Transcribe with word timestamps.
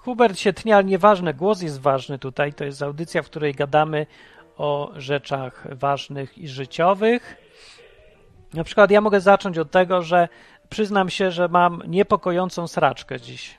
Hubert 0.00 0.38
się 0.38 0.52
tnie, 0.52 0.74
ale 0.74 0.84
nieważne, 0.84 1.34
głos 1.34 1.62
jest 1.62 1.80
ważny 1.80 2.18
tutaj. 2.18 2.52
To 2.52 2.64
jest 2.64 2.82
audycja, 2.82 3.22
w 3.22 3.26
której 3.26 3.54
gadamy 3.54 4.06
o 4.56 4.92
rzeczach 4.96 5.66
ważnych 5.78 6.38
i 6.38 6.48
życiowych. 6.48 7.36
Na 8.54 8.64
przykład 8.64 8.90
ja 8.90 9.00
mogę 9.00 9.20
zacząć 9.20 9.58
od 9.58 9.70
tego, 9.70 10.02
że 10.02 10.28
przyznam 10.68 11.10
się, 11.10 11.30
że 11.30 11.48
mam 11.48 11.82
niepokojącą 11.86 12.66
sraczkę 12.68 13.20
dziś. 13.20 13.58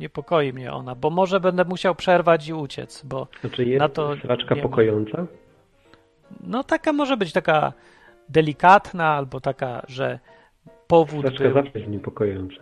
Niepokoi 0.00 0.52
mnie 0.52 0.72
ona, 0.72 0.94
bo 0.94 1.10
może 1.10 1.40
będę 1.40 1.64
musiał 1.64 1.94
przerwać 1.94 2.48
i 2.48 2.52
uciec, 2.54 3.02
bo 3.04 3.26
Znaczy 3.40 3.64
jest 3.64 3.78
na 3.80 3.88
to 3.88 4.16
sraczka 4.16 4.54
nie 4.54 4.62
pokojąca? 4.62 5.26
no 6.40 6.64
taka 6.64 6.92
może 6.92 7.16
być 7.16 7.32
taka 7.32 7.72
delikatna 8.28 9.08
albo 9.08 9.40
taka, 9.40 9.82
że 9.88 10.18
powód 10.86 11.20
Sraczka 11.26 11.44
był. 11.44 11.52
zawsze 11.54 11.78
jest 11.78 11.90
niepokojąca. 11.90 12.56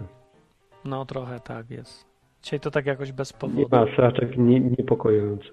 No 0.84 1.04
trochę 1.06 1.40
tak 1.40 1.70
jest. 1.70 2.13
Dzisiaj 2.44 2.60
to 2.60 2.70
tak 2.70 2.86
jakoś 2.86 3.12
bez 3.12 3.32
Nie 3.32 3.38
powodu. 3.38 3.68
ma 3.70 3.86
sraczek 3.96 4.36
nie, 4.38 4.60
niepokojących. 4.60 5.52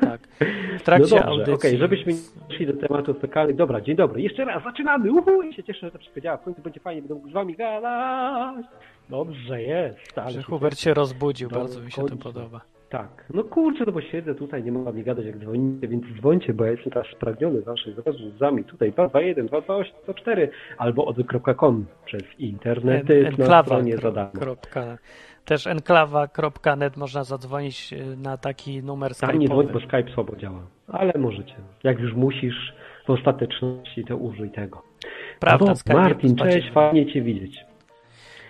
Tak. 0.00 0.20
W 0.80 0.82
trakcie 0.82 1.14
no 1.14 1.20
dobrze, 1.20 1.24
audycji. 1.24 1.54
okej, 1.54 1.78
żebyśmy 1.78 2.12
nie 2.12 2.56
szli 2.56 2.66
do 2.66 2.72
tematów 2.88 3.18
fekalnych. 3.20 3.56
Dobra, 3.56 3.80
dzień 3.80 3.96
dobry. 3.96 4.22
Jeszcze 4.22 4.44
raz, 4.44 4.62
zaczynamy. 4.64 5.12
Uhu, 5.12 5.42
i 5.42 5.54
się 5.54 5.62
cieszę, 5.62 5.80
że 5.86 5.90
to 5.90 5.98
wszystko 5.98 6.20
działa. 6.20 6.36
W 6.36 6.42
końcu 6.42 6.62
będzie 6.62 6.80
fajnie, 6.80 7.02
będę 7.02 7.14
mógł 7.14 7.30
z 7.30 7.32
wami 7.32 7.54
gadać. 7.56 8.66
Dobrze 9.10 9.62
jest. 9.62 10.18
Ale 10.18 10.30
Że 10.30 10.42
Hubert 10.42 10.78
się 10.78 10.94
rozbudził, 10.94 11.48
No, 11.52 11.58
bardzo 11.58 11.80
mi 11.80 11.92
się 11.92 12.06
to 12.06 12.16
podoba. 12.16 12.60
Tak. 12.88 13.24
No 13.34 13.44
kurczę, 13.44 13.84
no 13.86 13.92
bo 13.92 14.00
siedzę 14.00 14.34
tutaj, 14.34 14.64
nie 14.64 14.72
mogę 14.72 14.92
mi 14.92 15.02
gadać 15.02 15.26
jak 15.26 15.38
dzwonicie, 15.38 15.88
więc 15.88 16.04
dzwońcie, 16.20 16.54
bo 16.54 16.64
ja 16.64 16.70
jestem 16.70 16.92
teraz 16.92 17.06
spragniony 17.16 17.62
waszych 17.62 17.98
rozmówcami. 18.06 18.64
Tutaj 18.64 18.92
221, 18.92 19.46
228, 19.46 20.02
104 20.02 20.50
albo 20.78 21.04
odwy.com 21.04 21.86
przez 22.04 22.22
internety 22.38 23.26
En- 23.26 23.48
na 23.48 23.62
stronie 23.62 23.96
za 23.96 24.08
Enklawa. 24.08 24.14
darmo. 24.32 24.40
kropka- 24.40 24.98
Też 25.48 25.66
enklawa.net 25.66 26.96
można 26.96 27.24
zadzwonić 27.24 27.92
y, 27.92 28.16
na 28.16 28.36
taki 28.36 28.82
numer 28.82 29.14
Tam 29.16 29.38
nie 29.38 29.46
dzwoń, 29.46 29.66
bo 29.66 29.78
skype'owy. 29.78 29.88
Skype 29.88 30.14
słabo 30.14 30.36
działa. 30.36 30.60
Ale 30.88 31.12
możecie. 31.18 31.54
Jak 31.84 31.98
już 31.98 32.14
musisz 32.14 32.72
w 33.06 33.10
ostateczności, 33.10 34.04
to 34.04 34.16
użyj 34.16 34.50
tego. 34.50 34.82
Prawda, 35.40 35.74
Skype 35.74 35.94
Martin, 35.94 36.36
cześć, 36.36 36.70
fajnie 36.72 37.12
cię 37.12 37.22
widzieć. 37.22 37.64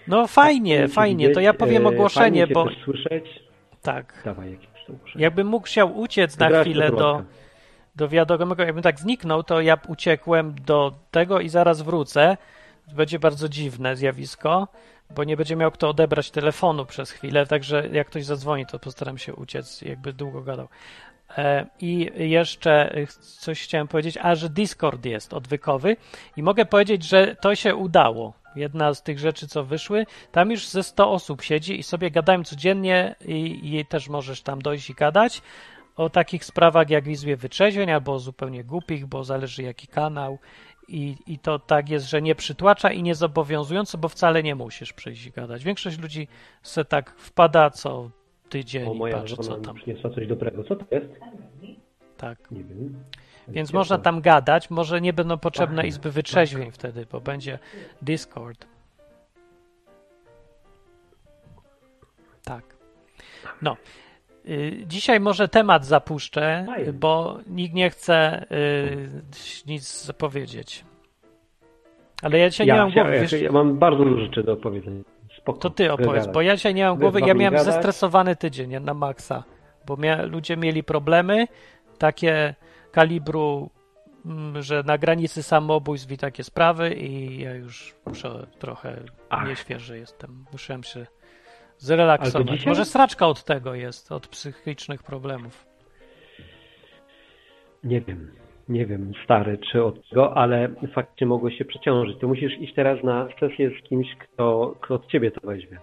No 0.08 0.26
fajnie, 0.26 0.76
Cię 0.76 0.88
fajnie, 0.88 1.30
to 1.30 1.40
ja 1.40 1.54
powiem 1.54 1.86
e, 1.86 1.88
ogłoszenie, 1.88 2.46
fajnie 2.46 2.54
bo 2.54 2.66
słyszeć. 2.84 3.42
tak. 3.82 4.22
Dawaj 4.24 4.50
jakieś 4.50 4.90
ogłoszenie. 4.90 5.24
Jakbym 5.24 5.46
mógł 5.46 5.66
chciał 5.66 5.98
uciec 5.98 6.38
na 6.38 6.60
chwilę 6.60 6.90
do, 6.90 7.22
do 7.96 8.08
wiadomego, 8.08 8.62
jakbym 8.62 8.82
tak 8.82 9.00
zniknął, 9.00 9.42
to 9.42 9.60
ja 9.60 9.78
uciekłem 9.88 10.54
do 10.66 10.92
tego 11.10 11.40
i 11.40 11.48
zaraz 11.48 11.82
wrócę. 11.82 12.36
Będzie 12.96 13.18
bardzo 13.18 13.48
dziwne 13.48 13.96
zjawisko, 13.96 14.68
bo 15.10 15.24
nie 15.24 15.36
będzie 15.36 15.56
miał 15.56 15.70
kto 15.70 15.88
odebrać 15.88 16.30
telefonu 16.30 16.86
przez 16.86 17.10
chwilę, 17.10 17.46
także 17.46 17.88
jak 17.92 18.06
ktoś 18.06 18.24
zadzwoni, 18.24 18.66
to 18.66 18.78
postaram 18.78 19.18
się 19.18 19.34
uciec, 19.34 19.82
jakby 19.82 20.12
długo 20.12 20.42
gadał. 20.42 20.68
E, 21.38 21.66
I 21.80 22.10
jeszcze 22.16 22.94
coś 23.20 23.62
chciałem 23.62 23.88
powiedzieć, 23.88 24.18
a 24.22 24.34
że 24.34 24.48
Discord 24.48 25.04
jest 25.04 25.34
odwykowy 25.34 25.96
i 26.36 26.42
mogę 26.42 26.64
powiedzieć, 26.64 27.04
że 27.04 27.36
to 27.36 27.54
się 27.54 27.74
udało. 27.76 28.32
Jedna 28.56 28.94
z 28.94 29.02
tych 29.02 29.18
rzeczy, 29.18 29.48
co 29.48 29.64
wyszły, 29.64 30.06
tam 30.32 30.50
już 30.50 30.68
ze 30.68 30.82
100 30.82 31.10
osób 31.12 31.42
siedzi 31.42 31.78
i 31.78 31.82
sobie 31.82 32.10
gadają 32.10 32.44
codziennie 32.44 33.14
i, 33.24 33.60
i 33.78 33.86
też 33.86 34.08
możesz 34.08 34.42
tam 34.42 34.62
dojść 34.62 34.90
i 34.90 34.94
gadać 34.94 35.42
o 35.98 36.10
takich 36.10 36.44
sprawach 36.44 36.90
jak 36.90 37.06
Izbie 37.06 37.36
Wytrzeźwień 37.36 37.90
albo 37.90 38.18
zupełnie 38.18 38.64
głupich, 38.64 39.06
bo 39.06 39.24
zależy 39.24 39.62
jaki 39.62 39.86
kanał 39.86 40.38
i, 40.88 41.16
i 41.26 41.38
to 41.38 41.58
tak 41.58 41.88
jest, 41.88 42.06
że 42.06 42.22
nie 42.22 42.34
przytłacza 42.34 42.92
i 42.92 43.02
nie 43.02 43.14
zobowiązująco, 43.14 43.98
bo 43.98 44.08
wcale 44.08 44.42
nie 44.42 44.54
musisz 44.54 44.92
przyjść 44.92 45.26
i 45.26 45.30
gadać. 45.30 45.64
Większość 45.64 45.98
ludzi 45.98 46.28
se 46.62 46.84
tak 46.84 47.14
wpada 47.16 47.70
co 47.70 48.10
tydzień 48.48 48.88
O, 48.88 48.94
i 48.94 48.98
moja 48.98 49.16
patrzy 49.18 49.36
co 49.36 49.56
tam. 49.56 49.74
przyniosła 49.76 50.10
coś 50.10 50.26
dobrego. 50.26 50.64
Co 50.64 50.76
to 50.76 50.84
jest? 50.94 51.06
Tak. 52.16 52.50
Nie 52.50 52.64
wiem. 52.64 53.04
Więc 53.48 53.68
Gdzie 53.68 53.78
można 53.78 53.96
to? 53.96 54.02
tam 54.02 54.20
gadać, 54.20 54.70
może 54.70 55.00
nie 55.00 55.12
będą 55.12 55.38
potrzebne 55.38 55.82
Ach, 55.82 55.88
izby 55.88 56.10
wytrzeźwień 56.10 56.70
wtedy, 56.72 57.06
bo 57.12 57.20
będzie 57.20 57.58
Discord. 58.02 58.66
Tak. 62.44 62.64
No. 63.62 63.76
Y, 64.48 64.84
Dzisiaj 64.86 65.20
może 65.20 65.48
temat 65.48 65.86
zapuszczę, 65.86 66.66
bo 66.94 67.38
nikt 67.46 67.74
nie 67.74 67.90
chce 67.90 68.46
y, 68.52 69.10
nic 69.66 70.12
powiedzieć. 70.18 70.84
Ale 72.22 72.38
ja 72.38 72.50
dzisiaj 72.50 72.66
nie 72.66 72.72
Ja, 72.72 72.76
mam 72.82 72.90
głowy. 72.92 73.14
ja, 73.14 73.20
Wiesz, 73.20 73.32
ja 73.32 73.52
mam 73.52 73.78
bardzo 73.78 74.04
dużo 74.04 74.20
rzeczy 74.20 74.42
do 74.42 74.52
opowiedzenia. 74.52 75.02
Spoko. 75.36 75.58
to 75.58 75.70
ty 75.70 75.92
opowiedz, 75.92 76.26
bo 76.26 76.42
ja 76.42 76.56
dzisiaj 76.56 76.74
nie 76.74 76.84
mam 76.84 76.96
Wy 76.96 77.00
głowy. 77.00 77.20
Ja 77.20 77.34
miałem 77.34 77.54
gadać? 77.54 77.74
zestresowany 77.74 78.36
tydzień 78.36 78.80
na 78.80 78.94
maksa, 78.94 79.44
bo 79.86 79.96
mia, 79.96 80.22
ludzie 80.22 80.56
mieli 80.56 80.84
problemy 80.84 81.46
takie 81.98 82.54
kalibru, 82.92 83.70
mm, 84.26 84.62
że 84.62 84.82
na 84.82 84.98
granicy 84.98 85.42
samobójstw 85.42 86.10
i 86.12 86.18
takie 86.18 86.44
sprawy 86.44 86.94
i 86.94 87.38
ja 87.40 87.54
już 87.54 87.94
muszę 88.06 88.46
trochę 88.58 89.00
Ach. 89.30 89.48
nieświeży 89.48 89.98
jestem. 89.98 90.44
Musiałem 90.52 90.82
się 90.84 91.06
zrelaksować. 91.78 92.48
dzisiaj? 92.50 92.68
Może 92.68 92.84
straczka 92.84 93.26
od 93.26 93.44
tego 93.44 93.74
jest, 93.74 94.12
od 94.12 94.28
psychicznych 94.28 95.02
problemów. 95.02 95.66
Nie 97.84 98.00
wiem. 98.00 98.30
Nie 98.68 98.86
wiem, 98.86 99.12
stary, 99.24 99.58
czy 99.72 99.84
od 99.84 100.08
tego, 100.08 100.36
ale 100.36 100.68
faktycznie 100.94 101.26
mogło 101.26 101.50
się 101.50 101.64
przeciążyć. 101.64 102.18
To 102.20 102.28
musisz 102.28 102.58
iść 102.60 102.74
teraz 102.74 103.04
na 103.04 103.28
sesję 103.40 103.70
z 103.70 103.88
kimś, 103.88 104.06
kto, 104.14 104.74
kto 104.80 104.94
od 104.94 105.06
ciebie 105.06 105.30
to 105.30 105.40
weźmie. 105.46 105.78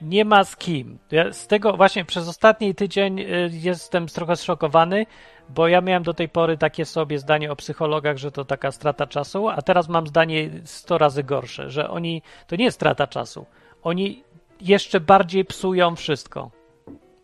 Nie 0.00 0.24
ma 0.24 0.44
z 0.44 0.56
kim. 0.56 0.98
Ja 1.10 1.32
z 1.32 1.46
tego 1.46 1.76
właśnie 1.76 2.04
przez 2.04 2.28
ostatni 2.28 2.74
tydzień 2.74 3.20
y, 3.20 3.50
jestem 3.52 4.06
trochę 4.06 4.36
zszokowany, 4.36 5.06
bo 5.48 5.68
ja 5.68 5.80
miałem 5.80 6.02
do 6.02 6.14
tej 6.14 6.28
pory 6.28 6.56
takie 6.56 6.84
sobie 6.84 7.18
zdanie 7.18 7.52
o 7.52 7.56
psychologach, 7.56 8.16
że 8.16 8.32
to 8.32 8.44
taka 8.44 8.72
strata 8.72 9.06
czasu, 9.06 9.48
a 9.48 9.62
teraz 9.62 9.88
mam 9.88 10.06
zdanie 10.06 10.50
100 10.64 10.98
razy 10.98 11.22
gorsze, 11.22 11.70
że 11.70 11.90
oni 11.90 12.22
to 12.46 12.56
nie 12.56 12.64
jest 12.64 12.74
strata 12.74 13.06
czasu. 13.06 13.46
Oni 13.82 14.24
jeszcze 14.60 15.00
bardziej 15.00 15.44
psują 15.44 15.96
wszystko. 15.96 16.59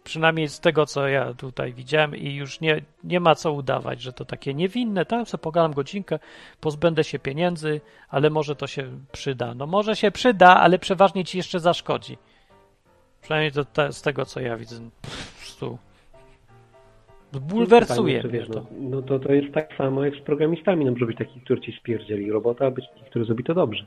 Przynajmniej 0.06 0.48
z 0.48 0.60
tego, 0.60 0.86
co 0.86 1.08
ja 1.08 1.34
tutaj 1.34 1.72
widziałem, 1.72 2.16
i 2.16 2.34
już 2.34 2.60
nie, 2.60 2.82
nie 3.04 3.20
ma 3.20 3.34
co 3.34 3.52
udawać, 3.52 4.02
że 4.02 4.12
to 4.12 4.24
takie 4.24 4.54
niewinne. 4.54 5.06
Tam 5.06 5.26
sobie 5.26 5.42
pogadam 5.42 5.72
godzinkę, 5.72 6.18
pozbędę 6.60 7.04
się 7.04 7.18
pieniędzy, 7.18 7.80
ale 8.08 8.30
może 8.30 8.56
to 8.56 8.66
się 8.66 8.90
przyda. 9.12 9.54
No 9.54 9.66
może 9.66 9.96
się 9.96 10.10
przyda, 10.10 10.56
ale 10.56 10.78
przeważnie 10.78 11.24
ci 11.24 11.38
jeszcze 11.38 11.60
zaszkodzi. 11.60 12.18
Przynajmniej 13.22 13.52
to 13.52 13.64
te, 13.64 13.92
z 13.92 14.02
tego, 14.02 14.24
co 14.24 14.40
ja 14.40 14.56
widzę. 14.56 14.76
Prostu 15.38 15.78
bulwersuje 17.32 18.22
Pytanie, 18.22 18.38
mnie 18.38 18.46
czy 18.46 18.52
to. 18.52 18.60
no, 18.60 18.90
no 18.90 19.02
to, 19.02 19.18
to 19.18 19.32
jest 19.32 19.54
tak 19.54 19.74
samo 19.78 20.04
jak 20.04 20.14
z 20.14 20.20
programistami. 20.20 20.84
No 20.84 20.92
może 20.92 21.06
być 21.06 21.18
taki, 21.18 21.40
który 21.40 21.60
ci 21.60 21.72
spierdzieli 21.80 22.30
robota, 22.30 22.66
a 22.66 22.70
być 22.70 22.84
taki, 22.88 23.10
który 23.10 23.24
zrobi 23.24 23.44
to 23.44 23.54
dobrze. 23.54 23.86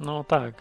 No 0.00 0.24
tak, 0.24 0.54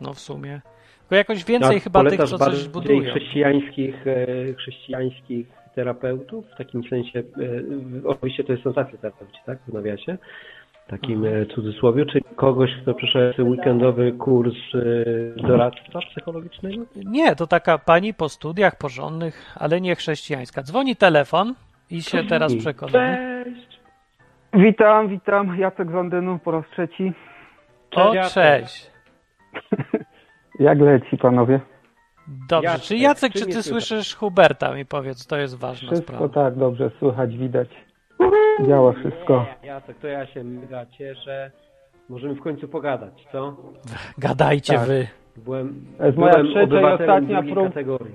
no 0.00 0.14
w 0.14 0.20
sumie. 0.20 0.60
Tylko 1.08 1.14
jakoś 1.14 1.44
więcej 1.44 1.76
A 1.76 1.80
chyba 1.80 2.04
tych, 2.04 2.20
co 2.24 2.38
coś 2.38 2.68
budują. 2.68 3.10
chrześcijańskich, 3.10 4.06
e, 4.06 4.54
chrześcijańskich 4.54 5.46
terapeutów, 5.74 6.44
w 6.54 6.56
takim 6.58 6.84
sensie, 6.88 7.18
e, 7.18 7.22
oczywiście 8.08 8.44
to 8.44 8.52
jest 8.52 8.64
tacy 8.74 8.98
terapeuci, 8.98 9.38
tak, 9.46 9.58
w 9.68 9.72
nawiasie, 9.72 10.18
w 10.86 10.90
takim 10.90 11.24
Mhm. 11.24 11.46
cudzysłowie, 11.46 12.06
czy 12.06 12.20
kogoś, 12.36 12.70
kto 12.82 12.94
przeszedł 12.94 13.48
weekendowy 13.50 14.12
kurs 14.12 14.54
doradztwa 15.36 16.00
psychologicznego? 16.10 16.82
Nie, 16.96 17.36
to 17.36 17.46
taka 17.46 17.78
pani 17.78 18.14
po 18.14 18.28
studiach 18.28 18.78
porządnych, 18.78 19.52
ale 19.60 19.80
nie 19.80 19.94
chrześcijańska. 19.96 20.62
Dzwoni 20.62 20.96
telefon 20.96 21.54
i 21.90 22.02
się 22.02 22.24
teraz 22.24 22.56
przekonamy. 22.56 23.44
Cześć! 23.44 23.80
Witam, 24.54 25.08
witam. 25.08 25.58
Jacek 25.58 25.90
z 25.90 25.92
Londynu 25.92 26.38
po 26.38 26.50
raz 26.50 26.64
trzeci. 26.72 27.12
O, 27.94 28.14
Jacek. 28.14 28.62
cześć. 28.62 28.90
Jak 30.58 30.80
leci, 30.80 31.16
panowie? 31.18 31.60
Dobrze, 32.48 32.68
Jacek, 32.68 32.82
czy 32.86 32.96
Jacek, 32.96 33.32
czy 33.32 33.46
ty 33.46 33.52
słychać? 33.52 33.64
słyszysz 33.66 34.14
Huberta? 34.14 34.74
Mi 34.74 34.86
powiedz, 34.86 35.26
to 35.26 35.36
jest 35.36 35.58
ważna 35.58 35.88
Wszystko 35.88 36.12
sprawa. 36.16 36.28
tak, 36.28 36.54
dobrze, 36.54 36.90
słychać, 36.98 37.36
widać. 37.36 37.68
Działa 38.68 38.92
wszystko. 38.92 39.46
Nie, 39.62 39.68
Jacek, 39.68 39.98
to 39.98 40.06
ja 40.06 40.26
się 40.26 40.44
mega 40.44 40.86
cieszę. 40.86 41.50
Możemy 42.08 42.34
w 42.34 42.40
końcu 42.40 42.68
pogadać, 42.68 43.26
co? 43.32 43.56
Gadajcie 44.18 44.74
Tak. 44.74 44.86
wy. 44.86 45.06
Byłem, 45.36 45.84
To 45.98 46.06
jest 46.06 46.18
moja 46.18 46.32
byłem 46.32 46.46
trzecia 46.46 46.60
i 46.60 46.64
obywatelem 46.64 47.10
ostatnia 47.10 47.36
drugiej 47.36 47.54
prób. 47.54 47.68
kategorii. 47.68 48.14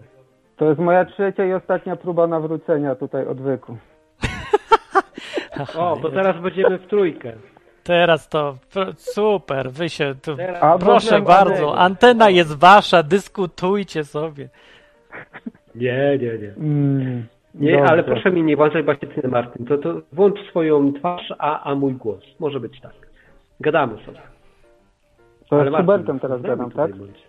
To 0.57 0.65
jest 0.69 0.79
moja 0.79 1.05
trzecia 1.05 1.45
i 1.45 1.53
ostatnia 1.53 1.95
próba 1.95 2.27
nawrócenia 2.27 2.95
tutaj 2.95 3.27
odwyku. 3.27 3.77
O, 5.77 5.97
to 6.01 6.09
teraz 6.09 6.41
będziemy 6.41 6.77
w 6.77 6.87
trójkę. 6.87 7.33
Teraz 7.83 8.29
to 8.29 8.55
super, 8.97 9.71
wy 9.71 9.89
się 9.89 10.15
tu. 10.21 10.35
Teraz 10.35 10.79
Proszę 10.83 11.21
bardzo, 11.21 11.77
antena 11.77 12.29
jest 12.29 12.57
wasza, 12.59 13.03
dyskutujcie 13.03 14.03
sobie. 14.03 14.49
Nie, 15.75 16.17
nie, 16.21 16.37
nie. 16.37 16.53
Mm, 16.57 17.25
Nie, 17.55 17.71
dobrze. 17.77 17.91
ale 17.91 18.03
proszę 18.03 18.31
mi 18.31 18.43
nie 18.43 18.55
włączać 18.55 18.85
właśnie 18.85 19.07
ty, 19.07 19.27
Martin. 19.27 19.65
To, 19.65 19.77
to 19.77 20.01
włącz 20.13 20.39
swoją 20.49 20.93
twarz, 20.93 21.33
a, 21.37 21.63
a 21.71 21.75
mój 21.75 21.93
głos. 21.93 22.23
Może 22.39 22.59
być 22.59 22.81
tak. 22.81 22.91
Gadamy 23.59 24.05
sobie. 24.05 24.19
To 25.49 25.59
Ale 25.61 25.71
z 25.71 25.75
Hubertem 25.75 26.19
teraz 26.19 26.41
gadam, 26.41 26.71
tak? 26.71 26.95
bądź. 26.95 27.23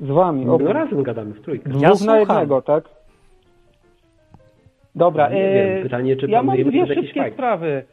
Z 0.00 0.06
wami. 0.08 0.46
No 0.46 0.54
obaj. 0.54 0.72
razem 0.72 1.02
gadamy 1.02 1.34
w 1.34 1.40
trójkę. 1.42 1.68
Dwóch 1.70 1.82
Ja 1.82 1.90
na 2.06 2.18
jednego, 2.18 2.62
tak? 2.62 2.84
Dobra, 4.94 5.28
Nie 5.28 5.48
e, 5.48 5.74
wiem, 5.74 5.82
pytanie, 5.82 6.16
czy 6.16 6.26
ja 6.26 6.42
mam 6.42 6.56
dwie 6.56 6.86
fajt. 7.14 7.34
sprawy. 7.34 7.84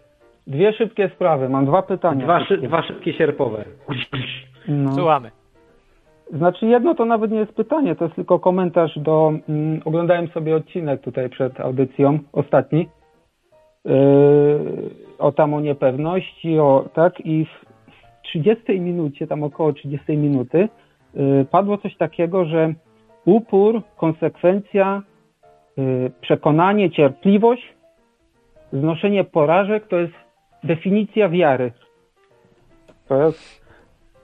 Dwie 0.50 0.74
szybkie 0.74 1.10
sprawy, 1.10 1.50
mam 1.50 1.66
dwa 1.66 1.82
pytania. 1.82 2.24
Dwa, 2.26 2.46
szy, 2.46 2.58
dwa 2.58 2.84
szybkie 2.84 3.14
sierpowe. 3.14 3.66
No. 4.68 4.92
Słuchamy. 4.94 5.32
Znaczy 6.34 6.66
jedno 6.66 6.96
to 6.96 7.06
nawet 7.06 7.32
nie 7.32 7.40
jest 7.40 7.54
pytanie, 7.54 7.96
to 7.96 8.04
jest 8.04 8.16
tylko 8.16 8.40
komentarz 8.40 9.00
do... 9.00 9.34
Mm, 9.50 9.82
oglądałem 9.86 10.28
sobie 10.28 10.56
odcinek 10.56 11.02
tutaj 11.02 11.30
przed 11.30 11.60
audycją, 11.60 12.20
ostatni, 12.34 12.88
yy, 13.86 13.94
o 15.20 15.32
tam 15.32 15.54
o 15.54 15.62
niepewności, 15.62 16.60
o 16.60 16.90
tak 16.94 17.26
i 17.26 17.46
w 17.46 17.66
30 18.24 18.80
minucie, 18.80 19.28
tam 19.28 19.44
około 19.44 19.74
30 19.74 20.18
minuty 20.18 20.70
yy, 21.14 21.46
padło 21.52 21.78
coś 21.78 21.98
takiego, 21.98 22.46
że 22.46 22.74
upór, 23.26 23.82
konsekwencja, 23.98 25.02
yy, 25.78 26.12
przekonanie, 26.22 26.92
cierpliwość, 26.92 27.74
znoszenie 28.74 29.24
porażek 29.24 29.88
to 29.88 29.98
jest 29.98 30.29
definicja 30.64 31.30
wiary. 31.30 31.72
To 33.08 33.24
jest 33.24 33.66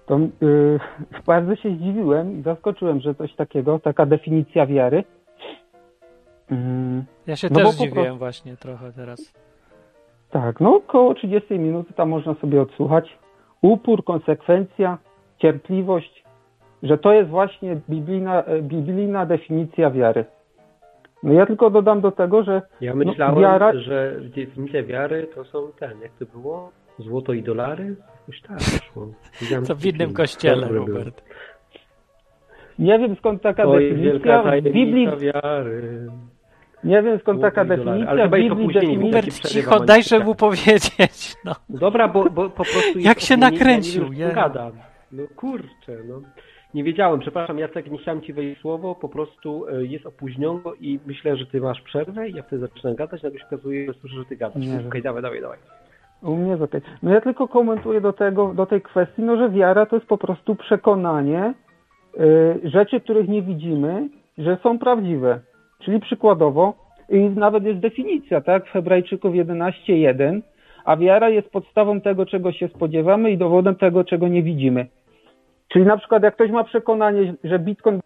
to 0.06 0.20
yy, 0.42 0.80
bardzo 1.28 1.56
się 1.56 1.70
zdziwiłem 1.76 2.40
i 2.40 2.42
zaskoczyłem, 2.42 3.00
że 3.00 3.16
coś 3.16 3.34
takiego, 3.36 3.80
taka 3.80 4.06
definicja 4.06 4.66
wiary. 4.66 5.04
Yy, 6.52 6.58
Ja 7.28 7.36
się 7.36 7.48
No 7.52 7.56
też 7.60 7.70
zdziwiłem 7.70 7.94
prostu- 8.04 8.18
właśnie 8.18 8.58
trochę 8.58 8.94
teraz. 8.94 9.34
tak, 10.32 10.60
no 10.60 10.76
około 10.76 11.14
30 11.14 11.60
minut 11.60 11.88
tam 11.96 12.10
można 12.10 12.34
sobie 12.34 12.62
odsłuchać. 12.62 13.18
Upór, 13.62 14.04
konsekwencja, 14.04 14.98
cierpliwość, 15.38 16.24
że 16.84 16.98
to 16.98 17.14
jest 17.14 17.30
właśnie 17.30 17.78
biblijna, 17.90 18.44
e, 18.44 18.62
biblijna 18.62 19.26
definicja 19.26 19.92
wiary. 19.92 20.26
No 21.26 21.34
ja 21.34 21.46
tylko 21.46 21.70
dodam 21.70 22.02
do 22.02 22.12
tego, 22.12 22.44
że 22.44 22.62
Ja 22.82 22.96
myślałem, 22.96 23.36
No, 23.36 23.42
wiara- 23.42 23.80
że 23.80 24.16
definicja 24.36 24.84
wiary 24.84 25.28
to 25.36 25.46
są 25.46 25.68
ten, 25.80 26.02
jak 26.02 26.12
to 26.20 26.26
było? 26.26 26.72
Złoto 27.00 27.34
i 27.34 27.44
dolary? 27.44 27.96
Jakoś 28.20 28.42
tak 28.42 28.60
szło. 28.60 29.08
To 29.68 29.76
w 29.76 29.86
innym 29.86 30.14
kościele, 30.14 30.68
był. 30.68 30.86
Hubert. 30.86 31.22
nie 32.80 33.00
wiem 33.00 33.16
skąd 33.16 33.42
taka 33.42 33.68
definicja 33.68 34.44
w 34.44 34.62
Biblii, 34.62 35.08
wiary. 35.20 36.08
nie 36.84 37.02
wiem 37.04 37.20
skąd 37.20 37.42
taka 37.42 37.66
definicja 37.66 38.10
Ale 38.10 38.22
w 38.22 38.32
chyba 38.32 38.38
Biblii 38.38 38.68
nie 38.68 38.74
definicja. 38.74 39.22
Hubert, 39.22 39.40
cicho, 39.48 39.80
dajże 39.80 40.20
mu 40.20 40.36
powiedzieć. 40.36 41.36
No. 41.46 41.56
Dobra, 41.70 42.08
bo, 42.08 42.30
bo 42.30 42.50
po 42.50 42.64
prostu 42.64 43.00
Jak 43.00 43.20
się 43.20 43.38
nakręcił, 43.38 44.04
nie 44.04 44.20
wiem, 44.20 44.30
co 44.30 44.36
gadam. 44.36 44.72
No 45.12 45.24
kurczę, 45.36 45.98
no. 46.08 46.22
Nie 46.76 46.84
wiedziałem, 46.84 47.20
przepraszam, 47.20 47.60
Jacek, 47.60 47.92
nie 47.92 47.98
chciałem 47.98 48.22
ci 48.22 48.34
wejść 48.34 48.62
słowo, 48.62 48.96
po 48.96 49.10
prostu 49.10 49.68
e, 49.68 49.86
jest 49.86 50.06
opóźniono 50.06 50.74
i 50.82 51.00
myślę, 51.06 51.38
że 51.38 51.46
ty 51.46 51.62
masz 51.62 51.82
przerwę 51.82 52.30
i 52.30 52.34
ja 52.36 52.44
wtedy 52.44 52.68
zaczynam 52.68 52.96
gadać, 52.96 53.24
nagle 53.24 53.40
się 53.40 53.46
okazuje, 53.46 53.86
że 53.86 54.00
słyszę, 54.00 54.16
że 54.16 54.26
ty 54.26 54.36
gadasz. 54.36 54.66
Nie 54.66 54.88
Okej, 54.88 55.02
dawaj, 55.02 55.22
dawaj, 55.22 55.42
dawaj. 55.42 55.58
U 56.24 56.36
mnie 56.36 56.50
jest 56.50 56.62
okej. 56.62 56.82
No 57.04 57.14
ja 57.14 57.22
tylko 57.22 57.48
komentuję 57.48 58.02
do 58.02 58.14
tego, 58.14 58.54
do 58.54 58.66
tej 58.66 58.82
kwestii, 58.82 59.22
no 59.22 59.38
że 59.38 59.50
wiara 59.50 59.86
to 59.86 59.96
jest 59.96 60.08
po 60.08 60.18
prostu 60.18 60.56
przekonanie 60.56 61.54
y, 62.64 62.70
rzeczy, 62.70 63.00
których 63.00 63.28
nie 63.28 63.42
widzimy, 63.42 64.10
że 64.38 64.58
są 64.64 64.80
prawdziwe. 64.80 65.40
Czyli 65.80 66.00
przykładowo, 66.00 66.74
i 67.10 67.20
nawet 67.20 67.64
jest 67.64 67.80
definicja, 67.80 68.42
tak, 68.42 68.66
w 68.66 68.72
Hebrajczyków 68.72 69.34
11.1, 69.34 70.42
a 70.86 70.98
wiara 70.98 71.30
jest 71.30 71.50
podstawą 71.50 72.02
tego, 72.02 72.26
czego 72.26 72.52
się 72.52 72.68
spodziewamy 72.68 73.32
i 73.32 73.38
dowodem 73.38 73.76
tego, 73.76 74.04
czego 74.04 74.28
nie 74.28 74.44
widzimy. 74.44 74.88
Czyli 75.68 75.86
na 75.86 75.98
przykład 75.98 76.24
jak 76.24 76.36
ktoś 76.36 76.52
ma 76.52 76.64
przekonanie, 76.64 77.34
że 77.44 77.60
Bitcoin 77.60 78.00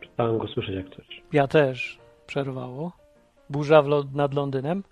Przestałem 0.00 0.38
go 0.38 0.48
słyszeć 0.48 0.74
jak 0.74 0.96
coś. 0.96 1.22
Ja 1.32 1.48
też. 1.48 1.98
Przerwało. 2.26 2.92
Burza 3.50 3.82
w 3.82 4.14
nad 4.14 4.34
Londynem. 4.34 4.82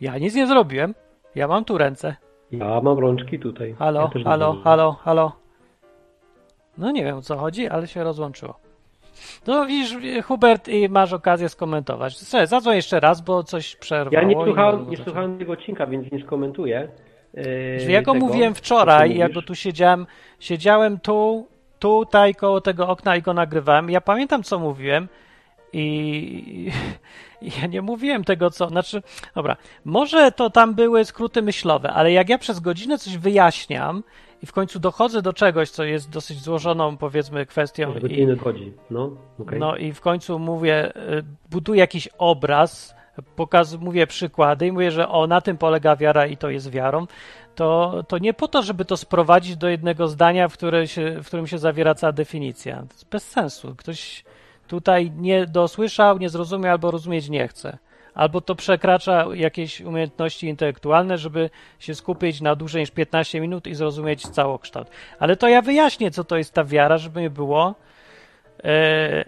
Ja 0.00 0.18
nic 0.18 0.34
nie 0.34 0.46
zrobiłem. 0.46 0.94
Ja 1.34 1.48
mam 1.48 1.64
tu 1.64 1.78
ręce. 1.78 2.16
Ja 2.50 2.80
mam 2.80 2.98
rączki 2.98 3.38
tutaj. 3.38 3.74
Halo, 3.78 4.10
ja 4.14 4.24
halo, 4.24 4.52
halo, 4.64 4.92
halo. 4.92 5.32
No 6.78 6.90
nie 6.90 7.04
wiem 7.04 7.16
o 7.16 7.22
co 7.22 7.36
chodzi, 7.36 7.68
ale 7.68 7.86
się 7.86 8.04
rozłączyło. 8.04 8.54
No 9.46 9.66
widzisz, 9.66 9.96
Hubert, 10.24 10.68
i 10.68 10.88
masz 10.88 11.12
okazję 11.12 11.48
skomentować. 11.48 12.18
Słuchaj, 12.18 12.46
Zadzwoń 12.46 12.76
jeszcze 12.76 13.00
raz, 13.00 13.20
bo 13.20 13.42
coś 13.42 13.76
przerwało. 13.76 14.22
Ja 14.22 14.28
nie 14.28 14.44
słuchałem, 14.44 14.90
nie 14.90 14.96
słuchałem 14.96 15.38
tego 15.38 15.52
odcinka, 15.52 15.86
więc 15.86 16.12
nie 16.12 16.22
skomentuję. 16.22 16.88
Yy, 17.34 17.92
Ja 17.92 18.02
go 18.02 18.12
tego, 18.12 18.26
mówiłem 18.26 18.54
wczoraj, 18.54 19.16
jak 19.16 19.28
mówisz. 19.28 19.34
go 19.34 19.42
tu 19.42 19.54
siedziałem, 19.54 20.06
siedziałem 20.40 21.00
tu, 21.00 21.46
tutaj 21.78 22.34
koło 22.34 22.60
tego 22.60 22.88
okna 22.88 23.16
i 23.16 23.22
go 23.22 23.34
nagrywałem. 23.34 23.90
Ja 23.90 24.00
pamiętam, 24.00 24.42
co 24.42 24.58
mówiłem 24.58 25.08
i, 25.72 26.70
i 27.42 27.50
ja 27.60 27.66
nie 27.66 27.82
mówiłem 27.82 28.24
tego, 28.24 28.50
co, 28.50 28.68
znaczy, 28.68 29.02
dobra, 29.34 29.56
może 29.84 30.32
to 30.32 30.50
tam 30.50 30.74
były 30.74 31.04
skróty 31.04 31.42
myślowe, 31.42 31.92
ale 31.92 32.12
jak 32.12 32.28
ja 32.28 32.38
przez 32.38 32.60
godzinę 32.60 32.98
coś 32.98 33.18
wyjaśniam 33.18 34.02
i 34.42 34.46
w 34.46 34.52
końcu 34.52 34.78
dochodzę 34.80 35.22
do 35.22 35.32
czegoś, 35.32 35.70
co 35.70 35.84
jest 35.84 36.10
dosyć 36.10 36.38
złożoną, 36.40 36.96
powiedzmy, 36.96 37.46
kwestią 37.46 37.94
i, 38.08 38.18
nie 38.20 38.26
nadchodzi. 38.26 38.72
No, 38.90 39.10
okej. 39.38 39.58
no 39.58 39.76
i 39.76 39.92
w 39.92 40.00
końcu 40.00 40.38
mówię, 40.38 40.96
y, 40.96 41.24
buduję 41.50 41.80
jakiś 41.80 42.08
obraz, 42.18 42.94
pokaz, 43.36 43.76
mówię 43.76 44.06
przykłady 44.06 44.66
i 44.66 44.72
mówię, 44.72 44.90
że 44.90 45.08
o, 45.08 45.26
na 45.26 45.40
tym 45.40 45.58
polega 45.58 45.96
wiara 45.96 46.26
i 46.26 46.36
to 46.36 46.50
jest 46.50 46.70
wiarą, 46.70 47.06
to, 47.54 48.04
to 48.08 48.18
nie 48.18 48.34
po 48.34 48.48
to, 48.48 48.62
żeby 48.62 48.84
to 48.84 48.96
sprowadzić 48.96 49.56
do 49.56 49.68
jednego 49.68 50.08
zdania, 50.08 50.48
w, 50.48 50.56
się, 50.84 51.20
w 51.22 51.26
którym 51.26 51.46
się 51.46 51.58
zawiera 51.58 51.94
cała 51.94 52.12
definicja. 52.12 52.76
To 52.76 52.94
jest 52.94 53.08
bez 53.08 53.28
sensu. 53.28 53.74
Ktoś 53.76 54.24
tutaj 54.68 55.10
nie 55.10 55.46
dosłyszał, 55.46 56.18
nie 56.18 56.28
zrozumiał 56.28 56.72
albo 56.72 56.90
rozumieć 56.90 57.28
nie 57.28 57.48
chce. 57.48 57.78
Albo 58.14 58.40
to 58.40 58.54
przekracza 58.54 59.26
jakieś 59.34 59.80
umiejętności 59.80 60.46
intelektualne, 60.48 61.18
żeby 61.18 61.50
się 61.78 61.94
skupić 61.94 62.40
na 62.40 62.56
dłużej 62.56 62.82
niż 62.82 62.90
15 62.90 63.40
minut 63.40 63.66
i 63.66 63.74
zrozumieć 63.74 64.22
całokształt. 64.22 64.88
Ale 65.18 65.36
to 65.36 65.48
ja 65.48 65.62
wyjaśnię, 65.62 66.10
co 66.10 66.24
to 66.24 66.36
jest 66.36 66.54
ta 66.54 66.64
wiara, 66.64 66.98
żeby 66.98 67.20
nie 67.20 67.30
było. 67.30 67.74
E, 68.64 69.24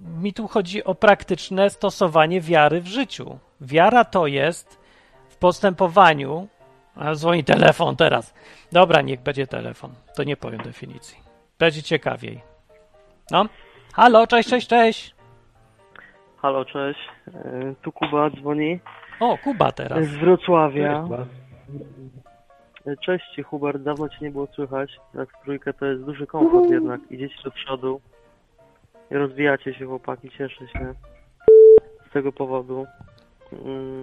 mi 0.00 0.32
tu 0.32 0.48
chodzi 0.48 0.84
o 0.84 0.94
praktyczne 0.94 1.70
stosowanie 1.70 2.40
wiary 2.40 2.80
w 2.80 2.86
życiu. 2.86 3.38
Wiara 3.60 4.04
to 4.04 4.26
jest 4.26 4.80
w 5.28 5.36
postępowaniu. 5.36 6.48
A 6.96 7.14
dzwoni 7.14 7.44
telefon 7.44 7.96
teraz. 7.96 8.34
Dobra, 8.72 9.00
niech 9.02 9.20
będzie 9.20 9.46
telefon. 9.46 9.90
To 10.16 10.24
nie 10.24 10.36
powiem 10.36 10.60
definicji. 10.60 11.18
Będzie 11.58 11.82
ciekawiej. 11.82 12.40
No. 13.30 13.44
Halo, 13.94 14.26
cześć, 14.26 14.48
cześć, 14.48 14.68
cześć. 14.68 15.14
Halo, 16.36 16.64
cześć. 16.64 17.00
E, 17.34 17.74
Tu 17.82 17.92
Kuba 17.92 18.30
dzwoni 18.30 18.80
O, 19.20 19.38
Kuba 19.44 19.72
teraz. 19.72 20.04
z 20.04 20.16
Wrocławia. 20.16 21.02
Chyba. 21.02 21.26
E, 22.86 22.96
Cześć 22.96 23.40
Hubert, 23.46 23.82
dawno 23.82 24.08
Cię 24.08 24.16
nie 24.20 24.30
było 24.30 24.46
słychać. 24.46 24.90
Tak 25.14 25.28
w 25.38 25.44
trójkę 25.44 25.72
to 25.74 25.86
jest 25.86 26.02
duży 26.04 26.26
komfort 26.26 26.70
jednak. 26.70 27.00
Idziecie 27.10 27.34
do 27.44 27.50
przodu 27.50 28.00
rozwijacie 29.10 29.74
się 29.74 29.86
chłopaki, 29.86 30.30
cieszę 30.30 30.68
się. 30.68 30.94
Z 32.10 32.12
tego 32.12 32.32
powodu. 32.32 32.86
Mm, 33.52 34.02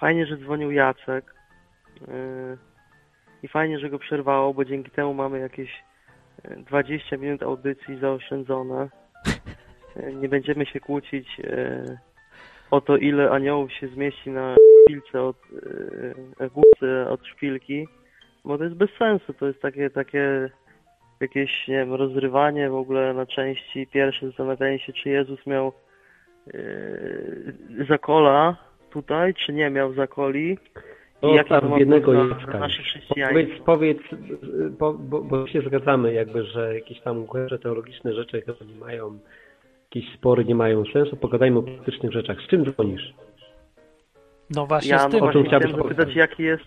Fajnie, 0.00 0.26
że 0.26 0.36
dzwonił 0.36 0.70
Jacek. 0.70 1.34
E, 2.08 2.56
i 3.42 3.48
fajnie, 3.48 3.78
że 3.78 3.90
go 3.90 3.98
przerwało, 3.98 4.54
bo 4.54 4.64
dzięki 4.64 4.90
temu 4.90 5.14
mamy 5.14 5.38
jakieś 5.38 5.82
e, 6.44 6.56
20 6.56 7.16
minut 7.16 7.42
audycji 7.42 7.98
zaoszczędzone. 7.98 8.88
E, 9.96 10.12
Nie 10.12 10.28
będziemy 10.28 10.66
się 10.66 10.80
kłócić 10.80 11.40
o 12.70 12.80
to, 12.80 12.96
ile 12.96 13.30
aniołów 13.30 13.72
się 13.72 13.88
zmieści 13.88 14.30
na 14.30 14.56
szpilce 14.84 15.22
od 15.22 15.36
e, 16.40 16.50
górce 16.50 17.10
od 17.10 17.26
szpilki, 17.26 17.88
bo 18.44 18.58
to 18.58 18.64
jest 18.64 18.76
bez 18.76 18.90
sensu, 18.98 19.34
to 19.34 19.46
jest 19.46 19.62
takie, 19.62 19.90
takie 19.90 20.50
jakieś, 21.20 21.68
nie 21.68 21.74
wiem, 21.74 21.94
rozrywanie 21.94 22.70
w 22.70 22.74
ogóle 22.74 23.14
na 23.14 23.26
części 23.26 23.86
pierwsze, 23.86 24.26
zastanawianie 24.26 24.78
się, 24.78 24.92
czy 24.92 25.08
Jezus 25.08 25.46
miał 25.46 25.72
e, 26.54 26.60
zakola 27.88 28.56
tutaj, 28.90 29.34
czy 29.34 29.52
nie 29.52 29.70
miał 29.70 29.94
zakoli 29.94 30.58
i 31.22 31.26
To 31.26 31.34
jaki 31.34 31.48
to 31.48 31.60
tam 31.60 31.70
ma 31.70 31.76
w 31.76 31.78
jednego 31.78 32.12
na, 32.12 32.24
na 32.24 32.58
nasze 32.58 32.82
chrześcijaństwo. 32.82 33.64
Powiedz, 33.64 33.98
powiedz 34.10 34.22
bo, 34.78 34.94
bo, 34.94 35.22
bo 35.22 35.46
się 35.46 35.60
zgadzamy 35.60 36.12
jakby, 36.12 36.44
że 36.44 36.74
jakieś 36.74 37.00
tam 37.00 37.24
głębsze 37.24 37.58
teologiczne 37.58 38.14
rzeczy 38.14 38.42
chyba 38.42 38.64
nie 38.72 38.80
mają, 38.80 39.18
jakieś 39.84 40.14
spory 40.14 40.44
nie 40.44 40.54
mają 40.54 40.84
sensu. 40.92 41.16
Pogadajmy 41.16 41.58
o 41.58 41.62
praktycznych 41.62 42.12
rzeczach. 42.12 42.38
Z 42.40 42.48
czym 42.50 42.64
dzwonisz? 42.64 43.14
No 44.50 44.66
właśnie 44.66 44.90
Ja 44.90 44.98
z 44.98 45.12
no 45.12 45.32
tym. 45.32 45.44
chciałem 45.44 45.72
zapytać, 45.76 46.14
jaki 46.14 46.42
jest, 46.42 46.66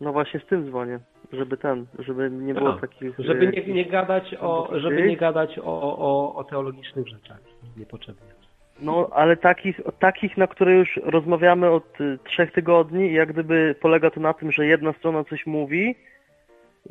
no 0.00 0.12
właśnie 0.12 0.40
z 0.40 0.46
tym 0.46 0.66
dzwonię, 0.66 0.98
żeby 1.32 1.56
ten, 1.56 1.86
żeby 1.98 2.30
nie 2.30 2.54
było 2.54 2.74
A, 2.74 2.80
takich... 2.80 3.12
Żeby 3.18 3.46
e, 3.46 3.50
nie, 3.50 3.74
nie 3.74 3.86
gadać 3.86 4.34
o, 4.40 4.68
żeby 4.72 5.02
nie 5.02 5.16
gadać 5.16 5.58
o, 5.58 5.82
o, 5.98 6.34
o 6.34 6.44
teologicznych 6.44 7.08
rzeczach. 7.08 7.38
Niepotrzebnie. 7.76 8.38
No, 8.80 9.08
ale 9.12 9.36
takich, 9.36 9.80
takich, 9.98 10.36
na 10.36 10.46
które 10.46 10.74
już 10.74 11.00
rozmawiamy 11.02 11.70
od 11.70 12.00
y, 12.00 12.18
trzech 12.24 12.52
tygodni 12.52 13.10
i 13.10 13.14
jak 13.14 13.32
gdyby 13.32 13.74
polega 13.80 14.10
to 14.10 14.20
na 14.20 14.34
tym, 14.34 14.52
że 14.52 14.66
jedna 14.66 14.92
strona 14.92 15.24
coś 15.24 15.46
mówi 15.46 15.94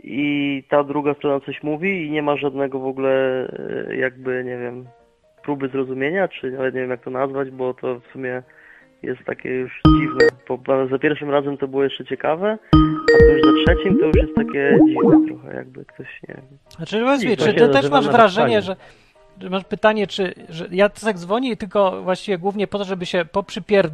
i 0.04 0.64
ta 0.70 0.84
druga 0.84 1.14
strona 1.14 1.40
coś 1.40 1.64
mówi 1.64 2.06
i 2.06 2.12
nie 2.12 2.22
ma 2.22 2.38
żadnego 2.38 2.80
w 2.80 2.86
ogóle 2.86 3.48
e, 3.90 3.96
jakby, 3.96 4.44
nie 4.44 4.58
wiem, 4.58 4.86
próby 5.44 5.68
zrozumienia, 5.68 6.28
czy 6.28 6.52
nawet 6.52 6.76
nie 6.76 6.82
wiem 6.82 6.90
jak 6.90 7.04
to 7.04 7.10
nazwać, 7.10 7.52
bo 7.52 7.74
to 7.74 8.00
w 8.00 8.08
sumie 8.14 8.44
jest 9.04 9.24
takie 9.26 9.50
już 9.50 9.82
dziwne. 10.00 10.28
Bo 10.48 10.88
za 10.88 11.00
pierwszym 11.00 11.30
razem 11.30 11.58
to 11.58 11.68
było 11.68 11.84
jeszcze 11.84 12.06
ciekawe, 12.06 12.58
a 13.16 13.18
to 13.18 13.32
już 13.32 13.47
trzecim 13.68 14.00
to 14.00 14.06
już 14.06 14.16
jest 14.16 14.36
takie 14.36 14.80
dziwne 14.88 15.28
trochę, 15.28 15.56
jakby 15.56 15.86
ktoś, 15.86 16.08
nie 16.28 16.36
wiem. 16.36 16.46
Znaczy, 16.70 17.36
To 17.38 17.46
czy 17.46 17.54
ty 17.54 17.70
też 17.70 17.90
masz 17.90 18.10
wrażenie, 18.10 18.62
że, 18.62 18.76
masz 19.50 19.64
pytanie, 19.64 20.08
czy 20.08 20.34
że 20.50 20.68
ja 20.72 20.90
tak 20.90 21.18
dzwonię 21.18 21.58
tylko 21.58 22.04
właściwie 22.04 22.38
głównie 22.38 22.68
po 22.68 22.78
to, 22.78 22.84
żeby 22.84 23.06
się 23.06 23.26
poprzypier 23.26 23.90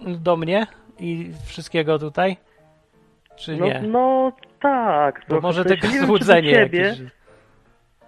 do 0.00 0.36
mnie 0.36 0.66
i 1.00 1.30
wszystkiego 1.46 1.98
tutaj? 1.98 2.36
Czy 3.36 3.56
No, 3.56 3.66
nie? 3.66 3.82
no 3.88 4.32
tak. 4.60 5.22
Bo 5.28 5.40
może 5.40 5.64
tylko 5.64 5.86
złudzenie 6.06 6.52
ciebie, 6.52 6.80
jakieś. 6.80 7.02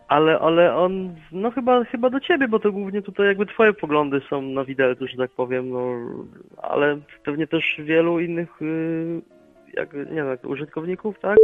Ale, 0.09 0.39
ale 0.39 0.77
on, 0.77 1.15
no 1.33 1.51
chyba, 1.51 1.85
chyba 1.85 2.11
do 2.11 2.21
ciebie, 2.21 2.49
bo 2.49 2.59
to 2.59 2.73
głównie 2.73 3.03
tutaj 3.03 3.27
jakby 3.27 3.47
twoje 3.47 3.73
poglądy 3.73 4.21
są 4.31 4.43
na 4.43 4.65
widelcu, 4.65 5.07
że 5.07 5.17
tak 5.17 5.31
powiem, 5.31 5.71
no, 5.71 5.97
ale 6.63 6.99
pewnie 7.25 7.47
też 7.47 7.81
wielu 7.85 8.21
innych, 8.21 8.63
y, 8.63 9.21
jak, 9.75 9.93
nie 9.93 10.05
wiem, 10.05 10.29
jak 10.29 10.45
użytkowników, 10.45 11.19
tak? 11.21 11.39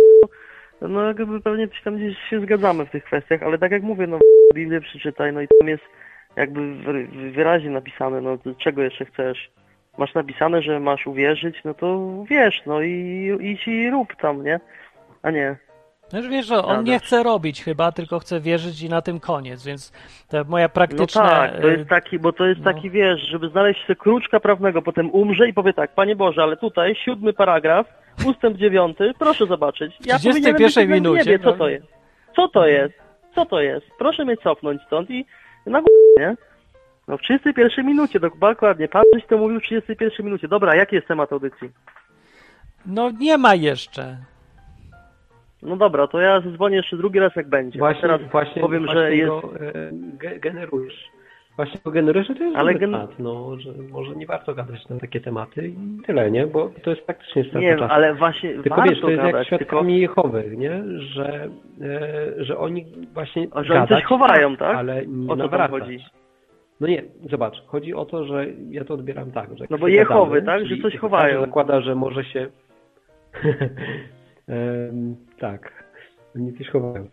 No 0.81 1.03
jakby 1.03 1.41
pewnie 1.41 1.69
tam 1.85 1.97
gdzieś 1.97 2.19
się 2.31 2.41
zgadzamy 2.41 2.87
w 2.87 2.91
tych 2.91 3.05
kwestiach, 3.05 3.43
ale 3.43 3.59
tak 3.59 3.73
jak 3.73 3.83
mówię, 3.83 4.07
no 4.07 4.19
Biblię 4.55 4.81
przeczytaj, 4.81 5.33
no 5.33 5.41
i 5.41 5.49
tam 5.61 5.69
jest 5.69 5.83
jakby 6.37 6.75
wy- 6.75 7.31
wyraźnie 7.33 7.71
napisane, 7.71 8.21
no 8.21 8.39
czego 8.59 8.83
jeszcze 8.83 9.05
chcesz? 9.05 9.51
Masz 9.99 10.15
napisane, 10.15 10.63
że 10.63 10.81
masz 10.81 11.07
uwierzyć, 11.07 11.57
no 11.65 11.75
to 11.75 12.13
wiesz, 12.31 12.63
no 12.67 12.83
i 12.83 13.31
idź 13.41 13.69
i 13.69 13.91
rób 13.91 14.17
tam, 14.17 14.45
nie? 14.45 14.61
A 15.23 15.31
nie. 15.31 15.57
Znaczy, 16.09 16.29
wiesz, 16.29 16.47
że 16.47 16.57
on 16.57 16.85
nie 16.85 16.99
chce 16.99 17.23
robić 17.23 17.65
chyba, 17.65 17.93
tylko 17.93 18.19
chce 18.19 18.41
wierzyć 18.41 18.83
i 18.83 18.89
na 18.89 19.03
tym 19.03 19.21
koniec, 19.21 19.67
więc 19.67 19.93
moja 20.49 20.65
No 20.65 20.69
praktyczna... 20.69 21.29
tak, 21.31 21.61
to 21.61 21.69
y, 21.69 21.77
jest 21.77 21.89
taki, 21.89 22.19
bo 22.19 22.33
to 22.33 22.47
jest 22.47 22.61
no. 22.65 22.73
taki, 22.73 22.91
wiesz, 22.91 23.21
żeby 23.21 23.49
znaleźć 23.49 23.83
sobie 23.83 23.97
kruczka 23.97 24.41
prawnego, 24.41 24.83
potem 24.83 25.11
umrze 25.11 25.49
i 25.49 25.55
powie 25.55 25.73
tak, 25.73 25.95
Panie 25.95 26.17
Boże, 26.17 26.43
ale 26.43 26.57
tutaj 26.57 26.95
siódmy 27.05 27.33
paragraf, 27.33 27.87
ustęp 28.25 28.57
dziewiąty, 28.57 29.13
proszę 29.19 29.47
zobaczyć. 29.47 29.97
Ja 30.07 30.19
31 30.19 30.33
powinienem 30.33 30.63
być 30.63 30.77
jak 30.77 30.89
minucie, 30.89 31.31
Nie 31.31 31.39
wie, 31.39 31.45
co 31.45 31.53
to 31.53 31.69
jest. 31.69 31.87
Co 32.37 32.49
to 32.49 32.67
jest? 32.67 32.95
Co 33.35 33.47
to 33.47 33.61
jest? 33.61 33.87
Proszę 33.99 34.25
mnie 34.25 34.37
cofnąć 34.37 34.83
stąd 34.83 35.11
i 35.11 35.27
na 35.67 35.81
górę, 35.81 35.95
nie? 36.19 36.37
No 37.09 37.19
w 37.19 37.21
31 37.21 37.87
minucie, 37.87 38.21
dokładnie. 38.41 38.89
Pan 38.89 39.03
coś 39.13 39.27
to 39.27 39.39
mówił 39.39 39.61
w 39.61 39.63
31 39.63 40.27
minucie. 40.27 40.49
Dobra, 40.49 40.75
jaki 40.75 40.95
jest 40.97 41.09
temat 41.09 41.33
audycji? 41.33 41.71
No 42.87 43.11
nie 43.11 43.39
ma 43.39 43.55
jeszcze. 43.55 44.17
No 45.63 45.77
dobra, 45.77 46.07
to 46.07 46.21
ja 46.21 46.41
zadzwonię 46.41 46.77
jeszcze 46.77 46.97
drugi 46.97 47.19
raz 47.19 47.37
jak 47.37 47.49
będzie. 47.49 47.79
A 47.79 47.81
Właśnie, 47.81 48.01
teraz 48.03 48.21
właśnie, 48.33 48.63
powiem, 48.63 48.85
właśnie 48.85 49.01
że 49.03 49.17
jest... 49.17 49.31
go 49.31 49.53
e, 49.61 49.91
ge- 49.93 50.41
generujesz. 50.41 51.05
Właśnie 51.57 51.81
go 51.85 51.91
generujesz, 51.91 52.29
że 52.29 52.35
to 52.35 52.45
jest 52.45 52.57
Ale 52.57 52.73
gen- 52.75 52.81
temat, 52.81 53.19
no, 53.19 53.57
że 53.61 53.73
może 53.91 54.17
nie 54.17 54.27
warto 54.27 54.55
gadać 54.55 54.89
na 54.89 54.99
takie 54.99 55.21
tematy 55.21 55.69
i 55.69 55.77
tyle, 56.07 56.31
nie? 56.31 56.47
Bo 56.47 56.71
to 56.83 56.91
jest 56.91 57.03
praktycznie 57.03 57.43
strata 57.43 57.59
Nie 57.61 57.67
wiem, 57.69 57.79
czasu. 57.79 57.93
ale 57.95 58.15
właśnie 58.15 58.51
Tylko 58.63 58.83
wiesz, 58.83 59.01
to 59.01 59.11
jest 59.11 59.23
jak 59.23 59.33
gadać, 59.33 59.49
tylko... 59.49 59.65
świadkami 59.65 60.01
Jehowych, 60.01 60.59
nie? 60.59 60.83
Że, 60.99 61.49
e, 61.81 62.45
że 62.45 62.59
oni 62.59 62.87
właśnie 63.15 63.47
A, 63.51 63.63
że 63.65 63.73
oni 63.73 63.83
gadać, 63.83 63.99
coś 63.99 64.05
chowają, 64.09 64.57
tak? 64.57 64.77
Ale 64.77 65.07
nie 65.07 65.27
O 65.27 65.37
co 65.37 65.37
tam 65.37 65.51
nawracać. 65.51 65.83
chodzi? 65.83 66.05
No 66.81 66.87
nie, 66.87 67.03
zobacz, 67.31 67.63
chodzi 67.67 67.95
o 67.95 68.05
to, 68.05 68.25
że 68.25 68.47
ja 68.71 68.85
to 68.85 68.95
odbieram 68.95 69.31
tak, 69.33 69.49
że 69.51 69.57
jak 69.61 69.71
No 69.71 69.79
bo 69.79 69.89
Jehowy, 69.89 70.41
gadamy, 70.41 70.59
tak? 70.61 70.69
Że 70.69 70.75
coś 70.75 70.83
każdy 70.83 70.99
chowają. 70.99 71.41
zakłada, 71.41 71.81
że 71.81 71.95
może 71.95 72.25
się... 72.25 72.47
Em, 74.49 75.17
tak, 75.39 75.85
oni 76.37 76.53
coś 76.59 76.69
chowają. 76.69 77.07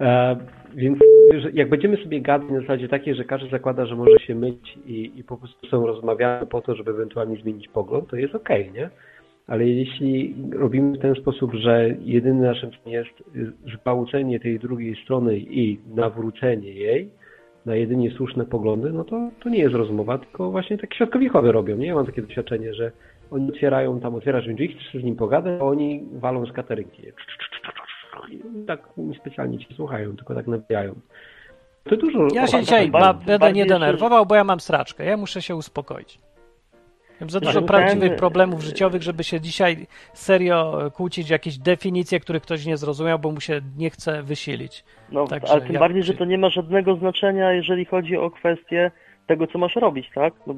E, 0.00 0.36
więc 0.74 0.98
jak 1.52 1.68
będziemy 1.68 1.96
sobie 1.96 2.20
gadać 2.20 2.50
na 2.50 2.60
zasadzie 2.60 2.88
takiej, 2.88 3.14
że 3.14 3.24
każdy 3.24 3.50
zakłada, 3.50 3.86
że 3.86 3.96
może 3.96 4.18
się 4.18 4.34
myć 4.34 4.78
i, 4.86 5.12
i 5.16 5.24
po 5.24 5.36
prostu 5.36 5.66
są 5.66 5.86
rozmawiamy 5.86 6.46
po 6.46 6.60
to, 6.60 6.74
żeby 6.74 6.90
ewentualnie 6.90 7.36
zmienić 7.36 7.68
pogląd, 7.68 8.10
to 8.10 8.16
jest 8.16 8.34
okej, 8.34 8.72
nie? 8.72 8.90
Ale 9.46 9.66
jeśli 9.66 10.34
robimy 10.52 10.98
w 10.98 11.00
ten 11.00 11.14
sposób, 11.14 11.54
że 11.54 11.94
jedynym 12.00 12.42
naszym 12.42 12.70
jest 12.86 13.20
y, 13.36 13.52
zgwałcenie 13.74 14.40
tej 14.40 14.58
drugiej 14.58 14.96
strony 15.04 15.38
i 15.38 15.80
nawrócenie 15.94 16.72
jej 16.72 17.10
na 17.66 17.76
jedynie 17.76 18.10
słuszne 18.10 18.44
poglądy, 18.44 18.92
no 18.92 19.04
to, 19.04 19.30
to 19.40 19.48
nie 19.48 19.58
jest 19.58 19.74
rozmowa, 19.74 20.18
tylko 20.18 20.50
właśnie 20.50 20.78
tak 20.78 20.94
świadkowichowie 20.94 21.52
robią, 21.52 21.76
nie? 21.76 21.86
Ja 21.86 21.94
mam 21.94 22.06
takie 22.06 22.22
doświadczenie, 22.22 22.74
że 22.74 22.92
oni 23.30 23.48
otwierają, 23.48 24.00
tam 24.00 24.14
otwierasz 24.14 24.46
drzwi, 24.46 24.68
chcesz 24.68 25.02
z 25.02 25.04
nim 25.04 25.16
pogadać, 25.16 25.60
a 25.60 25.64
oni 25.64 26.04
walą 26.12 26.46
z 26.46 26.52
katerynki. 26.52 27.02
Tak 28.66 28.80
niespecjalnie 28.96 29.58
cię 29.58 29.74
słuchają, 29.74 30.16
tylko 30.16 30.34
tak 30.34 30.46
nawijają. 30.46 30.94
To 31.84 31.96
dużo... 31.96 32.28
Ja 32.34 32.46
się 32.46 32.60
dzisiaj 32.60 32.90
ba- 32.90 33.14
będę 33.14 33.52
nie 33.52 33.66
denerwował, 33.66 34.26
bo 34.26 34.34
ja 34.34 34.44
mam 34.44 34.60
straczkę. 34.60 35.04
Ja 35.04 35.16
muszę 35.16 35.42
się 35.42 35.56
uspokoić. 35.56 36.18
Mam 37.20 37.30
za 37.30 37.40
dużo 37.40 37.60
no 37.60 37.66
prawdziwych 37.66 38.08
ten- 38.10 38.18
problemów 38.18 38.62
życiowych, 38.62 39.02
żeby 39.02 39.24
się 39.24 39.40
dzisiaj 39.40 39.86
serio 40.14 40.90
kłócić 40.94 41.26
w 41.26 41.30
jakieś 41.30 41.58
definicje, 41.58 42.20
których 42.20 42.42
ktoś 42.42 42.66
nie 42.66 42.76
zrozumiał, 42.76 43.18
bo 43.18 43.30
mu 43.32 43.40
się 43.40 43.60
nie 43.76 43.90
chce 43.90 44.22
wysilić. 44.22 44.84
No, 45.12 45.26
Także 45.26 45.52
ale 45.52 45.60
tym 45.60 45.72
ja- 45.72 45.80
bardziej, 45.80 46.02
że 46.02 46.14
to 46.14 46.24
nie 46.24 46.38
ma 46.38 46.50
żadnego 46.50 46.96
znaczenia, 46.96 47.52
jeżeli 47.52 47.84
chodzi 47.84 48.16
o 48.16 48.30
kwestię 48.30 48.90
tego, 49.28 49.46
co 49.46 49.58
masz 49.58 49.76
robić, 49.76 50.10
tak? 50.14 50.34
No 50.46 50.54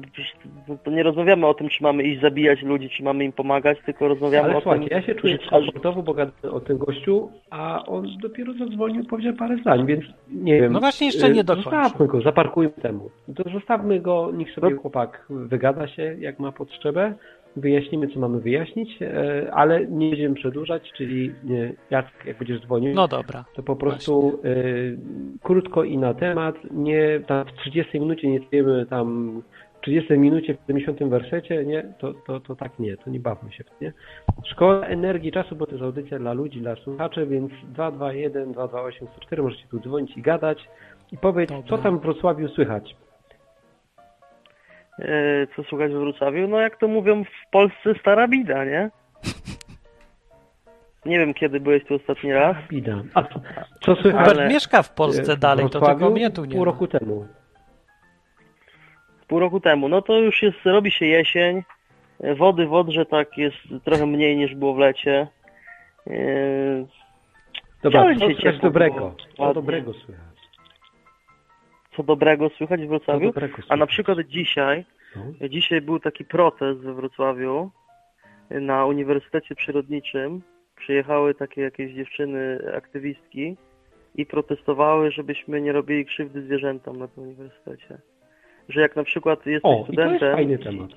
to, 0.83 0.91
nie 0.91 1.03
rozmawiamy 1.03 1.47
o 1.47 1.53
tym, 1.53 1.69
czy 1.69 1.83
mamy 1.83 2.03
iść 2.03 2.21
zabijać 2.21 2.61
ludzi, 2.61 2.89
czy 2.89 3.03
mamy 3.03 3.23
im 3.25 3.31
pomagać, 3.31 3.77
tylko 3.85 4.07
rozmawiamy 4.07 4.49
Ale 4.49 4.57
o 4.57 4.61
słuchajcie, 4.61 4.89
tym, 4.89 4.97
ja 4.97 5.03
się 5.05 5.15
czuję 5.15 5.37
komfortowo, 5.49 6.03
bo 6.03 6.13
gadam 6.13 6.33
o 6.51 6.59
tym 6.59 6.77
gościu, 6.77 7.29
a 7.49 7.85
on 7.85 8.07
dopiero 8.21 8.53
zadzwonił, 8.53 9.05
powiedział 9.05 9.33
parę 9.33 9.57
zdań, 9.57 9.85
więc 9.85 10.03
nie 10.31 10.61
wiem. 10.61 10.73
No 10.73 10.79
właśnie 10.79 11.07
jeszcze 11.07 11.29
nie 11.29 11.41
y, 11.41 11.43
dokończył. 11.43 11.71
Zostawmy 11.71 12.07
go, 12.07 12.21
zaparkujmy 12.21 12.71
temu. 12.71 13.09
To 13.35 13.49
zostawmy 13.49 13.99
go, 13.99 14.31
niech 14.33 14.51
sobie 14.53 14.69
No. 14.69 14.81
chłopak 14.81 15.25
wygada 15.29 15.87
się, 15.87 16.15
jak 16.19 16.39
ma 16.39 16.51
potrzebę, 16.51 17.13
wyjaśnimy, 17.55 18.07
co 18.07 18.19
mamy 18.19 18.39
wyjaśnić, 18.39 19.01
e, 19.01 19.51
ale 19.53 19.85
nie 19.87 20.09
będziemy 20.09 20.35
przedłużać, 20.35 20.91
czyli 20.97 21.33
nie, 21.43 21.73
jak, 21.89 22.05
jak 22.25 22.37
będziesz 22.37 22.61
dzwonił, 22.61 22.93
No 22.93 23.07
dobra. 23.07 23.45
to 23.55 23.63
po 23.63 23.75
prostu 23.75 24.39
y, 24.45 24.97
krótko 25.43 25.83
i 25.83 25.97
na 25.97 26.13
temat, 26.13 26.55
nie 26.71 27.19
tam 27.27 27.45
w 27.45 27.51
30 27.51 27.99
minucie 27.99 28.27
nie 28.27 28.39
stajemy 28.47 28.85
tam 28.85 29.31
w 29.77 29.83
30 29.83 30.13
minucie 30.17 30.53
w 30.53 30.57
70 30.67 31.03
wersecie, 31.03 31.65
nie, 31.65 31.93
to, 31.99 32.13
to, 32.13 32.39
to 32.39 32.55
tak 32.55 32.79
nie, 32.79 32.97
to 32.97 33.09
nie 33.09 33.19
bawmy 33.19 33.51
się 33.51 33.63
w 33.63 33.81
nie. 33.81 33.93
Szkoła 34.45 34.81
energii 34.85 35.31
czasu, 35.31 35.55
bo 35.55 35.65
to 35.65 35.71
jest 35.71 35.83
audycja 35.83 36.19
dla 36.19 36.33
ludzi, 36.33 36.61
dla 36.61 36.75
słuchaczy, 36.75 37.27
więc 37.27 37.51
221 37.63 38.51
228 38.51 39.07
104 39.07 39.43
możecie 39.43 39.67
tu 39.67 39.79
dzwonić 39.79 40.17
i 40.17 40.21
gadać 40.21 40.67
i 41.11 41.17
powiedz, 41.17 41.49
co 41.69 41.77
tam 41.77 41.99
w 41.99 42.01
Wrocławiu 42.01 42.47
słychać. 42.47 42.95
E, 44.99 45.47
co 45.55 45.63
słuchać 45.63 45.91
w 45.91 45.95
Wrocławiu? 45.95 46.47
No 46.47 46.59
jak 46.59 46.77
to 46.77 46.87
mówią 46.87 47.23
w 47.23 47.51
Polsce 47.51 47.93
stara 47.99 48.27
bida, 48.27 48.65
nie? 48.65 48.89
Nie 51.05 51.19
wiem, 51.19 51.33
kiedy 51.33 51.59
byłeś 51.59 51.85
tu 51.85 51.95
ostatni 51.95 52.33
raz. 52.33 52.57
Bida. 52.69 52.95
A 53.13 53.23
co, 53.23 53.41
co 53.81 53.95
słychać? 53.95 54.29
Ale- 54.29 54.47
mieszka 54.49 54.83
w 54.83 54.93
Polsce 54.93 55.35
w 55.35 55.39
dalej, 55.39 55.69
to 55.69 55.81
tylko 55.81 56.09
mnie 56.09 56.29
tu 56.31 56.45
nie 56.45 56.51
Pół 56.51 56.59
ma. 56.59 56.65
roku 56.65 56.87
temu. 56.87 57.27
Pół 59.27 59.39
roku 59.39 59.59
temu. 59.59 59.89
No 59.89 60.01
to 60.01 60.17
już 60.19 60.43
jest, 60.43 60.57
robi 60.65 60.91
się 60.91 61.05
jesień. 61.05 61.63
E, 62.23 62.35
Wody 62.35 62.65
w 62.67 62.73
Odrze 62.73 63.05
tak 63.05 63.37
jest 63.37 63.57
trochę 63.85 64.05
mniej 64.05 64.37
niż 64.37 64.55
było 64.55 64.73
w 64.73 64.77
lecie. 64.77 65.27
E, 66.07 66.11
Dobra, 67.83 68.05
co 68.53 68.59
dobrego? 68.61 69.15
Co 69.37 69.53
dobrego 69.53 69.93
słychać? 69.93 70.30
Co 71.95 72.03
dobrego 72.03 72.49
słychać 72.49 72.81
w 72.81 72.87
Wrocławiu? 72.87 73.25
dobrego 73.27 73.53
słychać? 73.53 73.71
A 73.71 73.75
na 73.75 73.85
przykład 73.87 74.19
dzisiaj, 74.19 74.85
No. 75.15 75.49
dzisiaj 75.49 75.81
był 75.81 75.99
taki 75.99 76.25
protest 76.25 76.79
we 76.79 76.93
Wrocławiu 76.93 77.71
na 78.49 78.85
Uniwersytecie 78.85 79.55
Przyrodniczym. 79.55 80.41
Przyjechały 80.77 81.33
takie 81.35 81.61
jakieś 81.61 81.93
dziewczyny, 81.93 82.59
aktywistki 82.77 83.57
i 84.15 84.25
protestowały, 84.25 85.11
żebyśmy 85.11 85.61
nie 85.61 85.71
robili 85.71 86.05
krzywdy 86.05 86.41
zwierzętom 86.41 86.99
na 86.99 87.07
tym 87.07 87.23
uniwersytecie. 87.23 87.97
Że 88.69 88.81
jak 88.81 88.95
na 88.95 89.03
przykład 89.03 89.45
jesteś 89.45 89.71
O, 89.71 89.71
i 89.71 89.73
to 89.73 89.77
jest 89.79 89.85
studentem 89.93 90.35
fajny 90.35 90.57
temat. 90.57 90.89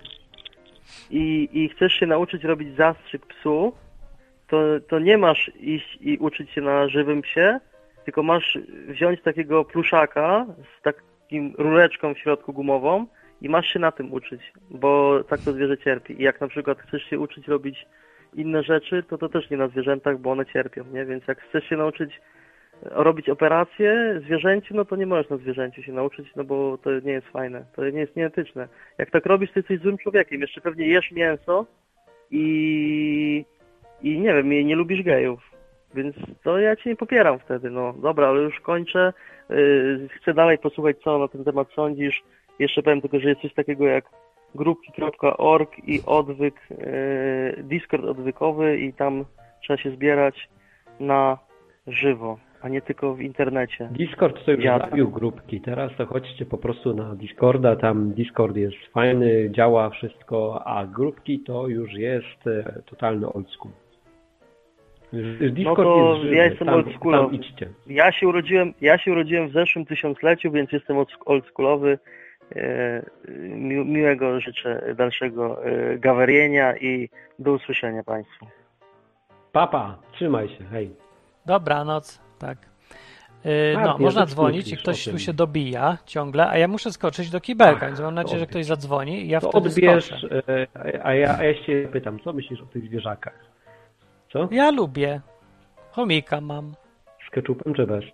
i, 1.10 1.48
i 1.52 1.68
chcesz 1.68 1.92
się 1.92 2.06
nauczyć 2.06 2.44
robić 2.44 2.76
zastrzyk 2.76 3.26
psu, 3.26 3.72
to, 4.48 4.56
to 4.88 4.98
nie 4.98 5.18
masz 5.18 5.50
iść 5.60 5.98
i 6.00 6.18
uczyć 6.18 6.50
się 6.50 6.60
na 6.60 6.88
żywym 6.88 7.22
psie, 7.22 7.60
tylko 8.04 8.22
masz 8.22 8.58
wziąć 8.88 9.22
takiego 9.22 9.64
pluszaka 9.64 10.46
z 10.78 10.82
takim 10.82 11.54
rureczką 11.58 12.14
w 12.14 12.18
środku 12.18 12.52
gumową 12.52 13.06
i 13.42 13.48
masz 13.48 13.66
się 13.66 13.78
na 13.78 13.92
tym 13.92 14.12
uczyć, 14.12 14.52
bo 14.70 15.20
tak 15.28 15.40
to 15.40 15.52
zwierzę 15.52 15.78
cierpi. 15.78 16.20
I 16.20 16.22
jak 16.22 16.40
na 16.40 16.48
przykład 16.48 16.78
chcesz 16.78 17.02
się 17.02 17.18
uczyć 17.18 17.48
robić 17.48 17.86
inne 18.34 18.62
rzeczy, 18.62 19.02
to 19.02 19.18
to 19.18 19.28
też 19.28 19.50
nie 19.50 19.56
na 19.56 19.68
zwierzętach, 19.68 20.18
bo 20.18 20.30
one 20.30 20.46
cierpią, 20.46 20.84
nie? 20.92 21.04
Więc 21.04 21.28
jak 21.28 21.40
chcesz 21.40 21.68
się 21.68 21.76
nauczyć 21.76 22.20
e, 22.82 22.88
robić 22.90 23.28
operację 23.28 24.20
zwierzęciu, 24.24 24.74
no 24.74 24.84
to 24.84 24.96
nie 24.96 25.06
możesz 25.06 25.30
na 25.30 25.36
zwierzęciu 25.36 25.82
się 25.82 25.92
nauczyć, 25.92 26.28
no 26.36 26.44
bo 26.44 26.78
to 26.78 26.90
nie 27.00 27.12
jest 27.12 27.26
fajne, 27.26 27.64
to 27.76 27.90
nie 27.90 28.00
jest 28.00 28.16
nieetyczne. 28.16 28.68
Jak 28.98 29.10
tak 29.10 29.26
robisz, 29.26 29.52
to 29.52 29.58
jesteś 29.58 29.80
złym 29.80 29.98
człowiekiem. 29.98 30.40
Jeszcze 30.40 30.60
pewnie 30.60 30.86
jesz 30.86 31.10
mięso 31.10 31.66
i, 32.30 33.44
i 34.02 34.18
nie 34.18 34.34
wiem, 34.34 34.50
nie 34.50 34.76
lubisz 34.76 35.02
gejów. 35.02 35.53
Więc 35.94 36.16
to 36.44 36.58
ja 36.58 36.76
cię 36.76 36.90
nie 36.90 36.96
popieram 36.96 37.38
wtedy, 37.38 37.70
no 37.70 37.92
dobra, 37.92 38.28
ale 38.28 38.40
już 38.40 38.60
kończę. 38.60 39.12
Yy, 39.50 40.08
chcę 40.08 40.34
dalej 40.34 40.58
posłuchać, 40.58 40.96
co 41.04 41.18
na 41.18 41.28
ten 41.28 41.44
temat 41.44 41.68
sądzisz. 41.74 42.22
Jeszcze 42.58 42.82
powiem 42.82 43.00
tylko, 43.00 43.20
że 43.20 43.28
jest 43.28 43.40
coś 43.40 43.54
takiego 43.54 43.86
jak 43.86 44.04
grupki.org 44.54 45.70
i 45.88 46.00
odwyk, 46.06 46.54
yy, 46.70 47.62
Discord 47.62 48.04
odwykowy 48.04 48.78
i 48.78 48.92
tam 48.92 49.24
trzeba 49.62 49.76
się 49.76 49.90
zbierać 49.90 50.48
na 51.00 51.38
żywo, 51.86 52.38
a 52.62 52.68
nie 52.68 52.82
tylko 52.82 53.14
w 53.14 53.20
internecie. 53.20 53.88
Discord 53.90 54.44
to 54.44 54.50
już 54.52 54.64
Ja- 54.64 54.78
zabił 54.78 55.10
grupki. 55.10 55.60
Teraz 55.60 55.92
to 55.96 56.06
chodźcie 56.06 56.46
po 56.46 56.58
prostu 56.58 56.94
na 56.94 57.14
Discorda. 57.14 57.76
Tam 57.76 58.10
Discord 58.10 58.56
jest 58.56 58.76
fajny, 58.92 59.50
działa 59.50 59.90
wszystko, 59.90 60.62
a 60.66 60.86
grupki 60.86 61.40
to 61.40 61.68
już 61.68 61.92
jest 61.92 62.46
e, 62.46 62.82
totalny 62.86 63.26
old 63.32 63.50
school. 63.50 63.72
Już 65.40 65.52
Discord 65.52 65.78
No 65.78 65.94
to 65.94 66.10
jest 66.12 66.22
żywy. 66.22 66.36
ja 66.36 66.44
jestem 66.44 66.66
tam, 66.66 66.74
oldschoolowy. 66.76 67.26
Tam 67.38 67.44
idźcie. 67.44 67.68
Ja 67.86 68.12
się 68.12 68.28
urodziłem, 68.28 68.74
ja 68.80 68.98
się 68.98 69.12
urodziłem 69.12 69.48
w 69.48 69.52
zeszłym 69.52 69.86
tysiącleciu, 69.86 70.50
więc 70.52 70.72
jestem 70.72 70.96
old- 70.98 71.18
oldschoolowy. 71.24 71.98
E, 72.56 73.02
mi, 73.48 73.74
miłego 73.84 74.40
życzę 74.40 74.94
dalszego 74.96 75.64
e, 75.64 75.98
gawerienia 75.98 76.76
i 76.76 77.08
do 77.38 77.52
usłyszenia 77.52 78.02
Państwu. 78.02 78.46
Papa, 79.52 79.98
trzymaj 80.12 80.48
się, 80.48 80.64
hej. 80.70 80.90
Dobranoc, 81.46 82.20
tak. 82.38 82.58
Yy, 83.44 83.74
A, 83.78 83.84
no, 83.84 83.98
można 83.98 84.26
dzwonić 84.26 84.72
i 84.72 84.76
ktoś 84.76 85.04
tu 85.04 85.18
się 85.18 85.32
dobija 85.32 85.98
ciągle, 86.06 86.48
a 86.48 86.58
ja 86.58 86.68
muszę 86.68 86.92
skoczyć 86.92 87.30
do 87.30 87.40
kibelka, 87.40 87.80
Ach, 87.82 87.86
więc 87.88 88.00
mam 88.00 88.14
nadzieję, 88.14 88.40
że 88.40 88.46
ktoś 88.46 88.64
zadzwoni 88.66 89.24
i 89.24 89.28
ja 89.28 89.40
To 89.40 89.48
wtedy 89.50 89.68
odbierz, 89.68 90.04
skoczę. 90.06 90.42
e, 90.48 90.66
a 91.06 91.14
ja, 91.14 91.36
a 91.38 91.44
ja 91.44 91.54
się 91.64 91.88
pytam, 91.92 92.18
co 92.20 92.32
myślisz 92.32 92.60
o 92.60 92.66
tych 92.66 92.84
zwierzakach? 92.84 93.38
Co? 94.34 94.48
Ja 94.50 94.70
lubię. 94.70 95.20
Chomika 95.90 96.40
mam. 96.40 96.72
Z 97.26 97.30
keczupem 97.30 97.74
czy 97.74 97.86
bez? 97.86 98.04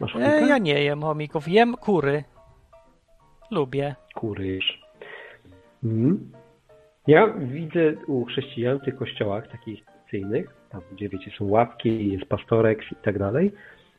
Masz 0.00 0.10
E, 0.16 0.18
chomika? 0.18 0.46
ja 0.46 0.58
nie 0.58 0.82
jem 0.84 1.02
chomików, 1.02 1.48
jem 1.48 1.74
kury. 1.74 2.24
Lubię. 3.50 3.94
Kury 4.14 4.46
jesz. 4.46 4.82
Mhm. 5.84 6.32
Ja 7.06 7.28
widzę 7.38 7.80
u 8.06 8.24
chrześcijan 8.24 8.78
w 8.78 8.84
tych 8.84 8.96
kościołach 8.96 9.48
takich 9.48 9.84
tradycyjnych, 9.84 10.54
tam 10.70 10.80
gdzie 10.92 11.08
wiecie, 11.08 11.30
są 11.38 11.44
ławki, 11.48 12.12
jest 12.12 12.24
pastorek 12.24 12.92
i 12.92 12.96
tak 13.04 13.18
dalej, 13.18 13.52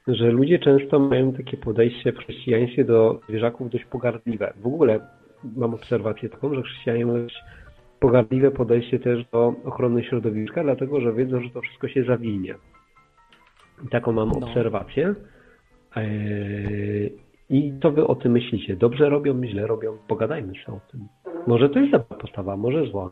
że 0.08 0.26
ludzie 0.32 0.60
często 0.60 1.00
mają 1.00 1.34
takie 1.34 1.58
podejście 1.58 2.12
w 2.12 2.18
chrześcijaństwie 2.18 2.84
do 2.86 3.20
zwierzaków 3.30 3.70
dość 3.70 3.86
pogardliwe. 3.86 4.54
W 4.56 4.68
ogóle 4.68 5.00
mam 5.56 5.74
obserwację 5.74 6.30
taką, 6.30 6.56
że 6.56 6.62
chrześcijanie 6.62 7.06
mają 7.06 7.24
dość 7.24 7.44
pogardliwe 8.06 8.52
podejście 8.52 9.00
też 9.00 9.26
do 9.32 9.54
ochrony 9.66 10.04
środowiska, 10.04 10.64
dlatego 10.64 11.02
że 11.02 11.14
wiedzą, 11.14 11.42
że 11.42 11.50
to 11.50 11.62
wszystko 11.62 11.88
się 11.88 12.04
zawinie. 12.04 12.56
I 13.86 13.88
taką 13.88 14.12
mam 14.12 14.30
No. 14.30 14.48
obserwację. 14.48 15.16
Eee, 15.96 17.14
I 17.50 17.74
co 17.82 17.92
wy 17.92 18.08
o 18.08 18.16
tym 18.16 18.32
myślicie? 18.32 18.76
Dobrze 18.76 19.10
robią, 19.10 19.42
źle 19.46 19.68
robią? 19.68 19.98
Pogadajmy 20.08 20.54
sobie 20.66 20.78
o 20.78 20.92
tym. 20.92 21.08
Może 21.48 21.70
to 21.70 21.80
jest 21.80 21.92
dobra 21.92 22.18
postawa, 22.18 22.58
może 22.58 22.86
zła. 22.88 23.12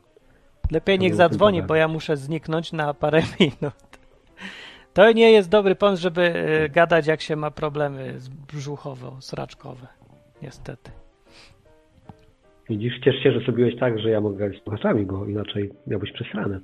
Lepiej 0.72 1.00
niech 1.00 1.16
zadzwoni, 1.16 1.64
bo 1.64 1.76
ja 1.76 1.88
muszę 1.88 2.18
zniknąć 2.18 2.72
na 2.74 2.94
parę 2.94 3.22
minut. 3.40 4.00
To 4.94 5.12
nie 5.12 5.32
jest 5.32 5.50
dobry 5.50 5.76
pomysł, 5.76 6.02
żeby 6.04 6.22
e, 6.22 6.70
gadać, 6.70 7.08
jak 7.08 7.22
się 7.22 7.36
ma 7.36 7.52
problemy 7.52 8.20
z 8.20 8.30
brzuchowo-sraczkowe. 8.30 9.88
Niestety. 10.42 10.92
Widzisz, 12.70 13.00
ciesz 13.00 13.24
się, 13.24 13.32
że 13.32 13.40
zrobiłeś 13.40 13.76
tak, 13.80 14.00
że 14.00 14.10
ja 14.10 14.22
mogę 14.22 14.38
gadać 14.38 14.58
z 14.62 14.64
słuchaczami 14.64 15.06
go, 15.06 15.26
inaczej 15.26 15.70
miałbyś 15.88 16.12
przesrane. 16.12 16.60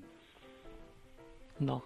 No. 1.61 1.81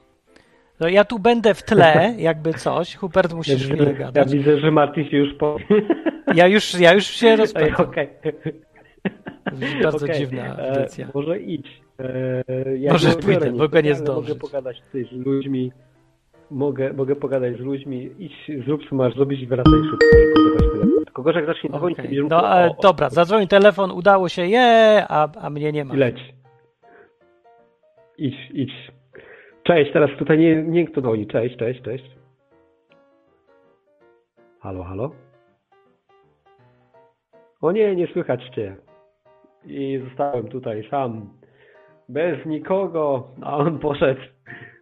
No 0.79 0.87
ja 0.87 1.05
tu 1.05 1.19
będę 1.19 1.53
w 1.53 1.63
tle, 1.63 2.13
jakby 2.17 2.53
coś. 2.53 2.95
Hubert 2.95 3.33
musisz 3.33 3.67
Ja, 3.69 3.75
chwilę 3.75 3.91
ja 3.91 3.97
gadać. 3.97 4.31
widzę, 4.31 4.59
że 4.59 4.71
Martin 4.71 5.09
się 5.09 5.17
już 5.17 5.33
po... 5.33 5.57
Ja 6.35 6.47
już, 6.47 6.79
ja 6.79 6.93
już 6.93 7.03
się 7.05 7.35
rozpędzam. 7.35 7.85
Okej. 7.85 8.07
Bardzo 9.83 10.05
Okej, 10.05 10.17
dziwna 10.19 10.57
e, 10.59 10.69
audycja. 10.69 11.07
Może 11.13 11.39
idź. 11.39 11.81
E, 11.99 12.77
ja 12.77 12.91
Może 12.91 13.09
pójdę, 13.11 13.51
bo 13.51 13.69
go 13.69 13.81
nie 13.81 13.95
zdążyć. 13.95 14.29
Mogę 14.29 14.39
pogadać 14.39 14.81
z 14.93 15.11
ludźmi. 15.11 15.71
Mogę, 16.51 16.93
mogę 16.93 17.15
pogadać 17.15 17.57
z 17.57 17.59
ludźmi. 17.59 18.11
Idź, 18.19 18.51
zrób 18.65 18.81
co 18.89 18.95
masz 18.95 19.15
zrobić 19.15 19.41
i 19.41 19.47
wracaj 19.47 19.73
szybko, 19.91 20.05
odebrać 20.35 20.71
telefon. 20.71 21.05
Tylko 21.05 21.23
gorzej 21.23 21.43
jak 21.45 21.55
zacznie 21.55 21.69
dzwonić, 21.69 21.99
Okej. 21.99 22.05
będziesz 22.05 22.29
No, 22.29 22.37
o, 22.37 22.75
dobra, 22.81 23.09
zadzwoni 23.09 23.47
telefon, 23.47 23.91
udało 23.91 24.29
się, 24.29 24.45
je, 24.45 25.05
a, 25.09 25.29
a 25.41 25.49
mnie 25.49 25.71
nie 25.71 25.85
ma. 25.85 25.93
I 25.93 25.97
leć. 25.97 26.33
Idź, 28.17 28.51
idź. 28.53 28.91
Cześć, 29.63 29.93
teraz 29.93 30.09
tutaj 30.19 30.37
nie, 30.37 30.63
nie 30.63 30.87
kto 30.87 31.01
dzwoni. 31.01 31.27
Cześć, 31.27 31.57
cześć, 31.57 31.81
cześć. 31.81 32.05
Halo, 34.59 34.83
halo? 34.83 35.11
O 37.61 37.71
nie, 37.71 37.95
nie 37.95 38.07
słychać 38.07 38.43
cię. 38.55 38.75
I 39.65 40.01
zostałem 40.09 40.47
tutaj 40.47 40.87
sam, 40.89 41.29
bez 42.09 42.45
nikogo, 42.45 43.27
a 43.41 43.57
on 43.57 43.79
poszedł, 43.79 44.21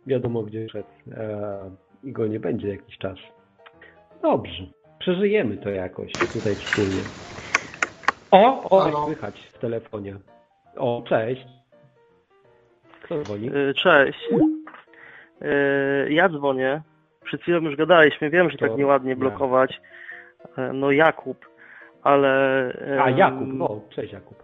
wiadomo 0.08 0.42
gdzie 0.44 0.70
szedł 0.70 0.88
e, 1.18 1.60
i 2.04 2.12
go 2.12 2.28
nie 2.28 2.40
będzie 2.40 2.68
jakiś 2.70 2.98
czas. 2.98 3.18
Dobrze, 4.22 4.64
przeżyjemy 5.00 5.58
to 5.58 5.70
jakoś 5.70 6.12
tutaj 6.12 6.56
wspólnie. 6.56 7.02
O, 8.32 8.70
o, 8.70 8.80
Halo? 8.80 9.06
słychać 9.06 9.40
w 9.54 9.60
telefonie. 9.60 10.16
O, 10.78 11.04
cześć. 11.10 11.46
Kto 13.04 13.24
dzwoni? 13.24 13.48
E, 13.50 13.74
Cześć. 13.74 14.20
E, 15.42 16.10
Ja 16.10 16.30
dzwonię. 16.30 16.82
Przed 17.24 17.42
chwilą 17.42 17.60
już 17.62 17.76
gadaliśmy. 17.76 18.30
Wiem, 18.30 18.50
że 18.50 18.58
To 18.58 18.68
tak 18.68 18.78
nieładnie 18.78 19.10
ja. 19.10 19.16
blokować. 19.16 19.82
E, 20.58 20.74
No 20.74 20.92
Jakub, 20.92 21.46
ale... 22.04 22.28
A, 23.02 23.10
Jakub, 23.10 23.48
no, 23.54 23.82
cześć 23.90 24.14
Jakub. 24.14 24.44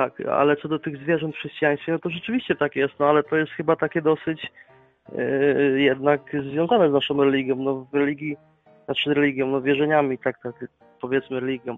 Tak, 0.00 0.20
ale 0.20 0.56
co 0.56 0.68
do 0.68 0.78
tych 0.78 0.96
zwierząt 0.96 1.34
w 1.34 1.38
chrześcijaństwie, 1.38 1.92
no 1.92 1.98
to 1.98 2.10
rzeczywiście 2.10 2.54
tak 2.54 2.76
jest, 2.76 2.94
no 3.00 3.06
ale 3.06 3.22
to 3.22 3.36
jest 3.36 3.52
chyba 3.52 3.76
takie 3.76 4.02
dosyć 4.02 4.52
e, 5.18 5.22
jednak 5.80 6.20
związane 6.52 6.90
z 6.90 6.92
naszą 6.92 7.24
religią. 7.24 7.56
No 7.56 7.86
religii, 7.92 8.36
znaczy 8.84 9.14
religią, 9.14 9.46
no 9.46 9.62
wierzeniami, 9.62 10.18
tak, 10.18 10.42
tak 10.42 10.54
powiedzmy 11.00 11.40
religią. 11.40 11.76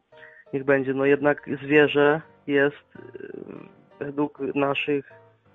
Niech 0.52 0.64
będzie, 0.64 0.94
no 0.94 1.04
jednak 1.04 1.50
zwierzę 1.62 2.20
jest 2.46 2.96
e, 2.96 4.04
według 4.04 4.40
naszych 4.54 5.12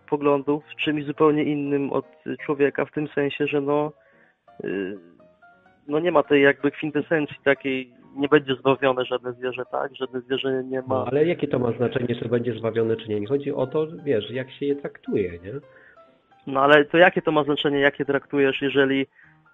poglądów 0.10 0.64
czymś 0.84 1.06
zupełnie 1.06 1.44
innym 1.44 1.92
od 1.94 2.06
człowieka, 2.46 2.86
w 2.86 2.92
tym 2.92 3.08
sensie, 3.08 3.48
że 3.48 3.62
no, 3.62 3.92
e, 4.64 4.68
no 5.88 6.00
nie 6.00 6.12
ma 6.12 6.24
tej 6.24 6.42
jakby 6.42 6.72
kwintesencji 6.72 7.38
takiej, 7.44 7.94
nie 8.18 8.28
będzie 8.28 8.56
zbawione 8.56 9.06
żadne 9.06 9.34
zwierzę, 9.34 9.64
tak? 9.72 9.96
Żadne 9.96 10.22
zwierzę 10.22 10.64
nie 10.64 10.82
ma. 10.82 10.88
No, 10.88 11.06
ale 11.06 11.26
jakie 11.26 11.48
to 11.48 11.60
ma 11.60 11.72
znaczenie, 11.72 12.16
czy 12.16 12.30
będzie 12.30 12.54
zbawiony, 12.54 12.98
czy 12.98 13.10
nie? 13.10 13.20
Nie 13.20 13.28
chodzi 13.28 13.54
o 13.54 13.68
to, 13.68 13.88
wiesz, 14.04 14.32
jak 14.32 14.52
się 14.52 14.66
je 14.66 14.76
traktuje, 14.76 15.32
nie? 15.32 15.54
No 16.48 16.62
ale 16.62 16.86
to 16.86 16.98
jakie 16.98 17.22
to 17.22 17.32
ma 17.32 17.44
znaczenie, 17.44 17.80
jakie 17.80 18.06
traktujesz, 18.06 18.62
jeżeli 18.62 19.08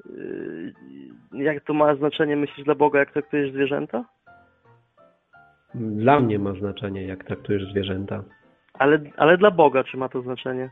yy, 0.06 1.44
jak 1.44 1.64
to 1.64 1.74
ma 1.74 1.96
znaczenie, 1.96 2.36
myślisz, 2.36 2.66
dla 2.66 2.76
Boga, 2.76 3.00
jak 3.00 3.12
traktujesz 3.12 3.52
zwierzęta? 3.52 4.06
Dla 5.76 6.20
mnie 6.20 6.40
ma 6.40 6.54
znaczenie, 6.54 7.04
jak 7.04 7.24
traktujesz 7.24 7.72
zwierzęta. 7.72 8.24
Ale, 8.74 9.00
ale 9.18 9.38
dla 9.38 9.52
Boga 9.52 9.84
czy 9.84 9.98
ma 9.98 10.10
to 10.10 10.22
znaczenie? 10.22 10.70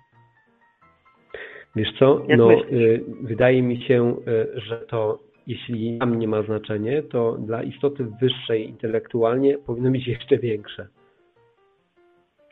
Wiesz 1.75 1.89
co, 1.99 2.25
Jak 2.27 2.39
no, 2.39 2.51
y, 2.51 3.03
wydaje 3.21 3.61
mi 3.61 3.81
się, 3.81 4.15
y, 4.27 4.61
że 4.61 4.77
to 4.77 5.19
jeśli 5.47 5.97
dla 5.97 6.05
mnie 6.05 6.27
ma 6.27 6.41
znaczenie, 6.43 7.03
to 7.03 7.31
dla 7.31 7.63
istoty 7.63 8.05
wyższej 8.21 8.69
intelektualnie 8.69 9.57
powinno 9.57 9.91
być 9.91 10.07
jeszcze 10.07 10.37
większe. 10.37 10.87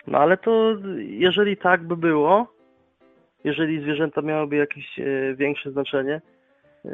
No 0.07 0.17
ale 0.17 0.37
to 0.37 0.75
jeżeli 0.97 1.57
tak 1.57 1.83
by 1.83 1.97
było, 1.97 2.47
jeżeli 3.43 3.81
zwierzęta 3.81 4.21
miałyby 4.21 4.55
jakieś 4.55 4.99
e, 4.99 5.35
większe 5.35 5.71
znaczenie, 5.71 6.21
e, 6.85 6.91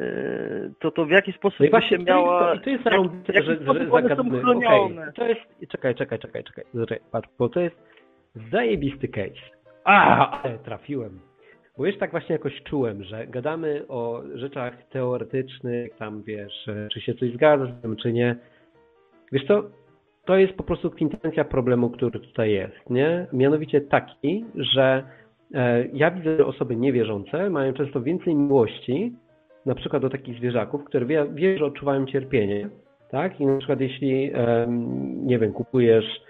to 0.80 0.92
to 0.92 1.06
w 1.06 1.10
jaki 1.12 1.32
sposób 1.34 1.60
No 1.60 1.66
i 1.66 1.70
by 1.70 1.72
właśnie 1.72 1.98
się 1.98 2.04
miała... 2.04 2.40
to, 2.40 2.54
i 2.54 2.60
to 2.60 2.70
jest 2.70 2.86
jak- 2.86 2.94
zarąbiste, 2.94 3.34
w 3.34 3.36
jaki 3.36 3.48
że, 3.48 3.56
że? 3.56 4.50
Okej, 4.58 5.14
To 5.16 5.28
jest, 5.28 5.42
czekaj, 5.70 5.96
czekaj, 5.96 6.20
czekaj, 6.20 6.44
czekaj, 6.44 6.66
czekaj, 6.74 7.00
patrz, 7.12 7.30
bo 7.40 7.50
to 7.50 7.60
jest 7.60 7.76
zajebisty 8.52 9.08
case. 9.08 9.42
A, 9.84 10.42
ale 10.42 10.58
trafiłem. 10.60 11.20
Bo 11.78 11.86
już 11.86 11.98
tak 11.98 12.12
właśnie 12.12 12.34
jakoś 12.34 12.64
czułem, 12.64 13.04
że 13.04 13.28
gadamy 13.28 13.88
o 13.88 14.24
rzeczach 14.34 14.84
teoretycznych, 14.90 15.96
tam 15.96 16.24
wiesz, 16.24 16.70
czy 16.92 17.02
się 17.02 17.14
coś 17.14 17.34
zgadza 17.34 17.66
z 17.66 17.82
tym, 17.82 17.96
czy 17.96 18.14
nie. 18.14 18.36
Wiesz 19.32 19.46
co, 19.48 19.64
to 20.26 20.38
jest 20.38 20.54
po 20.54 20.64
prostu 20.64 20.90
kwintencja 20.90 21.46
problemu, 21.46 21.90
który 21.90 22.20
tutaj 22.20 22.52
jest, 22.52 22.90
nie? 22.90 23.28
Mianowicie 23.34 23.82
taki, 23.82 24.46
że 24.56 25.04
e, 25.54 25.86
ja 25.94 26.12
widzę, 26.12 26.38
że 26.38 26.46
osoby 26.46 26.76
niewierzące 26.76 27.50
mają 27.50 27.74
często 27.74 28.02
więcej 28.02 28.36
miłości, 28.36 29.14
na 29.66 29.76
przykład 29.76 30.02
do 30.02 30.10
takich 30.10 30.38
zwierzaków, 30.38 30.84
które 30.84 31.06
wie, 31.06 31.26
wie 31.34 31.58
że 31.58 31.66
odczuwają 31.66 32.06
cierpienie, 32.06 32.70
tak? 33.12 33.40
I 33.42 33.46
na 33.46 33.58
przykład 33.58 33.82
jeśli, 33.82 34.32
nie 35.24 35.40
wiem, 35.40 35.54
kupujesz 35.54 36.22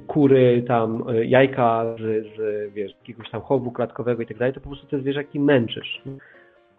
kury, 0.00 0.62
tam 0.68 1.04
e, 1.08 1.24
jajka 1.24 1.84
z, 1.98 2.26
z 2.36 2.72
wiesz, 2.74 2.92
jakiegoś 3.00 3.30
tam 3.30 3.40
chowu 3.40 3.72
klatkowego 3.72 4.22
i 4.22 4.26
tak 4.26 4.36
dalej, 4.36 4.54
to 4.54 4.60
po 4.60 4.66
prostu 4.68 4.86
te 4.86 4.98
zwierzaki 4.98 5.40
męczysz. 5.40 6.02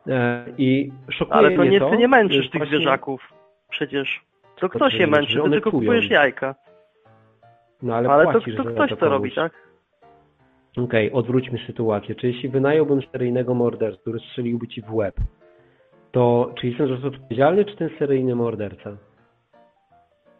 E, 0.07 0.45
I 0.57 0.91
szokuje 1.09 1.37
Ale 1.37 1.51
to 1.51 1.61
mnie 1.61 1.69
nie 1.69 1.79
to, 1.79 1.89
ty 1.89 1.97
nie 1.97 2.07
męczysz 2.07 2.49
tych 2.49 2.59
właśnie- 2.61 2.77
zwierzaków. 2.77 3.33
Przecież 3.69 4.21
to 4.55 4.61
To 4.61 4.69
kto 4.69 4.89
ty 4.89 4.97
się 4.97 5.07
męczy? 5.07 5.41
Ty 5.43 5.49
tylko 5.49 5.71
kupujesz 5.71 6.09
jajka. 6.09 6.55
No 7.83 7.95
ale, 7.95 8.09
Ale 8.09 8.25
to, 8.25 8.31
płacisz 8.31 8.55
to 8.55 8.63
za 8.63 8.71
ktoś 8.71 8.89
to 8.89 8.97
komuś. 8.97 9.11
robi, 9.11 9.31
tak? 9.31 9.51
Okej, 10.77 11.11
odwróćmy 11.11 11.59
sytuację. 11.67 12.15
Czy 12.15 12.27
jeśli 12.27 12.49
wynająłbym 12.49 13.01
seryjnego 13.11 13.53
mordercę, 13.53 14.01
który 14.01 14.19
strzeliłby 14.19 14.67
ci 14.67 14.81
w 14.81 14.93
łeb, 14.93 15.15
to 16.11 16.51
czy 16.57 16.67
jestem 16.67 16.87
za 16.87 16.97
to 17.01 17.07
odpowiedzialny, 17.07 17.65
czy 17.65 17.75
ten 17.75 17.89
seryjny 17.99 18.35
morderca? 18.35 18.97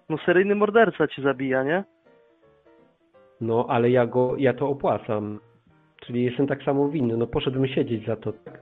No 0.10 0.18
seryjny 0.18 0.56
morderca 0.56 1.08
ci 1.08 1.22
zabija, 1.22 1.64
nie? 1.64 1.84
No, 3.42 3.66
ale 3.70 3.90
ja 3.90 4.06
go, 4.06 4.36
ja 4.38 4.54
to 4.54 4.70
opłacam. 4.70 5.40
Czyli 6.06 6.24
jestem 6.24 6.48
tak 6.48 6.64
samo 6.64 6.90
winny. 6.90 7.18
No 7.18 7.28
poszedłbym 7.28 7.68
siedzieć 7.68 8.06
za 8.06 8.16
to, 8.16 8.34
tak? 8.34 8.60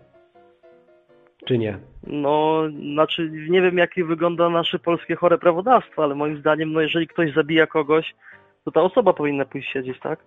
Czy 1.46 1.58
nie? 1.58 1.80
No, 2.08 2.64
znaczy 2.94 3.32
nie 3.50 3.62
wiem 3.62 3.78
jak 3.78 3.92
wygląda 3.96 4.50
nasze 4.50 4.80
polskie 4.80 5.16
chore 5.16 5.38
prawodawstwo, 5.38 6.04
ale 6.04 6.16
moim 6.16 6.38
zdaniem, 6.38 6.74
no 6.74 6.82
jeżeli 6.82 7.08
ktoś 7.08 7.34
zabija 7.34 7.68
kogoś, 7.68 8.16
to 8.66 8.72
ta 8.72 8.82
osoba 8.82 9.14
powinna 9.14 9.46
pójść 9.46 9.72
siedzieć, 9.72 10.00
tak? 10.00 10.20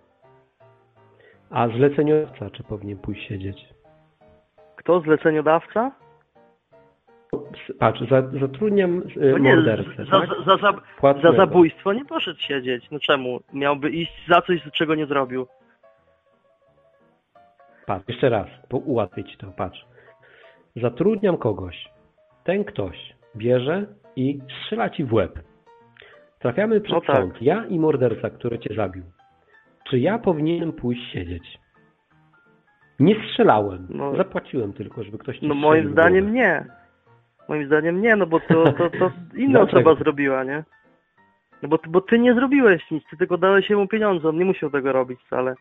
A 1.49 1.67
zleceniodawca, 1.67 2.49
czy 2.49 2.63
powinien 2.63 2.97
pójść 2.97 3.27
siedzieć? 3.27 3.65
Kto? 4.75 4.99
Zleceniodawca? 5.01 5.91
Patrz, 7.79 8.01
za, 8.09 8.21
zatrudniam 8.39 9.01
e, 9.21 9.31
No 9.31 9.37
nie, 9.37 9.55
mordercę, 9.55 10.05
za, 10.05 10.19
tak? 10.19 10.29
za, 10.45 10.57
za, 10.57 11.21
za, 11.21 11.37
zabójstwo 11.37 11.93
nie 11.93 12.05
poszedł 12.05 12.39
siedzieć. 12.39 12.91
No 12.91 12.99
czemu? 12.99 13.39
Miałby 13.53 13.89
iść 13.89 14.25
za 14.27 14.41
coś, 14.41 14.61
czego 14.73 14.95
nie 14.95 15.05
zrobił. 15.05 15.47
Patrz, 17.85 18.05
jeszcze 18.07 18.29
raz, 18.29 18.47
bo 18.69 18.77
ułatwię 18.77 19.23
ci 19.23 19.37
to, 19.37 19.47
patrz. 19.47 19.85
Zatrudniam 20.75 21.37
kogoś. 21.37 21.89
Ten 22.43 22.63
ktoś 22.63 23.15
bierze 23.35 23.85
i 24.15 24.39
strzela 24.61 24.89
ci 24.89 25.03
w 25.03 25.13
łeb. 25.13 25.39
Trafiamy 26.39 26.81
przed 26.81 26.95
No 26.95 27.01
tak. 27.01 27.15
sąd. 27.15 27.41
Ja 27.41 27.65
i 27.65 27.79
morderca, 27.79 28.29
który 28.29 28.59
cię 28.59 28.75
zabił. 28.75 29.03
Czy 29.89 29.99
ja 29.99 30.19
powinienem 30.19 30.73
pójść 30.73 31.11
siedzieć? 31.13 31.59
Nie 32.99 33.15
strzelałem. 33.15 33.87
No. 33.89 34.15
Zapłaciłem 34.15 34.73
tylko, 34.73 35.03
żeby 35.03 35.17
ktoś 35.17 35.39
ci 35.39 35.47
No 35.47 35.55
moim 35.55 35.91
zdaniem 35.91 36.33
nie. 36.33 36.65
Moim 37.49 37.67
zdaniem 37.67 38.01
nie, 38.01 38.15
no 38.15 38.25
bo 38.25 38.39
to, 38.39 38.73
to, 38.73 38.89
to 38.89 39.11
inna 39.37 39.61
osoba 39.61 39.95
zrobiła, 39.95 40.43
nie? 40.43 40.63
No 41.61 41.69
bo, 41.69 41.77
ty- 41.77 41.89
bo 41.89 42.01
ty 42.01 42.19
nie 42.19 42.33
zrobiłeś 42.33 42.91
nic, 42.91 43.03
ty 43.09 43.17
tylko 43.17 43.37
dałeś 43.37 43.69
mu 43.69 43.87
pieniądze, 43.87 44.29
on 44.29 44.37
nie 44.37 44.45
musiał 44.45 44.69
tego 44.69 44.91
robić 44.91 45.19
wcale. 45.25 45.55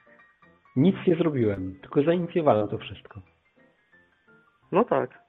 Nic 0.76 0.96
nie 1.06 1.16
zrobiłem, 1.16 1.74
tylko 1.80 2.02
zainicjowałem 2.02 2.68
to 2.68 2.78
wszystko. 2.78 3.20
No 4.72 4.84
tak. 4.84 5.22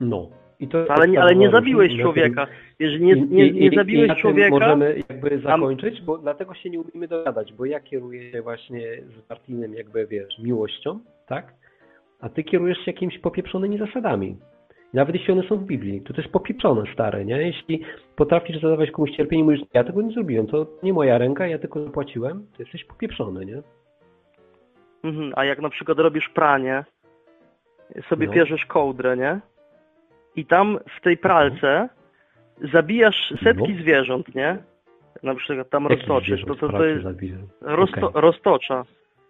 No. 0.00 0.28
I 0.60 0.68
to 0.68 0.84
Ale 0.88 1.08
nie, 1.08 1.22
ale 1.22 1.36
nie 1.36 1.50
zabiłeś 1.50 2.00
człowieka. 2.00 2.46
Jeżeli 2.78 3.04
nie, 3.04 3.14
nie, 3.14 3.50
nie 3.52 3.70
zabiłeś 3.76 4.20
człowieka, 4.20 4.50
Możemy 4.50 5.02
jakby 5.08 5.40
zakończyć, 5.40 6.02
bo 6.02 6.18
dlatego 6.18 6.54
się 6.54 6.70
nie 6.70 6.80
umiemy 6.80 7.08
dogadać, 7.08 7.52
bo 7.52 7.64
ja 7.64 7.80
kieruję 7.80 8.32
się 8.32 8.42
właśnie 8.42 8.80
z 9.18 9.22
partyjnym 9.22 9.74
jakby, 9.74 10.06
wiesz, 10.06 10.38
miłością, 10.38 11.00
tak? 11.26 11.54
A 12.20 12.28
ty 12.28 12.44
kierujesz 12.44 12.78
się 12.78 12.90
jakimiś 12.90 13.18
popieprzonymi 13.18 13.78
zasadami. 13.78 14.36
Nawet 14.94 15.14
jeśli 15.14 15.32
one 15.32 15.42
są 15.42 15.56
w 15.56 15.64
Biblii, 15.64 16.00
to 16.00 16.14
jest 16.16 16.32
popieprzone, 16.32 16.82
stare, 16.92 17.24
nie? 17.24 17.42
Jeśli 17.42 17.82
potrafisz 18.16 18.60
zadawać 18.60 18.90
komuś 18.90 19.10
cierpienie 19.10 19.42
i 19.42 19.44
mówisz, 19.44 19.60
ja 19.74 19.84
tego 19.84 20.02
nie 20.02 20.12
zrobiłem, 20.12 20.46
to 20.46 20.66
nie 20.82 20.92
moja 20.92 21.18
ręka, 21.18 21.46
ja 21.46 21.58
tylko 21.58 21.84
zapłaciłem, 21.84 22.46
to 22.56 22.62
jesteś 22.62 22.84
popieprzony, 22.84 23.46
nie? 23.46 23.62
mhm, 25.04 25.32
a 25.36 25.44
jak 25.44 25.60
na 25.60 25.70
przykład 25.70 25.98
robisz 25.98 26.28
pranie, 26.28 26.84
sobie 28.08 28.26
No. 28.26 28.32
bierzesz 28.32 28.66
kołdrę, 28.66 29.16
nie? 29.16 29.40
I 30.36 30.46
tam 30.46 30.78
w 30.98 31.00
tej 31.00 31.16
pralce 31.16 31.88
zabijasz 32.72 33.34
setki 33.44 33.74
No. 33.74 33.80
zwierząt, 33.80 34.34
nie? 34.34 34.58
Na 35.22 35.34
przykład 35.34 35.70
tam 35.70 35.86
roztoczysz, 35.86 36.44
to, 36.44 36.54
to, 36.54 36.68
to 36.68 36.84
jest? 36.84 37.06
Rozto, 37.60 38.06
Okej. 38.06 38.22
Roztocza. 38.22 38.84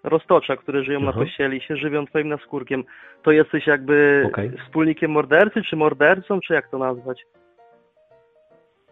Roztocza, 0.05 0.57
które 0.57 0.85
żyją 0.85 1.01
na 1.01 1.09
Aha. 1.09 1.21
pościeli 1.21 1.61
się 1.61 1.77
żywią 1.77 2.07
twoim 2.07 2.29
naskórkiem. 2.29 2.85
To 3.23 3.31
jesteś 3.33 3.67
jakby 3.67 4.23
Okej. 4.27 4.51
wspólnikiem 4.65 5.11
mordercy, 5.11 5.63
czy 5.63 5.77
mordercą, 5.77 6.41
czy 6.41 6.55
jak 6.55 6.69
to 6.71 6.79
nazwać? 6.79 7.27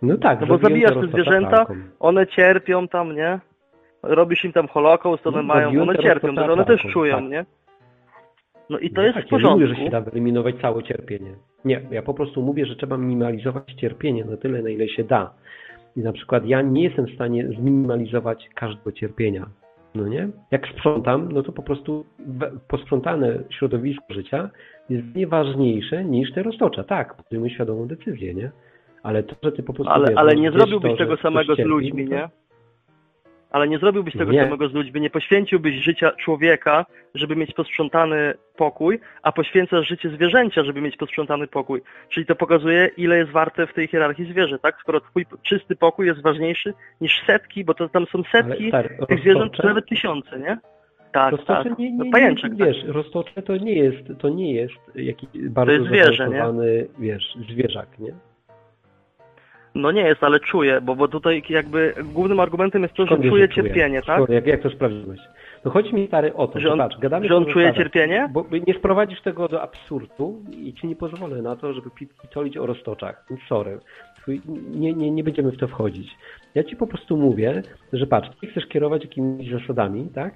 No 0.03 0.17
tak, 0.17 0.41
No 0.41 0.47
bo 0.47 0.59
zabijasz 0.59 0.95
te 0.95 1.07
zwierzęta, 1.07 1.67
one 2.01 2.27
cierpią 2.27 2.89
tam, 2.89 3.17
nie? 3.17 3.39
Robisz 4.03 4.45
im 4.45 4.53
tam 4.53 4.69
holokaust, 4.69 5.27
one 5.27 5.37
No, 5.37 5.43
mają, 5.43 5.83
one 5.83 5.99
cierpią, 5.99 6.35
to 6.35 6.53
one 6.53 6.65
też 6.65 6.81
pralką, 6.81 6.93
czują, 6.93 7.15
tak. 7.21 7.31
nie? 7.31 7.45
No 8.71 8.79
i 8.79 8.91
to 8.91 9.01
No 9.01 9.03
jest 9.03 9.15
tak, 9.15 9.25
w 9.25 9.33
Ja 9.33 9.39
nie 9.39 9.43
porządku. 9.43 9.61
mówię, 9.61 9.75
że 9.75 9.85
się 9.85 9.91
da 9.91 10.01
wyeliminować 10.01 10.55
całe 10.61 10.83
cierpienie. 10.83 11.35
Nie, 11.65 11.81
ja 11.91 12.03
po 12.03 12.15
prostu 12.15 12.43
mówię, 12.43 12.67
że 12.67 12.77
trzeba 12.77 12.97
minimalizować 12.97 13.73
cierpienie 13.73 14.25
na 14.25 14.37
tyle, 14.37 14.63
na 14.63 14.71
ile 14.71 14.89
się 14.89 15.05
da. 15.05 15.35
I 15.97 16.01
na 16.01 16.13
przykład 16.13 16.47
ja 16.47 16.63
nie 16.63 16.83
jestem 16.85 17.07
w 17.07 17.15
stanie 17.15 17.49
zminimalizować 17.49 18.49
każdego 18.55 18.93
cierpienia. 18.93 19.47
No 19.95 20.09
nie? 20.09 20.29
Jak 20.51 20.69
sprzątam, 20.69 21.33
no 21.33 21.43
to 21.43 21.53
po 21.53 21.63
prostu 21.63 22.05
posprzątane 22.69 23.39
środowisko 23.51 24.15
życia 24.15 24.51
jest 24.89 25.15
nieważniejsze 25.17 26.05
niż 26.05 26.33
te 26.33 26.43
roztocza. 26.43 26.85
Tak, 26.85 27.17
podejmuję 27.17 27.55
świadomą 27.55 27.87
decyzję, 27.87 28.35
nie? 28.35 28.51
Ale 29.03 29.23
to, 29.23 29.37
że 29.43 29.53
ty 29.53 29.63
po 29.63 29.73
prostu 29.73 29.93
Ale, 29.93 30.09
wiesz, 30.09 30.19
ale 30.19 30.35
nie 30.35 30.51
zrobiłbyś 30.51 30.93
to, 30.93 30.99
tego 30.99 31.17
samego 31.17 31.55
z 31.55 31.59
ludźmi, 31.59 32.07
nie? 32.07 32.29
Ale 33.51 33.69
nie 33.69 33.79
zrobiłbyś 33.79 34.17
tego 34.17 34.33
Nie. 34.33 34.43
samego 34.45 34.69
z 34.69 34.73
ludźmi, 34.73 35.01
nie 35.01 35.11
poświęciłbyś 35.11 35.75
życia 35.75 36.11
człowieka, 36.11 36.87
żeby 37.15 37.37
mieć 37.37 37.55
posprzątany 37.55 38.35
pokój, 38.57 39.01
a 39.23 39.33
poświęcasz 39.33 39.89
życie 39.89 40.11
zwierzęcia, 40.11 40.65
żeby 40.65 40.81
mieć 40.81 40.97
posprzątany 40.97 41.47
pokój. 41.47 41.83
Czyli 42.09 42.27
to 42.27 42.35
pokazuje, 42.37 42.91
ile 42.97 43.19
jest 43.19 43.31
warte 43.31 43.67
w 43.67 43.75
tej 43.75 43.87
hierarchii 43.87 44.33
zwierzę, 44.33 44.59
tak? 44.59 44.77
Skoro 44.81 45.01
twój 45.01 45.27
czysty 45.43 45.77
pokój 45.77 46.07
jest 46.07 46.23
ważniejszy 46.23 46.75
niż 47.01 47.23
setki, 47.27 47.65
bo 47.65 47.75
to 47.75 47.89
tam 47.89 48.07
są 48.07 48.23
setki 48.33 48.73
Ale, 48.73 48.89
stary, 48.89 49.07
tych 49.09 49.21
zwierząt, 49.21 49.53
czy 49.53 49.67
nawet 49.67 49.89
tysiące, 49.89 50.39
nie? 50.39 50.59
Tak, 51.13 51.33
Roztocze 51.33 51.69
tak. 51.69 51.79
nie, 51.79 51.93
No 51.97 52.05
nie, 52.05 52.11
pajęczek, 52.11 52.53
nie, 52.53 52.59
tak. 52.59 52.69
wiesz, 52.69 52.85
roztocze 52.85 53.43
to 53.43 53.57
nie 53.57 53.75
jest, 53.75 53.99
to 54.19 54.29
nie 54.29 54.53
jest 54.53 54.75
jakiś 54.95 55.29
bardzo 55.49 55.73
jest 55.73 55.87
zwierzę, 55.87 56.17
zaawansowany, 56.17 56.87
wiesz, 56.99 57.35
zwierzak, 57.51 57.99
nie? 57.99 58.13
No 59.75 59.93
nie 59.93 60.03
jest, 60.03 60.25
ale 60.25 60.41
czuję, 60.41 60.81
bo, 60.81 60.97
bo 60.97 61.09
tutaj 61.09 61.43
jakby 61.49 61.95
głównym 62.05 62.41
argumentem 62.41 62.83
jest 62.83 62.95
to, 62.95 63.03
że 63.03 63.07
Skąd 63.15 63.29
czuje? 63.29 63.49
cierpienie, 63.49 64.03
tak? 64.03 64.17
Skąd, 64.17 64.31
Jak, 64.31 64.47
jak 64.47 64.63
to 64.63 64.71
sprawdziłeś? 64.71 65.21
No 65.65 65.71
chodzi 65.71 65.95
mi 65.95 66.07
stary 66.07 66.35
o 66.35 66.47
to, 66.49 66.61
Że 66.61 66.73
on- 66.73 66.79
patrz, 66.79 66.99
gadamy 66.99 67.29
że 67.29 67.37
on 67.37 67.45
czuje 67.47 67.67
zasadach, 67.67 67.77
cierpienie? 67.77 68.29
Bo 68.33 68.45
nie 68.67 68.75
sprowadzisz 68.75 69.21
tego 69.23 69.49
do 69.49 69.63
absurdu 69.63 70.43
i 70.59 70.75
ci 70.75 70.87
nie 70.87 70.97
pozwolę 70.97 71.43
na 71.43 71.57
to, 71.57 71.73
żeby 71.73 71.91
pi- 71.91 72.09
pitolić 72.23 72.57
o 72.57 72.67
roztoczach. 72.67 73.25
Sorry. 73.49 73.79
Twój- 74.23 74.41
Nie, 74.71 74.93
nie, 74.93 75.11
nie 75.11 75.25
będziemy 75.25 75.51
w 75.53 75.57
to 75.59 75.69
wchodzić. 75.69 76.11
Ja 76.55 76.65
ci 76.65 76.77
po 76.77 76.87
prostu 76.87 77.17
mówię, 77.17 77.63
że 77.93 78.07
patrz, 78.07 78.29
ty 78.41 78.47
chcesz 78.47 78.67
kierować 78.67 79.03
jakimiś 79.05 79.51
zasadami, 79.51 80.09
tak? 80.15 80.35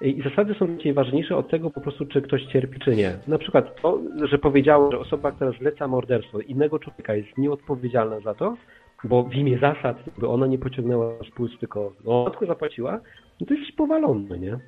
I 0.00 0.22
zasady 0.22 0.54
są 0.54 0.76
ciebie 0.76 0.94
ważniejsze 0.94 1.36
od 1.36 1.50
tego 1.50 1.70
po 1.70 1.80
prostu, 1.80 2.06
czy 2.06 2.22
ktoś 2.22 2.42
cierpi, 2.44 2.80
czy 2.80 2.96
nie. 2.96 3.12
Na 3.28 3.38
przykład 3.38 3.82
to, 3.82 3.98
że 4.24 4.38
powiedziałem, 4.38 4.90
że 4.92 4.98
osoba, 4.98 5.32
która 5.32 5.52
zleca 5.52 5.88
morderstwo 5.88 6.40
innego 6.40 6.78
człowieka 6.78 7.14
jest 7.14 7.38
nieodpowiedzialna 7.38 8.20
za 8.20 8.34
to, 8.34 8.56
bo 9.04 9.22
w 9.22 9.34
imię 9.34 9.58
zasad, 9.58 9.96
by 10.18 10.28
ona 10.28 10.46
nie 10.46 10.58
pociągnęła 10.58 11.12
spółz, 11.32 11.50
tylko 11.60 11.92
no, 12.04 12.30
tylko 12.30 12.46
zapłaciła, 12.46 13.00
no 13.40 13.46
to 13.46 13.54
jesteś 13.54 13.74
powalony, 13.76 14.38
nie? 14.38 14.58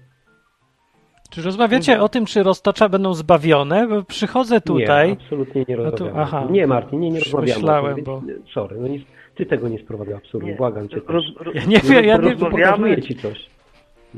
Czy 1.30 1.42
rozmawiacie 1.42 2.00
o 2.00 2.08
tym, 2.08 2.26
czy 2.26 2.42
roztocza 2.42 2.88
będą 2.88 3.14
zbawione? 3.14 3.88
Bo 3.88 4.02
przychodzę 4.02 4.60
tutaj. 4.60 5.08
Nie, 5.08 5.16
absolutnie 5.22 5.64
nie 5.68 5.76
tu- 5.76 5.82
rozmawiamy. 5.82 6.20
aha. 6.20 6.46
nie, 6.50 6.66
Martin, 6.66 7.00
nie, 7.00 7.10
nie 7.10 7.18
rozmawiamy. 7.20 7.54
myślałem, 7.60 7.94
tym, 7.94 8.04
bo- 8.04 8.22
Sorry, 8.54 8.76
no 8.80 8.88
nie, 8.88 8.98
ty 9.34 9.46
tego 9.46 9.68
nie 9.68 9.78
sprowadza 9.78 10.16
absurdu, 10.16 10.46
Nie. 10.46 10.54
błagam 10.54 10.88
cię. 10.88 11.00
Roz, 11.06 11.24
roz, 11.40 11.54
Ja 11.54 11.64
nie 11.64 11.78
wiem, 11.78 12.04
ja 12.04 12.16
nie 12.16 12.36
Pokazuję 12.36 13.02
ci 13.02 13.14
coś. 13.14 13.50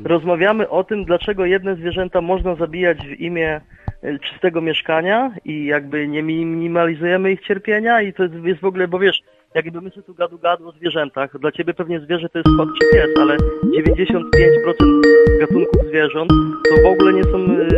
Rozmawiamy 0.05 0.69
o 0.69 0.85
tym, 0.85 1.05
dlaczego 1.05 1.45
jedne 1.47 1.77
zwierzęta 1.77 2.21
można 2.21 2.55
zabijać 2.55 2.99
w 2.99 3.21
imię 3.21 3.61
e, 4.03 4.19
czystego 4.19 4.61
mieszkania 4.61 5.33
i 5.45 5.65
jakby 5.65 6.09
nie 6.09 6.23
minimalizujemy 6.23 7.33
ich 7.33 7.41
cierpienia 7.41 8.03
i 8.03 8.13
to 8.13 8.23
jest, 8.23 8.35
jest 8.35 8.61
w 8.61 8.65
ogóle, 8.65 8.89
bo 8.89 8.99
wiesz, 8.99 9.23
jakby 9.55 9.81
my 9.81 9.91
sobie 9.91 10.03
tu 10.03 10.15
gadu 10.15 10.39
gadu 10.39 10.69
o 10.69 10.73
zwierzętach, 10.73 11.39
dla 11.39 11.53
ciebie 11.53 11.75
pewnie 11.75 12.01
zwierzę 12.01 12.29
to 12.29 12.39
jest 12.39 12.57
kot 12.57 12.69
czy 12.81 12.97
pies, 12.97 13.11
ale 13.21 13.37
95% 13.37 15.01
gatunków 15.41 15.89
zwierząt 15.89 16.31
to 16.69 16.83
w 16.83 16.93
ogóle 16.93 17.13
nie 17.13 17.25
są 17.25 17.39
e, 17.39 17.69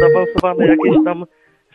zaawansowane 0.00 0.66
jakieś 0.66 1.04
tam 1.04 1.24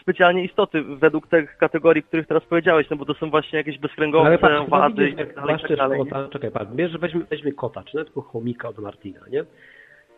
specjalnie 0.02 0.44
istoty 0.44 0.84
według 0.84 1.28
tych 1.28 1.58
kategorii, 1.58 2.04
których 2.04 2.28
teraz 2.28 2.44
powiedziałeś, 2.44 2.90
no 2.90 2.98
bo 2.98 3.06
to 3.06 3.14
są 3.14 3.30
właśnie 3.30 3.58
jakieś 3.58 3.78
bezkręgowce, 3.78 4.28
Ale 4.28 4.38
patrz, 4.38 4.70
wady 4.70 5.10
i 5.10 5.16
widzisz, 5.16 5.26
tak 5.26 5.36
dalej, 5.36 5.56
i 5.56 5.68
tak 5.68 5.78
dalej. 5.78 6.00
kota, 6.00 6.28
czekaj, 6.30 6.52
patrz, 6.52 6.72
bierz, 6.72 6.98
weźmy, 6.98 7.26
weźmy 7.30 7.52
kota, 7.54 7.84
czy 7.84 7.96
nawet 7.96 8.08
tylko 8.08 8.22
chomika 8.22 8.70
od 8.70 8.80
Martina, 8.80 9.20
nie? 9.32 9.46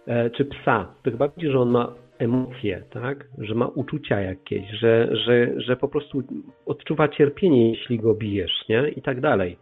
E, 0.07 0.29
czy 0.29 0.45
psa, 0.45 0.95
to 1.03 1.11
chyba 1.11 1.27
widzisz, 1.27 1.51
że 1.51 1.59
on 1.59 1.69
ma 1.69 1.93
emocje, 2.19 2.83
tak? 2.89 3.27
Że 3.37 3.55
ma 3.55 3.67
uczucia 3.67 4.21
jakieś, 4.21 4.69
że, 4.79 5.07
że, 5.11 5.61
że 5.61 5.75
po 5.75 5.87
prostu 5.87 6.23
odczuwa 6.65 7.07
cierpienie, 7.07 7.69
jeśli 7.69 7.99
go 7.99 8.13
bijesz, 8.13 8.65
nie? 8.69 8.89
I 8.89 9.01
tak 9.01 9.21
dalej. 9.21 9.57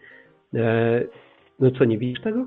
E, 0.56 1.02
no 1.60 1.72
co, 1.72 1.86
nie 1.86 1.98
widzisz 1.98 2.22
tego? 2.22 2.46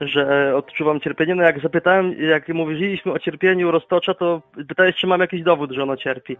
że 0.00 0.56
odczuwam 0.56 1.00
cierpienie. 1.00 1.34
No 1.34 1.42
jak 1.42 1.60
zapytałem, 1.60 2.12
jak 2.12 2.48
mówiliśmy 2.48 3.12
o 3.12 3.18
cierpieniu 3.18 3.70
roztocza, 3.70 4.14
to 4.14 4.42
pytałeś, 4.68 4.96
czy 4.96 5.06
mam 5.06 5.20
jakiś 5.20 5.42
dowód, 5.42 5.72
że 5.72 5.82
ono 5.82 5.96
cierpi. 5.96 6.36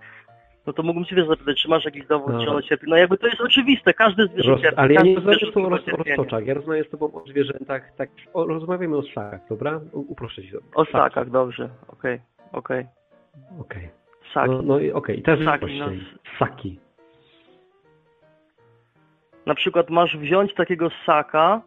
No 0.69 0.73
to 0.75 0.83
mógłbym 0.83 1.05
cię 1.05 1.17
wiesz 1.17 1.27
zapytać, 1.27 1.63
czy 1.63 1.69
masz 1.69 1.85
jakiś 1.85 2.07
dowód, 2.07 2.33
No. 2.33 2.41
że 2.41 2.51
ono 2.51 2.63
cierpi. 2.63 2.87
No 2.89 2.97
jakby 2.97 3.19
to 3.19 3.27
jest 3.27 3.41
oczywiste, 3.41 3.95
każdy 3.95 4.27
zwierzę 4.27 4.51
Roz, 4.51 4.61
cierpi. 4.63 4.77
ale 4.81 4.95
ja 4.95 5.03
nie 5.03 5.15
rozmawiam 5.15 5.41
z 5.51 5.53
tobą 5.55 5.67
o, 5.67 5.69
roztoczach, 5.69 6.47
ja 6.47 6.55
rozmawiam 6.55 6.85
z 6.85 6.91
tobą 6.91 7.13
o 7.13 7.25
zwierzętach, 7.29 7.95
tak, 7.97 8.11
o, 8.35 8.47
rozmawiamy 8.47 8.97
o 8.97 9.03
ssakach, 9.03 9.41
dobra? 9.49 9.81
U- 9.93 10.01
Uproszę 10.13 10.43
ci 10.43 10.53
to. 10.53 10.59
O 10.75 10.85
ssakach, 10.85 11.31
dobrze, 11.31 11.69
okej, 11.89 12.21
okej. 12.53 12.87
Okej. 13.61 13.89
Ssaki. 14.31 14.51
No, 14.51 14.63
no 14.63 14.79
i 14.79 14.93
okej, 14.93 15.19
i 15.19 15.23
teraz 15.23 15.41
Ssaki, 15.41 15.79
no. 15.79 15.87
Ssaki. 16.37 16.81
Na 19.47 19.55
przykład 19.55 19.91
masz 19.91 20.17
wziąć 20.17 20.55
takiego 20.55 20.91
ssaka 20.91 21.63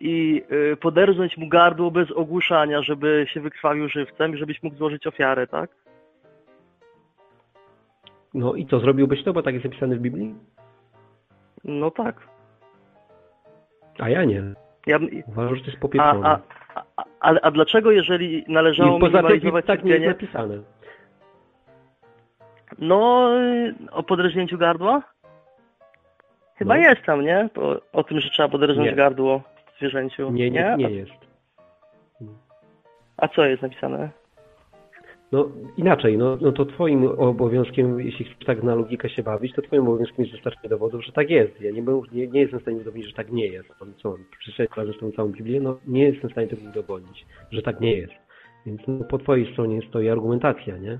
i 0.00 0.42
y, 0.72 0.76
poderznąć 0.76 1.36
mu 1.36 1.48
gardło 1.48 1.90
bez 1.90 2.10
ogłuszania, 2.10 2.82
żeby 2.82 3.26
się 3.28 3.40
wykrwawił 3.40 3.88
żywcem 3.88 4.34
i 4.34 4.38
żebyś 4.38 4.62
mógł 4.62 4.76
złożyć 4.76 5.06
ofiarę, 5.06 5.46
tak? 5.46 5.70
No 8.34 8.54
i 8.54 8.66
co, 8.66 8.80
zrobiłbyś 8.80 9.24
to, 9.24 9.32
bo 9.32 9.42
tak 9.42 9.54
jest 9.54 9.64
napisane 9.64 9.96
w 9.96 10.00
Biblii? 10.00 10.34
No 11.64 11.90
tak. 11.90 12.28
A 13.98 14.08
ja 14.08 14.24
nie. 14.24 14.42
Ja, 14.86 14.98
Uważam, 15.26 15.54
że 15.56 15.60
to 15.60 15.66
jest 15.66 15.78
a, 15.78 15.80
popieprzone. 15.82 16.28
a, 16.28 16.38
a, 16.96 17.04
ale, 17.20 17.40
a 17.40 17.50
dlaczego, 17.50 17.90
jeżeli 17.90 18.44
należało 18.48 18.98
I 18.98 19.02
minimalizować 19.02 19.64
tak 19.66 19.84
nie 19.84 19.90
jest 19.90 20.04
cierpienie, 20.04 20.08
napisane. 20.08 20.62
no 22.78 23.30
o 23.92 24.02
podrżnięciu 24.02 24.58
gardła? 24.58 25.02
Chyba 26.56 26.74
No. 26.74 26.80
jest 26.80 27.02
tam, 27.02 27.22
nie? 27.24 27.48
O, 27.56 27.80
o 27.92 28.04
tym, 28.04 28.20
że 28.20 28.30
trzeba 28.30 28.48
podrżnąć 28.48 28.90
Nie. 28.90 28.96
gardło 28.96 29.42
zwierzęciu. 29.78 30.30
Nie, 30.30 30.50
nie, 30.50 30.74
nie 30.78 30.90
jest. 30.90 31.12
A 33.16 33.28
co 33.28 33.44
jest 33.44 33.62
napisane? 33.62 34.10
No 35.32 35.48
inaczej, 35.76 36.18
no, 36.18 36.38
no 36.40 36.52
to 36.52 36.64
twoim 36.64 37.04
obowiązkiem, 37.04 38.00
jeśli 38.00 38.24
chcesz 38.24 38.46
tak 38.46 38.62
na 38.62 38.74
logikę 38.74 39.08
się 39.08 39.22
bawić, 39.22 39.54
to 39.54 39.62
twoim 39.62 39.82
obowiązkiem 39.82 40.24
jest 40.24 40.32
dostarczenie 40.32 40.68
dowodów, 40.68 41.04
że 41.04 41.12
tak 41.12 41.30
jest. 41.30 41.60
Ja 41.60 41.70
nie, 41.70 41.82
nie, 42.12 42.28
nie 42.28 42.40
jestem 42.40 42.58
w 42.58 42.62
stanie 42.62 42.76
udowodnić, 42.76 43.06
że 43.06 43.12
tak 43.12 43.32
nie 43.32 43.46
jest. 43.46 43.68
Mam 43.80 43.94
co, 43.94 44.14
przeczytać 44.38 44.76
razem 44.76 44.94
tą 44.94 45.12
całą 45.12 45.28
Biblię, 45.28 45.60
no 45.60 45.78
nie 45.86 46.04
jestem 46.04 46.30
w 46.30 46.32
stanie 46.32 46.48
tego 46.48 46.62
udowodnić, 46.70 47.26
że 47.50 47.62
tak 47.62 47.80
nie 47.80 47.96
jest. 47.96 48.12
Więc 48.66 48.80
no, 48.88 49.04
po 49.04 49.18
twojej 49.18 49.52
stronie 49.52 49.80
stoi 49.88 50.08
argumentacja, 50.08 50.78
nie? 50.78 50.98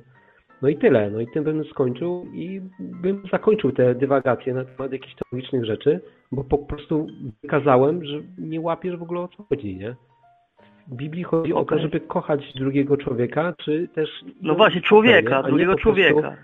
No 0.63 0.69
i 0.69 0.77
tyle, 0.77 1.11
no 1.11 1.21
i 1.21 1.27
tym 1.27 1.45
bym 1.45 1.65
skończył 1.65 2.27
i 2.35 2.61
bym 2.81 3.23
zakończył 3.33 3.73
te 3.73 3.95
dywagacje 3.95 4.55
na 4.55 4.65
temat 4.65 4.93
jakichś 4.93 5.15
teologicznych 5.15 5.65
rzeczy, 5.65 6.01
bo 6.33 6.45
po 6.45 6.59
prostu 6.59 7.07
wykazałem, 7.43 8.05
że 8.05 8.23
nie 8.39 8.61
łapiesz 8.61 8.97
w 8.97 9.03
ogóle 9.03 9.21
o 9.21 9.29
co 9.29 9.43
chodzi, 9.43 9.77
nie? 9.77 9.97
W 10.89 10.95
Biblii 10.95 11.25
chodzi 11.25 11.53
o 11.53 11.65
to, 11.65 11.79
żeby 11.79 12.01
kochać 12.01 12.53
drugiego 12.55 12.97
człowieka, 12.97 13.55
czy 13.59 13.89
też... 13.95 14.11
No 14.43 14.55
właśnie, 14.55 14.81
człowieka, 14.81 15.41
nie 15.41 15.49
drugiego 15.49 15.75
człowieka. 15.75 16.37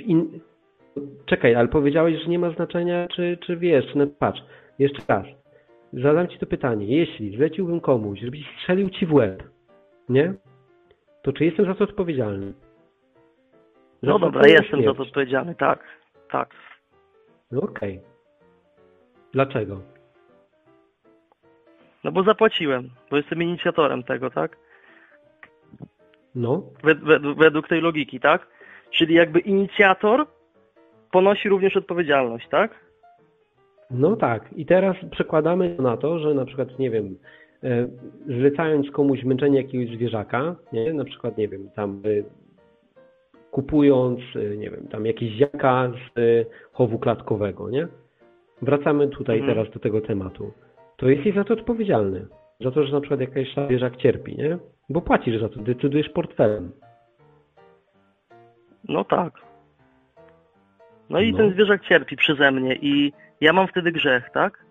In... 0.00 0.40
Czekaj, 1.26 1.54
ale 1.54 1.68
powiedziałeś, 1.68 2.22
że 2.22 2.30
nie 2.30 2.38
ma 2.38 2.50
znaczenia, 2.50 3.08
czy, 3.08 3.38
czy 3.46 3.56
wiesz, 3.56 3.86
czy... 3.92 3.98
no, 3.98 4.06
Patrz, 4.18 4.42
jeszcze 4.78 5.02
raz. 5.08 5.26
Zadam 5.92 6.28
ci 6.28 6.38
to 6.38 6.46
pytanie. 6.46 6.86
Jeśli 6.86 7.36
zleciłbym 7.36 7.80
komuś, 7.80 8.20
żebyś 8.20 8.40
strzelił 8.58 8.90
ci 8.90 9.06
w 9.06 9.14
łeb, 9.14 9.42
nie? 10.08 10.34
To 11.22 11.32
czy 11.32 11.44
jestem 11.44 11.66
za 11.66 11.74
to 11.74 11.84
odpowiedzialny? 11.84 12.52
Za 14.02 14.10
No 14.10 14.18
dobra, 14.18 14.46
jestem 14.46 14.80
za 14.80 14.86
to 14.86 14.94
śmierć. 14.94 15.00
odpowiedzialny, 15.00 15.54
tak, 15.54 15.84
tak. 16.30 16.50
No 17.50 17.60
okej. 17.60 18.00
Dlaczego? 19.32 19.93
No 22.04 22.12
bo 22.12 22.22
zapłaciłem, 22.22 22.90
bo 23.10 23.16
jestem 23.16 23.42
inicjatorem 23.42 24.02
tego, 24.02 24.30
tak? 24.30 24.56
No, 26.34 26.62
Wed, 26.82 26.98
wed, 27.00 27.22
według 27.22 27.68
tej 27.68 27.80
logiki, 27.80 28.20
tak? 28.20 28.46
Czyli 28.90 29.14
jakby 29.14 29.38
inicjator 29.40 30.26
ponosi 31.10 31.48
również 31.48 31.76
odpowiedzialność, 31.76 32.48
tak? 32.48 32.84
no 33.90 34.16
tak. 34.16 34.52
I 34.56 34.66
teraz 34.66 34.96
przekładamy 35.10 35.76
na 35.78 35.96
to, 35.96 36.18
że 36.18 36.34
na 36.34 36.44
przykład, 36.44 36.78
nie 36.78 36.90
wiem, 36.90 37.18
e, 37.62 37.88
zlecając 38.26 38.90
komuś 38.90 39.24
męczenie 39.24 39.56
jakiegoś 39.62 39.96
zwierzaka, 39.96 40.56
nie? 40.72 40.92
Na 40.92 41.04
przykład, 41.04 41.38
nie 41.38 41.48
wiem, 41.48 41.70
tam 41.76 42.02
e, 42.04 42.22
kupując, 43.50 44.20
e, 44.36 44.56
nie 44.56 44.70
wiem, 44.70 44.88
tam 44.88 45.06
jakieś 45.06 45.38
jaka 45.38 45.92
z 46.16 46.46
chowu 46.72 46.98
klatkowego, 46.98 47.70
nie? 47.70 47.88
Wracamy 48.62 49.08
tutaj 49.08 49.38
Mhm. 49.38 49.54
teraz 49.54 49.74
do 49.74 49.80
tego 49.80 50.00
tematu. 50.00 50.52
To 50.96 51.08
jesteś 51.08 51.34
za 51.34 51.44
to 51.44 51.54
odpowiedzialny. 51.54 52.26
Za 52.60 52.70
to, 52.70 52.84
że 52.84 52.92
na 52.92 53.00
przykład 53.00 53.20
jakaś 53.20 53.54
zwierzak 53.66 53.96
cierpi, 53.96 54.36
nie? 54.36 54.58
Bo 54.88 55.00
płacisz 55.00 55.40
za 55.40 55.48
to, 55.48 55.60
decydujesz 55.60 56.08
portfelem. 56.08 56.72
No 58.88 59.04
tak. 59.04 59.32
No 61.10 61.20
i 61.20 61.32
No. 61.32 61.38
ten 61.38 61.52
zwierzak 61.52 61.82
cierpi 61.84 62.16
przeze 62.16 62.50
mnie 62.50 62.74
i 62.76 63.12
ja 63.40 63.52
mam 63.52 63.66
wtedy 63.68 63.92
grzech, 63.92 64.30
tak? 64.34 64.64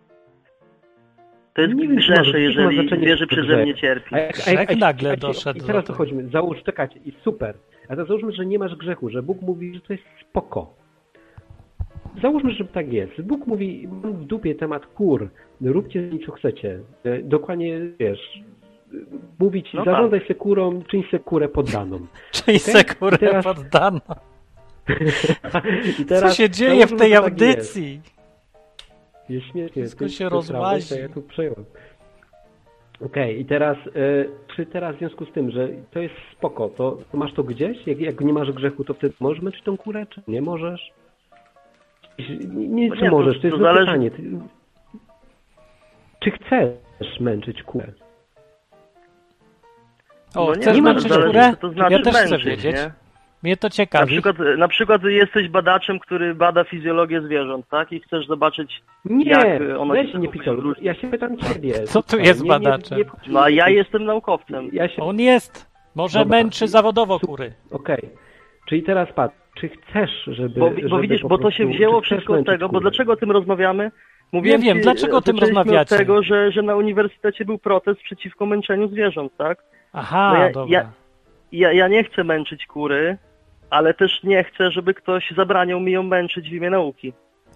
To 1.54 1.62
jest 1.62 1.74
Nie 1.74 1.88
grzesze, 1.88 2.32
ma 2.32 2.38
jeżeli 2.38 2.88
zwierzę 2.90 3.28
przeze 3.28 3.42
grzech. 3.48 3.64
mnie 3.64 3.76
cierpi. 3.76 4.16
A 4.16 4.20
jak, 4.20 4.34
Grzech 4.36 4.78
nagle 4.80 5.18
doszedł 5.18 5.60
I 5.60 5.62
teraz 5.62 5.84
tego. 5.84 5.94
dochodźmy. 5.94 6.30
Załóż, 6.30 6.64
czekajcie, 6.64 7.00
i 7.06 7.12
super. 7.24 7.56
A 7.90 7.96
to 7.96 8.06
załóżmy, 8.06 8.32
że 8.32 8.46
nie 8.46 8.60
masz 8.60 8.76
grzechu, 8.76 9.10
że 9.10 9.24
Bóg 9.24 9.42
mówi, 9.42 9.74
że 9.76 9.82
to 9.82 9.94
jest 9.94 10.06
spoko. 10.30 10.74
Załóżmy, 12.22 12.52
że 12.52 12.66
tak 12.66 12.94
jest. 12.94 13.22
Bóg 13.22 13.48
mówi, 13.48 13.88
mam 14.04 14.14
w 14.14 14.26
dupie 14.26 14.56
temat 14.56 14.86
kur, 14.86 15.30
róbcie 15.62 16.10
z 16.10 16.12
nim 16.12 16.22
co 16.26 16.32
chcecie. 16.32 16.80
E, 17.04 17.22
Dokładnie, 17.22 17.80
wiesz, 18.00 18.44
mówi 19.40 19.64
ci, 19.64 19.78
No 19.78 19.84
zarządzaj 19.86 20.28
se 20.28 20.36
kurą, 20.36 20.84
czyń 20.84 21.04
se 21.12 21.20
kurę 21.20 21.50
poddaną. 21.50 22.00
Czyli 22.32 22.58
Okej? 22.58 22.60
sekurę 22.60 23.16
I 23.16 23.20
teraz- 23.20 23.46
poddano. 23.46 24.00
I 26.00 26.04
Co 26.04 26.06
teraz 26.06 26.36
się 26.36 26.50
dzieje 26.50 26.88
w 26.88 26.98
tej 26.98 27.12
tak 27.12 27.24
audycji? 27.24 27.94
Jest, 27.94 29.30
jest 29.30 29.46
śmiesznie. 29.48 29.84
Wszystko 29.84 30.10
się 30.10 30.30
rozłazi. 30.30 30.96
Ja 31.00 31.10
tu 31.10 31.22
przejąłem. 31.22 31.66
Okej, 33.06 33.40
i 33.42 33.46
teraz, 33.46 33.78
e, 33.78 34.26
czy 34.56 34.66
teraz 34.66 34.96
w 34.96 35.00
związku 35.00 35.26
z 35.26 35.32
tym, 35.32 35.52
że 35.52 35.70
to 35.92 36.00
jest 36.00 36.16
spoko, 36.38 36.70
to, 36.70 36.98
to 37.12 37.18
masz 37.18 37.34
to 37.34 37.44
gdzieś? 37.44 37.88
Jak, 37.88 38.00
jak 38.00 38.22
nie 38.22 38.34
masz 38.34 38.52
grzechu, 38.52 38.84
to 38.84 38.94
wtedy 38.94 39.14
możesz 39.20 39.44
męczyć 39.44 39.64
tą 39.64 39.78
kurę, 39.78 40.06
czy 40.06 40.22
nie 40.28 40.42
możesz? 40.42 40.92
Nie, 42.20 42.38
nie 42.68 42.90
No 42.90 42.96
czy 42.96 43.02
nie, 43.02 43.10
to- 43.10 43.16
możesz, 43.18 43.36
to, 43.36 43.42
to 43.42 43.48
jest 43.48 43.60
zależy- 43.60 43.86
pytanie. 43.86 44.12
Ty, 44.12 44.24
czy 46.20 46.32
chcesz 46.32 47.20
męczyć 47.20 47.64
kurę? 47.64 47.88
O, 50.36 50.46
no 50.46 50.56
nie, 50.56 50.62
chcesz 50.62 50.76
nie 50.76 50.82
ma 50.82 50.94
męczyć 50.94 51.10
zależy, 51.12 51.28
kurę? 51.28 51.52
co 51.52 51.58
to 51.58 51.70
znaczy 51.74 51.94
ja 51.94 52.00
też 52.02 52.14
chcę 52.16 52.30
męczyć, 52.30 52.46
wiedzieć. 52.48 52.76
nie? 52.76 52.92
Mnie 53.44 53.58
to 53.58 53.68
Na 53.68 53.72
ciekawi. 53.72 54.12
przykład, 54.12 54.36
na 54.58 54.68
przykład 54.68 55.04
jesteś 55.04 55.50
badaczem, 55.50 56.00
który 56.00 56.36
bada 56.36 56.64
fizjologię 56.64 57.22
zwierząt, 57.22 57.68
tak? 57.70 57.92
I 57.92 58.00
chcesz 58.00 58.28
zobaczyć, 58.28 58.82
Nie, 59.06 59.26
Jak 59.32 59.62
ono 59.80 59.94
weź 59.94 60.02
się 60.02 60.08
nie 60.08 60.12
zachowuje 60.28 60.32
pitol. 60.32 60.56
w 60.58 60.60
różnych- 60.60 60.84
Ja 60.86 60.94
się 60.94 61.08
pytam 61.12 61.38
ciebie. 61.38 61.74
Co 61.94 62.04
tu 62.04 62.20
jest 62.20 62.40
nie- 62.40 62.44
nie- 62.44 62.50
badaczem? 62.50 62.98
nie 62.98 63.06
wchodź- 63.06 63.28
no 63.28 63.42
a 63.42 63.50
ja 63.50 63.70
jestem 63.70 64.06
naukowcem. 64.06 64.70
Ja 64.74 64.90
się 64.90 65.02
On 65.04 65.20
jest. 65.20 65.74
Może 65.96 66.20
Dobra. 66.20 66.38
męczy 66.38 66.68
zawodowo 66.68 67.20
kury. 67.20 67.54
Okej. 67.72 68.10
Czyli 68.66 68.84
teraz 68.84 69.10
patrz, 69.16 69.36
czy 69.60 69.70
chcesz, 69.70 70.24
żeby... 70.28 70.60
Bo, 70.60 70.70
żeby 70.70 70.90
bo 70.90 71.00
widzisz, 71.00 71.22
bo 71.24 71.38
to 71.38 71.52
się 71.52 71.66
wzięło 71.68 72.02
wszystko 72.02 72.42
z 72.42 72.46
tego, 72.46 72.70
bo 72.70 72.80
dlaczego 72.80 73.14
o 73.14 73.16
tym 73.16 73.32
rozmawiamy? 73.32 73.92
Mówiłem 74.32 74.62
Nie 74.62 74.68
wiem, 74.68 74.78
ci, 74.78 74.84
dlaczego 74.84 75.18
o 75.18 75.22
tym 75.22 75.40
rozmawiacie? 75.40 75.96
od 75.96 76.00
tego, 76.00 76.24
że, 76.24 76.52
że 76.52 76.62
na 76.62 76.76
uniwersytecie 76.76 77.46
był 77.46 77.58
protest 77.58 78.02
przeciwko 78.02 78.46
męczeniu 78.46 78.88
zwierząt, 78.88 79.38
tak? 79.38 79.64
Aha, 79.94 80.32
No 80.34 80.44
ja- 80.46 80.52
dobra. 80.52 80.80
ja- 80.80 80.92
Ja, 81.52 81.72
ja 81.72 81.88
nie 81.88 82.04
chcę 82.04 82.24
męczyć 82.24 82.66
kury, 82.66 83.18
ale 83.70 83.94
też 83.94 84.24
nie 84.24 84.44
chcę, 84.44 84.72
żeby 84.72 84.94
ktoś 84.94 85.32
zabraniał 85.38 85.80
mi 85.80 85.92
ją 85.92 86.04
męczyć 86.04 86.50
w 86.50 86.54
imię 86.54 86.70
nauki. 86.70 87.14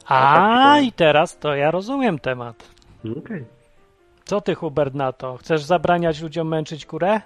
A, 0.08 0.76
i 0.84 0.92
teraz 0.92 1.40
to 1.40 1.56
ja 1.56 1.72
rozumiem 1.72 2.20
temat. 2.20 2.70
Okej. 3.18 3.46
Co 4.24 4.42
ty, 4.42 4.56
Hubert, 4.56 4.94
na 4.94 5.12
to? 5.12 5.38
Chcesz 5.38 5.62
zabraniać 5.62 6.22
ludziom 6.22 6.48
męczyć 6.48 6.86
kurę? 6.86 7.22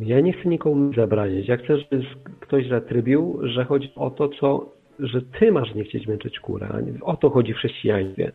Ja 0.00 0.20
nie 0.20 0.32
chcę 0.32 0.48
nikomu 0.48 0.92
zabraniać. 0.94 1.48
Ja 1.48 1.56
chcę, 1.56 1.78
żeby 1.78 2.04
ktoś 2.40 2.68
zatrybił, 2.68 3.38
że 3.42 3.64
chodzi 3.64 3.92
o 3.96 4.10
to, 4.10 4.28
co, 4.28 4.72
że 4.98 5.22
ty 5.22 5.52
masz 5.52 5.74
nie 5.74 5.84
chcieć 5.84 6.06
męczyć 6.06 6.40
kurę. 6.40 6.68
O 7.02 7.16
to 7.16 7.30
chodzi 7.30 7.52
w 7.52 7.56
chrześcijaństwie. 7.56 8.32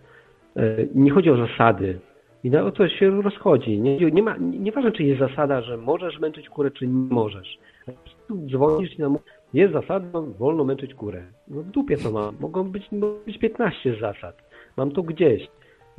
E, 0.56 0.78
Nie 0.96 1.12
chodzi 1.12 1.30
o 1.30 1.48
zasady. 1.48 2.00
I 2.44 2.50
na 2.50 2.66
o 2.66 2.72
to 2.72 2.90
się 2.90 3.22
rozchodzi. 3.22 3.82
Nie, 3.82 3.98
nie 4.12 4.24
ma, 4.24 4.38
nie, 4.38 4.60
nieważne, 4.60 4.92
czy 4.92 5.04
jest 5.04 5.20
zasada, 5.20 5.62
że 5.62 5.78
możesz 5.78 6.20
męczyć 6.20 6.50
kurę, 6.50 6.72
czy 6.72 6.88
nie 6.88 7.14
możesz. 7.16 7.58
Prostu 7.86 8.48
Dzwonisz 8.48 9.00
i 9.00 9.02
nam 9.02 9.18
jest 9.54 9.74
zasada, 9.74 10.22
wolno 10.40 10.64
męczyć 10.64 10.94
kurę. 10.94 11.24
No 11.48 11.62
w 11.62 11.66
dupie 11.66 11.98
to 11.98 12.12
mam. 12.12 12.36
Mogą 12.40 12.72
być, 12.72 12.92
mogą 12.92 13.14
być 13.26 13.38
15 13.38 13.96
zasad. 14.02 14.50
Mam 14.78 14.92
to 14.92 15.04
gdzieś. 15.04 15.48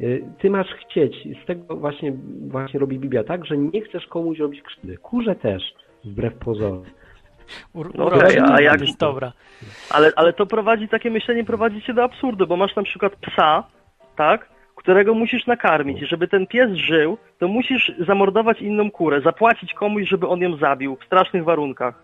E, 0.01 0.03
Ty 0.39 0.51
masz 0.51 0.69
chcieć. 0.69 1.29
Z 1.43 1.47
tego 1.47 1.77
właśnie, 1.77 2.13
właśnie 2.49 2.81
robi 2.81 2.99
Biblia 2.99 3.25
tak, 3.25 3.47
że 3.47 3.57
nie 3.59 3.81
chcesz 3.81 4.07
komuś 4.07 4.39
robić 4.39 4.63
krzywdy. 4.63 4.97
Kurze 4.97 5.35
też, 5.35 5.63
wbrew 6.05 6.35
pozorom. 6.35 6.83
Ur- 7.75 7.95
No 7.95 8.05
okej, 8.07 8.39
a 8.53 8.61
jak- 8.61 8.81
jest 8.81 8.99
dobra. 8.99 9.33
Ale, 9.91 10.13
ale 10.17 10.33
to 10.33 10.47
prowadzi, 10.47 10.89
takie 10.89 11.11
myślenie 11.11 11.45
prowadzi 11.45 11.83
cię 11.83 11.95
do 11.95 12.05
absurdu, 12.05 12.47
bo 12.47 12.57
masz 12.57 12.77
na 12.77 12.83
przykład 12.83 13.17
psa, 13.17 13.65
tak? 14.17 14.49
którego 14.77 15.15
musisz 15.15 15.47
nakarmić. 15.47 16.03
I 16.03 16.07
żeby 16.07 16.29
ten 16.29 16.47
pies 16.47 16.73
żył, 16.73 17.19
to 17.39 17.49
musisz 17.49 17.93
zamordować 18.07 18.63
inną 18.63 18.91
kurę, 18.91 19.21
zapłacić 19.21 19.75
komuś, 19.75 20.09
żeby 20.09 20.29
on 20.29 20.41
ją 20.41 20.57
zabił 20.57 20.97
w 20.97 21.05
strasznych 21.05 21.45
warunkach. 21.45 22.03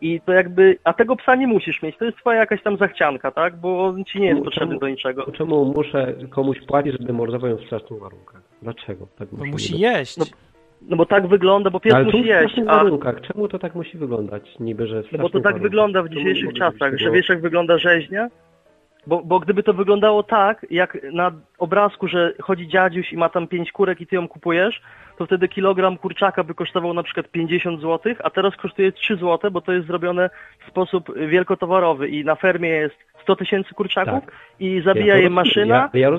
I 0.00 0.20
to 0.20 0.32
jakby, 0.32 0.78
a 0.84 0.92
tego 0.92 1.16
psa 1.16 1.34
nie 1.34 1.46
musisz 1.46 1.82
mieć, 1.82 1.96
to 1.96 2.04
jest 2.04 2.16
twoja 2.18 2.38
jakaś 2.38 2.62
tam 2.62 2.76
zachcianka, 2.76 3.30
tak? 3.30 3.56
Bo 3.56 3.84
on 3.84 4.04
ci 4.04 4.20
nie 4.20 4.26
jest 4.26 4.34
Czemu- 4.36 4.44
potrzebny 4.44 4.78
do 4.78 4.88
niczego. 4.88 5.32
Czemu 5.32 5.64
muszę 5.76 6.14
komuś 6.30 6.60
płacić, 6.66 6.92
żeby 7.00 7.12
mordował 7.12 7.50
ją 7.50 7.56
w 7.56 7.64
strasznych 7.66 8.00
warunkach? 8.00 8.42
Dlaczego? 8.62 9.06
Tak 9.18 9.28
Bo 9.32 9.44
musi 9.44 9.78
jeść. 9.80 10.16
No, 10.16 10.24
No 10.88 10.96
bo 10.96 11.06
tak 11.06 11.26
wygląda, 11.26 11.70
bo 11.70 11.80
pies 11.80 11.94
Ale 11.94 12.04
musi 12.04 12.22
w 12.22 12.26
jeść, 12.26 12.38
strasznych 12.38 12.68
a... 12.68 12.76
warunkach. 12.76 13.20
Czemu 13.20 13.48
to 13.48 13.58
tak 13.58 13.74
musi 13.74 13.98
wyglądać? 13.98 14.42
Niby, 14.60 14.86
że 14.86 15.02
w 15.02 15.12
No 15.12 15.18
bo 15.18 15.24
to 15.24 15.32
tak 15.32 15.42
warunkach? 15.42 15.62
wygląda 15.62 16.02
w 16.02 16.08
dzisiejszych 16.08 16.52
czasach, 16.52 16.98
że 16.98 17.10
wiesz 17.10 17.28
jak 17.28 17.40
wygląda 17.40 17.78
rzeźnia? 17.78 18.28
Bo, 19.06 19.22
bo 19.24 19.40
gdyby 19.40 19.62
to 19.62 19.72
wyglądało 19.74 20.22
tak, 20.22 20.66
jak 20.70 20.98
na 21.12 21.30
obrazku, 21.58 22.08
że 22.08 22.32
chodzi 22.42 22.68
dziadziuś 22.68 23.12
i 23.12 23.16
ma 23.16 23.28
tam 23.28 23.48
pięć 23.48 23.72
kurek 23.72 24.00
i 24.00 24.06
ty 24.06 24.16
ją 24.16 24.28
kupujesz, 24.28 24.80
to 25.18 25.26
wtedy 25.26 25.48
kilogram 25.48 25.96
kurczaka 25.98 26.44
by 26.44 26.54
kosztował 26.54 26.94
na 26.94 27.02
przykład 27.02 27.28
50 27.28 27.80
zł, 27.80 28.14
a 28.24 28.30
teraz 28.30 28.56
kosztuje 28.56 28.92
3 28.92 29.16
zł, 29.16 29.50
bo 29.50 29.60
to 29.60 29.72
jest 29.72 29.86
zrobione 29.86 30.30
w 30.66 30.70
sposób 30.70 31.18
wielkotowarowy 31.18 32.08
i 32.08 32.24
na 32.24 32.34
fermie 32.34 32.68
jest 32.68 32.94
100 33.22 33.36
tysięcy 33.36 33.74
kurczaków 33.74 34.24
Tak. 34.24 34.34
i 34.60 34.80
zabija 34.84 35.16
Ja 35.16 35.22
je 35.22 35.30
maszyna, 35.30 35.90
Ja- 35.94 36.00
ja 36.00 36.10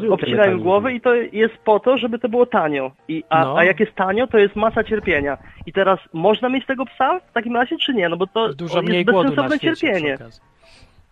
głowę 0.58 0.94
i 0.94 1.02
to 1.02 1.16
jest 1.16 1.58
po 1.66 1.80
to, 1.80 1.98
żeby 1.98 2.20
to 2.20 2.30
było 2.30 2.46
tanio. 2.46 2.92
I, 3.08 3.24
a, 3.30 3.44
No. 3.44 3.58
a 3.58 3.64
jak 3.64 3.80
jest 3.80 3.96
tanio, 3.96 4.28
to 4.28 4.38
jest 4.38 4.56
masa 4.56 4.84
cierpienia. 4.84 5.38
I 5.66 5.74
teraz 5.74 6.00
można 6.14 6.50
mieć 6.50 6.66
tego 6.66 6.86
psa 6.86 7.20
w 7.20 7.34
takim 7.34 7.56
razie, 7.56 7.78
czy 7.78 7.94
nie? 7.94 8.10
No 8.10 8.18
bo 8.18 8.28
to 8.28 8.54
Dużo 8.54 8.78
jest 8.78 8.90
mniej 8.90 9.06
głodu 9.06 9.36
na 9.36 9.44
bezsensowne 9.44 9.60
cierpienie. 9.76 10.16
okazji. 10.16 10.42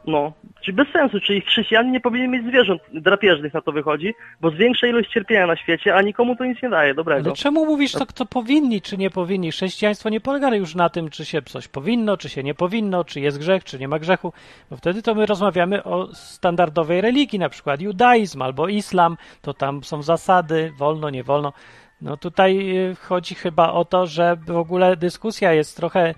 No, 0.07 0.33
czyli 0.61 0.75
bez 0.75 0.87
sensu, 0.93 1.19
czyli 1.19 1.41
chrześcijanin 1.41 1.91
nie 1.91 1.99
powinien 1.99 2.31
mieć 2.31 2.45
zwierząt 2.45 2.81
drapieżnych 2.93 3.53
na 3.53 3.61
to 3.61 3.71
wychodzi, 3.71 4.13
bo 4.41 4.49
zwiększa 4.49 4.87
ilość 4.87 5.09
cierpienia 5.09 5.47
na 5.47 5.55
świecie, 5.55 5.95
a 5.95 6.01
nikomu 6.01 6.35
to 6.35 6.45
nic 6.45 6.63
nie 6.63 6.69
daje 6.69 6.93
dobrego. 6.93 7.25
Ale 7.25 7.35
czemu 7.35 7.65
mówisz 7.65 7.91
to, 7.91 8.05
kto 8.05 8.25
powinni, 8.25 8.81
czy 8.81 8.97
nie 8.97 9.09
powinni? 9.09 9.51
Chrześcijaństwo 9.51 10.09
nie 10.09 10.21
polega 10.21 10.55
już 10.55 10.75
na 10.75 10.89
tym, 10.89 11.09
czy 11.09 11.25
się 11.25 11.41
coś 11.41 11.67
powinno, 11.67 12.17
czy 12.17 12.29
się 12.29 12.43
nie 12.43 12.53
powinno, 12.53 13.03
czy 13.03 13.19
jest 13.19 13.39
grzech, 13.39 13.63
czy 13.63 13.79
nie 13.79 13.87
ma 13.87 13.99
grzechu, 13.99 14.33
bo 14.69 14.77
wtedy 14.77 15.01
to 15.01 15.15
my 15.15 15.25
rozmawiamy 15.25 15.83
o 15.83 16.07
standardowej 16.13 17.01
religii, 17.01 17.39
na 17.39 17.49
przykład 17.49 17.81
judaizm 17.81 18.41
albo 18.41 18.67
islam, 18.67 19.17
to 19.41 19.53
tam 19.53 19.83
są 19.83 20.01
zasady, 20.01 20.71
wolno, 20.77 21.09
nie 21.09 21.23
wolno. 21.23 21.53
No 22.01 22.17
tutaj 22.17 22.77
y, 22.77 22.95
chodzi 22.95 23.35
chyba 23.35 23.71
o 23.71 23.85
to, 23.85 24.07
że 24.07 24.35
w 24.35 24.57
ogóle 24.57 24.97
dyskusja 24.97 25.53
jest 25.53 25.77
trochę 25.77 26.13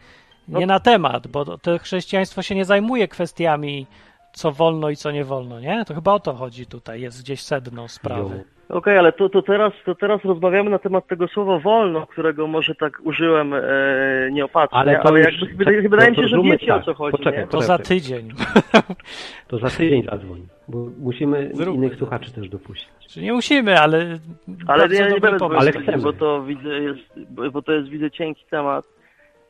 nie 0.49 0.65
No. 0.65 0.73
na 0.73 0.79
temat, 0.79 1.27
bo 1.27 1.45
to- 1.45 1.57
to 1.57 1.77
chrześcijaństwo 1.77 2.41
się 2.41 2.55
nie 2.55 2.65
zajmuje 2.65 3.07
kwestiami, 3.07 3.87
co 4.33 4.51
wolno 4.51 4.89
i 4.89 4.95
co 4.95 5.11
nie 5.11 5.23
wolno, 5.23 5.59
nie? 5.59 5.85
To 5.87 5.93
chyba 5.95 6.13
o 6.13 6.19
to 6.19 6.33
chodzi 6.33 6.65
tutaj, 6.65 7.01
jest 7.01 7.23
gdzieś 7.23 7.41
sedno 7.41 7.87
sprawy. 7.87 8.43
Okej, 8.69 8.97
ale 8.97 9.11
to, 9.11 9.29
to, 9.29 9.41
teraz, 9.41 9.73
to 9.85 9.95
teraz 9.95 10.23
rozmawiamy 10.25 10.69
na 10.69 10.79
temat 10.79 11.07
tego 11.07 11.27
słowa 11.27 11.59
wolno, 11.59 12.07
którego 12.07 12.47
może 12.47 12.75
tak 12.75 12.99
użyłem 13.03 13.53
e, 13.53 13.61
nieopatrznie, 14.31 14.77
Ale 14.79 14.99
ale, 15.01 15.19
już- 15.19 15.41
jakby, 15.41 15.55
wydaje, 15.57 15.81
wydaje 15.89 16.09
mi 16.11 16.15
się, 16.15 16.21
to 16.21 16.27
że 16.27 16.41
wiecie 16.41 16.73
o 16.73 16.77
tak. 16.77 16.85
co 16.85 16.93
chodzi, 16.93 17.17
Poczekaj, 17.17 17.39
nie? 17.41 17.47
To 17.47 17.61
za 17.61 17.77
tydzień. 17.77 18.29
To 19.47 19.57
za 19.59 19.69
tydzień 19.69 20.03
zadzwoń, 20.03 20.47
bo 20.67 20.85
musimy 20.99 21.49
Zróbmy 21.53 21.73
innych 21.85 21.97
słuchaczy 21.99 22.31
też 22.31 22.49
dopuścić. 22.49 22.89
Czy 23.07 23.21
nie 23.21 23.33
musimy, 23.33 23.79
ale. 23.79 24.19
Ale 24.67 24.95
ja 24.95 25.09
nie 25.09 25.19
będę 25.19 25.39
pomysł. 25.39 25.59
Ale 25.61 25.71
chcemy. 25.71 25.97
bo 25.97 26.13
to 26.13 26.43
widzę 26.43 26.69
jest, 26.69 26.99
bo 27.51 27.61
to 27.61 27.71
jest 27.71 27.89
widzę 27.89 28.11
cienki 28.11 28.45
temat 28.49 28.85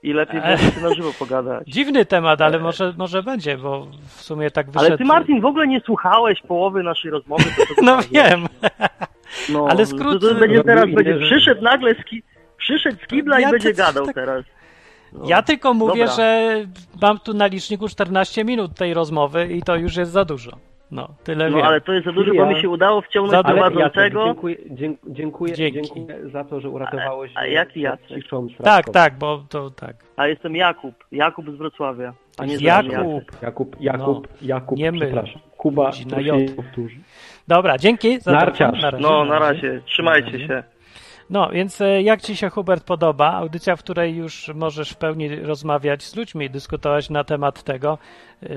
i 0.03 0.13
lepiej 0.13 0.41
E. 0.43 0.57
się 0.57 0.81
na 0.81 0.93
żywo 0.93 1.13
pogadać. 1.19 1.67
Dziwny 1.75 2.05
temat, 2.05 2.41
ale 2.41 2.59
może, 2.59 2.93
może 2.97 3.23
będzie, 3.23 3.57
bo 3.57 3.87
w 4.07 4.21
sumie 4.21 4.51
tak 4.51 4.67
wyszedł. 4.71 4.85
Ale 4.87 4.97
ty 4.97 5.05
Martin 5.05 5.41
w 5.41 5.45
ogóle 5.45 5.67
nie 5.67 5.79
słuchałeś 5.79 6.41
połowy 6.41 6.83
naszej 6.83 7.11
rozmowy. 7.11 7.43
To 7.43 7.75
to 7.75 7.81
No 7.81 7.97
wiem. 8.11 8.47
No, 9.49 9.67
Ale 9.69 9.83
skrót- 9.85 10.21
To, 10.21 10.35
będzie 10.35 10.63
teraz, 10.63 10.85
będzie 10.93 11.15
przyszedł 11.19 11.61
nagle 11.61 11.95
z 11.95 12.03
ki, 12.05 12.23
przyszedł 12.57 12.97
z 13.03 13.07
kibla 13.07 13.39
Ja 13.39 13.47
i 13.47 13.51
będzie 13.51 13.73
gadał 13.73 14.05
tak- 14.05 14.15
teraz. 14.15 14.45
No. 15.13 15.23
Ja 15.27 15.41
tylko 15.41 15.73
mówię, 15.73 16.05
Dobra. 16.05 16.15
że 16.15 16.51
mam 17.01 17.19
tu 17.19 17.33
na 17.33 17.47
liczniku 17.47 17.87
14 17.89 18.43
minut 18.43 18.75
tej 18.75 18.93
rozmowy 18.93 19.47
i 19.47 19.61
to 19.61 19.75
już 19.75 19.95
jest 19.95 20.11
za 20.11 20.25
dużo. 20.25 20.51
No, 20.91 21.07
tyle 21.23 21.49
No 21.49 21.57
wiem. 21.57 21.65
ale 21.65 21.81
to 21.81 21.93
jest 21.93 22.05
za 22.05 22.11
dużo, 22.11 22.33
bo 22.33 22.45
mi 22.45 22.61
się 22.61 22.69
udało 22.69 23.01
wciągnąć 23.01 23.45
prowadzącego. 23.47 24.25
dziękuję, 24.25 24.55
dziękuję, 25.07 25.53
Dzięki. 25.53 25.81
dziękuję 25.95 26.29
za 26.29 26.43
to, 26.43 26.61
że 26.61 26.69
uratowałeś 26.69 27.31
A- 27.35 27.39
a 27.39 27.45
jaki 27.45 27.81
Jacek? 27.81 28.23
Tak, 28.63 28.89
tak, 28.89 29.17
bo 29.17 29.43
to 29.49 29.69
tak. 29.71 29.95
A 30.17 30.27
jestem 30.27 30.55
Jakub. 30.55 30.95
Jakub 31.11 31.45
z 31.49 31.55
Wrocławia. 31.57 32.13
A 32.37 32.45
nie 32.45 32.55
Jakub. 32.55 32.91
Jakub. 32.91 33.41
Jakub, 33.41 33.75
Jakub, 33.81 34.27
Jakub, 34.41 34.77
nie 34.77 34.91
przepraszam. 34.93 35.41
Kuba, 35.57 35.85
Chodzi 35.85 36.07
na 36.07 36.19
J. 36.21 36.51
powtórzy. 36.55 36.95
Dobra, 37.47 37.77
dzięki 37.77 38.19
za 38.19 38.31
Narciarz. 38.31 38.79
telefon. 38.81 39.01
No, 39.01 39.25
na 39.25 39.39
razie. 39.39 39.81
Trzymajcie 39.85 40.47
się. 40.47 40.63
No, 41.29 41.49
więc 41.49 41.81
e, 41.81 42.01
jak 42.01 42.21
Ci 42.21 42.35
się, 42.35 42.49
Hubert, 42.49 42.83
podoba? 42.83 43.31
Audycja, 43.33 43.75
w 43.75 43.79
której 43.79 44.15
już 44.15 44.51
możesz 44.55 44.89
w 44.89 44.95
pełni 44.95 45.35
rozmawiać 45.35 46.03
z 46.03 46.15
ludźmi 46.15 46.49
dyskutować 46.49 47.09
na 47.09 47.23
temat 47.23 47.63
tego, 47.63 47.97
yy, 48.41 48.49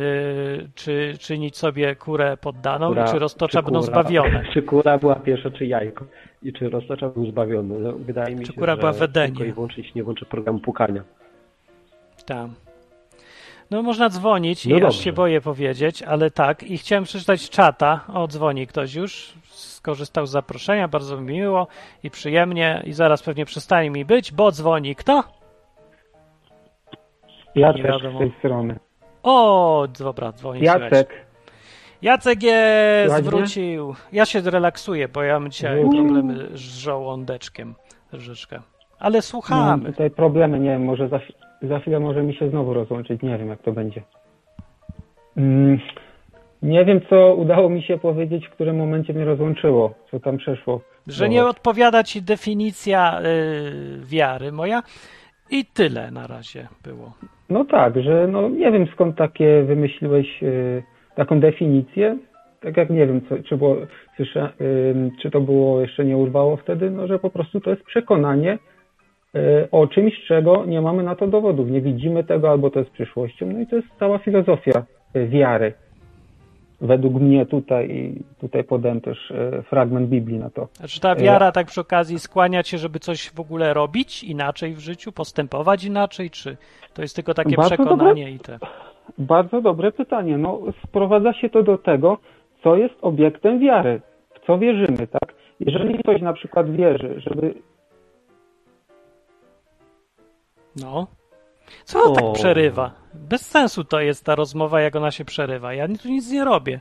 czy 0.75 1.15
czynić 1.21 1.57
sobie 1.57 1.97
kurę 1.97 2.37
poddaną 2.37 2.89
Kura- 2.89 3.05
i 3.09 3.11
czy 3.11 3.19
roztocza 3.19 3.59
czy 3.59 3.65
będą 3.65 3.81
kura- 3.81 3.87
zbawione. 3.87 4.45
Czy 4.55 4.63
kura 4.63 4.99
była 4.99 5.15
pierwsza, 5.15 5.51
czy 5.51 5.67
jajko? 5.67 6.05
I 6.43 6.53
czy 6.53 6.69
roztocza 6.69 7.09
był 7.09 7.27
zbawiony? 7.27 7.79
No, 7.79 7.93
wydaje 7.93 8.35
mi 8.37 8.47
Czy 8.47 8.53
się, 8.53 8.59
kura 8.59 8.73
że 8.75 8.81
była 8.81 8.93
tylko 9.09 9.45
i 9.45 9.53
wyłącznie 9.53 9.85
nie 9.95 10.03
włączę 10.05 10.27
programu 10.27 10.59
pukania. 10.59 11.03
Tam. 12.27 12.55
No, 13.71 13.83
można 13.83 14.09
dzwonić 14.09 14.67
No 14.67 14.71
i 14.73 14.75
aż 14.75 14.83
dobrze. 14.83 14.99
się 15.03 15.13
boję 15.13 15.41
powiedzieć, 15.41 16.03
ale 16.03 16.31
tak. 16.31 16.63
I 16.63 16.79
chciałem 16.79 17.05
przeczytać 17.05 17.51
czata. 17.51 18.01
O, 18.15 18.29
dzwoni 18.29 18.67
ktoś 18.67 18.95
już. 18.95 19.33
Skorzystał 19.87 20.27
z 20.27 20.31
zaproszenia, 20.31 20.89
bardzo 20.89 21.21
mi 21.21 21.33
miło 21.33 21.67
i 22.03 22.11
przyjemnie. 22.11 22.83
I 22.87 22.93
zaraz 22.93 23.23
pewnie 23.23 23.45
przestanie 23.45 23.91
mi 23.91 24.05
być, 24.05 24.33
bo 24.33 24.53
dzwoni 24.53 24.97
kto? 24.97 25.25
Ja 27.55 27.73
Nie 27.73 27.83
też 27.83 27.83
wiadomo. 28.03 28.19
z 28.19 28.21
tej 28.21 28.33
strony. 28.39 28.79
O, 29.23 29.87
dobra, 29.99 30.33
dzwoni. 30.33 30.61
Jacek, 30.63 31.27
Jacek 32.03 32.43
jest, 32.43 33.13
Ładnie? 33.15 33.31
wrócił. 33.31 33.95
Ja 34.13 34.27
się 34.27 34.41
relaksuję, 34.41 35.09
bo 35.09 35.23
ja 35.23 35.41
mam 35.41 35.51
dzisiaj 35.51 35.81
Wrócił. 35.81 36.05
problemy 36.05 36.49
z 36.53 36.61
żołądeczkiem 36.79 37.75
troszeczkę. 38.11 38.61
Ale 38.99 39.15
mam 39.17 39.23
słuchamy. 39.23 39.91
tutaj 39.93 40.11
problemy, 40.11 40.61
nie 40.61 40.71
wiem, 40.71 40.85
może 40.85 41.09
za, 41.09 41.21
za 41.63 41.79
chwilę 41.81 42.01
może 42.01 42.23
mi 42.23 42.35
się 42.35 42.51
znowu 42.51 42.75
rozłączyć, 42.75 43.23
nie 43.23 43.39
wiem 43.39 43.49
jak 43.49 43.63
to 43.63 43.73
będzie. 43.73 44.03
Mm, 45.37 45.79
nie 46.63 46.85
wiem, 46.85 47.01
co 47.11 47.35
udało 47.35 47.69
mi 47.69 47.83
się 47.83 47.99
powiedzieć, 47.99 48.47
w 48.47 48.51
którym 48.51 48.77
momencie 48.77 49.13
mnie 49.13 49.25
rozłączyło, 49.25 49.95
co 50.11 50.21
tam 50.21 50.37
przeszło. 50.37 50.81
Że 51.07 51.29
nie 51.29 51.45
odpowiada 51.45 52.03
ci 52.03 52.23
definicja 52.23 53.21
y, 53.21 54.07
wiary 54.07 54.53
moja 54.53 54.83
i 55.51 55.65
tyle 55.65 56.11
na 56.11 56.27
razie 56.27 56.69
było. 56.85 57.13
No 57.51 57.65
tak, 57.65 58.03
że 58.03 58.29
no 58.29 58.49
nie 58.49 58.73
wiem 58.73 58.87
skąd 58.95 59.17
takie 59.17 59.63
wymyśliłeś 59.63 60.43
y, 60.43 60.83
taką 61.15 61.41
definicję. 61.41 62.19
Tak 62.61 62.77
jak 62.77 62.91
nie 62.91 63.07
wiem, 63.07 63.21
co, 63.29 63.35
czy, 63.49 63.57
było, 63.57 63.77
słysza, 64.17 64.53
y, 64.61 65.11
czy 65.23 65.31
to 65.31 65.41
było 65.41 65.81
jeszcze 65.81 66.05
nie 66.05 66.17
urwało 66.17 66.57
wtedy, 66.57 66.91
no 66.91 67.07
że 67.07 67.19
po 67.19 67.31
prostu 67.31 67.61
to 67.61 67.71
jest 67.71 67.83
przekonanie 67.83 68.59
y, 69.37 69.69
o 69.71 69.87
czymś, 69.87 70.25
czego 70.27 70.65
nie 70.65 70.81
mamy 70.81 71.03
na 71.03 71.17
to 71.17 71.27
dowodów. 71.27 71.71
Nie 71.71 71.81
widzimy 71.81 72.25
tego, 72.25 72.51
albo 72.51 72.71
to 72.71 72.79
jest 72.79 72.91
przyszłością. 72.91 73.47
No 73.47 73.61
i 73.61 73.67
to 73.67 73.77
jest 73.77 73.89
cała 73.99 74.19
filozofia 74.19 74.85
y, 75.17 75.29
wiary. 75.29 75.73
Według 76.83 77.15
mnie 77.15 77.47
tutaj, 77.47 77.91
i 77.91 78.25
tutaj 78.41 78.65
podałem 78.65 79.01
też 79.01 79.31
y, 79.31 79.63
fragment 79.63 80.09
Biblii 80.09 80.39
na 80.39 80.51
to. 80.51 80.69
Znaczy 80.73 81.01
ta 81.01 81.17
wiara 81.17 81.53
tak 81.53 81.67
przy 81.67 81.81
okazji 81.81 82.19
skłania 82.19 82.63
cię, 82.63 82.79
żeby 82.79 82.99
coś 82.99 83.31
w 83.31 83.41
ogóle 83.41 83.75
robić 83.75 84.25
inaczej 84.25 84.75
w 84.75 84.79
życiu, 84.79 85.13
postępować 85.13 85.85
inaczej, 85.85 86.31
czy 86.31 86.57
to 86.95 87.03
jest 87.03 87.17
tylko 87.17 87.35
takie 87.35 87.57
Bardzo 87.57 87.75
przekonanie 87.75 88.31
i 88.31 88.39
te... 88.39 88.59
Bardzo 89.19 89.61
dobre 89.61 89.93
pytanie. 89.93 90.39
No, 90.39 90.61
sprowadza 90.87 91.33
się 91.33 91.51
to 91.51 91.63
do 91.63 91.79
tego, 91.79 92.19
co 92.63 92.77
jest 92.77 92.95
obiektem 93.03 93.59
wiary, 93.59 94.01
w 94.35 94.47
co 94.47 94.59
wierzymy, 94.59 95.07
tak? 95.07 95.35
Jeżeli 95.61 95.99
ktoś 95.99 96.23
na 96.23 96.33
przykład 96.33 96.71
wierzy, 96.71 97.15
żeby. 97.17 97.55
No. 100.77 101.07
Co 101.85 102.05
O. 102.05 102.15
tak 102.15 102.25
przerywa? 102.35 102.91
Bez 103.15 103.47
sensu 103.47 103.85
to 103.85 104.01
jest 104.01 104.25
ta 104.25 104.35
rozmowa, 104.35 104.81
jak 104.81 104.97
ona 104.97 105.11
się 105.11 105.25
przerywa. 105.25 105.75
Ja 105.75 105.89
tu 106.03 106.09
nic 106.09 106.31
nie 106.31 106.45
robię. 106.45 106.81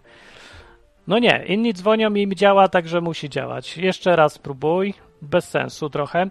No 1.07 1.19
nie, 1.19 1.43
inni 1.47 1.73
dzwonią 1.73 2.13
i 2.13 2.21
im 2.21 2.35
działa, 2.35 2.67
także 2.67 3.01
musi 3.01 3.29
działać. 3.29 3.77
Jeszcze 3.77 4.15
raz 4.15 4.33
spróbuj. 4.33 4.93
Bez 5.21 5.49
sensu 5.49 5.89
trochę. 5.89 6.29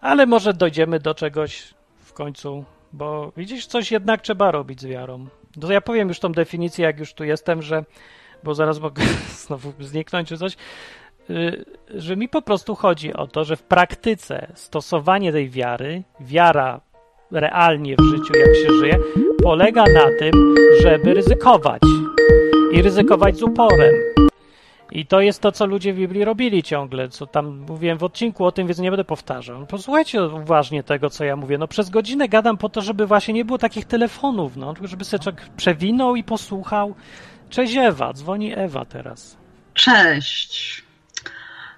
Ale 0.00 0.26
może 0.26 0.54
dojdziemy 0.54 1.00
do 1.00 1.14
czegoś 1.14 1.74
w 1.98 2.12
końcu, 2.12 2.64
bo 2.92 3.32
widzisz, 3.36 3.66
coś 3.66 3.90
jednak 3.92 4.22
trzeba 4.22 4.50
robić 4.50 4.80
z 4.80 4.86
wiarą. 4.86 5.26
To 5.60 5.72
ja 5.72 5.80
powiem 5.80 6.08
już 6.08 6.20
tą 6.20 6.32
definicję, 6.32 6.84
jak 6.84 6.98
już 6.98 7.14
tu 7.14 7.24
jestem, 7.24 7.62
że, 7.62 7.84
bo 8.44 8.54
zaraz 8.54 8.80
mogę 8.80 9.02
znowu 9.46 9.72
zniknąć 9.80 10.28
czy 10.28 10.38
coś, 10.38 10.56
y, 11.30 11.64
że 11.94 12.16
mi 12.16 12.28
po 12.28 12.42
prostu 12.42 12.74
chodzi 12.74 13.14
o 13.14 13.26
to, 13.26 13.44
że 13.44 13.56
w 13.56 13.62
praktyce 13.62 14.52
stosowanie 14.54 15.32
tej 15.32 15.50
wiary, 15.50 16.02
wiara 16.20 16.80
realnie 17.30 17.96
w 17.98 18.04
życiu, 18.04 18.32
jak 18.38 18.54
się 18.54 18.78
żyje, 18.78 18.98
polega 19.42 19.84
na 19.94 20.18
tym, 20.18 20.54
żeby 20.82 21.14
ryzykować. 21.14 21.82
I 22.72 22.82
ryzykować 22.82 23.36
z 23.36 23.42
uporem. 23.42 23.94
I 24.92 25.06
to 25.06 25.20
jest 25.20 25.40
to, 25.40 25.52
co 25.52 25.66
ludzie 25.66 25.92
w 25.92 25.96
Biblii 25.96 26.24
robili 26.24 26.62
ciągle, 26.62 27.08
co 27.08 27.26
tam 27.26 27.64
mówiłem 27.68 27.98
w 27.98 28.04
odcinku 28.04 28.44
o 28.44 28.52
tym, 28.52 28.66
więc 28.66 28.78
nie 28.78 28.90
będę 28.90 29.04
powtarzał. 29.04 29.66
Posłuchajcie 29.66 30.22
uważnie 30.22 30.82
tego, 30.82 31.10
co 31.10 31.24
ja 31.24 31.36
mówię. 31.36 31.58
No 31.58 31.68
przez 31.68 31.90
godzinę 31.90 32.28
gadam 32.28 32.56
po 32.56 32.68
to, 32.68 32.80
żeby 32.80 33.06
właśnie 33.06 33.34
nie 33.34 33.44
było 33.44 33.58
takich 33.58 33.84
telefonów, 33.84 34.56
no, 34.56 34.74
żeby 34.82 35.04
człowiek 35.04 35.50
przewinął 35.56 36.16
i 36.16 36.24
posłuchał. 36.24 36.94
Cześć 37.50 37.76
Ewa, 37.76 38.12
dzwoni 38.12 38.52
Ewa 38.58 38.84
teraz. 38.84 39.36
Cześć. 39.74 40.82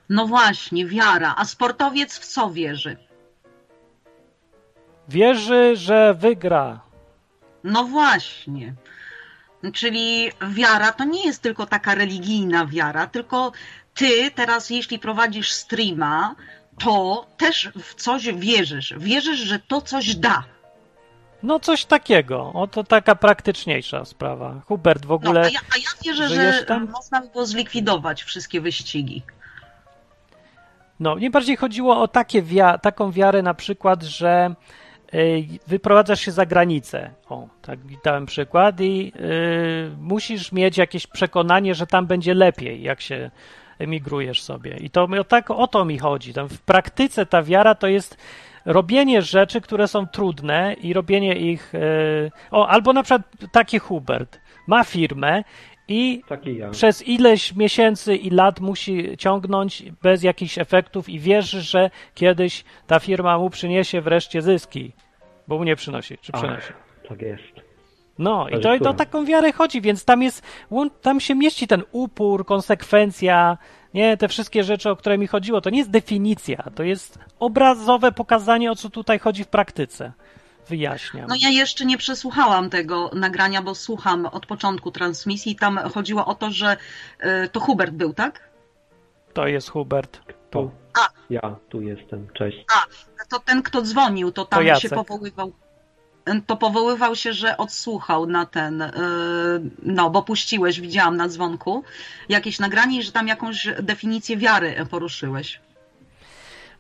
No 0.09 0.27
właśnie, 0.27 0.87
wiara. 0.87 1.35
A 1.37 1.45
sportowiec 1.45 2.19
w 2.19 2.27
co 2.27 2.51
wierzy? 2.51 3.08
Wierzy, 5.09 5.77
że 5.77 6.15
wygra. 6.15 6.81
No 7.65 7.85
właśnie. 7.85 8.75
Czyli 9.75 10.31
wiara 10.49 10.93
to 10.93 11.05
nie 11.05 11.27
jest 11.27 11.43
tylko 11.43 11.67
taka 11.67 11.95
religijna 11.95 12.67
wiara, 12.67 13.07
tylko 13.07 13.53
ty 13.95 14.31
teraz, 14.31 14.71
jeśli 14.71 14.99
prowadzisz 14.99 15.53
streama, 15.53 16.35
to 16.79 17.27
też 17.37 17.71
w 17.83 17.95
coś 17.95 18.33
wierzysz. 18.35 18.95
Wierzysz, 18.99 19.39
że 19.39 19.59
to 19.59 19.81
coś 19.81 20.17
da. 20.17 20.45
No 21.43 21.61
coś 21.61 21.85
takiego. 21.85 22.53
Oto 22.55 22.85
taka 22.85 23.15
praktyczniejsza 23.15 24.05
sprawa. 24.05 24.61
Hubert 24.67 25.07
w 25.07 25.13
ogóle. 25.13 25.41
No, 25.41 25.47
a, 25.47 25.51
ja, 25.51 25.61
a 25.75 25.79
ja 25.79 25.89
wierzę, 26.05 26.29
że 26.29 26.65
tam? 26.65 26.89
można 26.91 27.21
by 27.21 27.29
było 27.29 27.47
zlikwidować 27.47 28.23
wszystkie 28.23 28.61
wyścigi. 28.61 29.23
No, 31.01 31.15
mnie 31.15 31.31
bardziej 31.31 31.57
chodziło 31.57 32.03
o 32.03 32.09
takie 32.09 32.43
wia 32.43 32.79
taką 32.79 33.13
wiarę 33.13 33.43
na 33.43 33.55
przykład, 33.55 34.03
że 34.03 34.55
wyprowadzasz 35.67 36.21
się 36.21 36.33
za 36.33 36.47
granicę. 36.47 37.11
O, 37.29 37.49
tak 37.63 37.79
dałem 38.05 38.27
przykład 38.27 38.81
i 38.81 39.13
y, 39.17 39.91
musisz 40.01 40.53
mieć 40.53 40.79
jakieś 40.79 41.07
przekonanie, 41.07 41.75
że 41.75 41.87
tam 41.87 42.07
będzie 42.07 42.35
lepiej, 42.35 42.83
jak 42.83 43.01
się 43.01 43.31
emigrujesz 43.79 44.43
sobie. 44.43 44.77
I 44.77 44.91
to 44.91 45.09
o, 45.21 45.25
tak, 45.25 45.51
o 45.51 45.67
to 45.67 45.85
mi 45.85 45.99
chodzi. 45.99 46.33
Tam 46.33 46.49
w 46.49 46.61
praktyce 46.63 47.27
ta 47.27 47.43
wiara 47.43 47.75
to 47.75 47.87
jest 47.87 48.17
robienie 48.65 49.23
rzeczy, 49.23 49.61
które 49.61 49.89
są 49.89 50.07
trudne 50.07 50.75
i 50.81 50.93
robienie 50.93 51.35
ich. 51.35 51.75
Y, 51.75 52.31
o, 52.51 52.69
albo 52.69 52.93
na 52.93 53.03
przykład 53.03 53.23
taki 53.53 53.79
Hubert 53.79 54.41
ma 54.67 54.85
firmę 54.85 55.45
i 55.89 56.23
ja. 56.45 56.71
przez 56.71 57.09
ileś 57.09 57.55
miesięcy 57.57 58.17
i 58.17 58.31
lat 58.31 58.61
musi 58.61 59.17
ciągnąć 59.19 59.83
bez 60.03 60.23
jakichś 60.23 60.59
efektów 60.59 61.09
i 61.09 61.19
wierzy, 61.19 61.63
że 61.63 61.91
kiedyś 62.15 62.65
ta 62.87 63.01
firma 63.01 63.39
mu 63.39 63.51
przyniesie 63.51 64.01
wreszcie 64.01 64.43
zyski, 64.43 64.93
bo 65.49 65.59
mu 65.59 65.65
nie 65.65 65.77
przynosi, 65.77 66.19
czy 66.19 66.33
przynosi. 66.33 66.67
Ach, 66.71 67.09
tak 67.09 67.23
jest. 67.23 67.69
No 68.19 68.49
i 68.49 68.61
to, 68.61 68.75
i 68.75 68.81
to 68.81 68.95
taką 68.95 69.25
wiarę 69.25 69.53
chodzi, 69.53 69.81
więc 69.81 70.05
tam 70.05 70.23
jest, 70.23 70.43
tam 71.03 71.21
się 71.21 71.35
mieści 71.35 71.67
ten 71.67 71.83
upór, 71.93 72.47
konsekwencja, 72.47 73.59
nie, 73.95 74.17
te 74.17 74.29
wszystkie 74.29 74.65
rzeczy, 74.65 74.91
o 74.91 74.97
które 74.97 75.19
mi 75.19 75.27
chodziło, 75.27 75.61
to 75.61 75.71
nie 75.71 75.79
jest 75.79 75.91
definicja, 75.91 76.65
to 76.75 76.83
jest 76.83 77.19
obrazowe 77.39 78.13
pokazanie, 78.13 78.71
o 78.71 78.77
co 78.77 78.91
tutaj 78.91 79.19
chodzi 79.19 79.45
w 79.45 79.49
praktyce 79.49 80.13
wyjaśniam. 80.69 81.27
No 81.29 81.35
ja 81.41 81.49
jeszcze 81.49 81.85
nie 81.85 81.99
przesłuchałam 81.99 82.71
tego 82.71 83.11
nagrania, 83.15 83.63
bo 83.63 83.75
słucham 83.75 84.27
od 84.27 84.47
początku 84.47 84.91
transmisji. 84.91 85.57
Tam 85.57 85.79
chodziło 85.95 86.27
o 86.27 86.35
to, 86.35 86.51
że 86.51 86.77
y, 87.45 87.49
to 87.49 87.61
Hubert 87.61 87.93
był, 87.93 88.15
tak? 88.15 88.49
To 89.35 89.47
jest 89.47 89.71
Hubert. 89.71 90.21
To. 90.51 90.71
A. 91.01 91.09
Ja 91.31 91.57
tu 91.69 91.81
jestem, 91.81 92.29
cześć. 92.35 92.65
A, 92.77 92.87
to 93.25 93.39
ten, 93.39 93.63
kto 93.63 93.83
dzwonił, 93.83 94.33
to 94.33 94.45
tam 94.45 94.67
to 94.67 94.81
się 94.81 94.89
powoływał. 94.89 95.53
To 96.47 96.57
powoływał 96.57 97.17
się, 97.17 97.33
że 97.33 97.57
odsłuchał 97.57 98.27
na 98.27 98.47
ten, 98.47 98.83
y, 98.83 98.91
no 99.83 100.11
bo 100.11 100.23
puściłeś, 100.23 100.81
widziałam 100.81 101.17
na 101.17 101.29
dzwonku, 101.29 101.85
jakieś 102.29 102.59
nagranie 102.59 102.99
i 102.99 103.03
że 103.03 103.13
tam 103.13 103.29
jakąś 103.29 103.69
definicję 103.83 104.37
wiary 104.37 104.87
poruszyłeś. 104.91 105.61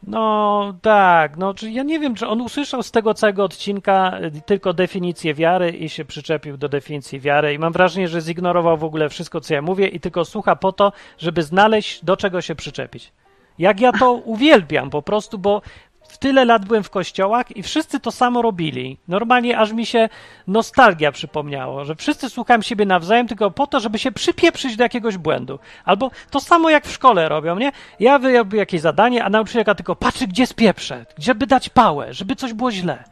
No 0.02 0.74
tak, 0.82 1.36
no 1.36 1.54
czy 1.54 1.70
ja 1.70 1.82
nie 1.82 2.00
wiem, 2.00 2.14
czy 2.14 2.26
on 2.26 2.40
usłyszał 2.40 2.82
z 2.82 2.90
tego 2.90 3.14
całego 3.14 3.44
odcinka 3.44 4.18
y, 4.36 4.42
tylko 4.46 4.72
definicję 4.72 5.34
wiary 5.34 5.70
i 5.70 5.88
się 5.88 6.04
przyczepił 6.04 6.56
do 6.56 6.68
definicji 6.68 7.20
wiary 7.20 7.54
i 7.54 7.58
mam 7.58 7.72
wrażenie, 7.72 8.08
że 8.08 8.20
zignorował 8.20 8.76
w 8.76 8.84
ogóle 8.84 9.08
wszystko, 9.08 9.40
co 9.40 9.54
ja 9.54 9.62
mówię 9.62 9.86
i 9.86 10.00
tylko 10.00 10.24
słucha 10.24 10.56
po 10.56 10.72
to, 10.72 10.92
żeby 11.18 11.42
znaleźć 11.42 12.04
do 12.04 12.16
czego 12.16 12.40
się 12.40 12.54
przyczepić. 12.54 13.12
Jak 13.58 13.80
ja 13.80 13.92
to 13.92 14.12
uwielbiam 14.12 14.90
po 14.90 15.02
prostu, 15.02 15.38
bo 15.38 15.62
w 16.08 16.18
tyle 16.18 16.44
lat 16.44 16.64
byłem 16.64 16.82
w 16.82 16.90
kościołach 16.90 17.56
i 17.56 17.62
wszyscy 17.62 18.00
to 18.00 18.12
samo 18.12 18.42
robili. 18.42 18.98
Normalnie 19.08 19.58
aż 19.58 19.72
mi 19.72 19.86
się 19.86 20.08
nostalgia 20.46 21.12
przypomniało, 21.12 21.84
że 21.84 21.96
wszyscy 21.96 22.30
słuchałem 22.30 22.62
siebie 22.62 22.86
nawzajem 22.86 23.28
tylko 23.28 23.50
po 23.50 23.66
to, 23.66 23.80
żeby 23.80 23.98
się 23.98 24.12
przypieprzyć 24.12 24.76
do 24.76 24.82
jakiegoś 24.82 25.16
błędu. 25.16 25.58
Albo 25.84 26.10
to 26.30 26.40
samo 26.40 26.70
jak 26.70 26.86
w 26.86 26.92
szkole 26.92 27.28
robią, 27.28 27.58
nie? 27.58 27.72
Ja 28.00 28.18
wyrobię 28.18 28.58
jakieś 28.58 28.80
zadanie, 28.80 29.24
a 29.24 29.30
nauczycielka 29.30 29.74
tylko 29.74 29.96
patrzy, 29.96 30.26
gdzie 30.26 30.46
spieprzę, 30.46 31.06
żeby 31.18 31.46
dać 31.46 31.68
pałę, 31.68 32.14
żeby 32.14 32.36
coś 32.36 32.52
było 32.52 32.72
źle. 32.72 33.04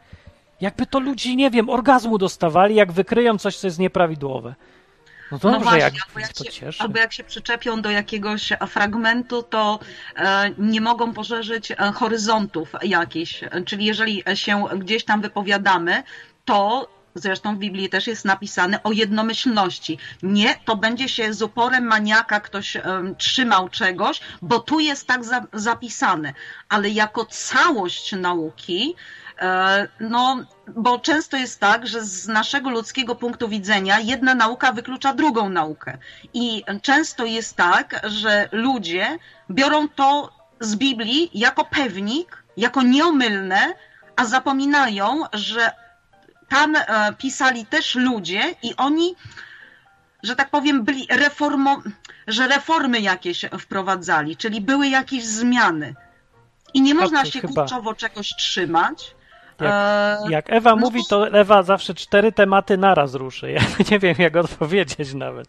Jakby 0.61 0.85
to 0.85 0.99
ludzi, 0.99 1.35
nie 1.35 1.49
wiem, 1.49 1.69
orgazmu 1.69 2.17
dostawali, 2.17 2.75
jak 2.75 2.91
wykryją 2.91 3.37
coś, 3.37 3.57
co 3.57 3.67
jest 3.67 3.79
nieprawidłowe. 3.79 4.55
No 5.31 5.37
dobrze, 5.37 5.59
no 5.59 5.63
właśnie, 5.63 5.79
jak, 5.79 5.93
albo, 6.07 6.19
jak 6.19 6.33
to 6.33 6.51
się, 6.51 6.69
albo 6.79 6.99
jak 6.99 7.13
się 7.13 7.23
przyczepią 7.23 7.81
do 7.81 7.89
jakiegoś 7.89 8.49
fragmentu, 8.67 9.43
to 9.43 9.79
e, 10.15 10.49
nie 10.57 10.81
mogą 10.81 11.13
poszerzyć 11.13 11.71
e, 11.71 11.75
horyzontów 11.75 12.73
jakichś. 12.83 13.43
Czyli 13.65 13.85
jeżeli 13.85 14.23
się 14.33 14.63
gdzieś 14.77 15.05
tam 15.05 15.21
wypowiadamy, 15.21 16.03
to 16.45 16.87
zresztą 17.15 17.55
w 17.55 17.59
Biblii 17.59 17.89
też 17.89 18.07
jest 18.07 18.25
napisane 18.25 18.83
o 18.83 18.91
jednomyślności. 18.91 19.97
Nie, 20.23 20.55
to 20.65 20.75
będzie 20.75 21.09
się 21.09 21.33
z 21.33 21.41
uporem 21.41 21.83
maniaka 21.83 22.39
ktoś 22.39 22.75
um, 22.75 23.15
trzymał 23.15 23.69
czegoś, 23.69 24.19
bo 24.41 24.59
tu 24.59 24.79
jest 24.79 25.07
tak 25.07 25.25
za, 25.25 25.45
zapisane. 25.53 26.33
Ale 26.69 26.89
jako 26.89 27.25
całość 27.25 28.11
nauki 28.11 28.95
E, 29.39 29.87
no, 29.99 30.45
bo 30.75 30.99
często 30.99 31.37
jest 31.37 31.59
tak, 31.59 31.87
że 31.87 32.05
z 32.05 32.27
naszego 32.27 32.69
ludzkiego 32.69 33.15
punktu 33.15 33.49
widzenia 33.49 33.99
jedna 33.99 34.35
nauka 34.35 34.71
wyklucza 34.71 35.13
drugą 35.13 35.49
naukę. 35.49 35.97
I 36.33 36.63
często 36.81 37.25
jest 37.25 37.55
tak, 37.55 38.01
że 38.03 38.49
ludzie 38.51 39.19
biorą 39.51 39.89
to 39.89 40.37
z 40.59 40.75
Biblii 40.75 41.29
jako 41.33 41.65
pewnik, 41.65 42.43
jako 42.57 42.81
nieomylne, 42.81 43.73
a 44.15 44.25
zapominają, 44.25 45.23
że 45.33 45.71
tam 46.49 46.75
e, 46.75 47.13
pisali 47.17 47.65
też 47.65 47.95
ludzie 47.95 48.41
i 48.63 48.75
oni, 48.75 49.15
że 50.23 50.35
tak 50.35 50.49
powiem, 50.49 50.83
byli 50.83 51.07
reformo, 51.09 51.81
że 52.27 52.47
reformy 52.47 52.99
jakieś 52.99 53.45
wprowadzali, 53.59 54.37
czyli 54.37 54.61
były 54.61 54.87
jakieś 54.87 55.25
zmiany. 55.25 55.95
I 56.73 56.81
nie 56.81 56.95
można 56.95 57.25
się 57.25 57.41
chyba. 57.41 57.53
kurczowo 57.53 57.93
czegoś 57.93 58.29
trzymać, 58.37 59.15
jak, 59.61 59.73
eee, 59.73 60.31
jak 60.31 60.53
Ewa 60.53 60.69
no 60.69 60.75
mówi, 60.75 61.01
to 61.09 61.27
Ewa 61.27 61.63
zawsze 61.63 61.93
cztery 61.93 62.31
tematy 62.31 62.77
naraz 62.77 63.13
ruszy. 63.13 63.51
Ja 63.51 63.61
nie 63.91 63.99
wiem, 63.99 64.15
jak 64.19 64.35
odpowiedzieć 64.35 65.13
nawet. 65.13 65.47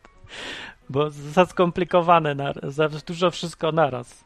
Bo 0.89 1.11
za 1.11 1.47
skomplikowane, 1.47 2.37
za 2.63 2.89
dużo 2.89 3.31
wszystko 3.31 3.73
naraz. 3.73 4.25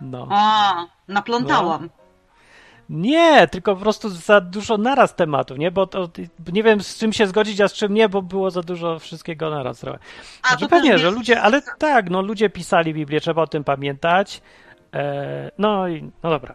No. 0.00 0.28
A, 0.30 0.86
naplątałam. 1.08 1.82
No. 1.82 2.04
Nie, 2.88 3.48
tylko 3.48 3.74
po 3.74 3.80
prostu 3.80 4.08
za 4.08 4.40
dużo 4.40 4.78
naraz 4.78 5.14
tematów, 5.14 5.58
nie? 5.58 5.70
Bo 5.70 5.86
to 5.86 6.08
nie 6.52 6.62
wiem 6.62 6.80
z 6.80 6.98
czym 6.98 7.12
się 7.12 7.26
zgodzić, 7.26 7.60
a 7.60 7.68
z 7.68 7.72
czym 7.72 7.94
nie, 7.94 8.08
bo 8.08 8.22
było 8.22 8.50
za 8.50 8.62
dużo 8.62 8.98
wszystkiego 8.98 9.50
naraz 9.50 9.80
trochę. 9.80 9.98
Znaczy 10.48 10.68
pewnie, 10.68 10.98
że 10.98 11.10
ludzie, 11.10 11.40
ale 11.40 11.62
tak, 11.78 12.10
no 12.10 12.22
ludzie 12.22 12.50
pisali 12.50 12.94
Biblię, 12.94 13.20
trzeba 13.20 13.42
o 13.42 13.46
tym 13.46 13.64
pamiętać. 13.64 14.42
E, 14.94 15.50
no 15.58 15.88
i 15.88 16.10
no 16.22 16.30
dobra. 16.30 16.54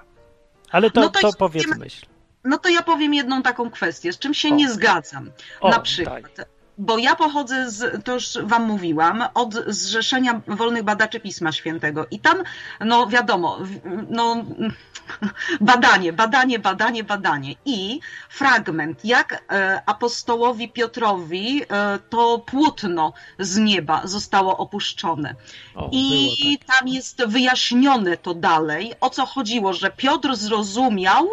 Ale 0.72 0.92
to, 0.92 1.02
no 1.02 1.10
to, 1.10 1.20
to 1.20 1.38
powiedz 1.38 1.78
myśl. 1.78 2.06
No 2.44 2.58
to 2.58 2.70
ja 2.70 2.84
powiem 2.84 3.14
jedną 3.14 3.42
taką 3.42 3.70
kwestię, 3.70 4.14
z 4.14 4.20
czym 4.20 4.34
się 4.34 4.50
o. 4.50 4.56
nie 4.56 4.70
zgadzam. 4.72 5.32
O, 5.62 5.70
Na 5.70 5.80
przykład. 5.80 6.24
Daj. 6.38 6.46
Bo 6.80 6.98
ja 6.98 7.16
pochodzę 7.16 7.72
z, 7.72 8.04
to 8.06 8.14
już 8.14 8.38
wam 8.44 8.64
mówiłam, 8.68 9.24
od 9.34 9.54
Zrzeszenia 9.68 10.42
Wolnych 10.48 10.84
Badaczy 10.84 11.20
Pisma 11.20 11.52
Świętego. 11.52 12.08
I 12.12 12.20
tam, 12.20 12.38
no 12.80 13.08
wiadomo, 13.08 13.58
no, 14.10 14.46
badanie, 15.62 16.14
badanie, 16.14 16.60
badanie, 16.60 17.04
badanie. 17.04 17.56
I 17.66 18.00
fragment, 18.30 19.06
jak 19.06 19.44
e, 19.52 19.82
apostołowi 19.86 20.70
Piotrowi 20.70 21.64
e, 21.64 22.00
to 22.10 22.40
płótno 22.40 23.14
z 23.40 23.58
nieba 23.58 24.02
zostało 24.04 24.58
opuszczone. 24.58 25.36
O, 25.76 25.90
I 25.92 26.58
tak. 26.68 26.78
tam 26.78 26.88
jest 26.88 27.26
wyjaśnione 27.26 28.18
to 28.18 28.34
dalej, 28.34 28.94
o 29.02 29.10
co 29.10 29.26
chodziło, 29.26 29.74
że 29.74 29.92
Piotr 29.92 30.36
zrozumiał, 30.36 31.28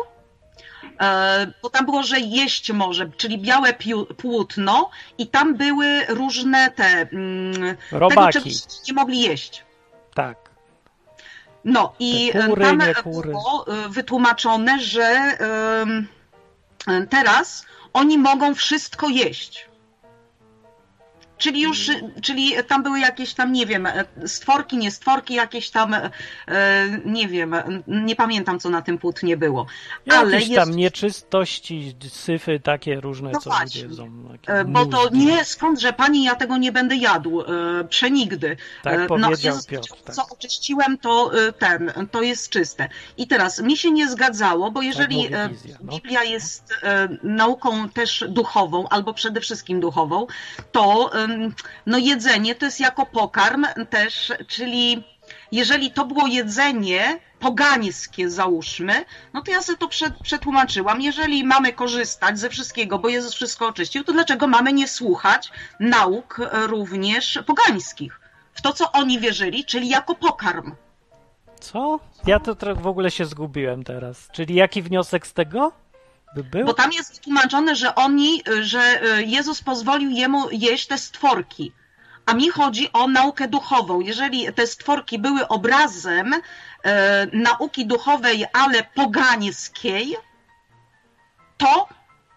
bo 1.63 1.71
tam 1.71 1.85
było, 1.85 2.03
że 2.03 2.21
jeść 2.21 2.73
może, 2.73 3.11
czyli 3.17 3.39
białe 3.39 3.75
płótno 4.17 4.91
i 5.19 5.27
tam 5.27 5.55
były 5.55 6.07
różne 6.09 6.71
te... 6.71 6.85
Mm, 6.85 7.77
Robaki. 7.93 8.33
Tego, 8.33 8.51
nie 8.89 8.95
mogli 8.95 9.21
jeść. 9.21 9.65
Tak. 10.15 10.37
No 11.65 11.93
i 11.99 12.33
kury, 12.49 12.63
tam 12.63 12.79
było 13.23 13.67
e, 13.69 13.89
wytłumaczone, 13.89 14.81
że 14.81 15.37
teraz 17.11 17.67
oni 17.93 18.19
mogą 18.19 18.55
wszystko 18.55 19.09
jeść. 19.09 19.67
Czyli 21.39 21.61
już, 21.61 21.91
czyli 22.23 22.53
tam 22.69 22.83
były 22.83 23.01
jakieś 23.01 23.35
tam, 23.35 23.53
nie 23.53 23.67
wiem, 23.67 23.89
stworki, 24.27 24.77
nie 24.77 24.91
stworki, 24.91 25.35
jakieś 25.35 25.71
tam, 25.71 25.95
e, 25.95 26.11
nie 27.05 27.29
wiem, 27.29 27.55
nie 27.87 28.17
pamiętam 28.17 28.61
co 28.61 28.71
na 28.71 28.83
tym 28.83 28.99
płótnie 28.99 29.37
było. 29.37 29.67
Ale 30.11 30.33
jakieś 30.33 30.49
jest... 30.49 30.61
tam 30.61 30.77
nieczystości, 30.77 31.97
syfy 32.11 32.61
takie 32.61 33.01
różne, 33.01 33.31
no 33.33 33.41
co 33.41 33.51
właśnie, 33.51 33.83
ludzie 33.83 34.03
jedzą. 34.03 34.29
E, 34.47 34.65
bo 34.65 34.87
to 34.87 35.09
nie, 35.13 35.45
skądże 35.45 35.93
pani, 35.93 36.25
ja 36.25 36.35
tego 36.35 36.57
nie 36.57 36.73
będę 36.73 36.97
jadł, 36.97 37.41
e, 37.41 37.45
przenigdy. 37.89 38.57
Tak 38.83 38.99
no, 38.99 39.07
powiedział 39.07 39.57
Piotr. 39.69 39.89
Tak. 40.05 40.15
Co 40.15 40.23
oczyściłem, 40.31 40.99
to 40.99 41.31
ten, 41.59 41.93
to 42.11 42.23
jest 42.23 42.51
czyste. 42.51 42.89
I 43.17 43.27
teraz, 43.27 43.63
mi 43.63 43.77
się 43.77 43.91
nie 43.91 44.09
zgadzało, 44.09 44.71
bo 44.71 44.83
jeżeli 44.83 45.29
tak 45.29 45.53
wizja, 45.53 45.77
no. 45.81 45.93
Biblia 45.93 46.25
jest 46.25 46.75
nauką 47.23 47.89
też 47.89 48.25
duchową, 48.29 48.89
albo 48.89 49.15
przede 49.15 49.41
wszystkim 49.41 49.81
duchową, 49.81 50.27
to 50.73 51.11
no 51.87 51.99
jedzenie 51.99 52.55
to 52.55 52.65
jest 52.65 52.81
jako 52.81 53.07
pokarm 53.07 53.67
też, 53.91 54.33
czyli 54.49 55.05
jeżeli 55.53 55.91
to 55.91 56.05
było 56.07 56.27
jedzenie 56.27 57.19
pogańskie, 57.39 58.31
załóżmy, 58.31 59.05
no 59.33 59.43
to 59.43 59.51
ja 59.51 59.63
sobie 59.63 59.79
to 59.79 59.89
przetłumaczyłam. 60.23 61.01
Jeżeli 61.01 61.45
mamy 61.45 61.73
korzystać 61.73 62.39
ze 62.39 62.51
wszystkiego, 62.51 62.99
bo 62.99 63.09
Jezus 63.09 63.35
wszystko 63.35 63.67
oczyścił, 63.67 64.05
to 64.05 64.13
dlaczego 64.13 64.47
mamy 64.47 64.73
nie 64.73 64.89
słuchać 64.89 65.51
nauk 65.81 66.41
również 66.53 67.39
pogańskich? 67.47 68.21
W 68.55 68.63
to, 68.63 68.73
co 68.73 68.93
oni 68.93 69.21
wierzyli, 69.21 69.65
czyli 69.65 69.89
jako 69.89 70.15
pokarm. 70.15 70.75
Co? 71.61 72.01
Ja 72.27 72.41
to 72.41 72.55
trochę 72.55 72.83
w 72.83 72.87
ogóle 72.87 73.11
się 73.11 73.25
zgubiłem 73.25 73.85
teraz. 73.85 74.29
Czyli 74.33 74.55
jaki 74.55 74.83
wniosek 74.83 75.27
z 75.27 75.33
tego? 75.33 75.73
By 76.37 76.45
był? 76.45 76.67
Bo 76.67 76.75
tam 76.75 76.93
jest 76.93 77.21
tłumaczone, 77.21 77.77
że 77.77 77.95
oni, 77.95 78.43
że 78.61 78.81
e, 78.81 79.23
Jezus 79.23 79.63
pozwolił 79.63 80.11
jemu 80.11 80.51
jeść 80.51 80.87
te 80.87 80.99
stworki. 80.99 81.73
A 82.27 82.35
mi 82.35 82.51
chodzi 82.51 82.93
o 82.93 83.09
naukę 83.09 83.49
duchową. 83.49 84.01
Jeżeli 84.01 84.53
te 84.53 84.67
stworki 84.67 85.19
były 85.19 85.49
obrazem 85.49 86.35
e, 86.35 87.27
nauki 87.33 87.87
duchowej, 87.87 88.45
ale 88.53 88.85
pogańskiej, 88.95 90.17
to 91.57 91.89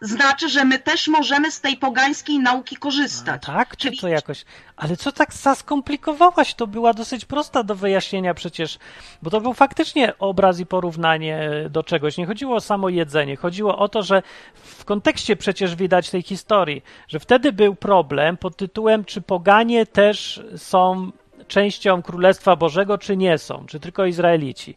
znaczy, 0.01 0.49
że 0.49 0.65
my 0.65 0.79
też 0.79 1.07
możemy 1.07 1.51
z 1.51 1.61
tej 1.61 1.77
pogańskiej 1.77 2.39
nauki 2.39 2.75
korzystać. 2.75 3.41
A, 3.43 3.53
tak, 3.53 3.77
czy 3.77 3.87
Czyli... 3.87 3.99
to 3.99 4.07
jakoś. 4.07 4.45
Ale 4.77 4.97
co 4.97 5.11
tak 5.11 5.33
skomplikowałaś? 5.55 6.53
To 6.53 6.67
była 6.67 6.93
dosyć 6.93 7.25
prosta 7.25 7.63
do 7.63 7.75
wyjaśnienia 7.75 8.33
przecież, 8.33 8.79
bo 9.21 9.29
to 9.29 9.41
był 9.41 9.53
faktycznie 9.53 10.13
obraz 10.19 10.59
i 10.59 10.65
porównanie 10.65 11.49
do 11.69 11.83
czegoś. 11.83 12.17
Nie 12.17 12.25
chodziło 12.25 12.55
o 12.55 12.61
samo 12.61 12.89
jedzenie, 12.89 13.35
chodziło 13.35 13.77
o 13.77 13.89
to, 13.89 14.03
że 14.03 14.23
w 14.53 14.85
kontekście 14.85 15.35
przecież 15.35 15.75
widać 15.75 16.09
tej 16.09 16.21
historii, 16.21 16.83
że 17.07 17.19
wtedy 17.19 17.53
był 17.53 17.75
problem 17.75 18.37
pod 18.37 18.57
tytułem, 18.57 19.05
czy 19.05 19.21
poganie 19.21 19.85
też 19.85 20.43
są 20.57 21.11
częścią 21.47 22.01
Królestwa 22.01 22.55
Bożego, 22.55 22.97
czy 22.97 23.17
nie 23.17 23.37
są, 23.37 23.65
czy 23.65 23.79
tylko 23.79 24.05
Izraelici. 24.05 24.75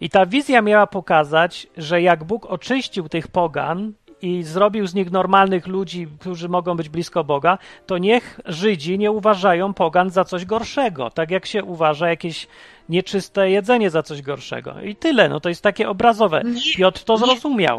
I 0.00 0.10
ta 0.10 0.26
wizja 0.26 0.62
miała 0.62 0.86
pokazać, 0.86 1.66
że 1.76 2.02
jak 2.02 2.24
Bóg 2.24 2.46
oczyścił 2.46 3.08
tych 3.08 3.28
pogan, 3.28 3.92
i 4.22 4.42
zrobił 4.42 4.86
z 4.86 4.94
nich 4.94 5.10
normalnych 5.10 5.66
ludzi, 5.66 6.08
którzy 6.20 6.48
mogą 6.48 6.76
być 6.76 6.88
blisko 6.88 7.24
Boga, 7.24 7.58
to 7.86 7.98
niech 7.98 8.40
Żydzi 8.46 8.98
nie 8.98 9.10
uważają 9.10 9.74
pogan 9.74 10.10
za 10.10 10.24
coś 10.24 10.44
gorszego, 10.44 11.10
tak 11.10 11.30
jak 11.30 11.46
się 11.46 11.64
uważa 11.64 12.08
jakieś 12.08 12.46
nieczyste 12.88 13.50
jedzenie 13.50 13.90
za 13.90 14.02
coś 14.02 14.22
gorszego. 14.22 14.80
I 14.80 14.96
tyle, 14.96 15.28
no 15.28 15.40
to 15.40 15.48
jest 15.48 15.62
takie 15.62 15.88
obrazowe. 15.88 16.42
Piotr 16.76 17.04
to 17.04 17.16
zrozumiał. 17.16 17.78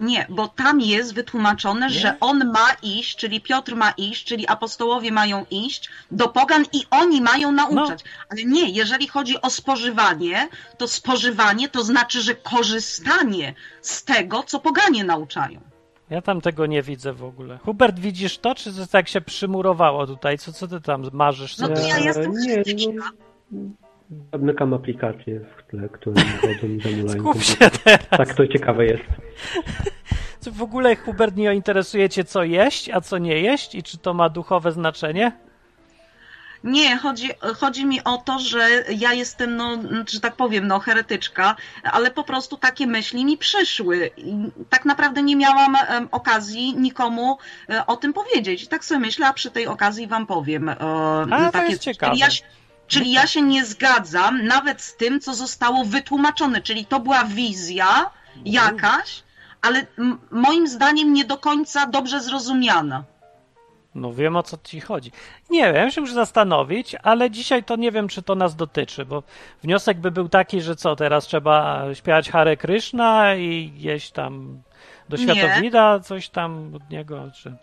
Nie, 0.00 0.26
bo 0.28 0.48
tam 0.48 0.80
jest 0.80 1.14
wytłumaczone, 1.14 1.86
nie? 1.86 1.92
że 1.92 2.16
on 2.20 2.52
ma 2.52 2.68
iść, 2.82 3.16
czyli 3.16 3.40
Piotr 3.40 3.76
ma 3.76 3.90
iść, 3.90 4.24
czyli 4.24 4.46
apostołowie 4.46 5.12
mają 5.12 5.46
iść 5.50 5.90
do 6.10 6.28
pogan 6.28 6.64
i 6.72 6.82
oni 6.90 7.20
mają 7.20 7.52
nauczać. 7.52 8.04
No. 8.04 8.26
Ale 8.30 8.44
nie, 8.44 8.68
jeżeli 8.68 9.08
chodzi 9.08 9.42
o 9.42 9.50
spożywanie, 9.50 10.48
to 10.78 10.88
spożywanie 10.88 11.68
to 11.68 11.84
znaczy, 11.84 12.22
że 12.22 12.34
korzystanie 12.34 13.54
z 13.80 14.04
tego, 14.04 14.42
co 14.42 14.60
poganie 14.60 15.04
nauczają. 15.04 15.60
Ja 16.10 16.22
tam 16.22 16.40
tego 16.40 16.66
nie 16.66 16.82
widzę 16.82 17.12
w 17.12 17.24
ogóle. 17.24 17.58
Hubert, 17.58 17.98
widzisz 17.98 18.38
to, 18.38 18.54
czy 18.54 18.72
to 18.72 18.86
tak 18.86 19.08
się 19.08 19.20
przymurowało 19.20 20.06
tutaj? 20.06 20.38
Co, 20.38 20.52
co 20.52 20.68
ty 20.68 20.80
tam 20.80 21.10
marzysz? 21.12 21.58
No 21.58 21.68
to 21.68 21.86
ja 21.86 21.98
jestem 21.98 22.32
nie, 22.32 22.62
no, 22.94 23.10
Zamykam 24.32 24.74
aplikację 24.74 25.40
w 25.40 25.70
tle, 25.70 25.88
którą 25.88 26.14
chodzą 26.40 26.78
zamulają. 26.82 27.20
Skup 27.32 27.42
się 27.42 27.70
teraz. 27.84 28.08
Tak, 28.10 28.34
to 28.34 28.46
ciekawe 28.48 28.86
jest. 28.86 29.04
Czy 30.44 30.50
w 30.50 30.62
ogóle, 30.62 30.96
Hubert, 30.96 31.36
nie 31.36 31.54
interesuje 31.54 32.08
cię, 32.08 32.24
co 32.24 32.42
jeść, 32.42 32.90
a 32.90 33.00
co 33.00 33.18
nie 33.18 33.40
jeść? 33.40 33.74
I 33.74 33.82
czy 33.82 33.98
to 33.98 34.14
ma 34.14 34.28
duchowe 34.28 34.72
znaczenie? 34.72 35.32
Nie, 36.64 36.96
chodzi, 36.96 37.30
chodzi 37.60 37.86
mi 37.86 38.04
o 38.04 38.18
to, 38.18 38.38
że 38.38 38.68
ja 38.96 39.12
jestem, 39.12 39.56
no, 39.56 39.78
że 40.08 40.20
tak 40.20 40.36
powiem, 40.36 40.66
no, 40.66 40.78
heretyczka, 40.78 41.56
ale 41.82 42.10
po 42.10 42.24
prostu 42.24 42.56
takie 42.56 42.86
myśli 42.86 43.24
mi 43.24 43.38
przyszły. 43.38 44.10
I 44.16 44.34
tak 44.70 44.84
naprawdę 44.84 45.22
nie 45.22 45.36
miałam 45.36 45.74
um, 45.74 46.08
okazji 46.10 46.74
nikomu 46.76 47.38
um, 47.68 47.82
o 47.86 47.96
tym 47.96 48.12
powiedzieć. 48.12 48.62
I 48.62 48.66
tak 48.66 48.84
sobie 48.84 49.00
myślę, 49.00 49.26
a 49.26 49.32
przy 49.32 49.50
tej 49.50 49.66
okazji 49.66 50.06
wam 50.06 50.26
powiem. 50.26 50.68
Um, 50.68 51.32
a, 51.32 51.50
takie, 51.50 51.66
to 51.66 51.70
jest 51.70 51.82
ciekawe. 51.82 52.16
Ja, 52.16 52.28
Czyli 52.86 53.12
ja 53.12 53.26
się 53.26 53.42
nie 53.42 53.64
zgadzam 53.64 54.46
nawet 54.46 54.82
z 54.82 54.96
tym, 54.96 55.20
co 55.20 55.34
zostało 55.34 55.84
wytłumaczone, 55.84 56.60
czyli 56.60 56.86
to 56.86 57.00
była 57.00 57.24
wizja 57.24 58.10
jakaś, 58.44 59.22
ale 59.62 59.86
moim 60.30 60.68
zdaniem 60.68 61.12
nie 61.12 61.24
do 61.24 61.38
końca 61.38 61.86
dobrze 61.86 62.20
zrozumiana. 62.20 63.04
No 63.94 64.12
wiem 64.12 64.36
o 64.36 64.42
co 64.42 64.58
ci 64.64 64.80
chodzi. 64.80 65.12
Nie 65.50 65.72
wiem, 65.72 65.90
się 65.90 66.00
muszę 66.00 66.14
zastanowić, 66.14 66.94
ale 67.02 67.30
dzisiaj 67.30 67.64
to 67.64 67.76
nie 67.76 67.92
wiem, 67.92 68.08
czy 68.08 68.22
to 68.22 68.34
nas 68.34 68.56
dotyczy, 68.56 69.04
bo 69.04 69.22
wniosek 69.62 69.98
by 69.98 70.10
był 70.10 70.28
taki, 70.28 70.60
że 70.60 70.76
co, 70.76 70.96
teraz 70.96 71.24
trzeba 71.24 71.84
śpiewać 71.94 72.30
Hare 72.30 72.56
Krishna 72.56 73.34
i 73.34 73.72
jeść 73.76 74.10
tam 74.10 74.62
do 75.08 75.16
światowida 75.16 76.00
coś 76.00 76.28
tam 76.28 76.74
od 76.74 76.90
niego, 76.90 77.30
czy... 77.34 77.56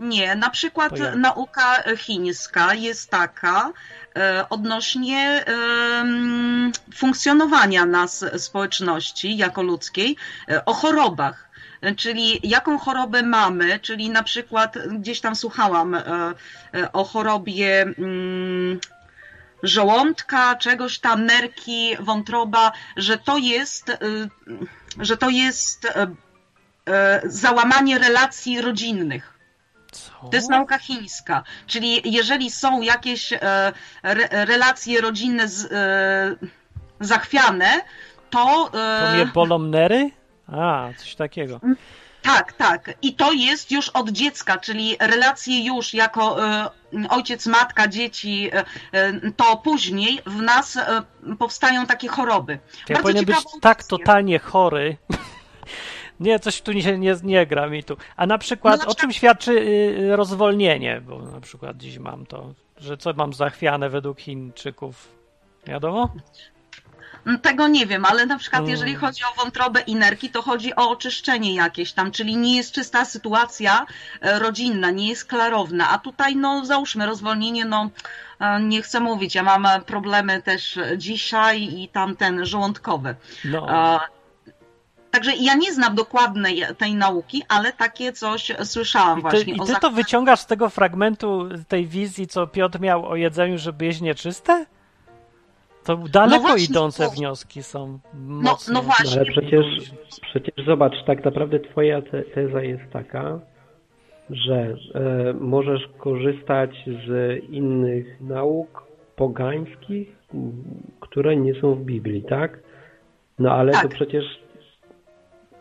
Nie, 0.00 0.36
na 0.36 0.50
przykład 0.50 0.92
nauka 1.16 1.82
chińska 1.96 2.74
jest 2.74 3.10
taka 3.10 3.72
e, 4.16 4.48
odnośnie 4.50 5.18
e, 5.18 5.44
funkcjonowania 6.94 7.86
nas 7.86 8.24
społeczności 8.36 9.36
jako 9.36 9.62
ludzkiej 9.62 10.16
e, 10.48 10.64
o 10.64 10.74
chorobach. 10.74 11.46
Czyli 11.96 12.40
jaką 12.42 12.78
chorobę 12.78 13.22
mamy, 13.22 13.80
czyli 13.80 14.10
na 14.10 14.22
przykład 14.22 14.78
gdzieś 14.98 15.20
tam 15.20 15.36
słuchałam 15.36 15.96
o 16.92 17.04
chorobie 17.04 17.82
mm, 17.82 18.80
żołądka, 19.62 20.56
czegoś 20.56 20.98
tam, 20.98 21.26
nerki, 21.26 21.96
wątroba, 22.00 22.72
że 22.96 23.18
to 23.18 23.38
jest, 23.38 23.98
że 25.00 25.16
to 25.16 25.30
jest 25.30 25.86
załamanie 27.24 27.98
relacji 27.98 28.60
rodzinnych 28.60 29.35
co? 29.96 30.28
To 30.30 30.36
jest 30.36 30.50
nauka 30.50 30.78
chińska. 30.78 31.42
Czyli 31.66 32.12
jeżeli 32.12 32.50
są 32.50 32.80
jakieś 32.80 33.32
e, 33.32 33.38
re, 34.02 34.28
relacje 34.44 35.00
rodzinne 35.00 35.48
z, 35.48 35.72
e, 35.72 36.46
zachwiane, 37.00 37.80
to... 38.30 38.70
E, 38.74 39.06
to 39.06 39.14
mnie 39.14 39.26
bolą 39.26 39.58
nery? 39.58 40.10
A, 40.48 40.88
coś 40.98 41.14
takiego. 41.14 41.60
Tak, 42.22 42.52
tak. 42.52 42.90
I 43.02 43.14
to 43.14 43.32
jest 43.32 43.70
już 43.70 43.88
od 43.88 44.10
dziecka, 44.10 44.58
czyli 44.58 44.96
relacje 45.00 45.64
już 45.64 45.94
jako 45.94 46.36
ojciec, 47.08 47.46
matka, 47.46 47.88
dzieci, 47.88 48.50
to 49.36 49.56
później 49.56 50.20
w 50.26 50.42
nas 50.42 50.78
powstają 51.38 51.86
takie 51.86 52.08
choroby. 52.08 52.52
Ja 52.52 52.94
Bardzo 52.94 53.02
powinien 53.02 53.24
być 53.24 53.36
tak 53.60 53.84
totalnie 53.84 54.38
chory, 54.38 54.96
nie, 56.20 56.38
coś 56.38 56.62
tu 56.62 56.72
nie, 56.72 56.98
nie, 56.98 57.16
nie 57.22 57.46
gra 57.46 57.66
mi 57.66 57.84
tu. 57.84 57.96
A 58.16 58.26
na 58.26 58.38
przykład, 58.38 58.78
no, 58.78 58.84
na 58.84 58.90
o 58.90 58.94
czym 58.94 59.12
świadczy 59.12 59.52
y, 59.52 60.16
rozwolnienie? 60.16 61.00
Bo 61.00 61.22
na 61.22 61.40
przykład 61.40 61.76
dziś 61.76 61.98
mam 61.98 62.26
to, 62.26 62.54
że 62.78 62.96
co 62.96 63.12
mam 63.12 63.32
zachwiane 63.32 63.90
według 63.90 64.20
Chińczyków. 64.20 65.08
Wiadomo? 65.66 66.10
Mm, 67.26 67.40
tego 67.40 67.68
nie 67.68 67.86
wiem, 67.86 68.04
ale 68.04 68.26
na 68.26 68.38
przykład 68.38 68.68
jeżeli 68.68 68.94
chodzi 68.94 69.22
o 69.24 69.42
wątrobę 69.42 69.80
i 69.80 69.94
nerki, 69.94 70.30
to 70.30 70.42
chodzi 70.42 70.76
o 70.76 70.90
oczyszczenie 70.90 71.54
jakieś 71.54 71.92
tam, 71.92 72.10
czyli 72.10 72.36
nie 72.36 72.56
jest 72.56 72.72
czysta 72.72 73.04
sytuacja 73.04 73.86
e, 74.20 74.38
rodzinna, 74.38 74.90
nie 74.90 75.08
jest 75.08 75.24
klarowna. 75.24 75.90
A 75.90 75.98
tutaj, 75.98 76.36
no 76.36 76.64
załóżmy, 76.64 77.06
rozwolnienie, 77.06 77.64
no 77.64 77.90
e, 78.40 78.60
nie 78.60 78.82
chcę 78.82 79.00
mówić, 79.00 79.34
ja 79.34 79.42
mam 79.42 79.84
problemy 79.84 80.42
też 80.42 80.78
dzisiaj 80.96 81.62
i 81.62 81.88
tamten 81.88 82.46
żołądkowy. 82.46 83.14
No. 83.44 83.66
Także 85.16 85.32
ja 85.40 85.54
nie 85.54 85.72
znam 85.72 85.94
dokładnej 85.94 86.62
tej 86.78 86.94
nauki, 86.94 87.42
ale 87.48 87.72
takie 87.72 88.12
coś 88.12 88.52
słyszałam 88.64 89.18
I 89.18 89.22
ty, 89.22 89.28
właśnie. 89.28 89.52
I 89.52 89.60
ty 89.60 89.74
to 89.80 89.90
wyciągasz 89.90 90.40
z 90.40 90.46
tego 90.46 90.70
fragmentu 90.70 91.48
tej 91.68 91.86
wizji, 91.86 92.26
co 92.26 92.46
Piotr 92.46 92.80
miał 92.80 93.06
o 93.06 93.16
jedzeniu, 93.16 93.58
żeby 93.58 93.84
jeść 93.84 94.00
nieczyste? 94.00 94.66
To 95.84 95.96
daleko 95.96 96.36
no 96.36 96.48
właśnie, 96.48 96.64
idące 96.64 97.04
to... 97.04 97.10
wnioski 97.10 97.62
są. 97.62 97.98
No, 98.14 98.56
no 98.72 98.82
właśnie. 98.82 99.20
ale 99.20 99.24
przecież, 99.24 99.64
przecież 100.22 100.66
zobacz, 100.66 100.94
tak 101.06 101.24
naprawdę 101.24 101.60
twoja 101.60 102.02
te, 102.02 102.22
teza 102.22 102.62
jest 102.62 102.92
taka, 102.92 103.40
że 104.30 104.76
e, 104.94 105.32
możesz 105.40 105.82
korzystać 105.98 106.70
z 107.08 107.44
innych 107.44 108.20
nauk 108.20 108.86
pogańskich, 109.16 110.08
które 111.00 111.36
nie 111.36 111.60
są 111.60 111.74
w 111.74 111.80
Biblii, 111.80 112.22
tak? 112.22 112.58
No 113.38 113.52
ale 113.52 113.72
to 113.72 113.78
Tak. 113.78 113.94
przecież 113.94 114.45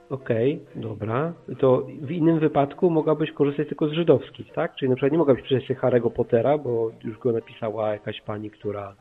okej, 0.10 0.60
dobra. 0.76 1.34
To 1.60 1.88
w 2.01 2.12
innym 2.12 2.39
wypadku 2.39 2.89
mogłabyś 2.89 3.32
korzystać 3.32 3.68
tylko 3.68 3.88
z 3.88 3.91
żydowskich, 3.91 4.53
tak? 4.53 4.76
Czyli 4.76 4.89
na 4.89 4.95
przykład 4.95 5.12
nie 5.12 5.18
mogłabyś 5.18 5.43
przeczytać 5.43 5.68
sobie 5.68 5.80
Harry'ego 5.80 6.12
Pottera, 6.12 6.58
bo 6.58 6.91
już 7.03 7.18
go 7.18 7.32
napisała 7.32 7.93
jakaś 7.93 8.22
pani, 8.22 8.51
która 8.51 8.95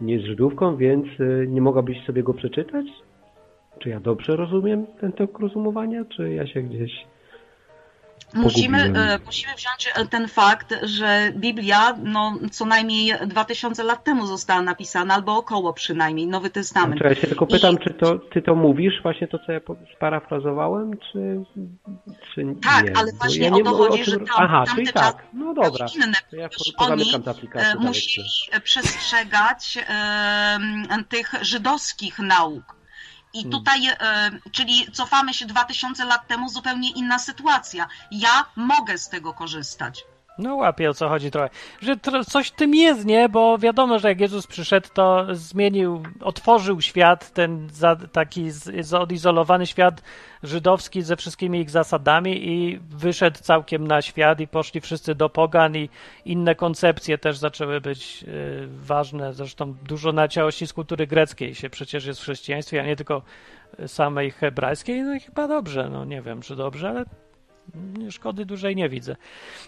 nie 0.00 0.14
jest 0.14 0.26
Żydówką, 0.26 0.76
więc 0.76 1.06
y, 1.20 1.46
nie 1.48 1.60
mogłabyś 1.60 2.04
sobie 2.04 2.22
go 2.22 2.34
przeczytać? 2.34 2.86
Czy 3.78 3.88
ja 3.88 4.00
dobrze 4.00 4.36
rozumiem 4.36 4.86
ten 5.00 5.12
tok 5.12 5.38
rozumowania, 5.38 6.04
czy 6.04 6.30
ja 6.30 6.46
się 6.46 6.62
gdzieś... 6.62 6.92
Musimy, 8.34 8.78
e, 8.98 9.18
musimy 9.26 9.54
wziąć 9.54 9.92
e, 9.94 10.06
ten 10.06 10.28
fakt, 10.28 10.74
że 10.82 11.32
Biblia 11.36 11.94
no, 12.02 12.32
co 12.50 12.64
najmniej 12.64 13.12
2000 13.26 13.84
lat 13.84 14.04
temu 14.04 14.26
została 14.26 14.62
napisana, 14.62 15.14
albo 15.14 15.36
około 15.36 15.72
przynajmniej, 15.72 16.26
Nowy 16.26 16.50
Testament. 16.50 17.00
Znaczy, 17.00 17.14
ja 17.14 17.20
się 17.20 17.26
tylko 17.26 17.46
pytam, 17.46 17.74
I- 17.74 17.78
czy 17.78 17.94
to, 17.94 18.18
ty 18.18 18.42
to 18.42 18.54
mówisz, 18.54 18.94
właśnie 19.02 19.28
to, 19.28 19.38
co 19.46 19.52
ja 19.52 19.60
sparafrazowałem, 19.96 20.90
czy, 21.12 21.44
czy 22.34 22.46
Tak, 22.62 22.84
nie? 22.84 22.96
ale 22.96 23.12
Bo 23.12 23.18
właśnie 23.18 23.46
ja 23.46 23.52
o 23.54 23.60
to 23.60 23.74
chodzi, 23.74 24.04
czym- 24.04 24.12
że 24.12 24.18
tam- 24.18 24.26
Aha, 24.36 24.64
tamte 24.66 24.92
czasy 24.92 25.12
tak, 25.12 25.26
no 25.32 25.54
dobra. 25.54 25.86
inne, 25.96 26.12
To 26.30 26.36
ja 26.36 26.48
oni 26.78 27.02
e, 27.54 27.74
musieli 27.74 28.28
przestrzegać 28.64 29.78
em, 29.88 31.04
tych 31.08 31.32
żydowskich 31.42 32.18
nauk. 32.18 32.76
I 33.36 33.42
Hmm. 33.42 33.50
tutaj, 33.50 33.86
e, 33.88 34.30
czyli 34.52 34.92
cofamy 34.92 35.34
się 35.34 35.46
2000 35.46 36.04
lat 36.04 36.26
temu, 36.26 36.48
zupełnie 36.48 36.90
inna 36.90 37.18
sytuacja. 37.18 37.88
Ja 38.10 38.46
mogę 38.56 38.98
z 38.98 39.08
tego 39.08 39.34
korzystać. 39.34 40.04
No 40.38 40.56
łapię 40.56 40.90
o 40.90 40.94
co 40.94 41.08
chodzi 41.08 41.30
trochę. 41.30 41.50
Że 41.80 41.96
tro, 41.96 42.24
coś 42.24 42.50
tym 42.50 42.74
jest, 42.74 43.04
nie? 43.04 43.28
Bo 43.28 43.58
wiadomo, 43.58 43.98
że 43.98 44.08
jak 44.08 44.20
Jezus 44.20 44.46
przyszedł, 44.46 44.88
to 44.94 45.26
zmienił, 45.30 46.02
otworzył 46.20 46.80
świat, 46.80 47.30
ten 47.30 47.68
za, 47.72 47.96
taki 47.96 48.50
odizolowany 48.98 49.66
świat 49.66 50.02
żydowski 50.42 51.02
ze 51.02 51.16
wszystkimi 51.16 51.60
ich 51.60 51.70
zasadami 51.70 52.48
i 52.48 52.80
wyszedł 52.90 53.38
całkiem 53.42 53.86
na 53.86 54.02
świat 54.02 54.40
i 54.40 54.48
poszli 54.48 54.80
wszyscy 54.80 55.14
do 55.14 55.28
pogan 55.28 55.76
i 55.76 55.88
inne 56.24 56.54
koncepcje 56.54 57.18
też 57.18 57.38
zaczęły 57.38 57.80
być 57.80 58.24
y, 58.28 58.68
ważne. 58.68 59.34
Zresztą 59.34 59.74
dużo 59.74 60.12
naciałości 60.12 60.66
z 60.66 60.72
kultury 60.72 61.06
greckiej 61.06 61.54
się 61.54 61.70
przecież 61.70 62.06
jest 62.06 62.20
w 62.20 62.22
chrześcijaństwie, 62.22 62.80
a 62.80 62.86
nie 62.86 62.96
tylko 62.96 63.22
samej 63.86 64.30
hebrajskiej. 64.30 65.02
No 65.02 65.14
i 65.14 65.20
chyba 65.20 65.48
dobrze, 65.48 65.88
no 65.90 66.04
nie 66.04 66.22
wiem, 66.22 66.42
czy 66.42 66.56
dobrze, 66.56 66.88
ale 66.88 67.04
szkody 68.10 68.46
dużej 68.46 68.76
nie 68.76 68.88
widzę. 68.88 69.16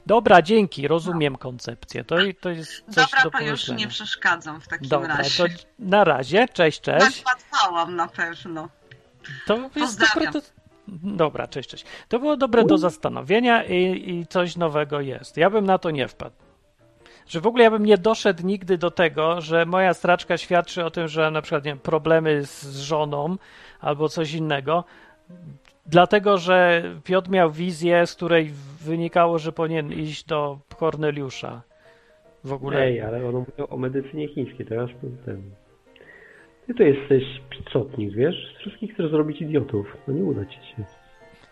Dobra, 0.07 0.43
dzięki, 0.43 0.89
rozumiem 0.89 1.37
koncepcję. 1.37 2.05
To, 2.05 2.17
to 2.41 2.51
jest 2.51 2.85
coś 2.91 3.11
Dobra, 3.11 3.23
do 3.23 3.31
to 3.31 3.41
już 3.41 3.69
nie 3.69 3.89
przeszkadzam 3.89 4.61
w 4.61 4.69
takim 4.69 4.89
Dobra, 4.89 5.17
razie. 5.17 5.49
to 5.49 5.55
na 5.79 6.05
razie, 6.05 6.49
cześć, 6.49 6.81
cześć. 6.81 7.25
Nakładałam 7.25 7.97
na 7.97 8.09
pewno. 8.09 8.69
To 9.47 9.71
jest 9.77 10.01
dobre 10.01 10.31
do... 10.33 10.41
Dobra, 11.03 11.49
cześć, 11.49 11.69
cześć. 11.71 11.85
To 12.09 12.19
było 12.19 12.37
dobre 12.37 12.65
do 12.65 12.79
zastanowienia 12.79 13.65
i, 13.65 14.11
i 14.11 14.27
coś 14.27 14.57
nowego 14.57 15.01
jest. 15.01 15.37
Ja 15.37 15.51
bym 15.51 15.67
na 15.67 15.79
to 15.79 15.91
nie 15.91 16.09
wpadł. 16.09 16.37
Że 17.29 17.41
w 17.41 17.47
ogóle 17.47 17.65
ja 17.65 17.71
bym 17.71 17.87
nie 17.87 17.99
doszedł 17.99 18.47
nigdy 18.47 18.79
do 18.79 18.91
tego, 18.91 19.41
że 19.41 19.67
moja 19.67 19.95
straczka 19.95 20.39
świadczy 20.39 20.85
o 20.85 20.91
tym, 20.91 21.09
że 21.09 21.31
na 21.31 21.43
przykład 21.43 21.65
nie 21.65 21.71
wiem, 21.71 21.79
problemy 21.79 22.45
z 22.45 22.79
żoną 22.79 23.37
albo 23.81 24.09
coś 24.09 24.33
innego, 24.33 24.85
dlatego 25.89 26.39
że 26.39 26.83
Piotr 27.05 27.31
miał 27.31 27.51
wizję, 27.51 28.07
z 28.07 28.15
której 28.15 28.51
wynikało, 28.81 29.39
że 29.39 29.53
powinien 29.53 29.93
iść 29.93 30.25
do 30.25 30.59
Korneliusza. 30.77 31.63
W 32.45 32.53
ogóle. 32.53 32.81
Ej, 32.81 33.01
ale 33.01 33.29
ono 33.29 33.39
mówiło 33.39 33.69
o 33.69 33.77
medycynie 33.77 34.29
chińskiej, 34.29 34.67
teraz 34.67 34.91
ten... 35.25 35.43
Ty 36.67 36.75
to 36.75 36.83
jesteś 36.83 37.25
picotnik, 37.51 38.15
wiesz? 38.15 38.55
Z 38.57 38.61
wszystkich 38.61 38.95
chcesz 38.95 39.11
zrobić 39.11 39.41
idiotów. 39.41 39.97
No 40.09 40.15
nie 40.15 40.25
uda 40.25 40.45
ci 40.45 40.55
się. 40.57 40.85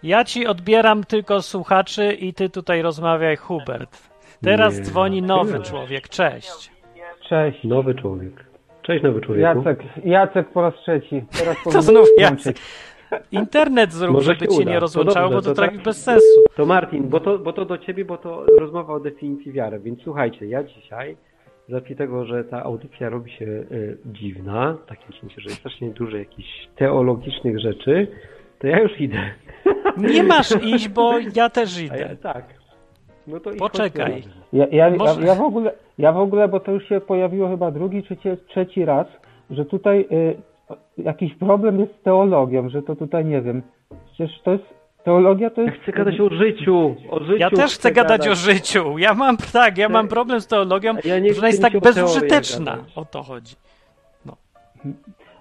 Ja 0.02 0.24
ci 0.24 0.46
odbieram 0.46 1.04
tylko 1.04 1.42
słuchaczy 1.42 2.12
i 2.12 2.34
ty 2.34 2.50
tutaj 2.50 2.82
rozmawiaj, 2.82 3.36
Hubert. 3.36 4.10
Teraz 4.42 4.78
Nie. 4.78 4.82
dzwoni 4.84 5.22
nowy 5.22 5.58
Nie. 5.58 5.64
człowiek. 5.64 6.08
Cześć. 6.08 6.70
Cześć. 7.28 7.64
Nowy 7.64 7.94
człowiek. 7.94 8.44
Cześć, 8.82 9.04
nowy 9.04 9.20
człowieku. 9.20 9.58
Jacek, 9.58 9.80
Jacek 10.04 10.48
po 10.48 10.62
raz 10.62 10.74
trzeci. 10.74 11.24
Teraz 11.38 11.56
To 11.72 11.82
znów. 11.82 12.06
Jacek. 12.18 12.56
Internet 13.32 13.92
zrób, 13.92 14.12
Może 14.12 14.34
żeby 14.34 14.48
cię 14.48 14.64
nie 14.64 14.74
To 14.74 14.80
rozłączało, 14.80 15.30
dobrze, 15.30 15.50
bo 15.50 15.54
to, 15.54 15.62
to 15.62 15.68
tak- 15.68 15.82
bez 15.82 16.02
sensu. 16.02 16.40
To 16.56 16.66
Martin, 16.66 17.08
bo 17.08 17.20
to, 17.20 17.38
bo 17.38 17.52
to 17.52 17.64
do 17.64 17.78
ciebie, 17.78 18.04
bo 18.04 18.16
to 18.18 18.46
rozmowa 18.58 18.94
o 18.94 19.00
definicji 19.00 19.52
wiary. 19.52 19.78
Więc 19.78 20.02
słuchajcie, 20.02 20.46
ja 20.46 20.62
dzisiaj, 20.64 21.16
z 21.68 21.72
racji 21.72 21.96
tego, 21.96 22.24
że 22.24 22.44
ta 22.44 22.62
audycja 22.62 23.08
robi 23.08 23.30
się 23.32 23.44
y, 23.44 23.98
dziwna, 24.06 24.76
w 24.84 24.88
takim 24.88 25.20
sensie, 25.20 25.40
że 25.40 25.48
jest 25.48 25.58
strasznie 25.60 25.90
dużo 25.90 26.16
jakichś 26.16 26.68
teologicznych 26.76 27.60
rzeczy, 27.60 28.06
to 28.58 28.66
ja 28.66 28.80
już 28.80 29.00
idę. 29.00 29.18
Nie 30.14 30.22
masz 30.22 30.62
iść, 30.62 30.88
bo 30.88 31.12
ja 31.36 31.50
też 31.50 31.78
A 31.90 31.96
ja, 31.96 32.06
idę. 32.06 32.16
tak. 32.16 32.44
No 33.26 33.40
to 33.40 33.50
Poczekaj. 33.58 34.22
Ja, 34.52 34.66
ja, 34.70 34.88
ja, 34.88 35.34
w 35.34 35.40
ogóle, 35.42 35.72
ja 35.98 36.12
w 36.12 36.18
ogóle, 36.18 36.48
bo 36.48 36.60
to 36.60 36.72
już 36.72 36.88
się 36.88 37.00
pojawiło 37.00 37.48
chyba 37.48 37.70
drugi 37.70 38.02
czy 38.02 38.16
trzeci 38.48 38.84
raz, 38.84 39.06
że 39.50 39.64
tutaj 39.64 40.00
y, 40.12 40.36
jakiś 40.98 41.34
problem 41.34 41.80
jest 41.80 41.92
z 42.00 42.02
teologią, 42.02 42.68
że 42.68 42.82
to 42.82 42.96
tutaj 42.96 43.24
nie 43.24 43.42
wiem. 43.42 43.62
Przecież 44.12 44.40
to 44.42 44.52
jest, 44.52 44.64
teologia 45.04 45.50
to 45.50 45.60
Ja 45.62 45.70
jest... 45.70 45.82
chcę 45.82 45.92
gadać 45.92 46.20
o 46.20 46.30
życiu, 46.30 46.96
o 47.10 47.20
życiu. 47.20 47.36
Ja 47.38 47.50
też 47.50 47.74
chcę 47.74 47.92
gadać 47.92 48.28
o 48.28 48.34
życiu. 48.34 48.98
Ja 48.98 49.14
mam 49.14 49.36
tak, 49.52 49.78
ja 49.78 49.88
mam 49.88 50.06
Ja- 50.06 50.10
problem 50.10 50.40
z 50.40 50.46
teologią, 50.46 50.94
ja 51.04 51.18
nie 51.18 51.32
że 51.34 51.38
ona 51.38 51.48
jest 51.48 51.62
tak 51.62 51.80
bezużyteczna. 51.80 52.78
O 52.94 53.04
to 53.04 53.22
chodzi. 53.22 53.54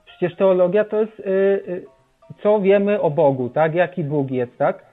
Przecież 0.06 0.38
teologia 0.38 0.86
to 0.86 1.02
jest, 1.02 1.20
y, 1.20 1.24
y, 1.24 1.86
co 2.44 2.60
wiemy 2.60 3.02
o 3.02 3.10
Bogu, 3.12 3.50
tak? 3.50 3.76
Jaki 3.76 4.04
Bóg 4.04 4.32
jest, 4.32 4.58
tak? 4.58 4.86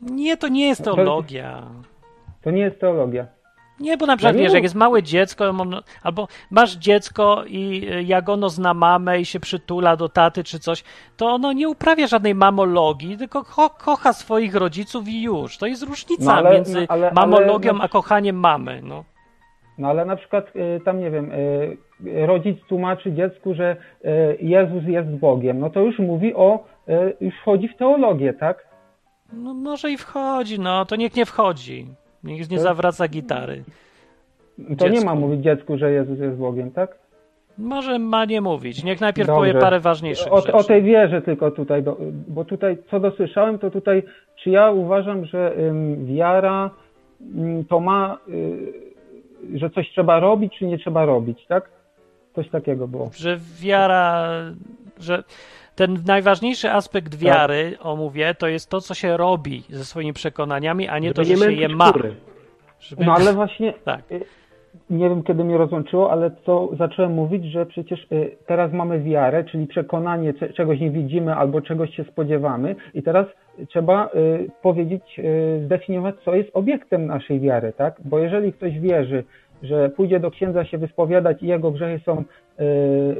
Nie, 0.00 0.36
to 0.36 0.48
nie 0.48 0.68
jest 0.68 0.84
teologia. 0.84 1.62
To 2.42 2.50
nie 2.50 2.62
jest 2.62 2.80
teologia. 2.80 3.26
Nie, 3.82 3.96
bo 3.96 4.06
na 4.06 4.16
przykład 4.16 4.36
wiesz, 4.36 4.52
jak 4.52 4.62
jest 4.62 4.74
małe 4.74 5.02
dziecko, 5.02 5.54
albo 6.02 6.28
masz 6.50 6.76
dziecko 6.76 7.44
i 7.46 7.88
y, 7.92 8.02
jak 8.02 8.28
ono 8.28 8.48
zna 8.48 8.74
mamę 8.74 9.20
i 9.20 9.24
się 9.24 9.40
przytula 9.40 9.96
do 9.96 10.08
taty 10.08 10.44
czy 10.44 10.58
coś, 10.58 10.84
to 11.16 11.26
ono 11.26 11.52
nie 11.52 11.68
uprawia 11.68 12.06
żadnej 12.06 12.34
mamologii, 12.34 13.18
tylko 13.18 13.44
ko 13.44 13.70
kocha 13.70 14.12
swoich 14.12 14.54
rodziców 14.54 15.08
i 15.08 15.22
już. 15.22 15.58
To 15.58 15.66
jest 15.66 15.82
różnica 15.82 16.24
No 16.24 16.32
ale- 16.32 16.54
między 16.54 16.80
no 16.80 16.86
ale- 16.88 17.06
ale- 17.06 17.12
mamologią 17.14 17.72
no- 17.72 17.82
a 17.84 17.88
kochaniem 17.88 18.36
mamy. 18.36 18.80
No. 18.82 19.04
No 19.78 19.88
ale 19.88 20.04
na 20.04 20.16
przykład 20.16 20.56
y, 20.56 20.80
tam 20.84 21.00
nie 21.00 21.10
wiem, 21.10 21.32
y, 21.32 21.76
rodzic 22.26 22.58
tłumaczy 22.68 23.12
dziecku, 23.12 23.54
że 23.54 23.76
Jezus 24.40 24.84
jest 24.86 25.08
Bogiem, 25.08 25.58
no 25.58 25.70
to 25.70 25.80
już 25.80 25.98
mówi 25.98 26.34
o, 26.34 26.64
już 27.20 27.34
wchodzi 27.42 27.68
w 27.68 27.76
teologię, 27.76 28.32
tak? 28.32 28.72
no 29.32 29.54
może 29.54 29.90
i 29.90 29.98
wchodzi, 29.98 30.60
no 30.60 30.84
to 30.84 30.96
niech 30.96 31.16
nie 31.16 31.26
wchodzi. 31.26 31.86
Niech 32.24 32.50
nie 32.50 32.56
To- 32.56 32.62
zawraca 32.62 33.08
gitary. 33.08 33.62
To 34.78 34.84
nie 34.88 34.90
Dziecku. 34.92 35.06
ma 35.06 35.14
mówić 35.14 35.40
dziecku, 35.42 35.78
że 35.78 35.92
Jezus 35.92 36.18
jest 36.18 36.36
Bogiem, 36.36 36.70
tak? 36.70 36.98
Może 37.58 37.98
ma 37.98 38.24
nie 38.24 38.40
mówić. 38.40 38.84
Niech 38.84 39.00
najpierw 39.00 39.26
Dobrze. 39.26 39.40
powie 39.52 39.60
parę 39.60 39.80
ważniejszych 39.80 40.32
O, 40.32 40.40
rzeczy. 40.40 40.52
o 40.52 40.64
tej 40.64 40.82
wierze 40.82 41.22
tylko 41.22 41.50
tutaj, 41.50 41.84
bo 42.28 42.44
tutaj 42.44 42.78
co 42.90 43.00
dosłyszałem, 43.00 43.58
to 43.58 43.70
tutaj, 43.70 44.02
czy 44.42 44.50
ja 44.50 44.70
uważam, 44.70 45.24
że 45.24 45.54
wiara 46.04 46.70
to 47.68 47.80
ma, 47.80 48.18
y, 48.28 49.58
że 49.58 49.70
coś 49.70 49.90
trzeba 49.90 50.20
robić, 50.20 50.58
czy 50.58 50.66
nie 50.66 50.78
trzeba 50.78 51.04
robić, 51.04 51.46
tak? 51.46 51.68
Coś 52.34 52.48
takiego 52.48 52.88
było. 52.88 53.10
że 53.16 53.38
wiara, 53.60 54.28
że 55.00 55.22
ten 55.74 55.96
najważniejszy 56.06 56.70
aspekt 56.70 57.14
wiary, 57.18 57.70
Tak. 57.78 57.86
omówię, 57.86 58.34
to 58.34 58.48
jest 58.48 58.70
to, 58.70 58.80
co 58.80 58.94
się 58.94 59.16
robi 59.16 59.62
ze 59.70 59.84
swoimi 59.84 60.12
przekonaniami, 60.12 60.88
a 60.88 60.98
nie 60.98 61.08
Żeby 61.08 61.14
to, 61.14 61.24
że 61.24 61.36
się 61.36 61.52
je 61.52 61.68
ma. 61.68 61.92
Żeby... 62.80 63.04
No 63.04 63.14
ale 63.14 63.32
właśnie, 63.32 63.74
Tak. 63.84 64.00
nie 64.90 65.08
wiem 65.08 65.22
kiedy 65.22 65.44
mnie 65.44 65.56
rozłączyło, 65.58 66.10
ale 66.12 66.30
co 66.46 66.68
zacząłem 66.78 67.12
mówić, 67.12 67.44
że 67.44 67.66
przecież 67.66 68.06
y, 68.12 68.36
teraz 68.46 68.72
mamy 68.72 69.00
wiarę, 69.00 69.44
czyli 69.44 69.66
przekonanie, 69.66 70.34
cze- 70.34 70.52
czegoś 70.52 70.80
nie 70.80 70.90
widzimy 70.90 71.34
albo 71.34 71.60
czegoś 71.60 71.96
się 71.96 72.04
spodziewamy 72.04 72.76
i 72.94 73.02
teraz 73.02 73.26
trzeba 73.68 74.06
y, 74.14 74.50
powiedzieć, 74.62 75.02
y, 75.18 75.62
zdefiniować, 75.64 76.14
co 76.24 76.34
jest 76.34 76.50
obiektem 76.54 77.06
naszej 77.06 77.40
wiary, 77.40 77.72
tak? 77.76 77.96
Bo 78.04 78.18
jeżeli 78.18 78.52
ktoś 78.52 78.80
wierzy, 78.80 79.24
że 79.62 79.88
pójdzie 79.90 80.20
do 80.20 80.30
księdza 80.30 80.64
się 80.64 80.78
wyspowiadać 80.78 81.42
i 81.42 81.46
jego 81.46 81.70
grzechy 81.70 82.04
są 82.04 82.18
y, 82.20 82.24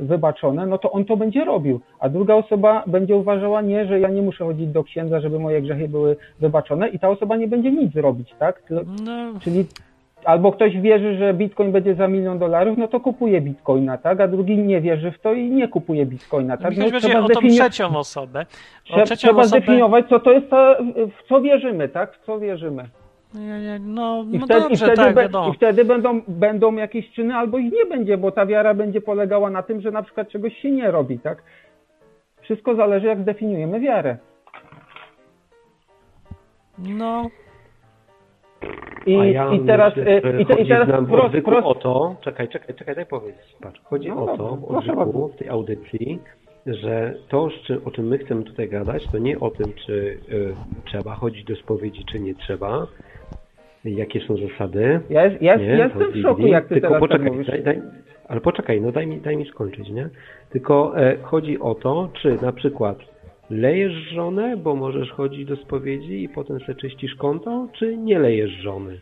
wybaczone, 0.00 0.66
no 0.66 0.78
to 0.78 0.92
on 0.92 1.04
to 1.04 1.16
będzie 1.16 1.44
robił, 1.44 1.80
a 1.98 2.08
druga 2.08 2.34
osoba 2.34 2.84
będzie 2.86 3.16
uważała 3.16 3.60
nie, 3.62 3.86
że 3.86 4.00
ja 4.00 4.08
nie 4.08 4.22
muszę 4.22 4.44
chodzić 4.44 4.68
do 4.68 4.84
księdza, 4.84 5.20
żeby 5.20 5.38
moje 5.38 5.62
grzechy 5.62 5.88
były 5.88 6.16
wybaczone 6.40 6.88
i 6.88 6.98
ta 6.98 7.08
osoba 7.08 7.36
nie 7.36 7.48
będzie 7.48 7.72
nic 7.72 7.96
robić, 7.96 8.34
tak? 8.38 8.62
No, 8.70 8.80
Czyli 9.40 9.66
albo 10.24 10.52
ktoś 10.52 10.80
wierzy, 10.80 11.16
że 11.16 11.34
bitcoin 11.34 11.72
będzie 11.72 11.94
za 11.94 12.08
milion 12.08 12.38
dolarów, 12.38 12.78
no 12.78 12.88
to 12.88 13.00
kupuje 13.00 13.40
bitcoina, 13.40 13.98
tak? 13.98 14.20
A 14.20 14.28
drugi 14.28 14.58
nie 14.58 14.80
wierzy 14.80 15.10
w 15.10 15.18
to 15.18 15.32
i 15.32 15.50
nie 15.50 15.68
kupuje 15.68 16.06
bitcoina, 16.06 16.56
tak? 16.56 16.76
No, 16.76 16.90
będzie 16.90 17.18
o 17.18 17.28
tą 17.28 17.34
zdefini- 17.34 17.60
trzecią 17.60 17.96
osobę. 17.96 18.40
O 18.40 18.84
trzeba, 18.84 19.04
trzecią 19.04 19.28
trzeba 19.28 19.42
osobę... 19.42 19.60
zdefiniować, 19.60 20.08
co 20.08 20.20
to 20.20 20.32
jest 20.32 20.50
ta, 20.50 20.76
w 21.18 21.28
co 21.28 21.40
wierzymy, 21.40 21.88
tak? 21.88 22.14
W 22.14 22.26
co 22.26 22.38
wierzymy. 22.38 22.84
Nie, 23.34 23.60
nie, 23.60 23.78
no, 23.78 24.24
I 24.32 24.38
no 24.38 24.46
wtedy, 24.46 24.60
i 24.60 24.62
dobrze, 24.62 24.86
wtedy, 24.86 24.96
tak, 24.96 25.14
be- 25.14 25.50
i 25.50 25.56
wtedy 25.56 25.84
będą, 25.84 26.22
będą 26.28 26.74
jakieś 26.74 27.10
czyny, 27.10 27.34
albo 27.34 27.58
ich 27.58 27.72
nie 27.72 27.86
będzie, 27.86 28.18
bo 28.18 28.32
ta 28.32 28.46
wiara 28.46 28.74
będzie 28.74 29.00
polegała 29.00 29.50
na 29.50 29.62
tym, 29.62 29.80
że 29.80 29.90
na 29.90 30.02
przykład 30.02 30.28
czegoś 30.28 30.56
się 30.56 30.70
nie 30.70 30.90
robi, 30.90 31.18
tak? 31.18 31.42
Wszystko 32.40 32.74
zależy, 32.74 33.06
jak 33.06 33.20
zdefiniujemy 33.20 33.80
wiarę. 33.80 34.16
No, 36.78 37.30
I, 39.06 39.32
ja 39.32 39.52
i 39.52 39.60
teraz, 39.60 39.96
myślę, 39.96 40.20
że 40.20 40.40
i, 40.40 40.46
te, 40.46 40.54
i 40.54 40.56
chodzi 40.56 40.68
teraz 40.68 40.88
prost, 41.08 41.34
prost, 41.44 41.66
o 41.66 41.74
to, 41.74 42.16
czekaj, 42.20 42.48
czekaj, 42.48 42.74
czekaj, 42.74 42.94
daj 42.94 43.06
powiedzieć, 43.06 43.56
patrz, 43.60 43.80
chodzi 43.84 44.08
No 44.08 44.24
o 44.24 44.36
to 44.36 44.56
w 44.56 44.64
odwyku, 44.64 45.28
w 45.28 45.36
tej 45.36 45.48
audycji, 45.48 46.18
że 46.66 47.14
to, 47.28 47.48
o 47.84 47.90
czym 47.90 48.06
my 48.06 48.18
chcemy 48.18 48.42
tutaj 48.42 48.68
gadać, 48.68 49.08
to 49.12 49.18
nie 49.18 49.40
o 49.40 49.50
tym, 49.50 49.72
czy 49.86 49.92
y, 50.32 50.54
trzeba 50.84 51.14
chodzić 51.14 51.44
do 51.44 51.56
spowiedzi, 51.56 52.04
czy 52.04 52.20
nie 52.20 52.34
trzeba, 52.34 52.86
jakie 53.84 54.20
są 54.20 54.36
zasady, 54.36 55.00
ja, 55.10 55.26
ja, 55.40 55.56
nie, 55.56 55.64
ja 55.64 55.84
jestem 55.84 56.12
w 56.12 56.22
szoku, 56.22 56.46
jak 56.46 56.68
ty 56.68 56.74
tylko 56.74 56.90
tak 56.90 57.00
poczekaj, 57.00 57.30
mówisz. 57.30 57.46
daj, 57.46 57.62
daj, 57.62 57.82
ale 58.28 58.40
poczekaj, 58.40 58.80
no 58.80 58.92
daj 58.92 59.06
mi, 59.06 59.20
daj 59.20 59.36
mi 59.36 59.46
skończyć, 59.46 59.88
nie? 59.88 60.08
Tylko 60.50 61.00
e, 61.00 61.16
chodzi 61.22 61.60
o 61.60 61.74
to, 61.74 62.08
czy 62.22 62.38
na 62.42 62.52
przykład 62.52 62.98
lejesz 63.50 63.92
żonę, 63.92 64.56
bo 64.56 64.76
możesz 64.76 65.10
chodzić 65.10 65.48
do 65.48 65.56
spowiedzi 65.56 66.22
i 66.22 66.28
potem 66.28 66.60
sobie 66.60 66.74
czyścisz 66.74 67.14
konto, 67.14 67.68
czy 67.72 67.96
nie 67.96 68.18
lejesz 68.18 68.50
żony? 68.50 69.00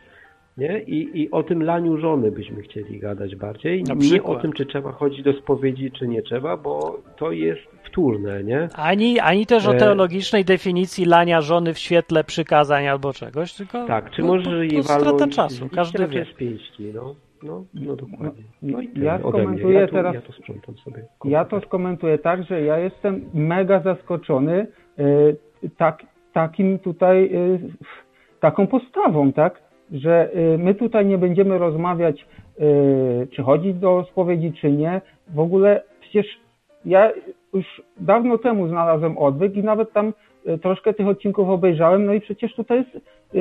Nie? 0.60 0.80
I, 0.82 1.20
I 1.22 1.30
o 1.30 1.42
tym 1.42 1.62
laniu 1.62 1.98
żony 1.98 2.30
byśmy 2.30 2.62
chcieli 2.62 2.98
gadać 2.98 3.36
bardziej. 3.36 3.82
Na 3.84 3.94
nie 3.94 4.00
przykład. 4.00 4.38
o 4.38 4.40
tym, 4.40 4.52
czy 4.52 4.66
trzeba 4.66 4.92
chodzić 4.92 5.22
do 5.22 5.32
spowiedzi, 5.32 5.90
czy 5.90 6.08
nie 6.08 6.22
trzeba, 6.22 6.56
bo 6.56 6.98
to 7.16 7.32
jest 7.32 7.60
wtórne, 7.84 8.44
nie? 8.44 8.68
ani, 8.74 9.20
ani 9.20 9.46
też 9.46 9.66
o 9.66 9.74
E, 9.74 9.78
teologicznej 9.78 10.44
definicji 10.44 11.04
lania 11.04 11.40
żony 11.40 11.74
w 11.74 11.78
świetle 11.78 12.24
przykazań 12.24 12.86
albo 12.86 13.12
czegoś, 13.12 13.52
tylko 13.54 13.86
Tak, 13.86 14.10
czy 14.10 14.22
no, 14.22 14.28
możesz 14.28 14.44
to, 14.44 14.62
jej 14.62 14.70
to 14.76 14.82
strata 14.82 15.04
walnąć 15.04 15.36
czasu, 15.36 15.68
każdy 15.74 16.06
wie. 16.08 16.24
z 16.24 16.36
pięści, 16.36 16.92
no. 16.94 17.14
No, 17.42 17.64
no 17.74 17.96
dokładnie. 17.96 18.42
No, 18.62 18.72
No 18.72 18.80
i 18.80 18.90
ja 18.94 19.18
skomentuję 19.18 19.80
Ja 19.80 19.86
tu, 19.86 19.92
teraz- 19.94 20.14
ja 20.14 20.20
tu 20.20 20.32
sprzątam 20.32 20.76
sobie. 20.76 21.04
Ja 21.24 21.44
to 21.44 21.60
skomentuję 21.60 22.18
tak, 22.18 22.44
że 22.44 22.62
ja 22.62 22.78
jestem 22.78 23.24
mega 23.34 23.80
zaskoczony 23.80 24.66
y, 24.98 25.70
tak, 25.76 26.02
takim 26.32 26.78
tutaj, 26.78 27.24
y, 27.24 27.60
taką 28.40 28.66
postawą, 28.66 29.32
tak? 29.32 29.69
Że 29.92 30.30
y, 30.54 30.58
my 30.58 30.74
tutaj 30.74 31.06
nie 31.06 31.18
będziemy 31.18 31.58
rozmawiać, 31.58 32.26
y, 32.60 33.28
czy 33.30 33.42
chodzić 33.42 33.74
do 33.74 34.04
spowiedzi, 34.10 34.52
czy 34.52 34.72
nie. 34.72 35.00
W 35.34 35.38
ogóle 35.38 35.82
przecież 36.00 36.26
ja 36.84 37.12
już 37.54 37.82
dawno 38.00 38.38
temu 38.38 38.68
znalazłem 38.68 39.18
odwyk 39.18 39.56
i 39.56 39.62
nawet 39.62 39.92
tam 39.92 40.12
y, 40.48 40.58
troszkę 40.58 40.94
tych 40.94 41.06
odcinków 41.06 41.48
obejrzałem, 41.48 42.06
no 42.06 42.12
i 42.12 42.20
przecież 42.20 42.54
tutaj 42.54 42.78
jest 42.78 42.98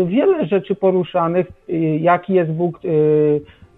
wiele 0.09 0.45
rzeczy 0.45 0.75
poruszanych, 0.75 1.47
jaki 1.99 2.33
jest 2.33 2.51
Bóg, 2.51 2.79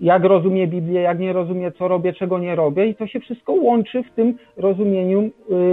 jak 0.01 0.24
rozumie 0.24 0.67
Biblię, 0.67 1.01
jak 1.01 1.19
nie 1.19 1.34
rozumie, 1.34 1.72
co 1.72 1.88
robię, 1.88 2.13
czego 2.13 2.39
nie 2.39 2.55
robię 2.55 2.86
i 2.86 2.95
to 2.95 3.07
się 3.07 3.19
wszystko 3.19 3.53
łączy 3.53 4.03
w 4.03 4.11
tym 4.11 4.38
rozumieniu 4.57 5.30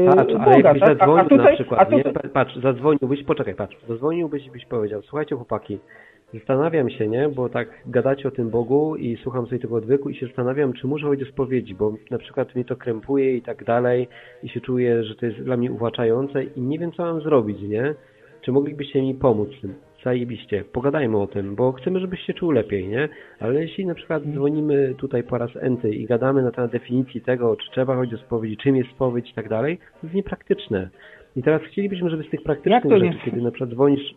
Patrz, 0.07 0.34
ale 0.34 0.57
Boga. 0.57 0.68
jakbyś 0.68 0.80
tak? 0.80 0.90
A, 1.01 1.05
a 1.05 1.07
zadzwonił 1.07 1.28
tutaj, 1.28 1.44
na 1.44 1.51
a 1.51 1.55
przykład, 1.55 1.90
nie? 1.90 2.05
tutaj, 2.05 2.30
Patrz, 2.30 2.57
zadzwoniłbyś, 2.57 3.24
poczekaj, 3.24 3.55
patrz, 3.55 3.76
zadzwoniłbyś 3.88 4.46
i 4.46 4.51
byś 4.51 4.66
powiedział, 4.66 5.03
słuchajcie 5.03 5.36
chłopaki, 5.36 5.78
zastanawiam 6.35 6.91
się, 6.91 7.09
nie, 7.09 7.29
bo 7.29 7.49
tak 7.49 7.68
gadacie 7.87 8.29
o 8.29 8.31
tym 8.31 8.51
Bogu 8.51 8.97
i 8.97 9.16
słucham 9.16 9.47
sobie 9.47 9.59
tego 9.59 9.76
odwyku 9.76 10.11
i 10.11 10.14
się 10.14 10.26
zastanawiam, 10.26 10.72
czy 10.72 10.87
muszę 10.87 11.07
chodzić 11.07 11.26
do 11.26 11.33
spowiedzi, 11.33 11.74
bo 11.74 11.95
na 12.11 12.18
przykład 12.18 12.55
mnie 12.55 12.64
to 12.64 12.76
krępuje 12.76 13.37
i 13.37 13.43
tak 13.43 13.64
dalej 13.64 14.09
i 14.43 14.49
się 14.49 14.61
czuję, 14.61 15.05
że 15.05 15.14
to 15.14 15.26
jest 15.26 15.39
dla 15.39 15.57
mnie 15.57 15.72
uwłaczające 15.72 16.45
i 16.45 16.61
nie 16.61 16.79
wiem, 16.79 16.93
co 16.93 17.03
mam 17.03 17.20
zrobić, 17.20 17.62
nie? 17.62 17.95
Czy 18.43 18.53
moglibyście 18.53 19.03
mi 19.03 19.14
pomóc 19.14 19.49
w 19.59 19.61
tym? 19.61 19.74
Zajebiście, 20.05 20.64
pogadajmy 20.72 21.18
o 21.18 21.26
tym, 21.26 21.55
bo 21.55 21.72
chcemy, 21.72 22.01
żebyś 22.01 22.20
się 22.20 22.35
czuł 22.35 22.51
lepiej, 22.51 22.89
nie? 22.89 23.09
Ale 23.41 23.61
jeśli 23.61 23.87
na 23.87 23.95
przykład 23.95 24.22
dzwonimy 24.22 24.95
tutaj 24.99 25.22
po 25.22 25.39
raz 25.39 25.51
enty 25.61 25.95
i 25.95 26.07
gadamy 26.07 26.43
na 26.43 26.51
temat 26.51 26.70
definicji 26.70 27.20
tego, 27.20 27.57
czy 27.57 27.70
trzeba 27.70 27.97
chodzić 27.97 28.12
do 28.12 28.26
spowiedzi, 28.26 28.57
czym 28.57 28.76
jest 28.76 28.91
spowiedź 28.91 29.31
i 29.31 29.35
tak 29.35 29.49
dalej, 29.49 29.79
to 29.79 30.07
jest 30.07 30.14
niepraktyczne. 30.14 30.89
I 31.37 31.43
teraz 31.43 31.62
chcielibyśmy, 31.62 32.11
żeby 32.11 32.24
z 32.24 32.31
tych 32.31 32.43
praktycznych 32.43 32.99
rzeczy, 32.99 33.18
kiedy 33.24 33.43
na 33.43 33.51
przykład 33.51 33.70
dzwonisz, 33.70 34.14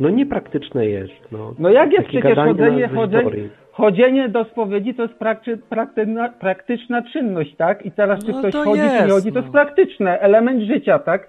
no 0.00 0.08
niepraktyczne 0.08 0.86
jest, 0.86 1.32
no. 1.32 1.54
no 1.58 1.70
jak 1.70 1.92
jest 1.92 2.06
Takie 2.06 2.18
przecież 2.18 2.38
chodzenie, 2.38 2.88
chodzenie, 2.88 3.48
chodzenie 3.72 4.28
do 4.28 4.44
spowiedzi 4.44 4.94
to 4.94 5.02
jest 5.02 5.14
prakty, 5.14 5.56
praktyczna, 5.56 6.28
praktyczna 6.28 7.02
czynność, 7.12 7.56
tak? 7.56 7.86
I 7.86 7.90
teraz 7.92 8.24
czy 8.24 8.32
No 8.32 8.38
ktoś 8.38 8.52
to 8.52 8.64
chodzi, 8.64 8.80
czy 8.80 8.86
jest, 8.86 9.04
nie 9.06 9.10
chodzi, 9.12 9.28
to 9.28 9.34
no. 9.34 9.40
jest 9.40 9.52
praktyczne, 9.52 10.20
element 10.20 10.62
życia, 10.62 10.98
tak? 10.98 11.28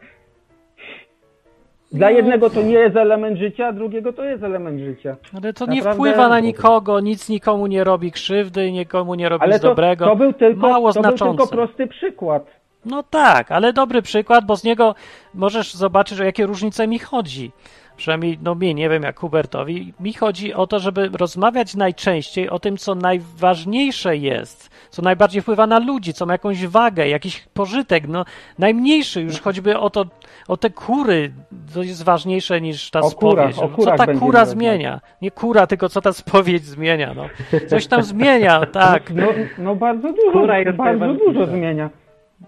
Dla 1.91 2.09
No. 2.09 2.15
jednego 2.15 2.49
to 2.49 2.61
nie 2.61 2.73
jest 2.73 2.95
element 2.95 3.37
życia, 3.37 3.67
a 3.67 3.71
drugiego 3.71 4.13
to 4.13 4.23
jest 4.23 4.43
element 4.43 4.79
życia. 4.79 5.15
Ale 5.37 5.53
to 5.53 5.65
nie 5.65 5.75
Naprawdę- 5.77 5.93
wpływa 5.97 6.29
na 6.29 6.39
nikogo, 6.39 6.99
nic 6.99 7.29
nikomu 7.29 7.67
nie 7.67 7.83
robi 7.83 8.11
krzywdy, 8.11 8.71
nikomu 8.71 9.15
nie 9.15 9.29
robi 9.29 9.43
Ale 9.43 9.53
nic 9.53 9.61
to, 9.61 9.67
dobrego. 9.67 10.05
to 10.05 10.15
był 10.15 10.33
tylko, 10.33 10.69
Mało 10.69 10.93
to 10.93 11.01
był 11.01 11.17
tylko 11.17 11.47
prosty 11.47 11.87
przykład. 11.87 12.45
No 12.85 13.03
tak, 13.03 13.51
ale 13.51 13.73
dobry 13.73 14.01
przykład, 14.01 14.45
bo 14.45 14.55
z 14.55 14.63
niego 14.63 14.95
możesz 15.33 15.73
zobaczyć, 15.73 16.21
o 16.21 16.23
jakie 16.23 16.45
różnice 16.45 16.87
mi 16.87 16.99
chodzi. 16.99 17.51
Przynajmniej, 17.97 18.39
no 18.43 18.55
mi, 18.55 18.75
nie 18.75 18.89
wiem 18.89 19.03
jak 19.03 19.19
Hubertowi, 19.19 19.93
mi 19.99 20.13
chodzi 20.13 20.53
o 20.53 20.67
to, 20.67 20.79
żeby 20.79 21.09
rozmawiać 21.19 21.75
najczęściej 21.75 22.49
o 22.49 22.59
tym, 22.59 22.77
co 22.77 22.95
najważniejsze 22.95 24.17
jest, 24.17 24.69
co 24.89 25.01
najbardziej 25.01 25.41
wpływa 25.41 25.67
na 25.67 25.79
ludzi, 25.79 26.13
co 26.13 26.25
ma 26.25 26.33
jakąś 26.33 26.67
wagę, 26.67 27.07
jakiś 27.07 27.47
pożytek, 27.53 28.07
no 28.07 28.25
najmniejszy 28.59 29.21
już 29.21 29.41
choćby 29.41 29.77
o 29.79 29.89
to, 29.89 30.05
o 30.47 30.57
te 30.57 30.69
kury, 30.69 31.31
to 31.73 31.83
jest 31.83 32.03
ważniejsze 32.03 32.61
niż 32.61 32.89
ta 32.91 32.99
O 32.99 33.11
kurach, 33.11 33.53
spowiedź. 33.55 33.73
o 33.73 33.77
No, 33.77 33.85
co 33.85 33.91
ta 33.97 34.05
kura 34.05 34.15
rozmawiać. 34.15 34.49
zmienia? 34.49 35.01
Nie 35.21 35.31
kura, 35.31 35.67
tylko 35.67 35.89
co 35.89 36.01
ta 36.01 36.13
spowiedź 36.13 36.63
zmienia, 36.65 37.13
no. 37.13 37.25
Coś 37.67 37.87
tam 37.87 38.03
zmienia, 38.03 38.65
tak. 38.73 39.13
No, 39.13 39.27
no 39.57 39.75
bardzo 39.75 40.13
dużo, 40.13 40.47
bardzo 40.77 41.13
dużo 41.13 41.45
zmienia. 41.45 41.89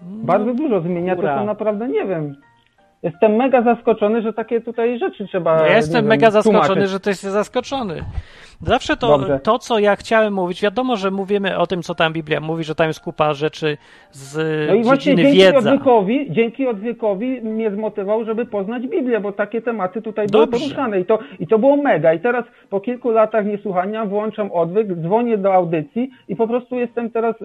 Bardzo 0.02 0.54
dużo 0.54 0.80
zmienia, 0.80 1.16
to 1.16 1.22
to 1.22 1.44
naprawdę 1.44 1.88
nie 1.88 2.04
wiem. 2.06 2.36
Jestem 3.04 3.36
mega 3.36 3.62
zaskoczony, 3.62 4.22
że 4.22 4.32
takie 4.32 4.60
tutaj 4.60 4.98
rzeczy 4.98 5.26
trzeba. 5.26 5.56
No 5.58 5.66
ja 5.66 5.76
jestem 5.76 6.02
wiem, 6.02 6.06
mega 6.08 6.30
zaskoczony, 6.30 6.66
tłumaczyć. 6.66 6.90
że 6.90 7.00
ty 7.00 7.10
jesteś 7.10 7.30
zaskoczony. 7.30 8.04
Zawsze 8.62 8.96
to, 8.96 9.08
Dobrze. 9.18 9.40
to, 9.40 9.58
co 9.58 9.78
ja 9.78 9.96
chciałem 9.96 10.34
mówić, 10.34 10.62
wiadomo, 10.62 10.96
że 10.96 11.10
mówimy 11.10 11.58
o 11.58 11.66
tym, 11.66 11.82
co 11.82 11.94
tam 11.94 12.12
Biblia 12.12 12.40
mówi, 12.40 12.64
że 12.64 12.74
tam 12.74 12.86
jest 12.86 13.00
kupa 13.00 13.34
rzeczy 13.34 13.76
z 14.10 14.38
No 14.68 14.74
i 14.74 14.82
właśnie 14.82 15.16
dzięki 15.16 15.38
wiedza. 15.38 15.58
odwykowi, 15.58 16.26
dzięki 16.32 16.66
odwykowi 16.68 17.40
mnie 17.42 17.70
zmotywował, 17.70 18.24
żeby 18.24 18.46
poznać 18.46 18.86
Biblię, 18.86 19.20
bo 19.20 19.32
takie 19.32 19.62
tematy 19.62 20.02
tutaj 20.02 20.26
były 20.26 20.46
Dobrze. 20.46 20.60
poruszane 20.60 21.00
i 21.00 21.04
to, 21.04 21.18
i 21.40 21.46
to 21.46 21.58
było 21.58 21.76
mega. 21.76 22.14
I 22.14 22.20
teraz 22.20 22.44
po 22.70 22.80
kilku 22.80 23.10
latach 23.10 23.46
niesłuchania 23.46 24.04
włączam 24.06 24.52
odwyk, 24.52 24.94
dzwonię 24.94 25.38
do 25.38 25.54
audycji 25.54 26.10
i 26.28 26.36
po 26.36 26.48
prostu 26.48 26.76
jestem 26.76 27.10
teraz. 27.10 27.42
y, 27.42 27.44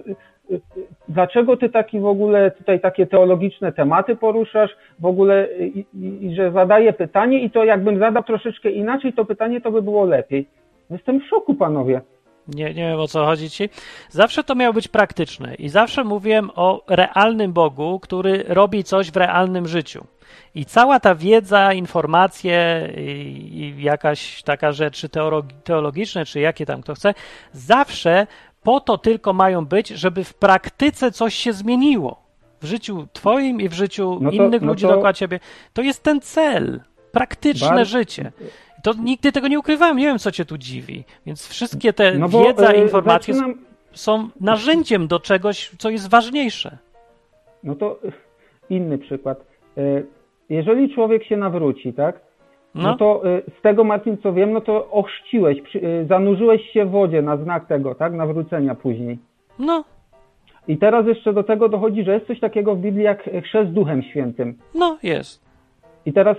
y, 0.50 0.54
y, 0.54 0.60
Dlaczego 1.08 1.56
ty 1.56 1.68
taki 1.68 2.00
w 2.00 2.06
ogóle 2.06 2.50
tutaj 2.50 2.80
takie 2.80 3.06
teologiczne 3.06 3.72
tematy 3.72 4.16
poruszasz, 4.16 4.70
w 5.00 5.06
ogóle 5.06 5.48
i, 5.60 5.86
i, 5.94 6.26
i 6.26 6.34
że 6.34 6.52
zadaję 6.52 6.92
pytanie 6.92 7.40
i 7.40 7.50
to 7.50 7.64
jakbym 7.64 7.98
zadał 7.98 8.22
troszeczkę 8.22 8.70
inaczej 8.70 9.12
to 9.12 9.24
pytanie, 9.24 9.60
to 9.60 9.70
by 9.72 9.82
było 9.82 10.04
lepiej. 10.04 10.48
Jestem 10.90 11.20
w 11.20 11.26
szoku, 11.28 11.54
panowie. 11.54 12.00
Nie, 12.48 12.64
nie 12.64 12.88
wiem 12.88 13.00
o 13.00 13.08
co 13.08 13.24
chodzi 13.24 13.50
ci. 13.50 13.68
Zawsze 14.10 14.44
to 14.44 14.54
miało 14.54 14.72
być 14.72 14.88
praktyczne 14.88 15.54
i 15.54 15.68
zawsze 15.68 16.04
mówiłem 16.04 16.50
o 16.54 16.82
realnym 16.88 17.52
Bogu, 17.52 18.00
który 18.00 18.44
robi 18.48 18.84
coś 18.84 19.10
w 19.10 19.16
realnym 19.16 19.68
życiu. 19.68 20.04
I 20.54 20.64
cała 20.64 21.00
ta 21.00 21.14
wiedza, 21.14 21.72
informacje 21.72 22.88
i, 22.96 23.00
i 23.78 23.82
jakaś 23.82 24.42
taka 24.42 24.72
rzeczy 24.72 25.08
teologi- 25.08 25.54
teologiczne, 25.64 26.24
czy 26.24 26.40
jakie 26.40 26.66
tam 26.66 26.82
kto 26.82 26.94
chce, 26.94 27.14
zawsze 27.52 28.26
po 28.62 28.80
to 28.80 28.98
tylko 28.98 29.32
mają 29.32 29.66
być, 29.66 29.88
żeby 29.88 30.24
w 30.24 30.34
praktyce 30.34 31.10
coś 31.12 31.34
się 31.34 31.52
zmieniło. 31.52 32.22
W 32.60 32.64
życiu 32.66 33.06
twoim 33.12 33.60
i 33.60 33.68
w 33.68 33.72
życiu 33.72 34.18
No 34.20 34.30
to- 34.30 34.36
innych 34.36 34.62
no 34.62 34.68
ludzi 34.68 34.82
to- 34.82 34.88
dookoła 34.88 35.12
ciebie. 35.12 35.40
To 35.72 35.82
jest 35.82 36.02
ten 36.02 36.20
cel. 36.20 36.80
Praktyczne 37.12 37.68
Bar- 37.68 37.86
życie. 37.86 38.32
To 38.82 38.92
nigdy 39.02 39.32
tego 39.32 39.48
nie 39.48 39.58
ukrywałem, 39.58 39.96
nie 39.96 40.06
wiem 40.06 40.18
co 40.18 40.30
cię 40.32 40.44
tu 40.44 40.58
dziwi. 40.58 41.04
Więc 41.26 41.48
wszystkie 41.48 41.92
te 41.92 42.18
No 42.18 42.28
bo, 42.28 42.44
wiedza 42.44 42.70
e, 42.72 42.76
i 42.76 42.80
informacje 42.80 43.34
zaczynam- 43.34 43.58
są 43.92 44.28
narzędziem 44.40 45.06
do 45.06 45.20
czegoś, 45.20 45.70
co 45.78 45.90
jest 45.90 46.10
ważniejsze. 46.10 46.78
No 47.64 47.74
to 47.74 47.98
y, 48.04 48.12
inny 48.70 48.98
przykład. 48.98 49.44
Y, 49.78 50.06
Jeżeli 50.48 50.94
człowiek 50.94 51.24
się 51.24 51.36
nawróci, 51.36 51.92
tak? 51.92 52.20
No, 52.74 52.82
No, 52.82 52.96
to 52.96 53.22
y, 53.28 53.42
z 53.58 53.62
tego, 53.62 53.84
Marcin, 53.84 54.16
co 54.22 54.32
wiem, 54.32 54.52
no 54.52 54.60
to 54.60 54.90
ochrzciłeś, 54.90 55.58
zanurzyłeś 56.08 56.62
się 56.72 56.84
w 56.86 56.90
wodzie 56.90 57.22
na 57.22 57.36
znak 57.36 57.66
tego, 57.66 57.94
tak? 57.94 58.12
Nawrócenia 58.12 58.74
później. 58.74 59.18
no, 59.58 59.84
I 60.68 60.78
teraz 60.78 61.06
jeszcze 61.06 61.32
do 61.32 61.42
tego 61.42 61.68
dochodzi, 61.68 62.04
że 62.04 62.14
jest 62.14 62.26
coś 62.26 62.40
takiego 62.40 62.74
w 62.74 62.78
Biblii 62.80 63.04
jak 63.04 63.30
chrzest 63.44 63.70
Duchem 63.70 64.02
Świętym. 64.02 64.58
no 64.74 64.98
jest. 65.02 65.49
I 66.06 66.12
teraz 66.12 66.36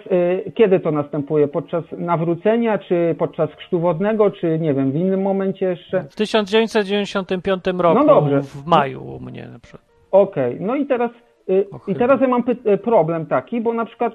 y, 0.48 0.52
kiedy 0.56 0.80
to 0.80 0.92
następuje? 0.92 1.48
Podczas 1.48 1.84
nawrócenia, 1.98 2.78
czy 2.78 3.16
podczas 3.20 3.50
chrztu 3.52 3.80
wodnego, 3.80 4.32
czy 4.32 4.60
nie 4.60 4.74
wiem, 4.74 4.92
w 4.92 4.96
innym 4.96 5.22
momencie 5.22 5.66
jeszcze? 5.66 6.04
W 6.10 6.16
1995 6.16 7.64
roku, 7.78 8.00
No 8.00 8.06
dobrze. 8.06 8.42
w 8.42 8.66
maju 8.66 9.04
u 9.04 9.20
mnie 9.20 9.48
na 9.54 9.60
przykład. 9.60 9.84
Okej, 10.12 10.58
no 10.60 10.76
i 10.76 10.86
teraz, 10.86 11.12
y, 11.50 11.66
i 11.88 11.96
teraz 11.96 12.22
ja 12.22 12.28
mam 12.28 12.44
y, 12.68 12.78
problem 12.78 13.26
taki, 13.26 13.62
bo 13.62 13.74
na 13.74 13.86
przykład 13.86 14.14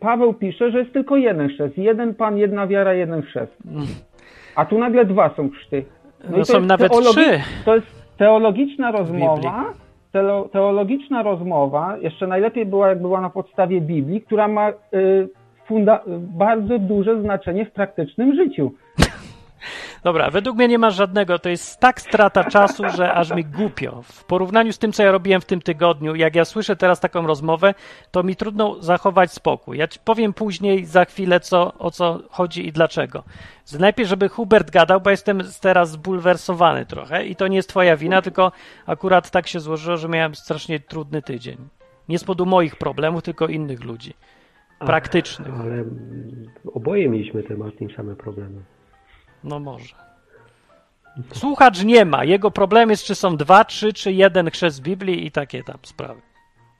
Paweł 0.00 0.34
pisze, 0.34 0.70
że 0.70 0.78
jest 0.78 0.92
tylko 0.92 1.16
jeden 1.16 1.48
chrzest. 1.48 1.78
Jeden 1.78 2.14
Pan, 2.14 2.38
jedna 2.38 2.66
wiara, 2.66 2.94
jeden 2.94 3.22
chrzest. 3.22 3.52
a 4.56 4.64
tu 4.64 4.78
nagle 4.78 5.04
dwa 5.04 5.30
są 5.36 5.50
chrzty. 5.50 5.84
No 6.30 6.36
to 6.38 6.44
są 6.44 6.60
nawet 6.60 6.92
trzy. 6.92 7.40
To 7.64 7.74
jest 7.74 7.86
teologiczna 8.18 8.90
rozmowa, 8.92 9.64
teologiczna 10.52 11.22
rozmowa, 11.22 11.96
jeszcze 11.96 12.26
najlepiej 12.26 12.66
była, 12.66 12.88
jak 12.88 13.00
była 13.00 13.20
na 13.20 13.30
podstawie 13.30 13.80
Biblii, 13.80 14.20
która 14.20 14.48
ma 14.48 14.70
y, 14.70 15.28
bardzo 16.18 16.78
duże 16.78 17.22
znaczenie 17.22 17.64
w 17.64 17.72
praktycznym 17.72 18.34
życiu. 18.34 18.72
Dobra, 20.06 20.30
według 20.30 20.56
mnie 20.56 20.68
nie 20.68 20.78
ma 20.78 20.90
żadnego. 20.90 21.38
To 21.38 21.48
jest 21.48 21.80
tak 21.80 22.00
strata 22.00 22.44
czasu, 22.44 22.82
że 22.96 23.12
aż 23.12 23.34
mi 23.34 23.44
głupio. 23.44 24.02
W 24.02 24.24
porównaniu 24.24 24.72
z 24.72 24.78
tym, 24.78 24.92
co 24.92 25.02
ja 25.02 25.12
robiłem 25.12 25.40
w 25.40 25.44
tym 25.44 25.62
tygodniu, 25.62 26.14
jak 26.14 26.34
ja 26.34 26.44
słyszę 26.44 26.76
teraz 26.76 27.00
taką 27.00 27.26
rozmowę, 27.26 27.74
to 28.10 28.22
mi 28.22 28.36
trudno 28.36 28.82
zachować 28.82 29.32
spokój. 29.32 29.78
Ja 29.78 29.88
ci 29.88 29.98
powiem 30.04 30.32
później, 30.32 30.84
za 30.84 31.04
chwilę, 31.04 31.40
co, 31.40 31.74
o 31.78 31.90
co 31.90 32.20
chodzi 32.30 32.66
i 32.66 32.72
dlaczego. 32.72 33.24
Najpierw, 33.78 34.08
żeby 34.08 34.28
Hubert 34.28 34.70
gadał, 34.70 35.00
bo 35.00 35.10
jestem 35.10 35.40
teraz 35.60 35.90
zbulwersowany 35.90 36.86
trochę 36.86 37.26
i 37.26 37.36
to 37.36 37.48
nie 37.48 37.56
jest 37.56 37.68
twoja 37.68 37.96
wina, 37.96 38.22
tylko 38.22 38.52
akurat 38.86 39.30
tak 39.30 39.48
się 39.48 39.60
złożyło, 39.60 39.96
że 39.96 40.08
miałem 40.08 40.34
strasznie 40.34 40.80
trudny 40.80 41.22
tydzień. 41.22 41.56
Nie 42.08 42.18
z 42.18 42.24
powodu 42.24 42.46
moich 42.46 42.76
problemów, 42.76 43.22
tylko 43.22 43.46
innych 43.46 43.84
ludzi. 43.84 44.14
Praktycznych. 44.78 45.60
Ale 45.60 45.74
mm, 45.74 46.46
oboje 46.74 47.08
mieliśmy 47.08 47.42
te 47.42 47.56
Martin 47.56 47.88
same 47.96 48.16
problemy. 48.16 48.75
No 49.44 49.58
może. 49.60 49.94
Słuchacz 51.32 51.84
nie 51.84 52.04
ma. 52.04 52.24
Jego 52.24 52.50
problem 52.50 52.90
jest, 52.90 53.04
czy 53.04 53.14
są 53.14 53.36
dwa, 53.36 53.64
trzy, 53.64 53.92
czy 53.92 54.12
jeden 54.12 54.50
chrzest 54.50 54.82
Biblii 54.82 55.26
i 55.26 55.30
takie 55.30 55.62
tam 55.62 55.76
sprawy. 55.82 56.20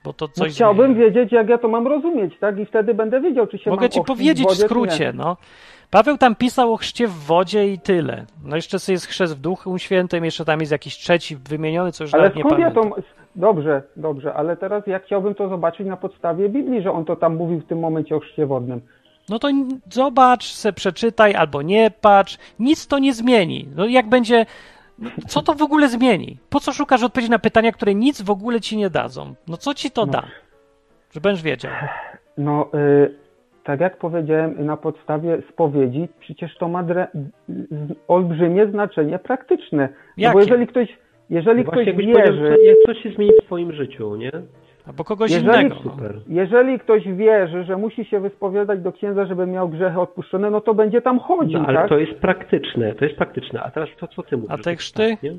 Bo 0.03 0.13
to 0.13 0.25
No, 0.25 0.31
coś 0.33 0.51
chciałbym 0.53 0.93
zmienia. 0.93 1.05
wiedzieć, 1.09 1.31
jak 1.31 1.49
ja 1.49 1.57
to 1.57 1.67
mam 1.67 1.87
rozumieć, 1.87 2.33
tak? 2.39 2.59
I 2.59 2.65
wtedy 2.65 2.93
będę 2.93 3.21
wiedział, 3.21 3.47
czy 3.47 3.57
się 3.57 3.69
Mogę 3.69 3.89
ci 3.89 4.01
powiedzieć 4.01 4.43
w 4.43 4.47
w 4.47 4.49
wodzie, 4.49 4.61
czy 4.61 4.65
skrócie, 4.67 5.13
no. 5.15 5.37
Paweł 5.91 6.17
tam 6.17 6.35
pisał 6.35 6.73
o 6.73 6.77
chrzcie 6.77 7.07
w 7.07 7.13
wodzie 7.13 7.67
i 7.73 7.79
tyle. 7.79 8.25
No 8.43 8.55
jeszcze 8.55 8.77
jest 8.87 9.05
chrzest 9.05 9.37
w 9.37 9.39
Duchu 9.41 9.77
Świętym, 9.77 10.25
jeszcze 10.25 10.45
tam 10.45 10.59
jest 10.59 10.71
jakiś 10.71 10.95
trzeci 10.97 11.35
wymieniony, 11.35 11.91
co 11.91 12.03
już 12.03 12.13
Ale 12.13 12.23
nawet 12.23 12.35
nie 12.35 12.41
skąd 12.43 12.59
ja 12.59 12.71
pamiętam. 12.71 13.01
to... 13.01 13.07
Dobrze, 13.35 13.81
dobrze, 13.95 14.33
ale 14.33 14.57
teraz 14.57 14.87
ja 14.87 14.99
chciałbym 14.99 15.35
to 15.35 15.49
zobaczyć 15.49 15.87
na 15.87 15.97
podstawie 15.97 16.49
Biblii, 16.49 16.81
że 16.81 16.91
on 16.91 17.05
to 17.05 17.15
tam 17.15 17.35
mówił 17.35 17.59
w 17.59 17.65
tym 17.65 17.79
momencie 17.79 18.15
o 18.15 18.19
chrzcie 18.19 18.45
wodnym. 18.45 18.81
No 19.29 19.39
to 19.39 19.47
zobacz, 19.89 20.45
se 20.53 20.73
przeczytaj 20.73 21.35
albo 21.35 21.61
nie 21.61 21.91
patrz. 22.01 22.37
Nic 22.59 22.87
to 22.87 22.99
nie 22.99 23.13
zmieni. 23.13 23.67
No 23.75 23.85
jak 23.85 24.09
będzie... 24.09 24.45
no 24.99 25.09
Co 25.27 25.41
to 25.41 25.53
w 25.53 25.61
ogóle 25.61 25.89
zmieni? 25.89 26.37
Po 26.49 26.59
co 26.59 26.73
szukasz 26.73 27.03
odpowiedzi 27.03 27.31
na 27.31 27.39
pytania, 27.39 27.71
które 27.71 27.95
nic 27.95 28.21
w 28.21 28.29
ogóle 28.29 28.61
ci 28.61 28.77
nie 28.77 28.89
dadzą? 28.89 29.33
No 29.47 29.57
co 29.57 29.73
ci 29.73 29.91
to 29.91 30.05
No. 30.05 30.11
da? 30.11 30.23
Że 31.11 31.21
będziesz 31.21 31.43
wiedział. 31.43 31.71
No, 32.37 32.69
y, 32.73 33.13
tak 33.63 33.79
jak 33.79 33.97
powiedziałem, 33.97 34.65
na 34.65 34.77
podstawie 34.77 35.41
spowiedzi, 35.53 36.07
przecież 36.19 36.57
to 36.57 36.67
ma 36.67 36.83
dre, 36.83 37.07
z- 37.49 37.93
olbrzymie 38.07 38.67
znaczenie 38.67 39.19
praktyczne. 39.19 39.89
No 39.91 39.95
Jakie? 40.17 40.33
bo 40.33 40.39
jeżeli 40.39 40.67
ktoś, 40.67 40.97
jeżeli 41.29 41.63
Właśnie 41.63 41.81
ktoś 41.83 41.93
powiedział, 41.95 42.15
wierzy, 42.33 42.55
coś 42.85 42.97
się 43.03 43.11
zmieni 43.11 43.31
w 43.41 43.45
twoim 43.45 43.73
życiu, 43.73 44.15
nie? 44.15 44.31
Albo 44.87 45.03
kogoś 45.03 45.31
Jeżeli- 45.31 45.47
innego. 45.47 45.75
No. 45.85 45.91
Super. 45.91 46.15
jeżeli 46.27 46.79
ktoś 46.79 47.07
wierzy, 47.07 47.63
że 47.63 47.77
musi 47.77 48.05
się 48.05 48.19
wyspowiadać 48.19 48.79
do 48.81 48.91
księdza, 48.91 49.25
żeby 49.25 49.47
miał 49.47 49.69
grzechy 49.69 49.99
odpuszczone, 49.99 50.49
no 50.49 50.61
to 50.61 50.73
będzie 50.73 51.01
tam 51.01 51.19
chodził, 51.19 51.59
No, 51.59 51.67
ale 51.67 51.79
tak? 51.79 51.89
to 51.89 51.97
jest 51.97 52.13
praktyczne, 52.13 52.95
to 52.95 53.05
jest 53.05 53.17
praktyczne. 53.17 53.63
A 53.63 53.71
teraz 53.71 53.89
to, 53.99 54.07
co 54.07 54.23
ty 54.23 54.37
mówisz. 54.37 54.51
A 54.51 54.57
te 54.57 54.75
chrzty? 54.75 55.09
tak, 55.11 55.23
nie? 55.23 55.31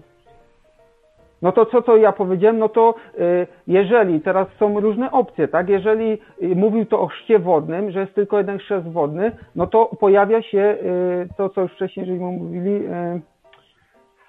No 1.43 1.53
to 1.53 1.67
co 1.67 1.83
to 1.83 1.97
ja 1.97 2.13
powiedziałem, 2.13 2.59
no 2.59 2.69
to 2.69 2.95
y, 3.19 3.47
jeżeli, 3.67 4.21
teraz 4.21 4.49
są 4.59 4.81
różne 4.81 5.11
opcje, 5.11 5.49
tak? 5.49 5.69
Jeżeli 5.69 6.13
y, 6.13 6.19
mówił 6.57 6.87
to 6.87 7.01
o 7.01 7.07
chrzcie 7.07 7.39
wodnym, 7.39 7.91
że 7.91 8.01
jest 8.01 8.15
tylko 8.15 8.39
jeden 8.39 8.59
chrzest 8.59 8.89
wodny, 8.89 9.33
no 9.57 9.67
to 9.67 9.87
pojawia 10.01 10.43
się 10.43 10.59
y, 10.59 11.29
to, 11.37 11.49
co 11.49 11.61
już 11.61 11.73
wcześniej 11.73 12.07
żeśmy 12.07 12.25
mówili, 12.27 12.71
y, 12.77 13.21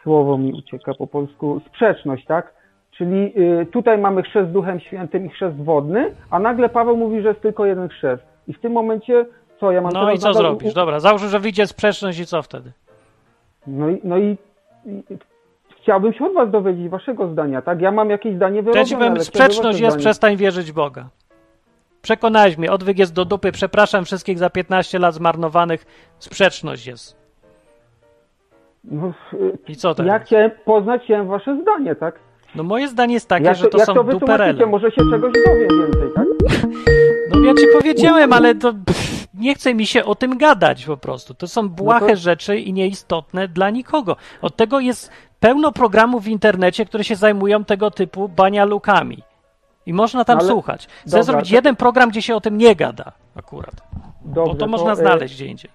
słowo 0.04 0.38
mi 0.38 0.54
ucieka 0.54 0.94
po 0.98 1.08
polsku, 1.08 1.62
sprzeczność, 1.68 2.26
tak? 2.26 2.59
Czyli 3.00 3.34
y, 3.62 3.66
tutaj 3.66 3.98
mamy 3.98 4.24
chrzest 4.24 4.52
Duchem 4.52 4.80
Świętym 4.80 5.26
i 5.26 5.30
chrzest 5.30 5.58
wodny, 5.58 6.16
a 6.30 6.40
nagle 6.40 6.70
Paweł 6.70 6.98
mówi, 6.98 7.22
że 7.22 7.28
jest 7.30 7.42
tylko 7.42 7.66
jeden 7.66 7.90
chrzest. 7.90 8.24
I 8.48 8.54
w 8.54 8.60
tym 8.60 8.72
momencie, 8.72 9.26
co 9.60 9.72
ja 9.72 9.82
mam 9.82 9.92
No 9.94 10.12
i 10.12 10.18
co 10.20 10.28
nadal- 10.28 10.42
zrobisz? 10.42 10.74
Dobra, 10.74 11.00
załóż, 11.00 11.22
że 11.22 11.40
wyjdzie 11.40 11.68
sprzeczność 11.68 12.20
i 12.20 12.26
co 12.26 12.42
wtedy? 12.42 12.72
No 13.68 13.90
i, 13.90 14.02
no 14.04 14.18
i, 14.18 14.38
i 14.86 15.04
chciałbym 15.82 16.14
się 16.14 16.26
od 16.26 16.34
was 16.34 16.52
dowiedzieć 16.52 16.90
waszego 16.90 17.28
zdania, 17.28 17.62
tak? 17.62 17.82
Ja 17.82 17.92
mam 17.92 18.10
jakieś 18.10 18.36
zdanie 18.36 18.64
To 18.64 18.78
ja 18.78 18.86
sprzeczność 19.20 19.80
jest, 19.80 19.92
zdanie. 19.92 20.00
przestań 20.00 20.38
wierzyć 20.38 20.72
Boga. 20.72 21.10
Przekonałeś 22.02 22.58
mnie, 22.58 22.72
odwyk 22.72 23.00
jest 23.00 23.14
do 23.14 23.26
dupy, 23.26 23.52
przepraszam 23.52 24.06
wszystkich 24.06 24.38
za 24.38 24.50
15 24.50 25.00
lat 25.00 25.14
zmarnowanych, 25.14 25.86
sprzeczność 26.20 26.88
jest. 26.88 27.18
No, 28.84 29.14
y, 29.34 29.58
I 29.68 29.76
co 29.76 29.96
teraz? 29.96 30.08
ja 30.12 30.20
chciałem 30.20 30.52
poznać 30.66 31.04
chciałem 31.04 31.28
wasze 31.28 31.62
zdanie, 31.62 31.96
tak? 31.96 32.20
No 32.56 32.64
moje 32.64 32.88
zdanie 32.88 33.14
jest 33.14 33.28
takie, 33.30 33.46
jak 33.46 33.56
że 33.56 33.68
to 33.68 33.78
jak 33.78 33.88
są 33.88 33.94
to 33.94 34.04
duperele. 34.04 34.66
może 34.66 34.92
się 34.92 35.02
czegoś 35.12 35.34
dowiem 35.46 35.68
więcej, 35.82 36.10
tak? 36.16 36.26
No 37.34 37.40
ja 37.46 37.54
ci 37.54 37.66
powiedziałem, 37.74 38.34
ale 38.34 38.56
to 38.56 38.74
pff, 38.86 39.28
nie 39.34 39.56
chce 39.56 39.74
mi 39.74 39.86
się 39.86 40.06
o 40.06 40.16
tym 40.16 40.38
gadać 40.38 40.86
po 40.86 40.98
prostu. 40.98 41.34
To 41.34 41.48
są 41.48 41.70
błahe 41.70 42.06
No 42.06 42.08
to- 42.12 42.16
rzeczy 42.16 42.58
i 42.58 42.74
nieistotne 42.74 43.48
dla 43.48 43.70
nikogo. 43.70 44.16
Od 44.42 44.56
tego 44.56 44.80
jest 44.80 45.12
pełno 45.40 45.72
programów 45.72 46.24
w 46.24 46.28
internecie, 46.28 46.86
które 46.86 47.04
się 47.04 47.16
zajmują 47.16 47.66
tego 47.66 47.92
typu 47.92 48.30
banialukami. 48.30 49.24
I 49.86 49.94
można 49.94 50.26
tam 50.26 50.38
No 50.38 50.42
ale- 50.44 50.50
słuchać. 50.52 50.88
Chcę 51.02 51.10
dobra, 51.10 51.24
zrobić 51.24 51.50
to- 51.50 51.56
jeden 51.56 51.76
program, 51.76 52.10
gdzie 52.10 52.22
się 52.22 52.36
o 52.36 52.42
tym 52.42 52.58
nie 52.58 52.76
gada 52.76 53.12
akurat. 53.36 53.76
Dobrze, 54.26 54.54
Bo 54.54 54.60
to 54.60 54.68
można 54.68 54.92
e, 54.92 54.96
znaleźć 54.96 55.36
gdzie 55.36 55.46
indziej. 55.46 55.72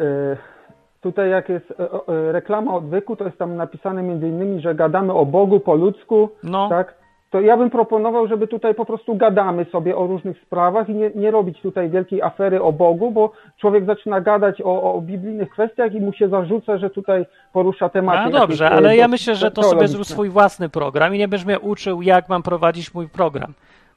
e, 0.00 0.36
tutaj 1.02 1.30
jak 1.30 1.48
jest 1.48 1.70
e, 1.70 1.74
e, 2.08 2.32
reklama 2.32 2.74
odwyku, 2.74 3.16
to 3.16 3.24
jest 3.24 3.38
tam 3.38 3.56
napisane 3.56 4.02
między 4.02 4.28
innymi, 4.28 4.60
że 4.60 4.74
gadamy 4.74 5.12
o 5.12 5.26
Bogu 5.26 5.60
po 5.60 5.74
ludzku, 5.74 6.28
No. 6.42 6.68
tak? 6.68 7.02
To 7.30 7.40
ja 7.40 7.56
bym 7.56 7.70
proponował, 7.70 8.28
żeby 8.28 8.46
tutaj 8.46 8.74
po 8.74 8.84
prostu 8.84 9.16
gadamy 9.16 9.64
sobie 9.64 9.96
o 9.96 10.06
różnych 10.06 10.42
sprawach 10.42 10.88
i 10.88 10.94
nie, 10.94 11.10
nie 11.14 11.30
robić 11.30 11.60
tutaj 11.60 11.90
wielkiej 11.90 12.22
afery 12.22 12.62
o 12.62 12.72
Bogu, 12.72 13.10
bo 13.10 13.32
człowiek 13.60 13.84
zaczyna 13.84 14.20
gadać 14.20 14.62
o, 14.62 14.94
o 14.94 15.00
biblijnych 15.00 15.50
kwestiach 15.50 15.94
i 15.94 16.00
mu 16.00 16.12
się 16.12 16.28
zarzuca, 16.28 16.78
że 16.78 16.90
tutaj 16.90 17.26
porusza 17.52 17.88
tematy. 17.88 18.18
Jakieś, 18.18 18.32
dobrze, 18.40 18.66
e, 18.66 18.70
ale 18.70 18.96
ja 18.96 19.08
myślę, 19.08 19.34
że 19.34 19.50
to 19.50 19.62
sobie 19.62 19.88
zrób 19.88 20.06
swój 20.06 20.28
własny 20.28 20.68
program 20.68 21.14
i 21.14 21.18
nie 21.18 21.28
będziesz 21.28 21.46
mnie 21.46 21.60
uczył, 21.60 22.02
jak 22.02 22.28
mam 22.28 22.42
prowadzić 22.42 22.94
mój 22.94 23.08
program. 23.08 23.54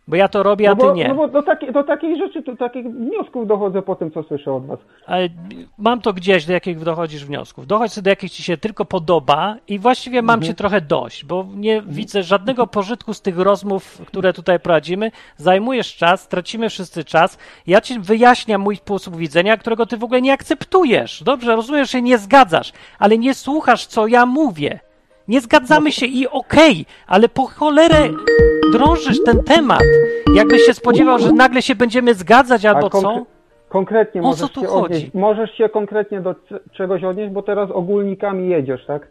Bo 0.08 0.16
ja 0.16 0.28
to 0.28 0.44
robię, 0.44 0.70
a 0.70 0.76
No 0.76 0.76
ty 0.82 0.84
bo, 0.88 0.94
nie. 0.94 1.08
no 1.08 1.16
bo 1.16 1.28
do, 1.28 1.44
takiej, 1.44 1.72
do 1.74 1.84
takich 1.84 2.18
rzeczy, 2.18 2.42
do 2.42 2.56
takich 2.56 2.86
wniosków 2.86 3.48
dochodzę 3.48 3.82
po 3.82 3.96
tym, 3.96 4.12
co 4.12 4.24
słyszę 4.24 4.54
od 4.54 4.66
was. 4.66 4.80
Ale 5.06 5.30
mam 5.78 6.02
to 6.02 6.14
gdzieś, 6.14 6.46
do 6.46 6.54
jakich 6.54 6.80
dochodzisz 6.80 7.26
wniosków. 7.26 7.68
Dochodź 7.68 7.94
sobie 7.94 8.04
do 8.04 8.10
jakich 8.10 8.32
ci 8.32 8.44
się 8.44 8.58
tylko 8.58 8.86
podoba 8.86 9.56
i 9.68 9.80
właściwie 9.80 10.22
mam 10.22 10.34
Mhm. 10.34 10.48
cię 10.52 10.54
trochę 10.58 10.82
dość, 10.82 11.26
bo 11.26 11.46
nie 11.56 11.82
widzę 11.82 12.24
żadnego 12.24 12.68
pożytku 12.68 13.14
z 13.14 13.22
tych 13.22 13.40
rozmów, 13.40 14.02
które 14.06 14.34
tutaj 14.34 14.60
prowadzimy. 14.60 15.12
Zajmujesz 15.38 15.96
czas, 15.96 16.28
tracimy 16.28 16.70
wszyscy 16.70 17.04
czas. 17.04 17.38
Ja 17.68 17.82
ci 17.82 18.00
wyjaśniam 18.00 18.62
mój 18.62 18.76
sposób 18.76 19.16
widzenia, 19.18 19.58
którego 19.58 19.86
ty 19.86 19.98
w 19.98 20.04
ogóle 20.04 20.22
nie 20.22 20.34
akceptujesz. 20.34 21.24
Dobrze, 21.24 21.56
rozumiesz, 21.56 21.88
że 21.88 21.92
się 21.92 22.02
nie 22.02 22.18
zgadzasz, 22.18 22.72
ale 23.00 23.18
nie 23.18 23.34
słuchasz, 23.34 23.86
co 23.88 24.08
ja 24.08 24.26
mówię. 24.26 24.80
Nie 25.28 25.42
zgadzamy 25.42 25.92
się 25.92 26.06
i 26.06 26.28
okej, 26.28 26.86
ale 27.08 27.30
po 27.30 27.46
cholerę 27.46 28.10
drążysz 28.72 29.24
ten 29.26 29.44
temat. 29.44 29.82
Jakbyś 30.36 30.62
się 30.62 30.74
spodziewał, 30.74 31.20
że 31.20 31.32
nagle 31.32 31.62
się 31.62 31.76
będziemy 31.76 32.14
zgadzać 32.14 32.66
albo 32.66 32.88
A 32.88 32.90
konkre- 32.90 33.02
co? 33.02 33.26
Konkretnie 33.70 34.22
O 34.22 34.24
możesz 34.24 34.40
co 34.42 34.48
tu 34.48 34.62
się 34.62 34.68
chodzi? 34.68 34.86
odnieść. 34.86 35.14
Możesz 35.14 35.52
się 35.58 35.70
konkretnie 35.70 36.22
do 36.22 36.36
czegoś 36.72 37.04
odnieść, 37.04 37.34
bo 37.34 37.42
teraz 37.42 37.72
ogólnikami 37.72 38.50
jedziesz, 38.50 38.86
tak? 38.86 39.08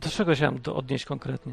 Do 0.00 0.08
czego 0.08 0.34
się 0.34 0.44
mam 0.44 0.58
do- 0.60 0.76
odnieść 0.76 1.04
konkretnie? 1.04 1.52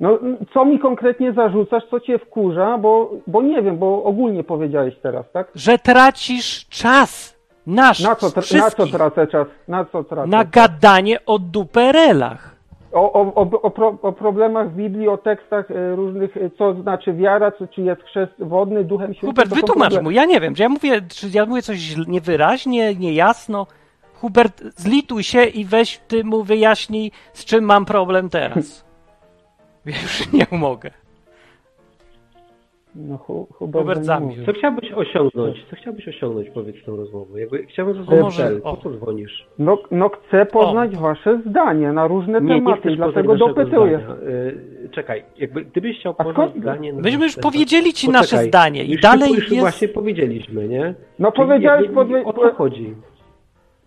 No, 0.00 0.18
co 0.54 0.64
mi 0.64 0.78
konkretnie 0.78 1.32
zarzucasz, 1.32 1.82
co 1.90 2.00
cię 2.00 2.18
wkurza, 2.18 2.78
bo, 2.78 3.10
bo 3.26 3.42
nie 3.42 3.62
wiem, 3.62 3.78
bo 3.78 4.04
ogólnie 4.04 4.44
powiedziałeś 4.44 4.94
teraz, 5.02 5.26
tak? 5.32 5.50
Że 5.54 5.78
tracisz 5.78 6.66
czas 6.68 7.37
nasz, 7.68 8.00
Na 8.00 8.14
co, 8.16 8.26
na 8.56 8.70
co 8.70 8.86
tracę 8.86 9.26
czas? 9.26 9.46
Na 9.68 9.84
co 9.84 10.04
tracę? 10.04 10.28
na 10.28 10.44
gadanie 10.44 11.24
o 11.26 11.38
duperelach. 11.38 12.58
O, 12.92 13.12
o, 13.12 13.34
o, 13.34 13.40
o, 13.62 13.70
pro, 13.70 13.98
o 14.02 14.12
problemach 14.12 14.70
w 14.70 14.74
Biblii, 14.76 15.08
o 15.08 15.16
tekstach 15.16 15.70
e, 15.70 15.96
różnych, 15.96 16.36
e, 16.36 16.50
co 16.58 16.74
znaczy 16.82 17.12
wiara, 17.12 17.52
co, 17.52 17.66
czy 17.66 17.82
jest 17.82 18.02
chrzest 18.02 18.32
wodny, 18.38 18.84
duchem 18.84 19.14
świętym. 19.14 19.28
Hubert, 19.30 19.48
wytłumacz 19.54 19.92
problemy. 19.92 20.02
mu, 20.02 20.10
ja 20.10 20.24
nie 20.24 20.40
wiem, 20.40 20.54
czy 20.54 20.62
ja 20.62 20.68
mówię, 20.68 21.02
czy 21.08 21.28
ja 21.32 21.46
mówię 21.46 21.62
coś 21.62 21.96
niewyraźnie, 22.06 22.94
niejasno. 22.94 23.66
Hubert, 24.14 24.62
zlituj 24.76 25.22
się 25.22 25.44
i 25.44 25.64
weź 25.64 25.98
ty 26.08 26.24
mu 26.24 26.42
wyjaśnij, 26.42 27.12
z 27.32 27.44
czym 27.44 27.64
mam 27.64 27.84
problem 27.84 28.28
teraz. 28.30 28.84
Ja 29.86 30.02
już 30.02 30.32
nie 30.32 30.46
mogę. 30.50 30.90
No, 33.00 33.16
hu, 33.18 33.46
Hubert, 33.52 33.82
Hubert 33.82 33.98
nie 33.98 34.04
zamilkł. 34.04 34.46
Co 34.46 34.52
chciałbyś 34.52 34.92
osiągnąć? 34.92 35.66
Co 35.70 35.76
chciałbyś 35.76 36.08
osiągnąć, 36.08 36.50
powiedz 36.50 36.76
tą 36.86 36.96
rozmową? 36.96 37.36
Jakby 37.36 37.66
chciałbym 37.66 37.94
O, 37.94 37.96
zrozumieć 37.96 38.22
może- 38.24 38.42
cel. 38.48 38.60
o. 38.64 38.76
Po 38.76 38.82
co 38.82 38.90
dzwonisz? 38.90 39.46
No, 39.58 39.78
no 39.90 40.08
chcę 40.08 40.46
poznać 40.46 40.96
wasze 40.96 41.40
zdanie 41.46 41.92
na 41.92 42.06
różne 42.06 42.40
Nie, 42.40 42.54
nie 42.54 42.60
tematy, 42.60 42.80
chcesz 42.80 42.96
dlatego 42.96 43.36
dopytuję. 43.36 43.98
zdania. 44.04 44.30
Y, 44.30 44.88
czekaj, 44.90 45.24
jakby 45.38 45.64
gdybyś 45.64 45.98
chciał 46.00 46.14
poznać 46.14 46.34
skąd- 46.36 46.62
zdanie... 46.62 46.92
na 46.92 47.00
Myśmy 47.00 47.24
już 47.24 47.34
temat- 47.34 47.42
powiedzieli 47.42 47.92
ci 47.92 48.06
Poczekaj, 48.06 48.22
nasze 48.38 48.48
zdanie 48.48 48.84
i 48.84 48.92
już 48.92 49.00
dalej 49.00 49.30
już 49.34 49.50
jest... 49.50 49.60
właśnie 49.60 49.88
powiedzieliśmy, 49.88 50.68
nie? 50.68 50.94
No 51.18 51.32
Czyli 51.32 51.46
powiedziałeś 51.46 51.88
nie, 51.88 52.04
nie, 52.04 52.24
O 52.24 52.32
co 52.32 52.52
chodzi? 52.54 52.94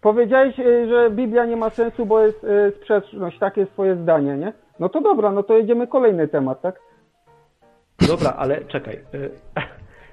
powiedziałeś, 0.02 0.60
y, 0.60 0.88
że 0.90 1.10
Biblia 1.12 1.46
nie 1.46 1.56
ma 1.58 1.70
sensu, 1.70 2.06
bo 2.06 2.20
jest 2.26 2.44
y, 2.44 2.72
sprzeczność, 2.72 3.40
takie 3.40 3.62
jest 3.62 3.74
twoje 3.74 3.96
zdanie, 3.96 4.38
nie? 4.38 4.54
No 4.80 4.90
to 4.90 5.02
dobra, 5.02 5.32
no 5.32 5.44
to 5.44 5.58
jedziemy 5.58 5.88
kolejny 5.88 6.28
temat, 6.28 6.62
tak? 6.62 6.80
Dobra, 8.08 8.34
ale 8.38 8.62
czekaj. 8.66 8.94
y, 9.14 9.30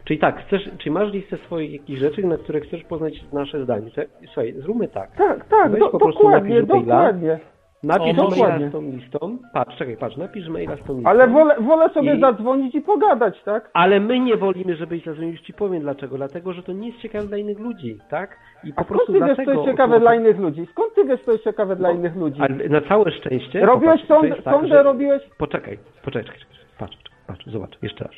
Czyli 0.05 0.21
tak, 0.21 0.47
chcesz, 0.47 0.71
czy 0.79 0.91
masz 0.91 1.13
listę 1.13 1.37
swoich 1.37 1.73
jakichś 1.73 2.01
rzeczy, 2.01 2.27
na 2.27 2.37
które 2.37 2.61
chcesz 2.61 2.83
poznać 2.85 3.13
nasze 3.33 3.65
zdanie? 3.65 3.91
To- 3.91 4.03
Słuchaj, 4.27 4.55
zróbmy 4.59 4.89
tak. 4.89 5.17
Tak, 5.17 5.45
tak, 5.49 5.71
Weź 5.71 5.81
do, 5.81 5.89
po 5.89 5.99
prostu 5.99 6.23
dokładnie, 6.23 6.55
napisz 6.55 6.69
dokładnie. 6.69 7.39
Napisz 7.83 8.19
O, 8.19 8.29
maila 8.31 8.69
z 8.69 8.73
tą 8.73 8.83
listą. 8.83 9.39
Patrz, 9.55 9.77
czekaj, 9.77 9.97
patrz, 9.97 10.17
napisz 10.17 10.49
maila 10.49 10.77
z 10.77 10.83
tą 10.87 10.95
listą. 10.95 11.11
Ale 11.11 11.29
wolę, 11.29 11.55
wolę 11.61 11.89
sobie 11.89 12.15
I- 12.17 12.21
zadzwonić 12.21 12.75
i 12.75 12.81
pogadać, 12.81 13.43
tak? 13.45 13.71
Ale 13.73 14.01
my 14.01 14.21
nie 14.21 14.37
wolimy, 14.37 14.77
żebyś 14.77 15.05
zadzwonił, 15.05 15.31
już 15.33 15.41
ci 15.41 15.53
powiem 15.53 15.83
dlaczego. 15.83 16.17
Dlatego, 16.17 16.53
że 16.53 16.63
to 16.63 16.73
nie 16.73 16.87
jest 16.89 17.01
ciekawe 17.01 17.27
dla 17.27 17.37
innych 17.37 17.59
ludzi, 17.59 17.99
tak? 18.11 18.37
I 18.65 18.73
po 18.73 18.81
A 18.81 18.85
skąd 18.85 18.89
prostu 18.89 19.13
ty 19.13 19.21
wiesz, 19.27 19.37
co 19.47 19.53
jest 19.53 19.65
ciekawe 19.65 20.01
dla 20.01 20.15
innych 20.15 20.39
ludzi? 20.39 20.67
Skąd 20.71 20.95
ty 20.95 21.05
wiesz, 21.05 21.21
co 21.25 21.33
jest 21.33 21.45
ciekawe 21.45 21.77
dla 21.77 21.91
innych 21.91 22.17
ludzi? 22.17 22.41
Ale 22.41 22.69
na 22.69 22.81
całe 22.81 23.11
szczęście... 23.11 23.67
Robiłeś 23.67 24.01
popatrz, 24.03 24.09
to 24.09 24.29
sąd, 24.31 24.45
tak, 24.45 24.55
sądę, 24.55 24.69
że- 24.69 24.83
robiłeś... 24.83 25.23
Poczekaj, 25.39 25.79
poczekaj, 26.05 26.25
czekaj, 26.39 26.41
czekaj. 26.53 26.67
patrz, 26.79 26.97
patrz, 27.29 27.47
zobacz, 27.47 27.79
jeszcze 27.83 28.05
raz. 28.05 28.15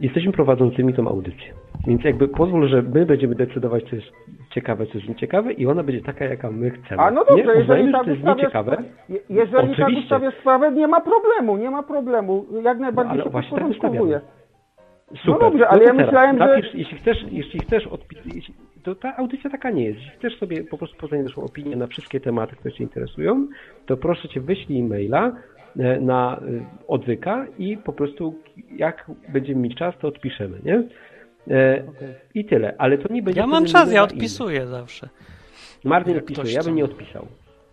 Jesteśmy 0.00 0.32
prowadzącymi 0.32 0.94
tą 0.94 1.08
audycję, 1.08 1.52
więc 1.86 2.04
jakby 2.04 2.28
pozwól, 2.28 2.68
że 2.68 2.82
my 2.82 3.06
będziemy 3.06 3.34
decydować, 3.34 3.84
co 3.90 3.96
jest 3.96 4.08
ciekawe, 4.54 4.86
co 4.86 4.92
jest 4.98 5.08
nieciekawe 5.08 5.52
i 5.52 5.66
ona 5.66 5.82
będzie 5.82 6.02
taka, 6.02 6.24
jaka 6.24 6.50
my 6.50 6.70
chcemy. 6.70 7.02
A 7.02 7.10
no 7.10 7.24
dobrze, 7.28 7.44
nie? 7.54 7.60
jeżeli 7.60 7.92
tak 7.92 8.04
że 8.04 8.10
jest 8.10 8.24
nieciekawe, 8.24 8.82
Je- 9.08 9.20
Jeżeli 9.30 9.76
tak 9.76 9.88
ustawię 9.88 10.30
sprawę, 10.40 10.72
nie 10.72 10.88
ma 10.88 11.00
problemu, 11.00 11.56
nie 11.56 11.70
ma 11.70 11.82
problemu. 11.82 12.46
Jak 12.62 12.78
najbardziej 12.78 13.12
ale 13.14 13.24
się 13.24 13.30
właśnie 13.30 13.58
tak 13.58 13.66
podporządkowuję. 13.66 14.20
Super. 15.08 15.26
No 15.26 15.38
dobrze, 15.38 15.68
ale 15.68 15.78
to 15.80 15.84
ja 15.86 15.92
teraz 15.92 16.06
myślałem, 16.06 16.38
że- 16.38 16.46
napisz, 16.46 16.74
Jeśli 16.74 16.98
chcesz, 16.98 17.24
jeśli 17.30 17.60
chcesz 17.60 17.86
odpi- 17.86 18.34
jeśli, 18.34 18.54
to 18.84 18.94
ta 18.94 19.16
audycja 19.16 19.50
taka 19.50 19.70
nie 19.70 19.84
jest. 19.84 19.98
Jeśli 19.98 20.18
chcesz 20.18 20.38
sobie 20.38 20.64
po 20.64 20.78
prostu 20.78 20.96
poznać 20.96 21.20
naszą 21.22 21.42
opinię 21.42 21.76
na 21.76 21.86
wszystkie 21.86 22.20
tematy, 22.20 22.56
które 22.56 22.74
Cię 22.74 22.84
interesują, 22.84 23.46
to 23.86 23.96
proszę 23.96 24.28
Cię 24.28 24.40
wyślij 24.40 24.82
maila 24.82 25.32
na 26.00 26.40
e, 26.40 26.64
odwyka 26.88 27.46
i 27.58 27.76
po 27.76 27.92
prostu 27.92 28.34
jak 28.76 29.10
będziemy 29.28 29.60
mieć 29.60 29.78
czas, 29.78 29.94
to 30.00 30.08
odpiszemy, 30.08 30.58
nie? 30.64 30.82
E, 31.50 31.82
I 32.34 32.44
tyle, 32.44 32.74
ale 32.78 32.98
to 32.98 33.12
nie 33.12 33.22
będzie... 33.22 33.40
Ja 33.40 33.46
mam 33.46 33.64
czas, 33.64 33.92
ja 33.92 34.02
odpisuję 34.02 34.66
zawsze. 34.66 35.06
innych. 35.06 35.84
Martin 35.84 36.14
Jak 36.14 36.22
odpisuje, 36.22 36.52
ja 36.52 36.62
bym 36.62 36.74
nie 36.74 36.84
odpisał. 36.84 37.26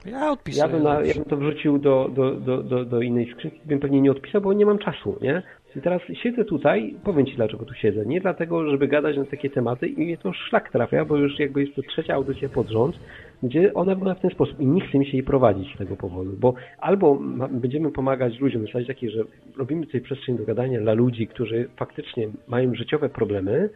Ja 0.05 0.31
odpisuję. 0.31 0.65
Ja 0.65 0.71
bym, 0.73 0.83
na, 0.83 0.93
ja 0.93 1.05
zawsze. 1.05 1.19
bym 1.19 1.29
to 1.29 1.37
wrzucił 1.37 1.77
do, 1.77 2.09
do, 2.13 2.31
do, 2.31 2.63
do, 2.63 2.85
do 2.85 3.01
innej 3.01 3.31
skrzynki, 3.31 3.59
bym 3.65 3.79
pewnie 3.79 4.01
nie 4.01 4.11
odpisał, 4.11 4.41
bo 4.41 4.53
nie 4.53 4.65
mam 4.65 4.77
czasu, 4.77 5.17
nie? 5.21 5.43
I 5.75 5.81
teraz 5.81 6.01
siedzę 6.23 6.45
tutaj, 6.45 6.95
powiem 7.03 7.25
Ci 7.25 7.35
dlaczego 7.35 7.65
tu 7.65 7.73
siedzę. 7.73 8.05
Nie 8.05 8.21
dlatego, 8.21 8.69
żeby 8.69 8.87
gadać 8.87 9.17
na 9.17 9.25
takie 9.25 9.49
tematy 9.49 9.87
i 9.87 10.05
mnie 10.05 10.17
to 10.17 10.33
szlak 10.33 10.71
trafia, 10.71 11.05
bo 11.05 11.17
już 11.17 11.39
jakby 11.39 11.61
jest 11.61 11.75
to 11.75 11.81
trzecia 11.81 12.13
audycja 12.13 12.49
pod 12.49 12.69
rząd, 12.69 12.99
gdzie 13.43 13.73
ona 13.73 13.95
była 13.95 14.13
w 14.13 14.19
ten 14.19 14.31
sposób 14.31 14.59
i 14.59 14.65
nie 14.65 14.87
chce 14.87 14.97
mi 14.97 15.05
się 15.05 15.11
jej 15.11 15.23
prowadzić 15.23 15.75
z 15.75 15.77
tego 15.77 15.95
powodu, 15.95 16.31
bo 16.39 16.53
albo 16.79 17.19
będziemy 17.51 17.91
pomagać 17.91 18.39
ludziom, 18.39 18.65
zasadzie 18.65 18.87
takiej, 18.87 19.09
że 19.09 19.23
robimy 19.57 19.85
tutaj 19.85 20.01
przestrzeń 20.01 20.37
do 20.37 20.45
gadania 20.45 20.81
dla 20.81 20.93
ludzi, 20.93 21.27
którzy 21.27 21.69
faktycznie 21.77 22.27
mają 22.47 22.75
życiowe 22.75 23.09
problemy, 23.09 23.69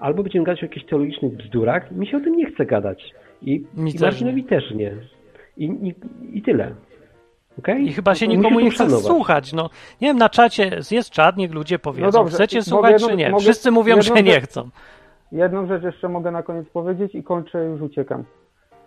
albo 0.00 0.22
będziemy 0.22 0.44
gadać 0.44 0.62
o 0.62 0.66
jakichś 0.66 0.86
teologicznych 0.86 1.36
bzdurach. 1.36 1.92
Mi 1.92 2.06
się 2.06 2.16
o 2.16 2.20
tym 2.20 2.36
nie 2.36 2.46
chce 2.46 2.66
gadać. 2.66 3.14
I, 3.42 3.64
Mi 3.76 3.90
i 3.90 3.92
też 3.92 4.02
Marcinowi 4.02 4.44
też 4.44 4.70
nie. 4.70 4.92
I, 5.56 5.64
i, 5.64 5.94
i 6.38 6.42
tyle. 6.42 6.74
Okay? 7.58 7.80
I 7.80 7.92
chyba 7.92 8.14
się 8.14 8.26
No 8.26 8.32
to 8.32 8.36
nikomu 8.38 8.60
nie 8.60 8.70
chce 8.70 8.90
słuchać. 8.90 9.52
No, 9.52 9.70
nie 10.00 10.08
wiem, 10.08 10.18
na 10.18 10.28
czacie 10.28 10.70
jest 10.90 11.10
czat, 11.10 11.36
niech 11.36 11.52
ludzie 11.54 11.78
powiedzą, 11.78 12.06
No 12.06 12.12
dobrze, 12.12 12.34
chcecie 12.34 12.62
słuchać 12.62 12.92
jedno- 12.92 13.08
czy 13.08 13.16
nie. 13.16 13.30
mogę 13.30 13.42
Wszyscy 13.42 13.70
mówią, 13.70 14.02
że 14.02 14.22
nie 14.22 14.40
chcą. 14.40 14.68
Jedną 15.32 15.66
rzecz 15.66 15.82
jeszcze 15.82 16.08
mogę 16.08 16.30
na 16.30 16.42
koniec 16.42 16.68
powiedzieć 16.68 17.14
i 17.14 17.22
kończę, 17.22 17.64
już 17.64 17.80
uciekam. 17.80 18.24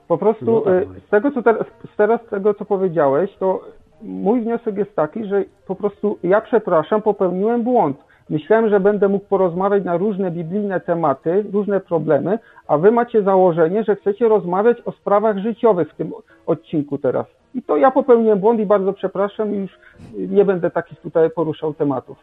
Po 0.07 0.17
prostu 0.17 0.63
No 0.65 0.75
y, 0.77 0.87
z 1.07 1.09
tego, 1.09 1.31
co 1.31 1.43
teraz, 1.43 1.65
teraz 1.97 2.21
z 2.27 2.29
tego, 2.29 2.53
co 2.53 2.65
powiedziałeś, 2.65 3.29
to 3.39 3.61
mój 4.01 4.41
wniosek 4.41 4.77
jest 4.77 4.95
taki, 4.95 5.25
że 5.25 5.43
po 5.67 5.75
prostu 5.75 6.17
ja 6.23 6.41
przepraszam, 6.41 7.01
popełniłem 7.01 7.63
błąd. 7.63 7.97
Myślałem, 8.29 8.69
że 8.69 8.79
będę 8.79 9.07
mógł 9.07 9.25
porozmawiać 9.25 9.83
na 9.83 9.97
różne 9.97 10.31
biblijne 10.31 10.79
tematy, 10.79 11.45
różne 11.53 11.79
problemy, 11.79 12.39
a 12.67 12.77
wy 12.77 12.91
macie 12.91 13.23
założenie, 13.23 13.83
że 13.83 13.95
chcecie 13.95 14.27
rozmawiać 14.27 14.77
o 14.85 14.91
sprawach 14.91 15.37
życiowych 15.37 15.91
w 15.91 15.95
tym 15.95 16.11
odcinku 16.45 16.97
teraz. 16.97 17.25
I 17.55 17.61
to 17.61 17.77
ja 17.77 17.91
popełniłem 17.91 18.39
błąd 18.39 18.59
i 18.59 18.65
bardzo 18.65 18.93
przepraszam 18.93 19.55
i 19.55 19.57
już 19.57 19.71
nie 20.17 20.45
będę 20.45 20.71
takich 20.71 20.99
tutaj 20.99 21.29
poruszał 21.29 21.73
tematów. 21.73 22.17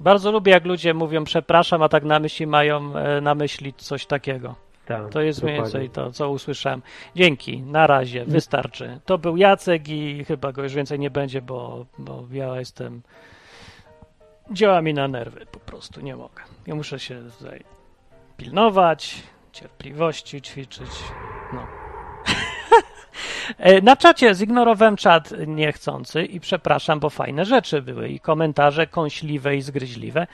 Bardzo 0.00 0.32
lubię, 0.32 0.52
jak 0.52 0.64
ludzie 0.64 0.94
mówią 0.94 1.24
przepraszam, 1.24 1.82
a 1.82 1.88
tak 1.88 2.04
na 2.04 2.18
myśli 2.18 2.46
mają 2.46 2.96
e, 2.96 3.20
na 3.20 3.34
myśli 3.34 3.72
coś 3.76 4.06
takiego. 4.06 4.54
Tak, 4.86 5.08
To 5.08 5.20
jest 5.20 5.42
mniej 5.42 5.56
dokładnie. 5.56 5.80
więcej 5.80 5.94
to, 6.04 6.12
co 6.12 6.30
usłyszałem. 6.30 6.82
Dzięki, 7.16 7.62
na 7.62 7.86
razie, 7.86 8.24
wystarczy. 8.24 9.00
To 9.04 9.18
był 9.18 9.36
Jacek 9.36 9.88
i 9.88 10.24
chyba 10.24 10.52
go 10.52 10.62
już 10.62 10.74
więcej 10.74 10.98
nie 10.98 11.10
będzie, 11.10 11.42
bo, 11.42 11.86
bo 11.98 12.24
ja 12.32 12.58
jestem. 12.58 13.02
Działa 14.50 14.82
mi 14.82 14.94
na 14.94 15.08
nerwy, 15.08 15.46
po 15.52 15.58
prostu 15.60 16.00
nie 16.00 16.16
mogę. 16.16 16.42
Ja 16.66 16.74
muszę 16.74 16.98
się 16.98 17.22
tutaj 17.38 17.64
pilnować, 18.36 19.22
cierpliwości 19.52 20.42
ćwiczyć. 20.42 20.90
No. 21.52 21.66
E, 23.58 23.80
Na 23.80 23.96
czacie 23.96 24.34
zignorowałem 24.34 24.96
czat 24.96 25.34
niechcący 25.46 26.24
i 26.24 26.40
przepraszam, 26.40 27.00
bo 27.00 27.10
fajne 27.10 27.44
rzeczy 27.44 27.82
były 27.82 28.08
i 28.08 28.20
komentarze 28.20 28.86
kąśliwe 28.86 29.56
i 29.56 29.62
zgryźliwe. 29.62 30.26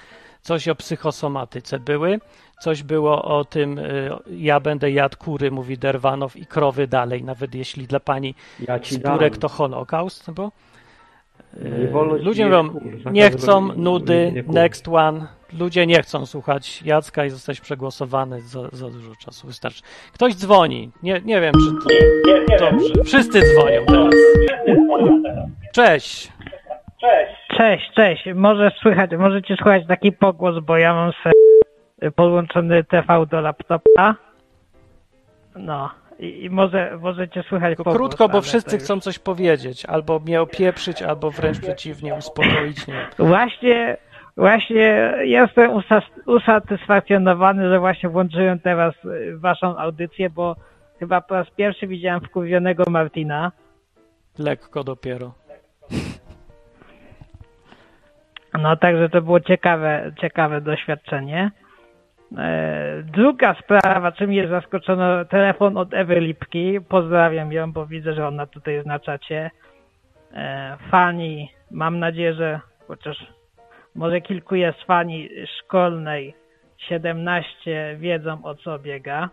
Coś 0.43 0.69
o 0.69 0.75
psychosomatyce 0.75 1.79
były, 1.79 2.21
coś 2.61 2.83
było 2.83 3.23
o 3.25 3.45
tym, 3.45 3.79
y, 3.79 4.11
ja 4.31 4.61
będę 4.61 4.91
jadł 4.91 5.17
kury, 5.17 5.51
mówi 5.51 5.79
Derwanow, 5.79 6.37
i 6.37 6.47
krowy 6.47 6.87
dalej, 6.87 7.25
nawet 7.25 7.55
jeśli 7.55 7.87
dla 7.87 8.01
pani 8.01 8.35
Ja 8.69 8.79
ci 8.81 9.01
to 9.41 9.49
Holokaust, 9.49 10.31
bo 10.31 10.47
y, 10.47 10.51
Nie 10.51 10.51
wolno 10.51 11.41
ci 11.41 11.46
ludzie 12.23 12.45
mówią, 12.45 12.81
nie 13.13 13.31
chcą, 13.31 13.69
nudy, 13.77 14.33
nie 14.35 14.43
next 14.43 14.89
one. 14.89 15.27
Ludzie 15.59 15.87
nie 15.87 16.03
chcą 16.03 16.27
słuchać 16.27 16.83
Jacka 16.83 17.25
i 17.25 17.31
zostać 17.31 17.61
przegłosowany 17.61 18.41
za, 18.41 18.69
za 18.73 18.91
dużo 18.91 19.13
czasu, 19.17 19.47
wystarczy. 19.47 19.83
Ktoś 20.13 20.35
dzwoni, 20.35 20.91
nie, 21.03 21.21
nie 21.25 21.41
wiem, 21.41 21.53
czy 21.55 21.89
to... 21.89 22.71
Dobrze, 22.71 23.05
wszyscy 23.05 23.41
dzwonią 23.41 23.87
teraz. 23.87 24.15
Cześć. 25.73 26.33
Cześć, 27.57 27.93
cześć. 27.95 28.25
Może 28.35 28.71
słychać, 28.83 29.11
możecie 29.19 29.57
słychać 29.57 29.87
taki 29.87 30.13
pogłos, 30.13 30.65
bo 30.65 30.77
ja 30.77 30.95
mam 30.95 31.13
se 31.23 31.31
podłączony 32.11 32.85
TV 32.85 33.27
do 33.27 33.41
laptopa. 33.41 34.15
No. 35.57 35.91
I, 36.19 36.45
i 36.45 36.51
może 36.51 36.99
możecie 37.01 37.43
słychać 37.43 37.77
Tylko 37.77 37.93
krótko, 37.93 38.29
bo 38.29 38.43
wszyscy 38.43 38.79
chcą 38.79 39.01
coś 39.01 39.19
powiedzieć, 39.19 39.87
albo 39.87 40.19
mnie 40.19 40.41
opieprzyć, 40.41 41.03
albo 41.03 41.31
wręcz 41.31 41.61
przeciwnie, 41.61 42.15
uspokoić. 42.15 42.87
Nie. 42.87 43.09
Właśnie, 43.19 43.97
właśnie 44.37 45.15
jestem 45.25 45.83
usatysfakcjonowany, 46.27 47.69
że 47.69 47.81
właśnie 47.81 48.09
włączyłem 48.09 48.61
teraz 48.61 48.95
y, 49.05 49.39
waszą 49.39 49.77
audycję, 49.77 50.31
bo 50.31 50.57
chyba 50.99 51.21
po 51.21 51.35
raz 51.35 51.51
pierwszy 51.51 51.87
widziałem 51.87 52.21
wkurwionego 52.21 52.85
Martina. 52.91 53.53
Lekko 54.39 54.85
dopiero. 54.85 55.35
No 58.59 58.77
także 58.77 59.09
to 59.09 59.23
było 59.23 59.41
ciekawe, 59.41 60.13
ciekawe 60.21 60.61
doświadczenie. 60.61 61.51
E, 62.39 63.03
druga 63.03 63.55
sprawa, 63.55 64.13
czym 64.13 64.33
jest 64.33 64.51
zaskoczono, 64.51 65.25
telefon 65.25 65.77
od 65.77 65.95
Ewy 65.95 66.21
Lipki. 66.21 66.81
Pozdrawiam 66.89 67.53
ją, 67.53 67.73
bo 67.73 67.87
widzę, 67.87 68.15
że 68.15 68.29
ona 68.29 68.47
tutaj 68.47 68.75
jest 68.75 68.87
na 68.87 68.99
czacie. 69.01 69.51
E, 70.33 70.77
fani, 70.91 71.51
mam 71.71 71.99
nadzieję, 71.99 72.35
że 72.35 72.61
chociaż 72.89 73.27
może 73.95 74.21
kilku 74.21 74.55
jest 74.55 74.83
fani 74.83 75.29
szkolnej 75.59 76.35
17 76.79 77.97
wiedzą 77.99 78.45
o 78.45 78.55
co 78.55 78.79
biega. 78.79 79.31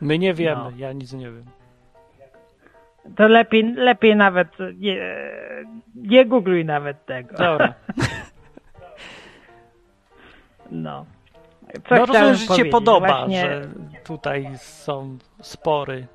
My 0.00 0.18
nie 0.18 0.34
wiemy, 0.34 0.62
No. 0.62 0.72
ja 0.76 0.92
nic 0.92 1.12
nie 1.12 1.26
wiem. 1.30 1.44
To 3.16 3.28
lepiej, 3.28 3.74
lepiej 3.74 4.16
nawet 4.16 4.48
nie, 4.78 5.00
nie 5.94 6.26
googluj 6.26 6.64
nawet 6.64 7.06
tego. 7.06 7.36
Dobra. 7.36 7.74
No. 10.72 11.04
Co 11.88 11.94
No 11.94 12.06
rozumiem, 12.06 12.34
że 12.34 12.46
ci 12.46 12.54
się 12.54 12.64
podoba, 12.64 13.06
Właśnie- 13.18 13.40
że 13.42 13.62
tutaj 14.04 14.48
są 14.56 15.18
spory. 15.42 16.06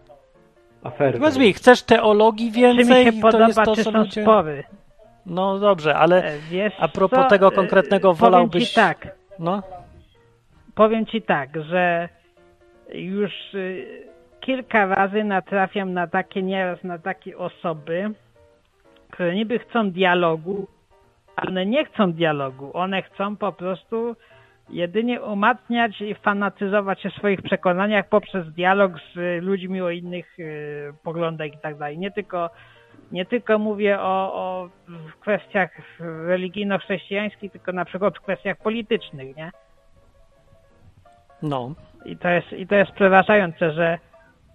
Afery. 0.84 1.20
Powiedz 1.20 1.38
mi, 1.38 1.54
chcesz 1.54 1.84
teologii 1.84 2.52
Czy 2.52 2.58
mi 2.58 2.64
więcej? 2.76 3.06
się 3.06 3.12
to 3.14 3.22
podoba, 3.22 3.46
jest 3.48 3.60
to, 3.66 3.76
czy 3.76 3.84
co 3.84 3.92
są 3.92 3.98
ludzie... 4.00 4.22
spory? 4.22 4.64
No 5.26 5.60
dobrze, 5.60 5.96
ale 5.96 6.24
E, 6.24 6.38
Wiesz 6.40 6.74
a 6.80 6.88
propos 6.88 7.20
co? 7.20 7.30
tego 7.30 7.48
E, 7.48 7.52
konkretnego 7.52 8.08
powiem 8.14 8.20
wolałbyś... 8.32 8.70
Ci 8.70 8.76
tak, 8.76 9.08
No, 9.40 9.64
powiem 10.76 11.06
ci 11.06 11.22
tak, 11.22 11.50
że 11.64 12.10
już 12.94 13.32
y, 13.54 13.88
kilka 14.42 14.86
razy 14.86 15.24
natrafiam 15.24 15.94
na 15.94 16.08
takie, 16.08 16.44
nieraz 16.44 16.84
na 16.84 17.00
takie 17.00 17.38
osoby, 17.38 18.12
które 19.12 19.36
niby 19.36 19.60
chcą 19.60 19.92
dialogu, 19.92 20.68
ale 21.36 21.66
nie 21.66 21.86
chcą 21.86 22.12
dialogu. 22.12 22.72
One 22.74 23.02
chcą 23.02 23.36
po 23.36 23.52
prostu 23.52 24.16
jedynie 24.70 25.22
umacniać 25.22 26.02
i 26.02 26.16
fanatyzować 26.16 27.02
się 27.02 27.10
w 27.10 27.16
swoich 27.16 27.42
przekonaniach 27.42 28.10
poprzez 28.10 28.54
dialog 28.54 28.92
z 29.14 29.18
y, 29.18 29.42
ludźmi 29.42 29.82
o 29.82 29.90
innych 29.90 30.40
y, 30.40 30.94
poglądach 31.04 31.48
i 31.48 31.58
tak 31.58 31.78
dalej. 31.78 31.98
Nie 31.98 32.12
tylko, 32.12 32.50
nie 33.12 33.26
tylko 33.26 33.60
mówię 33.60 34.00
o, 34.00 34.34
o 34.34 34.70
w 34.88 35.20
kwestiach 35.20 35.72
religijno-chrześcijańskich, 36.00 37.52
tylko 37.52 37.72
na 37.72 37.86
przykład 37.86 38.18
w 38.18 38.22
kwestiach 38.22 38.58
politycznych, 38.58 39.36
nie? 39.36 39.52
No. 41.42 41.74
I 42.06 42.18
to 42.18 42.30
jest, 42.30 42.54
i 42.54 42.68
to 42.68 42.76
jest 42.76 42.92
przeważające, 42.92 43.72
że 43.72 44.00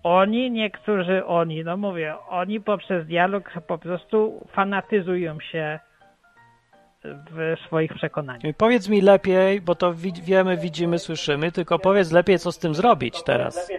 oni, 0.02 0.50
niektórzy 0.50 1.26
oni, 1.26 1.64
no 1.64 1.76
mówię, 1.76 2.14
oni 2.28 2.60
poprzez 2.60 3.06
dialog 3.06 3.50
po 3.66 3.78
prostu 3.78 4.46
fanatyzują 4.52 5.40
się 5.40 5.80
w 7.04 7.56
swoich 7.66 7.94
przekonaniach. 7.94 8.56
Powiedz 8.56 8.88
mi 8.88 9.00
lepiej, 9.00 9.60
bo 9.60 9.74
to 9.74 9.94
wi- 9.94 10.12
wiemy, 10.24 10.56
widzimy, 10.56 10.98
słyszymy, 10.98 11.52
tylko 11.52 11.78
powiedz 11.78 12.12
lepiej, 12.12 12.38
co 12.38 12.52
z 12.52 12.58
tym 12.58 12.74
zrobić 12.74 13.22
teraz. 13.22 13.70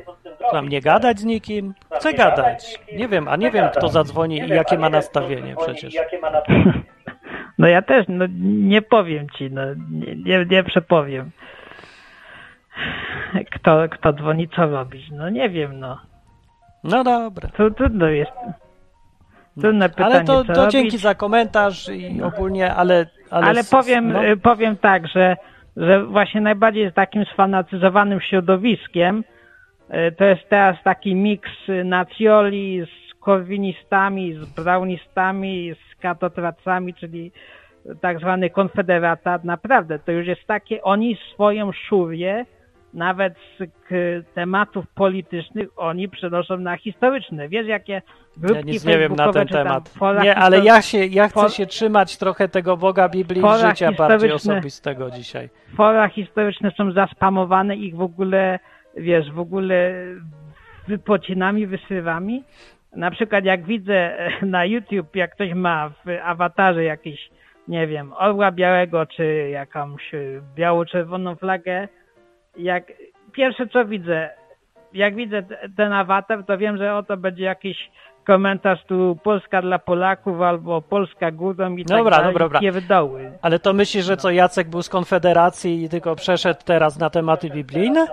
Mam 0.54 0.70
nie 0.70 0.82
gadać 0.82 1.20
z 1.20 1.24
nikim? 1.24 1.74
Chcę 1.96 2.14
gadać. 2.14 2.80
Nie 2.96 3.08
wiem, 3.08 3.28
a 3.28 3.36
nie 3.36 3.52
wiem, 3.52 3.70
kto 3.70 3.88
zadzwoni 3.88 4.38
i 4.40 4.48
jakie 4.50 4.78
ma 4.78 4.90
nastawienie 4.90 5.56
przecież. 5.56 5.94
No 7.58 7.68
ja 7.68 7.82
też, 7.82 8.06
no 8.10 8.26
nie 8.44 8.82
powiem 8.82 9.30
ci, 9.30 9.52
no 9.52 9.62
nie, 9.92 10.16
nie, 10.16 10.46
nie 10.46 10.64
przepowiem. 10.64 11.32
Kto, 13.52 13.80
kto 13.92 14.14
dzwoni, 14.14 14.50
co 14.50 14.66
robić? 14.68 15.12
No 15.12 15.30
nie 15.30 15.50
wiem, 15.50 15.80
no. 15.80 16.00
No 16.84 17.04
dobra. 17.04 17.50
To 17.58 17.72
trudno 17.72 18.08
jest. 18.08 18.32
Trudne 19.62 19.90
pytanie, 19.90 20.16
Ale 20.16 20.24
to, 20.24 20.44
to 20.44 20.68
dzięki 20.68 20.98
za 20.98 21.16
komentarz 21.16 21.90
i 21.90 22.22
ogólnie, 22.22 22.74
ale... 22.74 23.06
Ale, 23.30 23.48
Ale 23.48 23.64
powiem, 23.64 24.14
no, 24.14 24.26
y, 24.26 24.38
powiem 24.38 24.78
tak, 24.78 25.08
że, 25.08 25.36
że 25.78 26.06
właśnie 26.06 26.42
najbardziej 26.42 26.92
z 26.92 26.94
takim 26.94 27.26
sfanatyzowanym 27.26 28.22
środowiskiem 28.22 29.24
y, 29.90 30.12
to 30.12 30.26
jest 30.26 30.50
teraz 30.50 30.78
taki 30.84 31.16
miks 31.16 31.52
nacjoli 31.86 32.86
z 32.86 33.20
korwinistami, 33.20 34.34
z 34.34 34.46
brownistami, 34.46 35.74
z 35.74 36.02
katotracami, 36.02 36.94
czyli 36.94 37.32
tak 38.02 38.20
zwany 38.20 38.50
konfederata. 38.50 39.40
Naprawdę, 39.44 40.00
to 40.00 40.12
już 40.12 40.28
jest 40.28 40.48
takie, 40.48 40.84
oni 40.84 41.18
swoją 41.34 41.72
szurię 41.72 42.46
nawet 42.94 43.34
z 43.60 44.34
tematów 44.34 44.86
politycznych 44.96 45.70
oni 45.76 46.10
przenoszą 46.10 46.58
na 46.58 46.78
historyczne. 46.78 47.50
Wiesz, 47.50 47.68
jakie 47.68 48.02
grupki 48.38 48.68
ja 48.68 48.74
nic 48.74 48.86
nie 48.86 48.98
wiem 48.98 49.16
na 49.16 49.34
ten 49.34 49.48
temat. 49.48 49.94
Nie, 50.24 50.36
ale 50.36 50.60
ja 50.60 50.82
się, 50.82 51.06
ja 51.06 51.28
chcę 51.28 51.50
się 51.50 51.66
trzymać 51.66 52.18
trochę 52.18 52.50
tego 52.50 52.78
Boga 52.78 53.10
Biblii 53.10 53.44
i 53.46 53.68
życia 53.68 53.92
bardziej 53.92 54.32
osobistego 54.32 55.12
dzisiaj. 55.12 55.50
fora 55.78 56.10
historyczne 56.10 56.72
są 56.78 56.92
zaspamowane 56.92 57.76
ich 57.76 57.96
w 57.96 58.02
ogóle, 58.02 58.60
wiesz, 58.98 59.32
w 59.32 59.40
ogóle 59.40 59.94
wypocinami, 60.88 61.68
wysywami. 61.68 62.44
Na 62.96 63.12
przykład 63.12 63.46
jak 63.46 63.66
widzę 63.66 64.20
e, 64.20 64.46
na 64.46 64.66
YouTube, 64.66 65.16
jak 65.16 65.36
ktoś 65.36 65.54
ma 65.54 65.90
w 65.90 66.20
awatarze 66.24 66.84
jakiś, 66.84 67.30
nie 67.68 67.88
wiem, 67.88 68.14
orła 68.18 68.52
białego, 68.52 69.06
czy 69.06 69.50
jakąś 69.50 70.12
biało-czerwoną 70.56 71.36
flagę, 71.36 71.88
jak 72.58 72.92
pierwsze 73.32 73.68
co 73.68 73.86
widzę, 73.86 74.30
jak 74.94 75.16
widzę 75.16 75.44
ten 75.78 75.94
awatar, 75.94 76.44
to 76.46 76.58
wiem, 76.58 76.78
że 76.78 76.96
oto 76.96 77.18
będzie 77.18 77.44
jakiś 77.44 77.92
komentarz 78.24 78.84
tu 78.84 79.18
Polska 79.24 79.62
dla 79.62 79.80
Polaków 79.80 80.42
albo 80.42 80.82
Polska 80.82 81.32
górą 81.32 81.76
i 81.76 81.86
tak 81.86 81.98
Dobra, 81.98 82.18
dalej, 82.18 82.36
dobra, 82.40 82.60
pierdoły. 82.60 83.32
Ale 83.42 83.60
to 83.60 83.74
myślisz, 83.74 84.06
że 84.06 84.18
co 84.18 84.32
Jacek 84.32 84.70
był 84.70 84.82
z 84.82 84.90
Konfederacji 84.90 85.84
i 85.84 85.90
tylko 85.90 86.16
przeszedł 86.16 86.60
teraz 86.66 87.00
na 87.00 87.10
tematy 87.10 87.50
biblijne? 87.50 88.08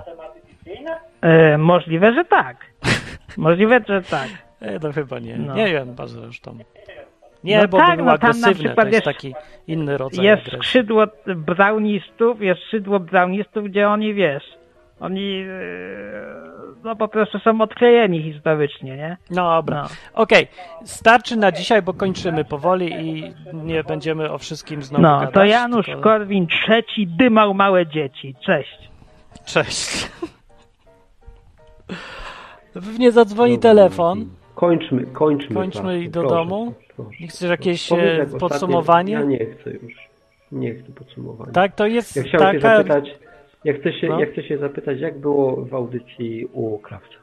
E, 1.20 1.58
możliwe, 1.58 2.14
że 2.14 2.24
tak. 2.24 2.56
Możliwe, 3.36 3.80
że 3.88 4.02
tak. 4.02 4.28
E, 4.60 4.78
no 4.78 4.92
chyba 4.92 5.18
nie. 5.18 5.38
No. 5.38 5.54
Nie 5.54 5.66
wiem 5.72 5.94
bardzo 5.94 6.20
zresztą. 6.20 6.58
Nie, 7.44 7.62
No 7.62 7.68
bo 7.68 7.78
tak, 7.78 7.96
był 7.96 8.06
no 8.06 8.18
tam 8.18 8.40
na 8.40 8.54
to 8.54 8.62
jest 8.82 8.92
jest- 8.92 9.04
taki 9.04 9.34
inny 9.66 9.98
rodzaj 9.98 10.24
Jest 10.24 10.40
agresji. 10.42 10.58
skrzydło 10.58 11.04
brownistów, 11.36 12.42
jest 12.42 12.60
skrzydło 12.62 13.00
brownistów, 13.00 13.64
gdzie 13.64 13.88
oni, 13.88 14.14
wiesz, 14.14 14.44
oni 15.00 15.44
e, 15.48 16.50
no 16.84 16.96
po 16.96 17.08
prostu 17.08 17.38
są 17.38 17.60
odklejeni 17.60 18.22
historycznie, 18.22 18.96
nie? 18.96 19.16
No 19.30 19.56
dobra. 19.56 19.82
No. 19.82 19.88
Okej, 20.22 20.48
starczy 20.84 21.36
na 21.36 21.52
dzisiaj, 21.52 21.82
bo 21.82 21.94
kończymy 21.94 22.44
powoli 22.44 22.92
i 22.92 23.34
nie 23.52 23.84
będziemy 23.84 24.30
o 24.32 24.38
wszystkim 24.38 24.82
znowu 24.82 25.02
No, 25.02 25.20
gadać. 25.20 25.34
to 25.34 25.44
Janusz 25.44 25.86
tylko... 25.86 26.02
Korwin 26.02 26.46
trzeci 26.46 27.06
dymał 27.06 27.54
małe 27.54 27.86
dzieci. 27.86 28.34
Cześć. 28.46 28.90
Cześć. 29.44 30.10
Pewnie 32.74 33.12
zadzwoni 33.12 33.58
telefon. 33.58 34.28
Kończmy, 34.60 35.06
kończmy. 35.06 35.54
Kończmy 35.54 36.00
i 36.00 36.10
do 36.10 36.20
proszę, 36.20 36.36
domu? 36.36 36.74
Proszę. 36.96 37.10
Nie 37.20 37.28
chcesz 37.28 37.50
jakieś 37.50 37.88
Powiedz, 37.88 38.04
e, 38.06 38.16
jak 38.18 38.28
podsumowanie? 38.38 39.12
Ja 39.12 39.22
nie 39.22 39.46
chcę 39.46 39.70
już. 39.70 39.92
Nie 40.52 40.74
chcę 40.74 40.92
podsumowania. 40.92 41.52
Tak, 41.52 41.74
to 41.74 41.86
jest 41.86 42.16
Ja 42.16 42.22
chciałem 42.22 42.54
się 42.54 42.60
taka... 42.60 42.76
zapytać, 42.76 43.18
ja 43.64 43.72
chcę 43.74 43.92
się, 43.92 44.08
No. 44.08 44.20
ja 44.20 44.26
chcę 44.32 44.42
się 44.42 44.58
zapytać, 44.58 45.00
jak 45.00 45.18
było 45.18 45.64
w 45.64 45.74
audycji 45.74 46.46
u 46.52 46.78
Krawca? 46.78 47.14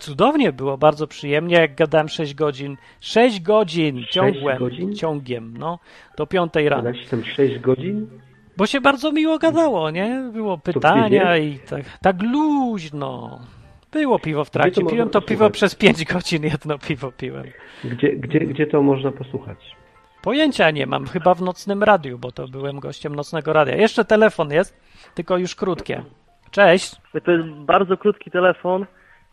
Cudownie 0.00 0.52
było, 0.52 0.78
bardzo 0.78 1.06
przyjemnie, 1.06 1.56
jak 1.56 1.74
gadałem 1.74 2.08
6 2.08 2.34
godzin. 2.34 2.76
6 3.00 3.40
godzin 3.40 4.04
ciągłem, 4.10 4.58
godzin? 4.58 4.94
ciągiem, 4.94 5.54
no, 5.58 5.78
do 6.16 6.26
5 6.26 6.54
rano. 6.54 6.82
Gadaliście 6.82 7.10
tam 7.10 7.24
6 7.24 7.58
godzin? 7.58 8.06
Bo 8.56 8.66
się 8.66 8.80
bardzo 8.80 9.12
miło 9.12 9.38
gadało, 9.38 9.90
nie? 9.90 10.30
Było 10.32 10.58
pytania 10.58 11.36
i 11.38 11.58
tak, 11.58 11.82
tak 12.02 12.22
luźno. 12.22 13.40
Było 13.92 14.18
piwo 14.18 14.44
w 14.44 14.50
trakcie. 14.50 14.80
to 14.82 14.90
Piłem 14.90 15.10
to 15.10 15.20
piwo 15.20 15.50
przez 15.50 15.74
5 15.74 16.04
godzin, 16.04 16.44
jedno 16.44 16.78
piwo 16.78 17.12
piłem. 17.12 17.44
Gdzie, 17.84 18.12
gdzie, 18.12 18.40
gdzie 18.40 18.66
to 18.66 18.82
można 18.82 19.12
posłuchać? 19.12 19.58
Pojęcia 20.22 20.70
nie 20.70 20.86
mam, 20.86 21.06
chyba 21.06 21.34
w 21.34 21.42
nocnym 21.42 21.82
radiu, 21.82 22.18
bo 22.18 22.32
to 22.32 22.48
byłem 22.48 22.80
gościem 22.80 23.14
nocnego 23.14 23.52
radia. 23.52 23.76
Jeszcze 23.76 24.04
telefon 24.04 24.50
jest, 24.52 24.80
tylko 25.14 25.38
już 25.38 25.54
krótkie. 25.54 26.02
Cześć. 26.50 26.96
To 27.24 27.30
jest 27.32 27.48
bardzo 27.48 27.96
krótki 27.96 28.30
telefon. 28.30 28.86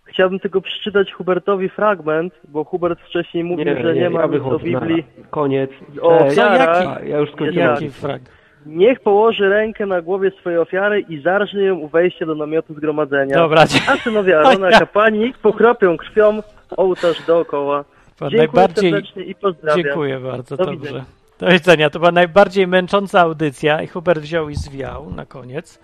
Chciałbym 0.06 0.40
tylko 0.40 0.62
przeczytać 0.62 1.14
Hubertowi 1.14 1.70
fragment, 1.70 2.34
bo 2.48 2.64
Hubert 2.64 3.00
wcześniej 3.02 3.44
mówił, 3.44 3.66
że 3.82 3.94
nie, 3.94 4.10
ma 4.10 4.22
ja 4.22 4.28
nic 4.28 4.36
o 4.36 4.40
wychodzę. 4.40 4.64
Biblii. 4.64 5.04
Na 5.18 5.28
koniec. 5.28 5.72
O 6.02 6.20
Cześć. 6.20 6.36
Co, 6.36 6.42
jaki? 6.56 6.88
A, 6.88 7.00
Ja 7.00 7.18
już 7.20 7.32
skończyłem. 7.32 7.70
Jaki 7.70 7.90
frag? 7.90 8.22
Niech 8.66 9.00
położy 9.00 9.50
rękę 9.50 9.86
na 9.86 10.02
głowie 10.02 10.32
swojej 10.40 10.60
ofiary 10.60 11.00
i 11.10 11.22
zarżnie 11.22 11.64
ją 11.64 11.76
u 11.76 11.88
wejścia 11.88 12.26
do 12.26 12.36
namiotu 12.36 12.74
zgromadzenia. 12.74 13.36
Dobra, 13.36 13.66
A 13.88 13.98
synowie 13.98 14.40
Arona, 14.40 14.72
kapłani, 14.72 15.34
pokropią 15.42 15.98
krwią 15.98 16.42
ołtarz 16.78 17.26
dookoła. 17.28 17.86
Dziękuję 18.22 18.38
najbardziej... 18.38 18.92
serdecznie 18.92 19.24
i 19.24 19.36
pozdrawiam. 19.36 19.84
Dziękuję 19.84 20.20
bardzo, 20.20 20.58
Do 20.58 20.66
dobrze. 20.66 20.80
widzenia. 20.80 21.06
Do 21.40 21.48
widzenia. 21.48 21.90
To 21.90 22.00
była 22.00 22.12
najbardziej 22.12 22.68
męcząca 22.68 23.22
audycja 23.22 23.82
i 23.82 23.88
Hubert 23.88 24.20
wziął 24.20 24.50
i 24.50 24.56
zwiał 24.56 25.10
na 25.10 25.26
koniec. 25.26 25.80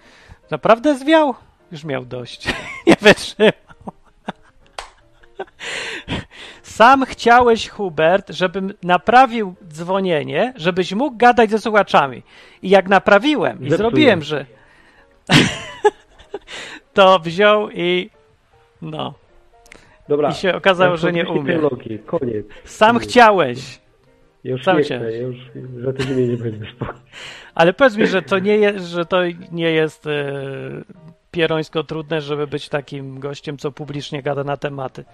Naprawdę 0.52 0.96
zwiał? 0.96 1.34
Już 1.72 1.84
miał 1.84 2.06
dość. 2.06 2.48
Nie 2.88 2.96
wytrzymał. 3.02 3.52
Sam 6.64 7.06
chciałeś, 7.06 7.70
Hubert, 7.70 8.30
żebym 8.30 8.74
naprawił 8.84 9.56
dzwonienie, 9.68 10.54
żebyś 10.56 10.94
mógł 10.94 11.18
gadać 11.18 11.50
ze 11.50 11.60
słuchaczami. 11.60 12.24
I 12.62 12.70
jak 12.70 12.90
naprawiłem 12.90 13.66
i 13.66 13.70
zrobiłem, 13.70 14.22
że 14.22 14.46
to 16.94 17.20
wziął 17.20 17.70
i 17.70 18.10
no. 18.82 19.14
Dobra. 20.10 20.30
I 20.30 20.34
się 20.34 20.56
okazało, 20.56 20.98
że 20.98 21.14
nie 21.14 21.30
umie. 21.30 21.60
Koniec. 22.06 22.46
Sam 22.64 22.96
Koniec. 22.96 23.10
chciałeś. 23.10 23.80
Już 24.44 24.64
Sam 24.64 24.78
nie 24.78 24.84
chciałeś. 24.84 25.08
chcę, 25.08 25.18
ja 25.18 25.28
już 25.28 25.38
za 25.86 25.94
tydzień 25.94 26.30
nie 26.30 26.38
będę 26.38 26.66
spał. 26.76 26.94
Ale 27.56 27.74
powiedz 27.74 27.98
mi, 27.98 28.08
że 28.08 28.22
to 28.22 28.40
nie 28.40 28.58
jest, 28.58 28.86
że 28.86 29.06
to 29.06 29.22
nie 29.52 29.72
jest 29.72 30.08
e, 30.08 30.32
pierońsko 31.32 31.84
trudne, 31.84 32.22
żeby 32.22 32.48
być 32.48 32.70
takim 32.70 33.20
gościem, 33.20 33.58
co 33.58 33.72
publicznie 33.72 34.22
gada 34.22 34.44
na 34.44 34.58
tematy. 34.58 35.06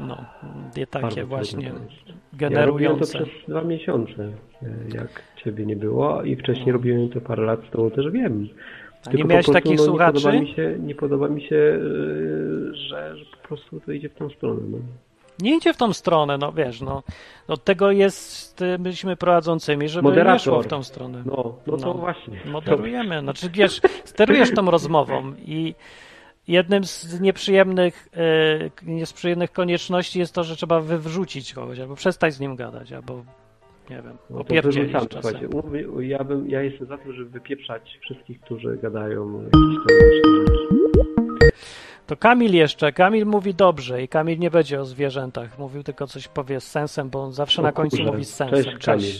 No, 0.00 0.24
nie 0.76 0.86
takie 0.86 1.02
Bardzo 1.02 1.26
właśnie 1.26 1.66
jest. 1.66 1.76
Ja 1.76 1.82
robiłem 1.82 2.18
to 2.32 2.36
generujące. 2.36 3.18
przez 3.18 3.28
dwa 3.48 3.62
miesiące, 3.62 4.32
e, 4.62 4.68
jak 4.94 5.22
ciebie 5.44 5.66
nie 5.66 5.76
było 5.76 6.22
i 6.22 6.36
wcześniej 6.36 6.72
robiłem 6.72 7.08
to 7.08 7.20
parę 7.20 7.42
lat, 7.42 7.70
to 7.70 7.90
też 7.90 8.10
wiem. 8.10 8.48
A 9.00 9.10
Tylko 9.10 9.18
nie 9.18 9.24
miałeś 9.24 9.46
prostu, 9.46 9.62
takich 9.62 9.78
no, 9.78 9.84
słuchaczy? 9.84 10.12
Nie 10.14 10.22
podoba 10.22 10.40
mi 10.40 10.54
się, 10.54 10.78
nie 10.80 10.94
podoba 10.94 11.28
mi 11.28 11.42
się 11.42 11.56
e, 11.56 11.78
że, 12.74 13.16
że 13.16 13.24
po 13.42 13.48
prostu 13.48 13.80
to 13.80 13.92
idzie 13.92 14.08
w 14.08 14.14
tą 14.14 14.30
stronę. 14.30 14.60
No. 14.70 14.78
Nie 15.40 15.56
idzie 15.56 15.74
w 15.74 15.76
tą 15.76 15.92
stronę, 15.92 16.38
no 16.38 16.52
wiesz, 16.52 16.80
no. 16.80 17.02
Od 17.48 17.64
tego 17.64 17.90
jest, 17.90 18.64
byliśmy 18.78 19.16
prowadzącymi, 19.16 19.88
żeby 19.88 20.12
nie 20.12 20.38
szło 20.38 20.62
w 20.62 20.66
tą 20.66 20.82
stronę. 20.82 21.22
No, 21.26 21.54
no 21.66 21.76
to 21.76 21.86
No. 21.86 21.94
właśnie. 21.94 22.40
Moderujemy. 22.44 23.20
Znaczy, 23.20 23.50
wiesz, 23.50 23.80
sterujesz 24.04 24.54
tą 24.54 24.70
rozmową 24.70 25.32
i 25.44 25.74
jednym 26.48 26.84
z 26.84 27.20
nieprzyjemnych, 27.20 28.08
e, 28.86 28.90
nieprzyjemnych 28.92 29.52
konieczności 29.52 30.18
jest 30.18 30.34
to, 30.34 30.44
że 30.44 30.56
trzeba 30.56 30.80
wywrzucić 30.80 31.54
kogoś, 31.54 31.78
albo 31.78 31.94
przestać 31.94 32.34
z 32.34 32.40
nim 32.40 32.56
gadać, 32.56 32.92
albo 32.92 33.24
nie 33.90 33.96
wiem, 34.02 34.16
No 34.30 34.38
opierdzielić 34.40 34.92
czasem. 35.08 35.50
ja, 36.00 36.24
bym, 36.24 36.50
ja 36.50 36.62
jestem 36.62 36.86
za 36.86 36.98
tym, 36.98 37.12
żeby 37.12 37.30
wypieprzać 37.30 37.98
wszystkich, 38.02 38.40
którzy 38.40 38.76
gadają 38.82 39.32
jakieś 39.42 39.52
tam 39.52 39.96
różne 39.98 40.46
rzeczy. 40.46 40.65
To 42.06 42.16
Kamil 42.16 42.54
jeszcze. 42.54 42.92
Kamil 42.92 43.26
mówi 43.26 43.54
dobrze 43.54 44.02
i 44.02 44.08
Kamil 44.08 44.38
nie 44.38 44.50
będzie 44.50 44.80
o 44.80 44.84
zwierzętach. 44.84 45.58
Mówił 45.58 45.82
tylko 45.82 46.06
coś 46.06 46.28
powie 46.28 46.60
z 46.60 46.64
sensem, 46.70 47.10
bo 47.10 47.22
on 47.22 47.32
zawsze 47.32 47.62
O 47.62 47.64
na 47.64 47.72
końcu 47.72 47.96
kurze. 47.96 48.10
mówi 48.12 48.24
z 48.24 48.34
sensem. 48.34 48.64
Cześć, 48.64 48.84
Kamil. 48.86 49.12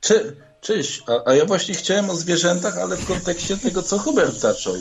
Cze, 0.00 0.14
cześć, 0.60 1.02
a, 1.08 1.30
a 1.30 1.34
ja 1.34 1.44
właśnie 1.44 1.74
chciałem 1.74 2.10
o 2.10 2.14
zwierzętach, 2.14 2.78
ale 2.78 2.96
w 2.96 3.06
kontekście 3.06 3.56
tego, 3.56 3.82
co 3.82 3.98
Hubert 3.98 4.32
zaczął. 4.34 4.74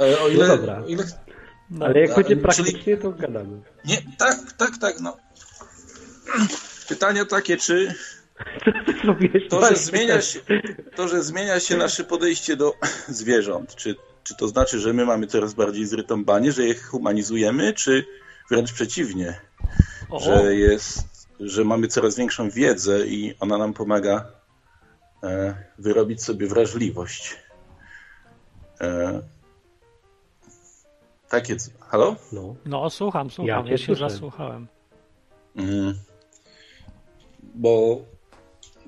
E, 0.00 0.20
O 0.20 0.28
ile, 0.28 0.48
No 0.48 0.56
dobra. 0.56 0.80
o 0.82 0.86
ile 0.86 1.04
No, 1.70 1.86
Ale 1.86 2.00
jak 2.00 2.10
a, 2.10 2.14
będzie 2.14 2.28
czyli- 2.30 2.40
praktycznie, 2.42 2.96
to 2.96 3.10
gadamy. 3.10 3.60
Nie, 3.84 3.96
tak, 4.18 4.36
tak, 4.58 4.78
tak, 4.80 5.00
no. 5.00 5.16
Pytanie 6.88 7.24
takie, 7.26 7.56
czy 7.56 7.94
to, 9.50 9.66
że 9.68 9.76
zmienia 9.76 10.20
się, 10.20 10.40
to, 10.96 11.08
że 11.08 11.22
zmienia 11.22 11.60
się 11.60 11.76
nasze 11.76 12.04
podejście 12.04 12.56
do 12.56 12.72
zwierząt, 13.08 13.74
czy, 13.74 13.94
czy 14.24 14.36
to 14.36 14.48
znaczy, 14.48 14.78
że 14.78 14.92
my 14.92 15.06
mamy 15.06 15.26
coraz 15.26 15.54
bardziej 15.54 15.86
zrytąbanie, 15.86 16.52
że 16.52 16.64
je 16.64 16.74
humanizujemy, 16.74 17.72
czy 17.72 18.04
wręcz 18.50 18.72
przeciwnie, 18.72 19.40
o, 20.10 20.20
że 20.20 20.54
jest, 20.54 21.28
że 21.40 21.64
mamy 21.64 21.88
coraz 21.88 22.16
większą 22.16 22.50
wiedzę 22.50 23.06
i 23.06 23.34
ona 23.40 23.58
nam 23.58 23.74
pomaga 23.74 24.26
e, 25.22 25.54
wyrobić 25.78 26.22
sobie 26.22 26.46
wrażliwość. 26.46 27.36
E, 28.80 29.22
takie, 31.28 31.56
halo? 31.80 32.16
No. 32.32 32.54
no 32.66 32.90
słucham, 32.90 33.30
słucham. 33.30 33.66
Ja 33.66 33.72
Ja, 33.72 33.78
się 33.78 33.94
zasłuchałem. 33.94 34.68
Mm. 35.56 35.94
Bo 37.54 38.02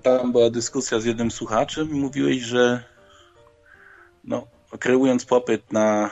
tam 0.02 0.32
była 0.32 0.50
dyskusja 0.50 1.00
z 1.00 1.04
jednym 1.04 1.30
słuchaczem 1.30 1.90
i 1.90 1.94
mówiłeś, 1.94 2.42
że 2.42 2.84
no, 4.24 4.46
kreując 4.78 5.24
popyt 5.24 5.72
na, 5.72 6.10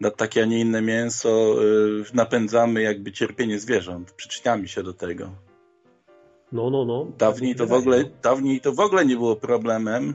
na 0.00 0.10
takie, 0.10 0.42
a 0.42 0.46
nie 0.46 0.60
inne 0.60 0.82
mięso, 0.82 1.62
y, 1.64 2.14
napędzamy 2.14 2.82
jakby 2.82 3.12
cierpienie 3.12 3.58
zwierząt. 3.58 4.12
Przyczyniamy 4.12 4.68
się 4.68 4.82
do 4.82 4.92
tego. 4.92 5.30
No, 6.52 6.70
no, 6.70 6.84
no. 6.84 7.06
Dawniej 7.18 7.54
to 7.54 7.66
w 7.66 7.72
ogóle, 7.72 8.04
dawniej 8.22 8.60
to 8.60 8.72
w 8.72 8.80
ogóle 8.80 9.06
nie 9.06 9.16
było 9.16 9.36
problemem. 9.36 10.14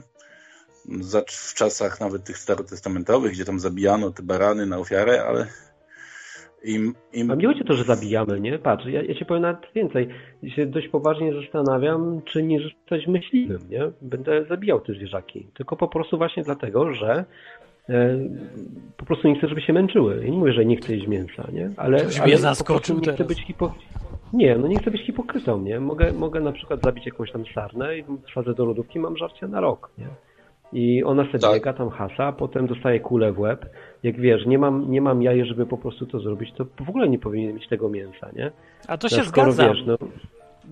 W 1.30 1.54
czasach 1.54 2.00
nawet 2.00 2.24
tych 2.24 2.38
starotestamentowych, 2.38 3.32
gdzie 3.32 3.44
tam 3.44 3.60
zabijano 3.60 4.10
te 4.10 4.22
barany 4.22 4.66
na 4.66 4.78
ofiarę, 4.78 5.24
ale 5.24 5.46
im, 6.66 6.94
im 7.12 7.30
A 7.30 7.36
mnie 7.36 7.46
chodzi 7.46 7.62
o 7.62 7.64
to, 7.64 7.74
że 7.74 7.84
zabijamy, 7.84 8.40
nie? 8.40 8.58
Patrz, 8.58 8.86
ja, 8.86 9.02
ja 9.02 9.14
ci 9.14 9.24
powiem 9.24 9.42
nawet 9.42 9.72
więcej. 9.74 10.08
Ja 10.42 10.54
się 10.54 10.66
dość 10.66 10.88
poważnie 10.88 11.32
zastanawiam, 11.42 12.22
czy 12.24 12.42
nie 12.42 12.60
zostać 12.60 13.06
myśliwym, 13.06 13.58
nie? 13.68 13.90
Będę 14.02 14.44
zabijał 14.44 14.80
te 14.80 14.92
zwierzaki. 14.92 15.48
Tylko 15.54 15.76
po 15.76 15.88
prostu 15.88 16.18
właśnie 16.18 16.42
dlatego, 16.42 16.94
że 16.94 17.24
po 18.96 19.04
prostu 19.04 19.28
nie 19.28 19.38
chcę, 19.38 19.48
żeby 19.48 19.60
się 19.60 19.72
męczyły. 19.72 20.20
Ja 20.24 20.30
nie 20.30 20.38
mówię, 20.38 20.52
że 20.52 20.64
nie 20.64 20.76
chcę 20.76 20.94
jeść 20.94 21.06
mięsa, 21.06 21.48
nie? 21.52 21.70
Ale, 21.76 21.98
Ktoś 22.00 22.16
ale 22.18 22.26
mnie 22.26 22.38
zaskoczył 22.38 22.96
nie 22.96 23.02
chcę 23.02 23.12
teraz. 23.12 23.28
być 23.28 23.46
hipo... 23.46 23.74
Nie, 24.32 24.56
no 24.58 24.68
nie 24.68 24.78
chcę 24.78 24.90
być 24.90 25.02
hipokrytą, 25.06 25.60
nie? 25.62 25.80
Mogę, 25.80 26.12
mogę 26.12 26.40
na 26.40 26.52
przykład 26.52 26.82
zabić 26.82 27.06
jakąś 27.06 27.32
tam 27.32 27.44
sarnę 27.54 27.98
i 27.98 28.04
wsadzę 28.30 28.54
do 28.54 28.64
lodówki, 28.64 28.98
mam 28.98 29.16
żarcie 29.16 29.48
na 29.48 29.60
rok, 29.60 29.90
nie? 29.98 30.06
I 30.72 31.04
ona 31.04 31.24
sobie 31.26 31.38
Tak. 31.38 31.54
biega 31.54 31.72
tam 31.72 31.90
hasa, 31.90 32.24
a 32.24 32.32
potem 32.32 32.66
dostaje 32.66 33.00
kulę 33.00 33.32
w 33.32 33.38
łeb. 33.38 33.66
Jak 34.02 34.20
wiesz, 34.20 34.46
nie 34.46 34.58
mam, 34.58 34.90
nie 34.90 35.00
mam 35.00 35.22
jaje, 35.22 35.44
żeby 35.46 35.66
po 35.66 35.78
prostu 35.78 36.06
to 36.06 36.20
zrobić, 36.20 36.52
to 36.56 36.64
w 36.84 36.88
ogóle 36.88 37.08
nie 37.08 37.18
powinien 37.18 37.54
mieć 37.54 37.68
tego 37.68 37.88
mięsa, 37.88 38.28
nie? 38.36 38.50
A 38.88 38.98
to 38.98 39.08
No, 39.12 39.16
się 39.16 39.24
skoro 39.24 39.52
zgadzam. 39.52 39.74
Wiesz, 39.76 39.84
no, 39.86 39.96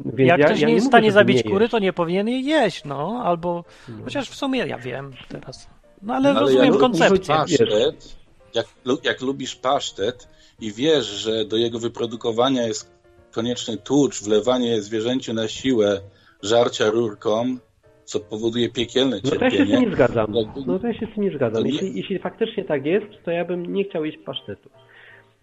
więc 0.04 0.28
Jak 0.28 0.38
ja, 0.38 0.46
ktoś 0.46 0.60
ja 0.60 0.68
nie 0.68 0.74
jest 0.74 0.86
w 0.86 0.88
stanie 0.88 1.12
zabić 1.12 1.42
kury, 1.42 1.68
to 1.68 1.78
nie 1.78 1.92
powinien 1.92 2.28
jej 2.28 2.44
jeść, 2.44 2.84
no. 2.84 3.22
Albo, 3.24 3.64
chociaż 4.04 4.30
w 4.30 4.34
sumie 4.34 4.66
ja 4.66 4.78
wiem 4.78 5.10
teraz. 5.28 5.73
No 6.04 6.14
ale 6.14 6.30
Ale 6.30 6.40
rozumiem 6.40 6.64
jak 6.72 6.76
koncepcję. 6.80 7.34
pasztet, 7.34 8.16
jak, 8.54 8.66
jak 9.04 9.20
lubisz 9.22 9.56
pasztet 9.56 10.28
i 10.60 10.72
wiesz, 10.72 11.04
że 11.06 11.44
do 11.44 11.56
jego 11.56 11.78
wyprodukowania 11.78 12.62
jest 12.66 12.94
konieczny 13.32 13.76
tłucz, 13.76 14.22
wlewanie 14.22 14.82
zwierzęciu 14.82 15.34
na 15.34 15.48
siłę, 15.48 16.00
żarcia 16.42 16.90
rurką, 16.90 17.56
co 18.04 18.20
powoduje 18.20 18.68
piekielne 18.68 19.20
No 19.24 19.30
to 19.30 19.44
ja 19.44 19.50
się 19.50 19.56
z 19.56 19.58
cierpienie. 19.58 19.80
tym 19.80 19.88
nie 19.90 19.94
zgadzam. 19.96 20.34
Jakby- 20.34 20.60
No 20.66 20.78
to 20.78 20.86
ja 20.86 20.94
się 20.94 21.06
z 21.06 21.14
tym 21.14 21.24
nie 21.24 21.30
zgadzam. 21.36 21.66
Jeśli, 21.66 21.96
jeśli 21.96 22.18
faktycznie 22.18 22.64
tak 22.64 22.86
jest, 22.86 23.06
to 23.24 23.30
ja 23.30 23.44
bym 23.44 23.74
nie 23.74 23.84
chciał 23.84 24.04
jeść 24.04 24.18
pasztetu. 24.18 24.70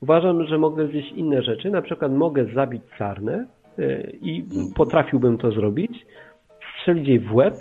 Uważam, 0.02 0.48
że 0.48 0.58
mogę 0.58 0.88
zjeść 0.88 1.12
inne 1.16 1.42
rzeczy. 1.44 1.70
Na 1.70 1.82
przykład 1.82 2.12
mogę 2.12 2.46
zabić 2.56 2.82
sarnę 2.98 3.46
y, 3.80 4.18
i 4.22 4.44
potrafiłbym 4.76 5.38
to 5.38 5.52
zrobić, 5.52 5.92
strzelić 6.80 7.08
jej 7.08 7.20
w 7.20 7.34
łeb, 7.34 7.54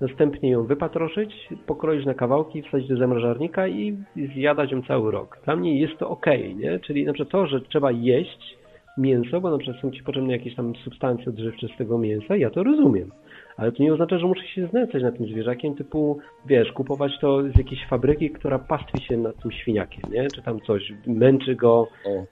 następnie 0.00 0.50
ją 0.50 0.64
wypatroszyć, 0.64 1.48
pokroić 1.66 2.06
na 2.06 2.14
kawałki, 2.14 2.62
wsadzić 2.62 2.88
do 2.88 2.96
zamrażarnika 2.96 3.68
i 3.68 3.96
zjadać 4.34 4.72
ją 4.72 4.82
cały 4.82 5.10
rok. 5.10 5.38
Dla 5.44 5.56
mnie 5.56 5.80
jest 5.80 5.98
to 5.98 6.10
ok, 6.10 6.26
nie? 6.56 6.78
Czyli 6.78 7.04
na 7.04 7.12
przykład 7.12 7.32
to, 7.32 7.46
że 7.46 7.60
trzeba 7.60 7.90
jeść 7.90 8.58
mięso, 8.98 9.40
bo 9.40 9.50
na 9.50 9.58
przykład 9.58 9.82
są 9.82 9.90
ci 9.90 10.02
potrzebne 10.02 10.32
jakieś 10.32 10.54
tam 10.54 10.76
substancje 10.76 11.28
odżywcze 11.28 11.68
z 11.68 11.76
tego 11.78 11.98
mięsa, 11.98 12.36
ja 12.36 12.50
to 12.50 12.62
rozumiem. 12.62 13.10
Ale 13.58 13.72
to 13.72 13.82
nie 13.82 13.94
oznacza, 13.94 14.18
że 14.18 14.26
muszę 14.26 14.48
się 14.54 14.68
znęcać 14.70 15.02
nad 15.02 15.16
tym 15.16 15.26
zwierzakiem, 15.26 15.74
typu, 15.74 16.18
wiesz, 16.46 16.72
kupować 16.72 17.12
to 17.20 17.42
z 17.54 17.58
jakiejś 17.58 17.80
fabryki, 17.90 18.30
która 18.30 18.58
pastwi 18.58 19.04
się 19.04 19.16
nad 19.16 19.42
tym 19.42 19.52
świniakiem, 19.52 20.02
nie? 20.12 20.28
Czy 20.34 20.42
tam 20.42 20.60
coś, 20.66 20.92
męczy 21.06 21.54
go 21.56 21.88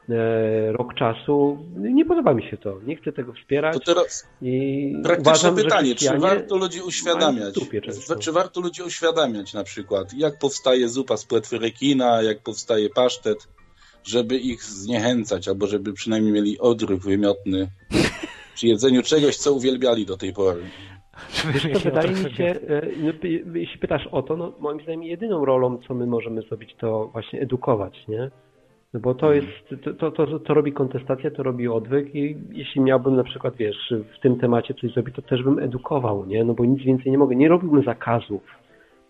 e, 0.08 0.72
rok 0.72 0.94
czasu. 0.94 1.58
Nie 1.76 2.04
podoba 2.04 2.34
mi 2.34 2.50
się 2.50 2.56
to. 2.56 2.80
Nie 2.86 2.96
chcę 2.96 3.12
tego 3.12 3.32
wspierać. 3.32 3.74
to 3.74 3.80
teraz 3.80 4.28
I 4.42 4.92
praktyczne 5.02 5.30
uważam, 5.30 5.54
pytanie, 5.54 5.94
czy 5.94 6.18
warto 6.18 6.56
ludzi 6.56 6.80
uświadamiać? 6.80 7.54
Czy 8.20 8.32
warto 8.32 8.60
ludzi 8.60 8.82
uświadamiać 8.82 9.54
na 9.54 9.64
przykład, 9.64 10.14
jak 10.14 10.38
powstaje 10.38 10.88
zupa 10.88 11.16
z 11.16 11.24
płetwy 11.24 11.58
rekina, 11.58 12.22
jak 12.22 12.42
powstaje 12.42 12.90
pasztet, 12.90 13.48
żeby 14.04 14.36
ich 14.36 14.62
zniechęcać, 14.62 15.48
albo 15.48 15.66
żeby 15.66 15.92
przynajmniej 15.92 16.32
mieli 16.32 16.58
odruch 16.58 17.00
wymiotny 17.00 17.68
przy 18.54 18.66
jedzeniu 18.66 19.02
czegoś, 19.02 19.36
co 19.36 19.52
uwielbiali 19.52 20.06
do 20.06 20.16
tej 20.16 20.32
pory. 20.32 20.62
Wiesz 21.52 21.72
co, 21.72 21.78
wydaje 21.90 22.08
mi 22.10 22.16
się, 22.34 22.44
e, 22.44 22.56
no, 23.02 23.12
jeśli 23.54 23.78
pytasz 23.78 24.06
o 24.06 24.22
to, 24.22 24.36
no 24.36 24.52
moim 24.60 24.80
zdaniem 24.80 25.02
jedyną 25.02 25.44
rolą, 25.44 25.78
co 25.88 25.94
my 25.94 26.06
możemy 26.06 26.42
zrobić, 26.42 26.74
to 26.78 27.06
właśnie 27.12 27.40
edukować, 27.40 28.08
nie? 28.08 28.30
No 28.94 29.00
bo 29.00 29.14
to 29.14 29.32
jest, 29.32 29.46
to, 29.84 29.94
to, 29.94 30.10
to, 30.10 30.38
to 30.38 30.54
robi 30.54 30.72
kontestacja, 30.72 31.30
to 31.30 31.42
robi 31.42 31.68
odwyk 31.68 32.14
i 32.14 32.36
jeśli 32.52 32.80
miałbym 32.80 33.16
na 33.16 33.24
przykład, 33.24 33.56
wiesz, 33.56 33.94
w 34.16 34.20
tym 34.22 34.38
temacie 34.38 34.74
coś 34.74 34.92
zrobić, 34.92 35.16
to 35.16 35.22
też 35.22 35.42
bym 35.42 35.58
edukował, 35.58 36.26
nie? 36.26 36.44
No 36.44 36.54
bo 36.54 36.64
nic 36.64 36.82
więcej 36.82 37.12
nie 37.12 37.18
mogę. 37.18 37.36
Nie 37.36 37.48
robiłbym 37.48 37.84
zakazów. 37.84 38.42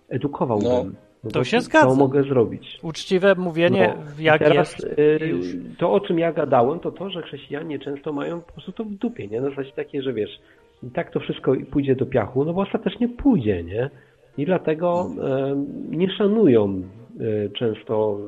Edukowałbym. 0.09 0.69
No, 0.69 0.85
No 1.25 1.31
to 1.31 1.45
się 1.45 1.57
To 1.57 1.63
zgadzam. 1.63 1.99
mogę 1.99 2.23
zrobić. 2.23 2.79
Uczciwe 2.83 3.35
mówienie, 3.35 3.95
No, 3.99 4.05
jak 4.19 4.39
teraz, 4.39 4.73
jest. 4.73 4.85
y. 4.99 5.35
To, 5.79 5.93
o 5.93 6.01
czym 6.01 6.19
ja 6.19 6.33
gadałem, 6.33 6.81
to 6.81 6.91
to, 6.93 7.11
że 7.11 7.23
chrześcijanie 7.23 7.79
często 7.79 8.13
mają 8.13 8.41
po 8.41 8.53
prostu 8.53 8.73
to 8.73 8.85
w 8.85 8.91
dupie, 8.91 9.29
nie? 9.29 9.41
Na 9.41 9.49
zasadzie 9.51 9.73
takie, 9.73 10.03
że 10.03 10.13
wiesz, 10.13 10.41
i 10.83 10.91
tak 10.91 11.11
to 11.11 11.21
wszystko 11.21 11.53
pójdzie 11.71 11.97
do 11.97 12.07
piachu, 12.07 12.45
no 12.45 12.53
bo 12.53 12.61
ostatecznie 12.61 13.09
pójdzie, 13.09 13.65
nie? 13.65 13.91
I 14.39 14.47
dlatego 14.47 15.11
e, 15.23 15.65
nie 15.91 16.11
szanują 16.11 16.83
e, 17.21 17.49
często 17.49 18.19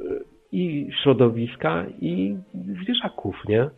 e, 0.00 0.04
i 0.52 0.88
środowiska, 1.02 1.84
i 2.00 2.36
zwierzaków, 2.82 3.36
nie? 3.48 3.70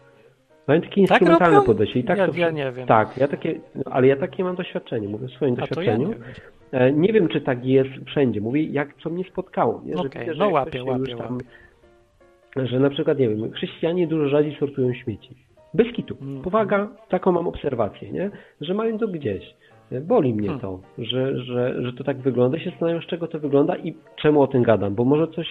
Mają 0.69 0.81
takie 0.81 1.01
instrumentalne 1.01 1.57
robią? 1.57 1.67
podejście. 1.67 2.01
I 2.01 2.05
tak 2.05 2.19
Ja- 2.19 2.29
to, 2.29 2.37
ja 2.37 2.51
nie 2.51 2.73
wiem. 2.73 2.87
Tak, 2.87 3.17
ja 3.17 3.29
takie, 3.29 3.61
no, 3.75 3.83
ale 3.91 4.07
ja 4.07 4.17
takie 4.17 4.45
mam 4.45 4.57
doświadczenie, 4.57 5.09
mówię 5.09 5.29
w 5.29 5.31
swoim 5.31 5.55
A 5.55 5.57
to 5.57 5.63
ja 5.63 5.67
doświadczeniu. 5.67 6.09
nie 6.09 6.15
wiem. 6.15 7.01
Nie 7.01 7.13
wiem, 7.13 7.29
czy 7.29 7.41
tak 7.41 7.65
jest 7.65 7.91
wszędzie. 8.07 8.41
Mówię, 8.41 8.63
jak 8.63 8.95
co 9.03 9.11
mnie 9.11 9.25
spotkało. 9.25 9.83
Nie? 9.85 9.97
Że 9.97 10.03
widzę, 10.09 10.35
że 10.35 10.39
no 10.39 10.49
łapię, 10.49 10.85
łapię, 10.85 11.17
tam- 11.17 11.33
łapię. 11.35 12.67
Że 12.67 12.81
na 12.81 12.91
przykład, 12.91 13.19
nie 13.19 13.29
wiem, 13.29 13.53
chrześcijanie 13.53 14.07
dużo 14.07 14.29
rzadziej 14.29 14.57
sortują 14.61 14.95
śmieci. 14.95 15.46
Bez 15.75 15.93
kitu. 15.93 16.15
Mhm. 16.21 16.43
Powaga, 16.43 16.89
taką 17.09 17.33
mam 17.33 17.49
obserwację, 17.49 18.13
nie? 18.13 18.31
Że 18.61 18.75
mają 18.75 18.99
to 18.99 19.09
gdzieś. 19.09 19.55
Boli 20.03 20.35
mnie 20.35 20.49
Hmm. 20.49 20.61
to, 20.61 20.81
że, 20.99 21.39
że, 21.39 21.83
że 21.83 21.93
to 21.93 22.05
tak 22.05 22.17
wygląda. 22.17 22.59
Się 22.59 22.71
zastanawiam, 22.71 23.03
z 23.03 23.07
czego 23.07 23.29
to 23.29 23.39
wygląda 23.39 23.77
i 23.77 23.95
czemu 24.17 24.43
o 24.43 24.47
tym 24.47 24.63
gadam, 24.63 24.95
bo 24.95 25.05
może 25.05 25.29
coś 25.29 25.47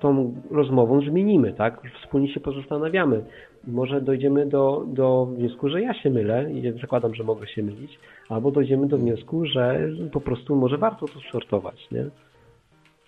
tą 0.00 0.34
rozmową 0.50 1.00
zmienimy, 1.00 1.52
tak? 1.52 1.82
Wspólnie 2.02 2.34
się 2.34 2.40
pozastanawiamy. 2.40 3.24
Może 3.66 4.00
dojdziemy 4.00 4.46
do, 4.46 4.84
do 4.86 5.26
wniosku, 5.26 5.68
że 5.68 5.80
ja 5.80 5.94
się 5.94 6.10
mylę 6.10 6.52
i 6.52 6.80
zakładam, 6.80 7.14
że 7.14 7.24
mogę 7.24 7.46
się 7.46 7.62
mylić, 7.62 7.98
albo 8.28 8.50
dojdziemy 8.50 8.86
do 8.86 8.98
wniosku, 8.98 9.46
że 9.46 9.88
po 10.12 10.20
prostu 10.20 10.56
może 10.56 10.78
warto 10.78 11.06
to 11.06 11.20
sortować, 11.32 11.90
nie? 11.90 12.04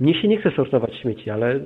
Mnie 0.00 0.22
się 0.22 0.28
nie 0.28 0.40
chce 0.40 0.50
sortować 0.56 0.94
śmieci, 1.02 1.30
ale 1.30 1.60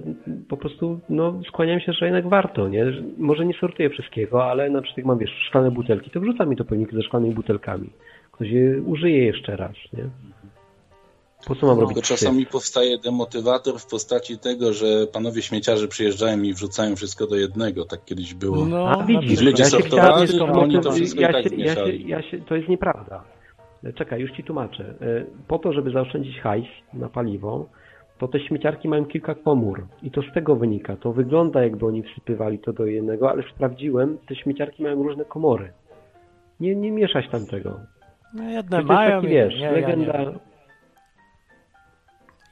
po 0.49 0.57
prostu 0.57 1.01
no, 1.09 1.41
skłaniam 1.49 1.81
się, 1.81 1.93
że 1.93 2.05
jednak 2.05 2.29
warto, 2.29 2.69
nie? 2.69 2.93
Że 2.93 3.03
Może 3.19 3.47
nie 3.47 3.55
sortuję 3.61 3.91
wszystkiego, 3.91 4.45
ale 4.45 4.71
na 4.71 4.81
przykład 4.83 4.97
jak 4.99 5.07
mam, 5.07 5.19
wiesz, 5.19 5.31
szklane 5.49 5.71
butelki, 5.71 6.11
to 6.11 6.21
wrzucam 6.21 6.49
mi 6.49 6.57
do 6.57 6.65
pojemniki 6.65 6.97
ze 6.97 7.03
szklanymi 7.03 7.35
butelkami. 7.35 7.91
Ktoś 8.33 8.49
je 8.51 8.83
użyje 8.83 9.25
jeszcze 9.27 9.57
raz, 9.57 9.75
nie? 9.93 10.05
Po 11.47 11.55
co 11.55 11.67
mam 11.67 11.77
No. 11.77 11.81
robić 11.83 11.95
Tylko 11.97 12.01
psy? 12.15 12.25
czasami 12.25 12.47
powstaje 12.47 12.99
demotywator 12.99 13.79
w 13.79 13.87
postaci 13.87 14.39
tego, 14.39 14.73
że 14.73 14.87
panowie 15.13 15.43
śmieciarze 15.43 15.89
przyjeżdżają 15.89 16.43
i 16.43 16.53
wrzucają 16.53 16.97
wszystko 16.97 17.27
do 17.27 17.37
jednego. 17.37 17.85
Tak 17.85 18.05
kiedyś 18.05 18.35
było. 18.35 18.67
No, 18.67 18.89
A 18.89 19.05
widzisz, 19.05 19.41
Ludzie 19.43 19.63
ja 19.63 19.71
się 19.71 19.77
sortowali, 19.77 20.29
tylko- 20.29 20.61
oni 20.61 20.81
to 20.81 20.93
wszystko 20.93 21.21
ja 21.21 21.31
i 21.31 21.33
tak 21.33 21.49
się, 21.53 21.57
ja 21.57 21.75
się, 21.75 21.93
ja 21.97 22.23
się, 22.23 22.39
To 22.41 22.57
jest 22.57 22.69
nieprawda. 22.69 23.25
Czekaj, 23.95 24.21
już 24.21 24.33
ci 24.33 24.45
tłumaczę. 24.45 24.85
E, 25.01 25.25
Po 25.49 25.59
to, 25.59 25.73
żeby 25.73 25.91
zaoszczędzić 25.91 26.41
hajs 26.41 26.67
na 26.95 27.09
paliwo, 27.09 27.67
to 28.19 28.29
te 28.29 28.41
śmieciarki 28.41 28.89
mają 28.89 29.05
kilka 29.05 29.35
komór 29.35 29.87
i 30.03 30.11
to 30.11 30.23
z 30.23 30.35
tego 30.35 30.57
wynika. 30.57 30.97
To 30.97 31.13
wygląda 31.13 31.63
jakby 31.63 31.87
oni 31.87 32.03
wsypywali 32.03 32.59
to 32.59 32.73
do 32.73 32.87
jednego, 32.87 33.31
ale 33.31 33.43
sprawdziłem, 33.55 34.19
te 34.29 34.37
śmieciarki 34.37 34.83
mają 34.83 35.03
różne 35.03 35.25
komory. 35.25 35.73
Nie, 36.61 36.77
nie 36.77 36.91
mieszać 36.91 37.25
tam 37.31 37.47
tego. 37.47 37.81
no 38.35 38.43
To 38.43 38.49
jedne 38.51 38.77
jest 38.77 38.89
mają, 38.89 39.21
taki, 39.21 39.33
wiesz, 39.33 39.55
nie, 39.55 39.61
ja 39.61 39.71
nie, 39.71 39.77
legenda... 39.81 40.13
wiem. 40.19 40.39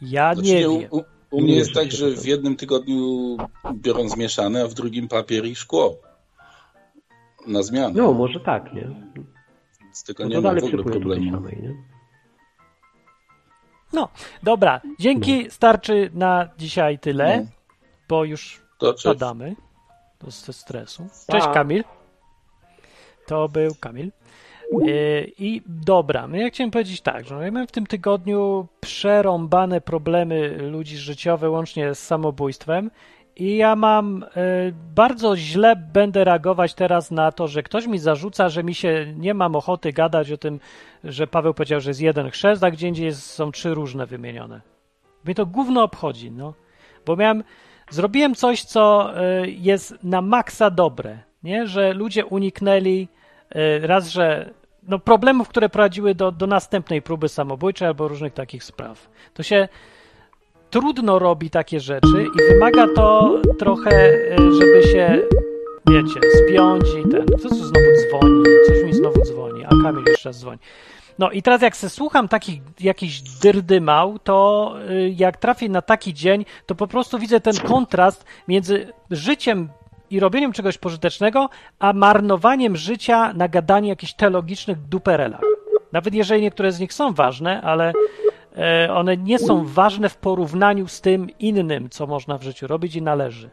ja 0.03 0.35
Znaczy, 0.35 0.49
nie 0.49 0.61
wiem. 0.61 0.89
u, 0.91 1.01
u 1.37 1.41
mnie 1.41 1.57
jest 1.57 1.75
tak, 1.75 1.93
że 1.93 2.11
w 2.11 2.27
jednym 2.27 2.57
tygodniu 2.57 2.97
biorą 3.75 4.09
zmieszane, 4.09 4.63
a 4.65 4.69
w 4.69 4.75
drugim 4.75 5.09
papier 5.09 5.45
i 5.47 5.55
szkło. 5.55 5.97
Na 7.47 7.63
zmianę. 7.63 7.95
No, 7.97 8.13
może 8.13 8.41
tak, 8.41 8.75
nie? 8.75 8.89
Więc 9.83 10.05
tego 10.05 10.23
No 10.23 10.29
nie 10.29 10.35
to 10.35 10.43
ma 10.43 10.49
dalej 10.49 10.63
w 10.71 10.75
ogóle 10.75 10.85
problemu. 10.85 11.31
samej, 11.31 11.59
nie? 11.63 11.75
No, 13.97 14.09
dobra. 14.43 14.81
Dzięki, 14.99 15.51
starczy 15.51 16.11
na 16.15 16.49
dzisiaj 16.59 16.99
tyle, 16.99 17.41
No. 17.41 17.47
bo 18.09 18.25
już 18.25 18.63
To 18.79 18.95
padamy 19.05 19.57
do 20.21 20.31
ze 20.31 20.53
stresu. 20.53 21.07
Cześć. 21.31 21.47
Kamil. 21.55 21.85
To 23.27 23.49
był 23.49 23.75
Kamil. 23.81 24.13
Yy, 24.73 25.33
I 25.39 25.63
dobra, 25.67 26.27
no 26.29 26.37
ja 26.37 26.49
chciałem 26.51 26.71
powiedzieć 26.71 27.01
tak, 27.01 27.25
że 27.27 27.45
ja 27.45 27.51
mam 27.53 27.67
w 27.67 27.73
tym 27.73 27.87
tygodniu 27.87 28.67
przerąbane 28.81 29.81
problemy 29.81 30.49
ludzi 30.59 30.97
życiowe, 30.97 31.51
łącznie 31.51 31.95
z 31.95 31.99
samobójstwem. 31.99 32.91
I 33.37 33.57
ja 33.57 33.77
mam 33.77 34.23
y, 34.23 34.27
bardzo 34.95 35.37
źle 35.37 35.77
będę 35.77 36.25
reagować 36.25 36.75
teraz 36.75 37.11
na 37.11 37.33
to, 37.33 37.49
że 37.49 37.63
ktoś 37.63 37.87
mi 37.87 37.99
zarzuca, 37.99 38.49
że 38.49 38.65
mi 38.65 38.75
się 38.75 39.15
nie 39.17 39.35
mam 39.35 39.57
ochoty 39.57 39.93
gadać 39.93 40.33
o 40.33 40.37
tym, 40.37 40.61
że 41.05 41.27
Paweł 41.27 41.55
powiedział, 41.55 41.81
że 41.81 41.91
jest 41.91 42.01
jeden 42.01 42.31
chrzest, 42.31 42.65
a 42.65 42.71
gdzie 42.71 42.89
indziej 42.89 43.07
jest, 43.07 43.31
są 43.31 43.53
trzy 43.53 43.75
różne 43.75 44.07
wymienione. 44.07 44.61
Mnie 45.25 45.35
to 45.35 45.47
gówno 45.47 45.83
obchodzi, 45.83 46.31
no. 46.31 46.55
Bo 47.07 47.17
miałem, 47.17 47.45
zrobiłem 47.91 48.35
coś, 48.35 48.65
co 48.65 49.13
y, 49.43 49.51
jest 49.51 49.95
na 50.03 50.21
maksa 50.21 50.71
dobre, 50.71 51.19
nie? 51.43 51.67
Że 51.67 51.93
ludzie 51.93 52.27
uniknęli 52.27 53.09
y, 53.57 53.87
raz, 53.87 54.09
że 54.09 54.51
no 54.83 54.99
problemów, 54.99 55.49
które 55.49 55.69
prowadziły 55.69 56.15
do, 56.15 56.33
do 56.33 56.47
następnej 56.47 57.03
próby 57.03 57.29
samobójczej 57.29 57.89
albo 57.89 58.09
różnych 58.09 58.33
takich 58.33 58.65
spraw. 58.65 59.11
To 59.35 59.43
się 59.43 59.69
trudno 60.71 61.19
robi 61.19 61.51
takie 61.51 61.81
rzeczy 61.81 62.27
i 62.35 62.53
wymaga 62.53 62.87
to 62.95 63.39
trochę, 63.59 64.11
y, 64.11 64.37
żeby 64.53 64.83
się, 64.83 65.23
wiecie, 65.91 66.21
spiąć 66.45 66.85
i 66.85 67.09
ten. 67.09 67.27
Co 67.43 67.49
tu 67.49 67.55
znowu 67.55 67.87
dzwoni? 68.09 68.43
Coś 68.67 68.85
mi 68.85 68.93
znowu 68.93 69.23
dzwoni, 69.25 69.65
a 69.65 69.69
Kamil 69.69 70.05
jeszcze 70.07 70.29
raz 70.29 70.41
dzwoni. 70.41 70.59
No 71.19 71.31
i 71.31 71.43
teraz 71.43 71.63
jak 71.63 71.77
se 71.77 71.91
słucham 71.91 72.29
takich 72.29 72.61
jakichś 72.81 73.21
dyrdymał, 73.21 74.19
to 74.19 74.75
y, 74.91 75.15
jak 75.17 75.37
trafię 75.37 75.69
na 75.69 75.83
taki 75.83 76.15
dzień, 76.15 76.45
to 76.67 76.75
po 76.75 76.87
prostu 76.87 77.19
widzę 77.19 77.41
ten 77.41 77.57
kontrast 77.57 78.25
między 78.49 78.93
życiem 79.11 79.69
i 80.11 80.21
robieniem 80.21 80.53
czegoś 80.53 80.79
pożytecznego, 80.79 81.49
a 81.79 81.93
marnowaniem 81.93 82.77
życia 82.77 83.33
na 83.33 83.49
gadanie 83.49 83.89
jakichś 83.89 84.13
teologicznych 84.13 84.79
duperelach. 84.79 85.41
Nawet 85.93 86.15
jeżeli 86.15 86.43
niektóre 86.43 86.73
z 86.73 86.81
nich 86.81 86.93
są 86.93 87.13
ważne, 87.13 87.63
ale 87.63 87.89
e, 87.89 87.93
one 88.91 89.17
nie 89.17 89.39
są 89.39 89.65
ważne 89.65 90.09
w 90.09 90.17
porównaniu 90.17 90.89
z 90.89 91.01
tym 91.01 91.39
innym, 91.39 91.91
co 91.91 92.07
można 92.07 92.39
w 92.39 92.43
życiu 92.43 92.67
robić 92.67 92.97
i 92.97 93.03
należy. 93.03 93.51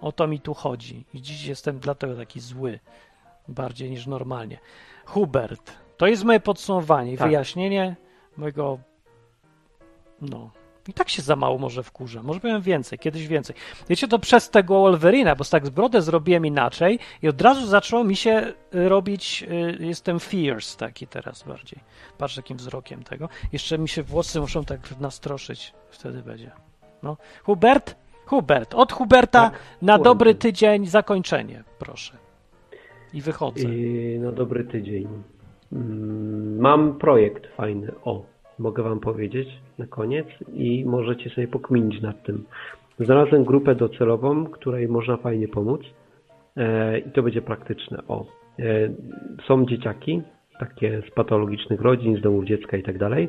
O 0.00 0.12
to 0.12 0.26
mi 0.26 0.40
tu 0.40 0.54
chodzi. 0.54 1.04
I 1.14 1.22
dziś 1.22 1.46
jestem 1.46 1.78
dlatego 1.78 2.16
taki 2.16 2.40
zły. 2.40 2.78
Bardziej 3.48 3.90
niż 3.90 4.06
normalnie. 4.06 4.58
Hubert, 5.04 5.72
to 5.96 6.06
jest 6.06 6.24
moje 6.24 6.40
podsumowanie 6.40 7.12
i 7.12 7.16
Tak. 7.16 7.28
wyjaśnienie 7.28 7.96
mojego. 8.36 8.78
No. 10.20 10.50
I 10.88 10.92
tak 10.92 11.08
się 11.08 11.22
za 11.22 11.36
mało 11.36 11.58
może 11.58 11.82
wkurza. 11.82 12.22
Może 12.22 12.40
powiem 12.40 12.62
więcej, 12.62 12.98
kiedyś 12.98 13.26
więcej. 13.26 13.56
Wiecie, 13.88 14.08
to 14.08 14.18
przez 14.18 14.50
tego 14.50 14.80
Wolverina, 14.80 15.34
bo 15.34 15.44
tak 15.44 15.66
z 15.66 15.70
brodę 15.70 16.02
zrobiłem 16.02 16.46
inaczej 16.46 16.98
i 17.22 17.28
od 17.28 17.42
razu 17.42 17.66
zaczęło 17.66 18.04
mi 18.04 18.16
się 18.16 18.52
y, 18.74 18.88
robić, 18.88 19.44
y, 19.80 19.84
jestem 19.84 20.20
fierce 20.20 20.78
taki 20.78 21.06
teraz 21.06 21.42
bardziej. 21.42 21.78
Patrz 22.18 22.36
jakim 22.36 22.56
wzrokiem 22.56 23.02
tego. 23.02 23.28
Jeszcze 23.52 23.78
mi 23.78 23.88
się 23.88 24.02
włosy 24.02 24.40
muszą 24.40 24.64
tak 24.64 25.00
nastroszyć, 25.00 25.74
wtedy 25.90 26.22
będzie. 26.22 26.50
No. 27.02 27.16
Hubert? 27.42 27.94
Hubert. 28.26 28.74
Od 28.74 28.92
Huberta 28.92 29.50
Tak, 29.50 29.60
na 29.82 29.98
dobry 29.98 30.34
tydzień 30.34 30.86
zakończenie, 30.86 31.64
proszę. 31.78 32.16
I 33.12 33.22
wychodzę. 33.22 33.74
I 33.74 34.18
na 34.18 34.32
dobry 34.32 34.64
tydzień. 34.64 35.08
Mm, 35.72 36.60
Mam 36.60 36.98
projekt 36.98 37.46
fajny. 37.46 37.92
O, 38.04 38.22
mogę 38.58 38.82
Wam 38.82 39.00
powiedzieć 39.00 39.48
na 39.78 39.86
koniec 39.86 40.26
i 40.52 40.84
możecie 40.84 41.30
sobie 41.30 41.48
pokminić 41.48 42.02
nad 42.02 42.22
tym. 42.22 42.44
Znalazłem 43.00 43.44
grupę 43.44 43.74
docelową, 43.74 44.46
której 44.46 44.88
można 44.88 45.16
fajnie 45.16 45.48
pomóc 45.48 45.80
e, 46.56 46.98
i 46.98 47.10
to 47.10 47.22
będzie 47.22 47.42
praktyczne. 47.42 48.02
O, 48.08 48.26
e, 48.58 48.64
są 49.46 49.66
dzieciaki, 49.66 50.22
takie 50.60 51.02
z 51.10 51.14
patologicznych 51.14 51.80
rodzin, 51.80 52.16
z 52.16 52.20
domów 52.20 52.44
dziecka 52.44 52.76
i 52.76 52.82
tak 52.82 52.98
dalej. 52.98 53.28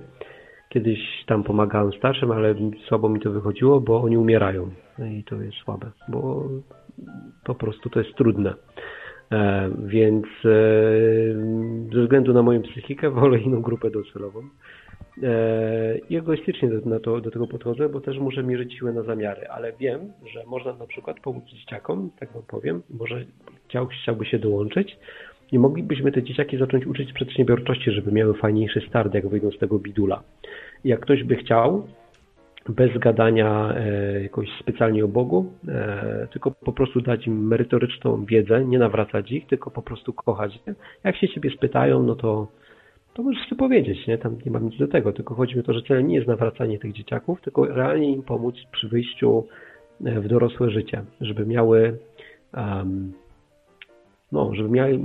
Kiedyś 0.70 1.00
tam 1.26 1.44
pomagałem 1.44 1.94
starszym, 1.94 2.32
ale 2.32 2.56
słabo 2.88 3.10
mi 3.10 3.20
to 3.20 3.32
wychodziło, 3.32 3.82
bo 3.82 4.02
oni 4.02 4.18
umierają. 4.18 4.70
No 5.00 5.06
I 5.06 5.24
to 5.24 5.42
jest 5.42 5.58
słabe, 5.58 5.92
bo 6.08 6.50
po 7.44 7.56
prostu 7.56 7.90
to 7.90 8.00
jest 8.00 8.16
trudne. 8.16 8.54
E, 9.32 9.70
Więc 9.86 10.26
e, 10.26 10.50
ze 11.94 12.02
względu 12.02 12.34
na 12.34 12.44
moją 12.44 12.62
psychikę 12.62 13.10
wolę 13.10 13.40
inną 13.40 13.62
grupę 13.62 13.90
docelową. 13.92 14.42
E, 15.24 15.98
I 16.10 16.18
egoistycznie 16.18 16.70
do, 16.70 17.00
to, 17.00 17.22
do 17.22 17.32
tego 17.32 17.48
podchodzę, 17.48 17.90
bo 17.90 18.02
też 18.02 18.18
muszę 18.18 18.44
mierzyć 18.44 18.74
siłę 18.74 18.94
na 18.94 19.04
zamiary, 19.04 19.48
ale 19.48 19.74
wiem, 19.74 20.00
że 20.34 20.44
można 20.46 20.74
na 20.74 20.88
przykład 20.88 21.20
pomóc 21.20 21.44
dzieciakom, 21.46 22.10
tak 22.20 22.32
wam 22.32 22.44
powiem, 22.48 22.82
może 22.90 23.26
chciał, 23.68 23.88
chciałby 23.88 24.26
się 24.26 24.40
dołączyć 24.40 24.98
i 25.52 25.60
moglibyśmy 25.60 26.12
te 26.12 26.24
dzieciaki 26.24 26.58
zacząć 26.58 26.86
uczyć 26.86 27.14
przedsiębiorczości, 27.14 27.92
żeby 27.92 28.12
miały 28.12 28.34
fajniejszy 28.34 28.82
start, 28.90 29.14
jak 29.14 29.28
wyjdą 29.28 29.52
z 29.52 29.58
tego 29.58 29.80
bidula. 29.80 30.24
Jak 30.84 31.00
ktoś 31.00 31.24
by 31.24 31.36
chciał, 31.36 31.88
bez 32.70 32.98
gadania 32.98 33.74
e, 33.76 34.24
jakoś 34.24 34.48
specjalnie 34.60 35.06
o 35.06 35.08
Bogu, 35.08 35.54
e, 35.68 36.28
tylko 36.32 36.52
po 36.52 36.74
prostu 36.74 37.02
dać 37.02 37.28
im 37.28 37.48
merytoryczną 37.48 38.26
wiedzę, 38.26 38.66
nie 38.66 38.80
nawracać 38.80 39.32
ich, 39.32 39.48
tylko 39.48 39.72
po 39.72 39.82
prostu 39.82 40.14
kochać. 40.14 40.60
Jak 41.04 41.16
się 41.16 41.28
ciebie 41.28 41.50
spytają, 41.50 42.04
no 42.04 42.16
to, 42.16 42.48
to 43.20 43.24
możesz 43.24 43.44
sobie 43.44 43.60
powiedzieć, 43.60 44.08
nie? 44.08 44.18
Tam 44.18 44.38
nie 44.46 44.52
mam 44.52 44.66
nic 44.66 44.78
do 44.78 44.88
tego, 44.88 45.14
tylko 45.14 45.36
chodzi 45.36 45.56
mi 45.56 45.62
o 45.62 45.64
to, 45.64 45.74
że 45.74 45.82
celem 45.82 46.08
nie 46.08 46.16
jest 46.16 46.28
nawracanie 46.28 46.80
tych 46.80 46.94
dzieciaków, 46.94 47.42
tylko 47.42 47.66
realnie 47.66 48.12
im 48.12 48.24
pomóc 48.24 48.56
przy 48.72 48.88
wyjściu 48.88 49.48
e, 50.06 50.22
w 50.22 50.28
dorosłe 50.28 50.70
życie, 50.70 51.04
żeby 51.22 51.46
miały 51.46 51.98
em, 52.54 53.14
no, 54.32 54.56
żeby 54.56 54.70
miały, 54.70 55.00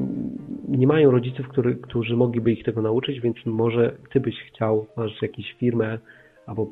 nie 0.68 0.86
mają 0.86 1.10
rodziców, 1.10 1.48
który, 1.48 1.74
którzy 1.74 2.16
mogliby 2.16 2.52
ich 2.52 2.64
tego 2.64 2.82
nauczyć, 2.82 3.20
więc 3.20 3.36
może 3.46 3.96
ty 4.12 4.20
byś 4.20 4.34
chciał, 4.48 4.86
masz 4.96 5.22
jakąś 5.22 5.52
firmę, 5.52 5.98
albo 6.46 6.66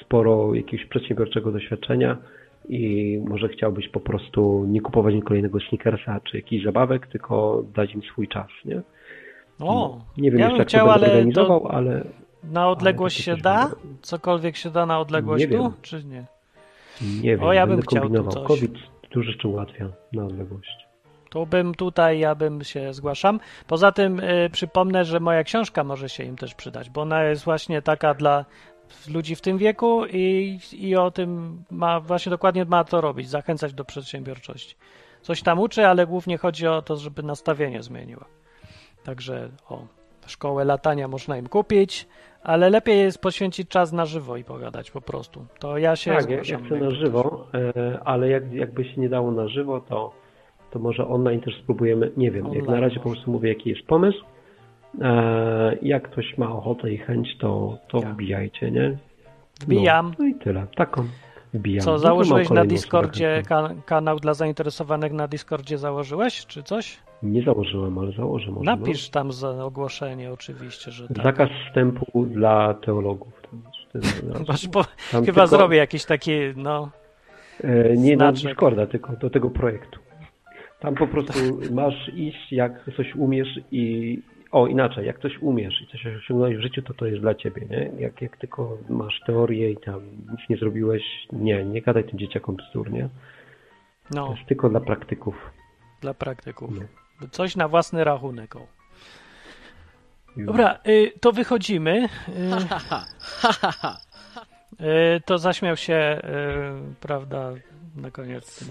sporo 0.00 0.54
jakiegoś 0.54 0.86
przedsiębiorczego 0.86 1.52
doświadczenia 1.52 2.18
i 2.68 3.20
może 3.28 3.48
chciałbyś 3.48 3.88
po 3.88 4.00
prostu 4.00 4.64
nie 4.68 4.80
kupować 4.80 5.14
im 5.14 5.22
kolejnego 5.22 5.58
sneakersa 5.60 6.20
czy 6.20 6.36
jakichś 6.36 6.64
zabawek, 6.64 7.06
tylko 7.06 7.64
dać 7.74 7.94
im 7.94 8.02
swój 8.02 8.28
czas, 8.28 8.48
nie? 8.64 8.82
O, 9.60 9.98
Nie 10.16 10.30
wiem 10.30 10.40
ja 10.40 10.46
jeszcze 10.46 10.58
jak 10.58 10.68
chciał, 10.68 10.86
to 10.86 10.92
ale 10.92 11.32
to 11.32 11.70
ale 11.70 12.04
na 12.44 12.68
odległość 12.68 13.16
takie 13.16 13.24
się 13.24 13.36
da? 13.36 13.70
Cokolwiek 14.02 14.56
się 14.56 14.70
da 14.70 14.86
na 14.86 15.00
odległość 15.00 15.40
Nie 15.40 15.48
wiem. 15.48 15.62
tu, 15.62 15.72
czy 15.82 16.04
nie? 16.04 16.24
nie 17.22 17.30
wiem, 17.36 17.42
O, 17.42 17.52
ja 17.52 17.66
bym 17.66 17.80
chciał 17.82 18.02
tu 18.02 18.08
kombinował. 18.08 18.32
coś. 18.32 18.46
COVID 18.46 18.72
dużo 19.10 19.30
rzeczy 19.32 19.48
ułatwia 19.48 19.88
na 20.12 20.24
odległość. 20.24 20.88
To 21.30 21.46
bym 21.46 21.74
tutaj, 21.74 22.18
ja 22.18 22.34
bym 22.34 22.64
się 22.64 22.94
zgłaszam. 22.94 23.40
Poza 23.66 23.92
tym 23.92 24.20
y, 24.20 24.50
przypomnę, 24.52 25.04
że 25.04 25.20
moja 25.20 25.44
książka 25.44 25.84
może 25.84 26.08
się 26.08 26.24
im 26.24 26.36
też 26.36 26.54
przydać, 26.54 26.90
bo 26.90 27.00
ona 27.00 27.24
jest 27.24 27.44
właśnie 27.44 27.82
taka 27.82 28.14
dla 28.14 28.44
ludzi 29.08 29.34
w 29.36 29.40
tym 29.40 29.58
wieku 29.58 30.06
i, 30.12 30.58
i 30.72 30.96
o 30.96 31.10
tym 31.10 31.62
ma, 31.70 32.00
właśnie 32.00 32.30
dokładnie 32.30 32.64
ma 32.64 32.84
to 32.84 33.00
robić, 33.00 33.28
zachęcać 33.28 33.74
do 33.74 33.84
przedsiębiorczości. 33.84 34.76
Coś 35.22 35.42
tam 35.42 35.58
uczy, 35.60 35.86
ale 35.86 36.06
głównie 36.06 36.38
chodzi 36.38 36.66
o 36.66 36.82
to, 36.82 36.96
żeby 36.96 37.22
nastawienie 37.22 37.82
zmieniło. 37.82 38.24
Także 39.08 39.48
o, 39.68 39.86
szkołę 40.26 40.64
latania 40.64 41.08
można 41.08 41.36
im 41.36 41.46
kupić, 41.46 42.06
ale 42.42 42.70
lepiej 42.70 42.98
jest 42.98 43.20
poświęcić 43.22 43.68
czas 43.68 43.92
na 43.92 44.06
żywo 44.06 44.36
i 44.36 44.44
pogadać 44.44 44.90
po 44.90 45.00
prostu. 45.00 45.46
To 45.58 45.78
ja 45.78 45.96
się 45.96 46.12
Tak, 46.14 46.30
ja, 46.30 46.36
ja 46.36 46.58
chcę 46.66 46.76
na 46.76 46.90
żywo, 46.90 47.46
e, 47.54 47.98
ale 48.04 48.28
jak, 48.28 48.52
jakby 48.52 48.84
się 48.84 49.00
nie 49.00 49.08
dało 49.08 49.30
na 49.30 49.48
żywo, 49.48 49.80
to, 49.80 50.12
to 50.70 50.78
może 50.78 51.08
online 51.08 51.40
też 51.40 51.58
spróbujemy, 51.62 52.10
nie 52.16 52.30
wiem, 52.30 52.44
jak 52.46 52.54
na 52.54 52.60
Online 52.60 52.80
razie 52.84 53.00
po 53.00 53.10
prostu 53.10 53.30
mówię, 53.30 53.48
jaki 53.48 53.70
jest 53.70 53.86
pomysł 53.86 54.24
E, 55.00 55.76
jak 55.82 56.10
ktoś 56.10 56.38
ma 56.38 56.52
ochotę 56.52 56.90
i 56.92 56.98
chęć, 56.98 57.28
to, 57.40 57.78
to 57.88 58.00
Ja. 58.00 58.12
wbijajcie, 58.12 58.70
nie? 58.70 58.98
Wbijam. 59.60 60.06
No, 60.06 60.14
no 60.18 60.24
i 60.26 60.34
tyle. 60.34 60.66
Taką 60.76 61.04
wbijam. 61.54 61.84
Co, 61.84 61.98
założyłeś 61.98 62.50
na 62.50 62.64
Discordzie, 62.64 63.34
chętną. 63.34 63.68
ka 63.68 63.82
kanał 63.86 64.18
dla 64.18 64.34
zainteresowanych 64.34 65.12
na 65.12 65.28
Discordzie 65.28 65.78
założyłeś, 65.78 66.46
czy 66.46 66.62
coś? 66.62 66.98
Nie 67.22 67.42
założyłem, 67.42 67.98
ale 67.98 68.12
założę 68.12 68.50
może. 68.50 68.76
Napisz 68.76 69.10
tam 69.10 69.32
za 69.32 69.64
ogłoszenie 69.64 70.32
oczywiście, 70.32 70.90
że 70.90 71.02
No. 71.10 71.14
tak. 71.14 71.24
Zakaz 71.24 71.48
wstępu 71.68 72.26
dla 72.26 72.74
teologów. 72.74 73.32
To 73.92 74.00
znaczy, 74.00 74.68
to- 74.68 74.84
tam 75.12 75.24
chyba 75.24 75.42
tylko- 75.42 75.46
zrobię 75.46 75.76
jakiś 75.76 76.04
taki, 76.04 76.30
no, 76.56 76.90
E, 77.64 77.96
Nie 77.96 78.16
na. 78.16 78.32
Discorda, 78.32 78.86
tylko 78.86 79.12
do 79.16 79.30
tego 79.30 79.50
projektu. 79.50 80.00
Tam 80.80 80.94
po 80.94 81.06
prostu 81.06 81.38
masz 81.74 82.08
iść, 82.14 82.52
jak 82.52 82.84
coś 82.96 83.14
umiesz 83.14 83.48
i... 83.72 84.18
O, 84.52 84.66
inaczej, 84.66 85.06
jak 85.06 85.18
coś 85.20 85.38
umiesz 85.42 85.82
i 85.82 85.86
coś 85.86 86.06
osiągnąłeś 86.06 86.56
w 86.56 86.60
życiu, 86.60 86.82
to 86.82 86.94
to 86.94 87.06
jest 87.06 87.20
dla 87.20 87.34
ciebie, 87.34 87.66
nie? 87.70 87.90
Jak, 87.98 88.22
jak 88.22 88.36
tylko 88.36 88.78
masz 88.88 89.20
teorię 89.26 89.70
i 89.70 89.76
tam 89.76 90.00
nic 90.30 90.40
nie 90.50 90.56
zrobiłeś, 90.56 91.02
nie, 91.32 91.64
nie 91.64 91.82
gadaj 91.82 92.04
tym 92.04 92.18
dzieciakom 92.18 92.56
bzdur, 92.56 92.90
nie? 92.92 93.02
To 93.02 94.14
no, 94.14 94.34
jest 94.36 94.48
tylko 94.48 94.68
dla 94.68 94.80
praktyków. 94.80 95.34
dla 96.00 96.14
praktyków. 96.14 96.70
No. 96.80 96.86
Coś 97.30 97.56
na 97.56 97.68
własny 97.68 98.04
rachunek. 98.04 98.56
o. 98.56 98.66
Dobra, 100.36 100.78
y, 100.88 101.12
to 101.20 101.32
wychodzimy. 101.32 102.08
Y, 102.28 102.34
y, 105.16 105.20
to 105.24 105.38
zaśmiał 105.38 105.76
się, 105.76 106.20
prawda, 107.00 107.52
na 107.96 108.10
koniec. 108.10 108.64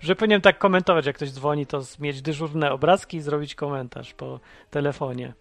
Że 0.00 0.16
powinienem 0.16 0.40
tak 0.40 0.58
komentować, 0.58 1.06
jak 1.06 1.16
ktoś 1.16 1.30
dzwoni, 1.30 1.66
to 1.66 1.82
mieć 2.00 2.22
dyżurne 2.22 2.72
obrazki 2.72 3.16
i 3.16 3.20
zrobić 3.20 3.54
komentarz 3.54 4.14
po 4.14 4.40
telefonie. 4.70 5.32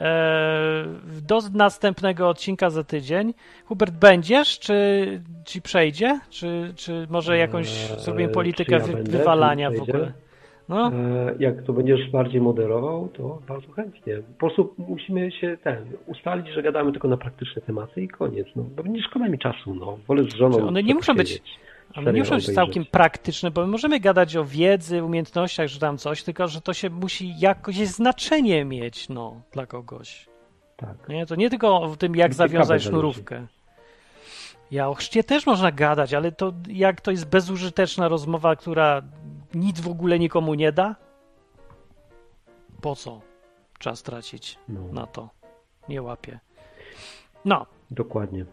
E, 0.00 0.84
Do 1.22 1.40
następnego 1.52 2.28
odcinka 2.28 2.70
za 2.70 2.84
tydzień. 2.84 3.34
Hubert, 3.64 3.94
będziesz, 3.94 4.58
czy 4.58 5.22
ci 5.44 5.62
przejdzie? 5.62 6.20
Czy, 6.30 6.72
czy 6.76 7.06
może 7.10 7.38
jakąś 7.38 7.68
Eee, 7.68 8.00
zrobimy 8.00 8.32
politykę 8.32 8.72
ja 8.72 8.78
wy, 8.78 9.02
wywalania 9.02 9.70
w 9.70 9.80
ogóle? 9.80 10.12
No, 10.68 10.92
E, 10.92 11.34
Jak 11.38 11.62
to 11.62 11.72
będziesz 11.72 12.10
bardziej 12.10 12.40
moderował, 12.40 13.08
to 13.08 13.38
bardzo 13.48 13.72
chętnie. 13.72 14.16
Po 14.16 14.38
prostu 14.38 14.74
musimy 14.78 15.32
się 15.32 15.56
ten, 15.64 15.76
ustalić, 16.06 16.48
że 16.54 16.62
gadamy 16.62 16.92
tylko 16.92 17.08
na 17.08 17.16
praktyczne 17.16 17.62
tematy 17.62 18.02
i 18.02 18.08
koniec. 18.08 18.46
No, 18.56 18.62
bo 18.76 18.82
nie 18.82 19.02
szkoda 19.02 19.28
mi 19.28 19.38
czasu, 19.38 19.74
no. 19.74 19.98
Wolę 20.08 20.22
z 20.30 20.34
żoną. 20.34 20.56
Czy 20.58 20.64
one 20.64 20.82
nie 20.82 20.94
muszą 20.94 21.14
być- 21.14 21.42
nie 22.12 22.18
muszą 22.18 22.34
być 22.34 22.44
całkiem 22.54 22.84
praktyczne, 22.84 23.50
bo 23.50 23.60
my 23.60 23.66
możemy 23.66 24.00
gadać 24.00 24.36
o 24.36 24.44
wiedzy, 24.44 25.04
umiejętnościach, 25.04 25.68
że 25.68 25.80
tam 25.80 25.98
coś, 25.98 26.22
tylko 26.22 26.48
że 26.48 26.60
to 26.60 26.72
się 26.74 26.90
musi 26.90 27.38
jakoś 27.38 27.76
znaczenie 27.76 28.64
mieć, 28.64 29.08
no, 29.08 29.40
dla 29.52 29.66
kogoś. 29.66 30.26
Tak. 30.76 31.08
Nie? 31.08 31.26
To 31.26 31.34
nie 31.34 31.50
tylko 31.50 31.80
o 31.82 31.96
tym, 31.96 32.16
jak 32.16 32.34
zawiązać 32.34 32.82
sznurówkę. 32.82 33.46
Ja 34.70 34.88
o 34.88 34.94
chrzcie 34.94 35.24
też 35.24 35.46
można 35.46 35.72
gadać, 35.72 36.14
ale 36.14 36.32
to 36.32 36.52
jak 36.68 37.00
to 37.00 37.10
jest 37.10 37.28
bezużyteczna 37.30 38.08
rozmowa, 38.08 38.56
która 38.56 39.02
nic 39.54 39.80
w 39.80 39.88
ogóle 39.88 40.18
nikomu 40.18 40.54
nie 40.54 40.72
da? 40.72 40.96
Po 42.82 42.96
co 42.96 43.20
czas 43.78 44.02
tracić 44.02 44.58
No. 44.68 44.80
na 44.92 45.06
to? 45.06 45.28
Nie 45.88 46.02
łapię. 46.02 46.38
No, 47.44 47.66
Dokładnie. 47.90 48.44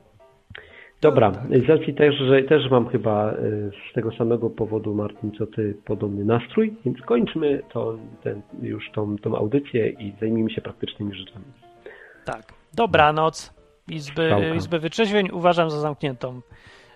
Dobra, 1.01 1.31
z 1.65 1.69
racji 1.69 1.93
też, 1.93 2.15
że 2.15 2.43
też 2.43 2.71
mam 2.71 2.87
chyba 2.89 3.31
e, 3.31 3.35
z 3.91 3.93
tego 3.93 4.11
samego 4.11 4.49
powodu, 4.49 4.93
Martin, 4.95 5.31
co 5.37 5.47
ty, 5.47 5.77
podobny 5.85 6.25
nastrój, 6.25 6.75
więc 6.85 7.01
kończmy 7.01 7.63
to, 7.69 7.97
ten, 8.23 8.41
już 8.61 8.91
tą, 8.91 9.17
tą 9.17 9.35
audycję 9.37 9.89
i 9.89 10.13
zajmijmy 10.19 10.49
się 10.51 10.61
praktycznymi 10.61 11.15
rzeczami. 11.15 11.45
tak. 12.25 12.53
Dobranoc. 12.73 13.53
Izby, 13.89 14.31
izby 14.57 14.79
Wytrzeźwień 14.79 15.29
uważam 15.31 15.69
za 15.69 15.79
zamkniętą. 15.79 16.41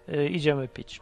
Y, 0.10 0.30
idziemy 0.30 0.68
pić. 0.68 1.02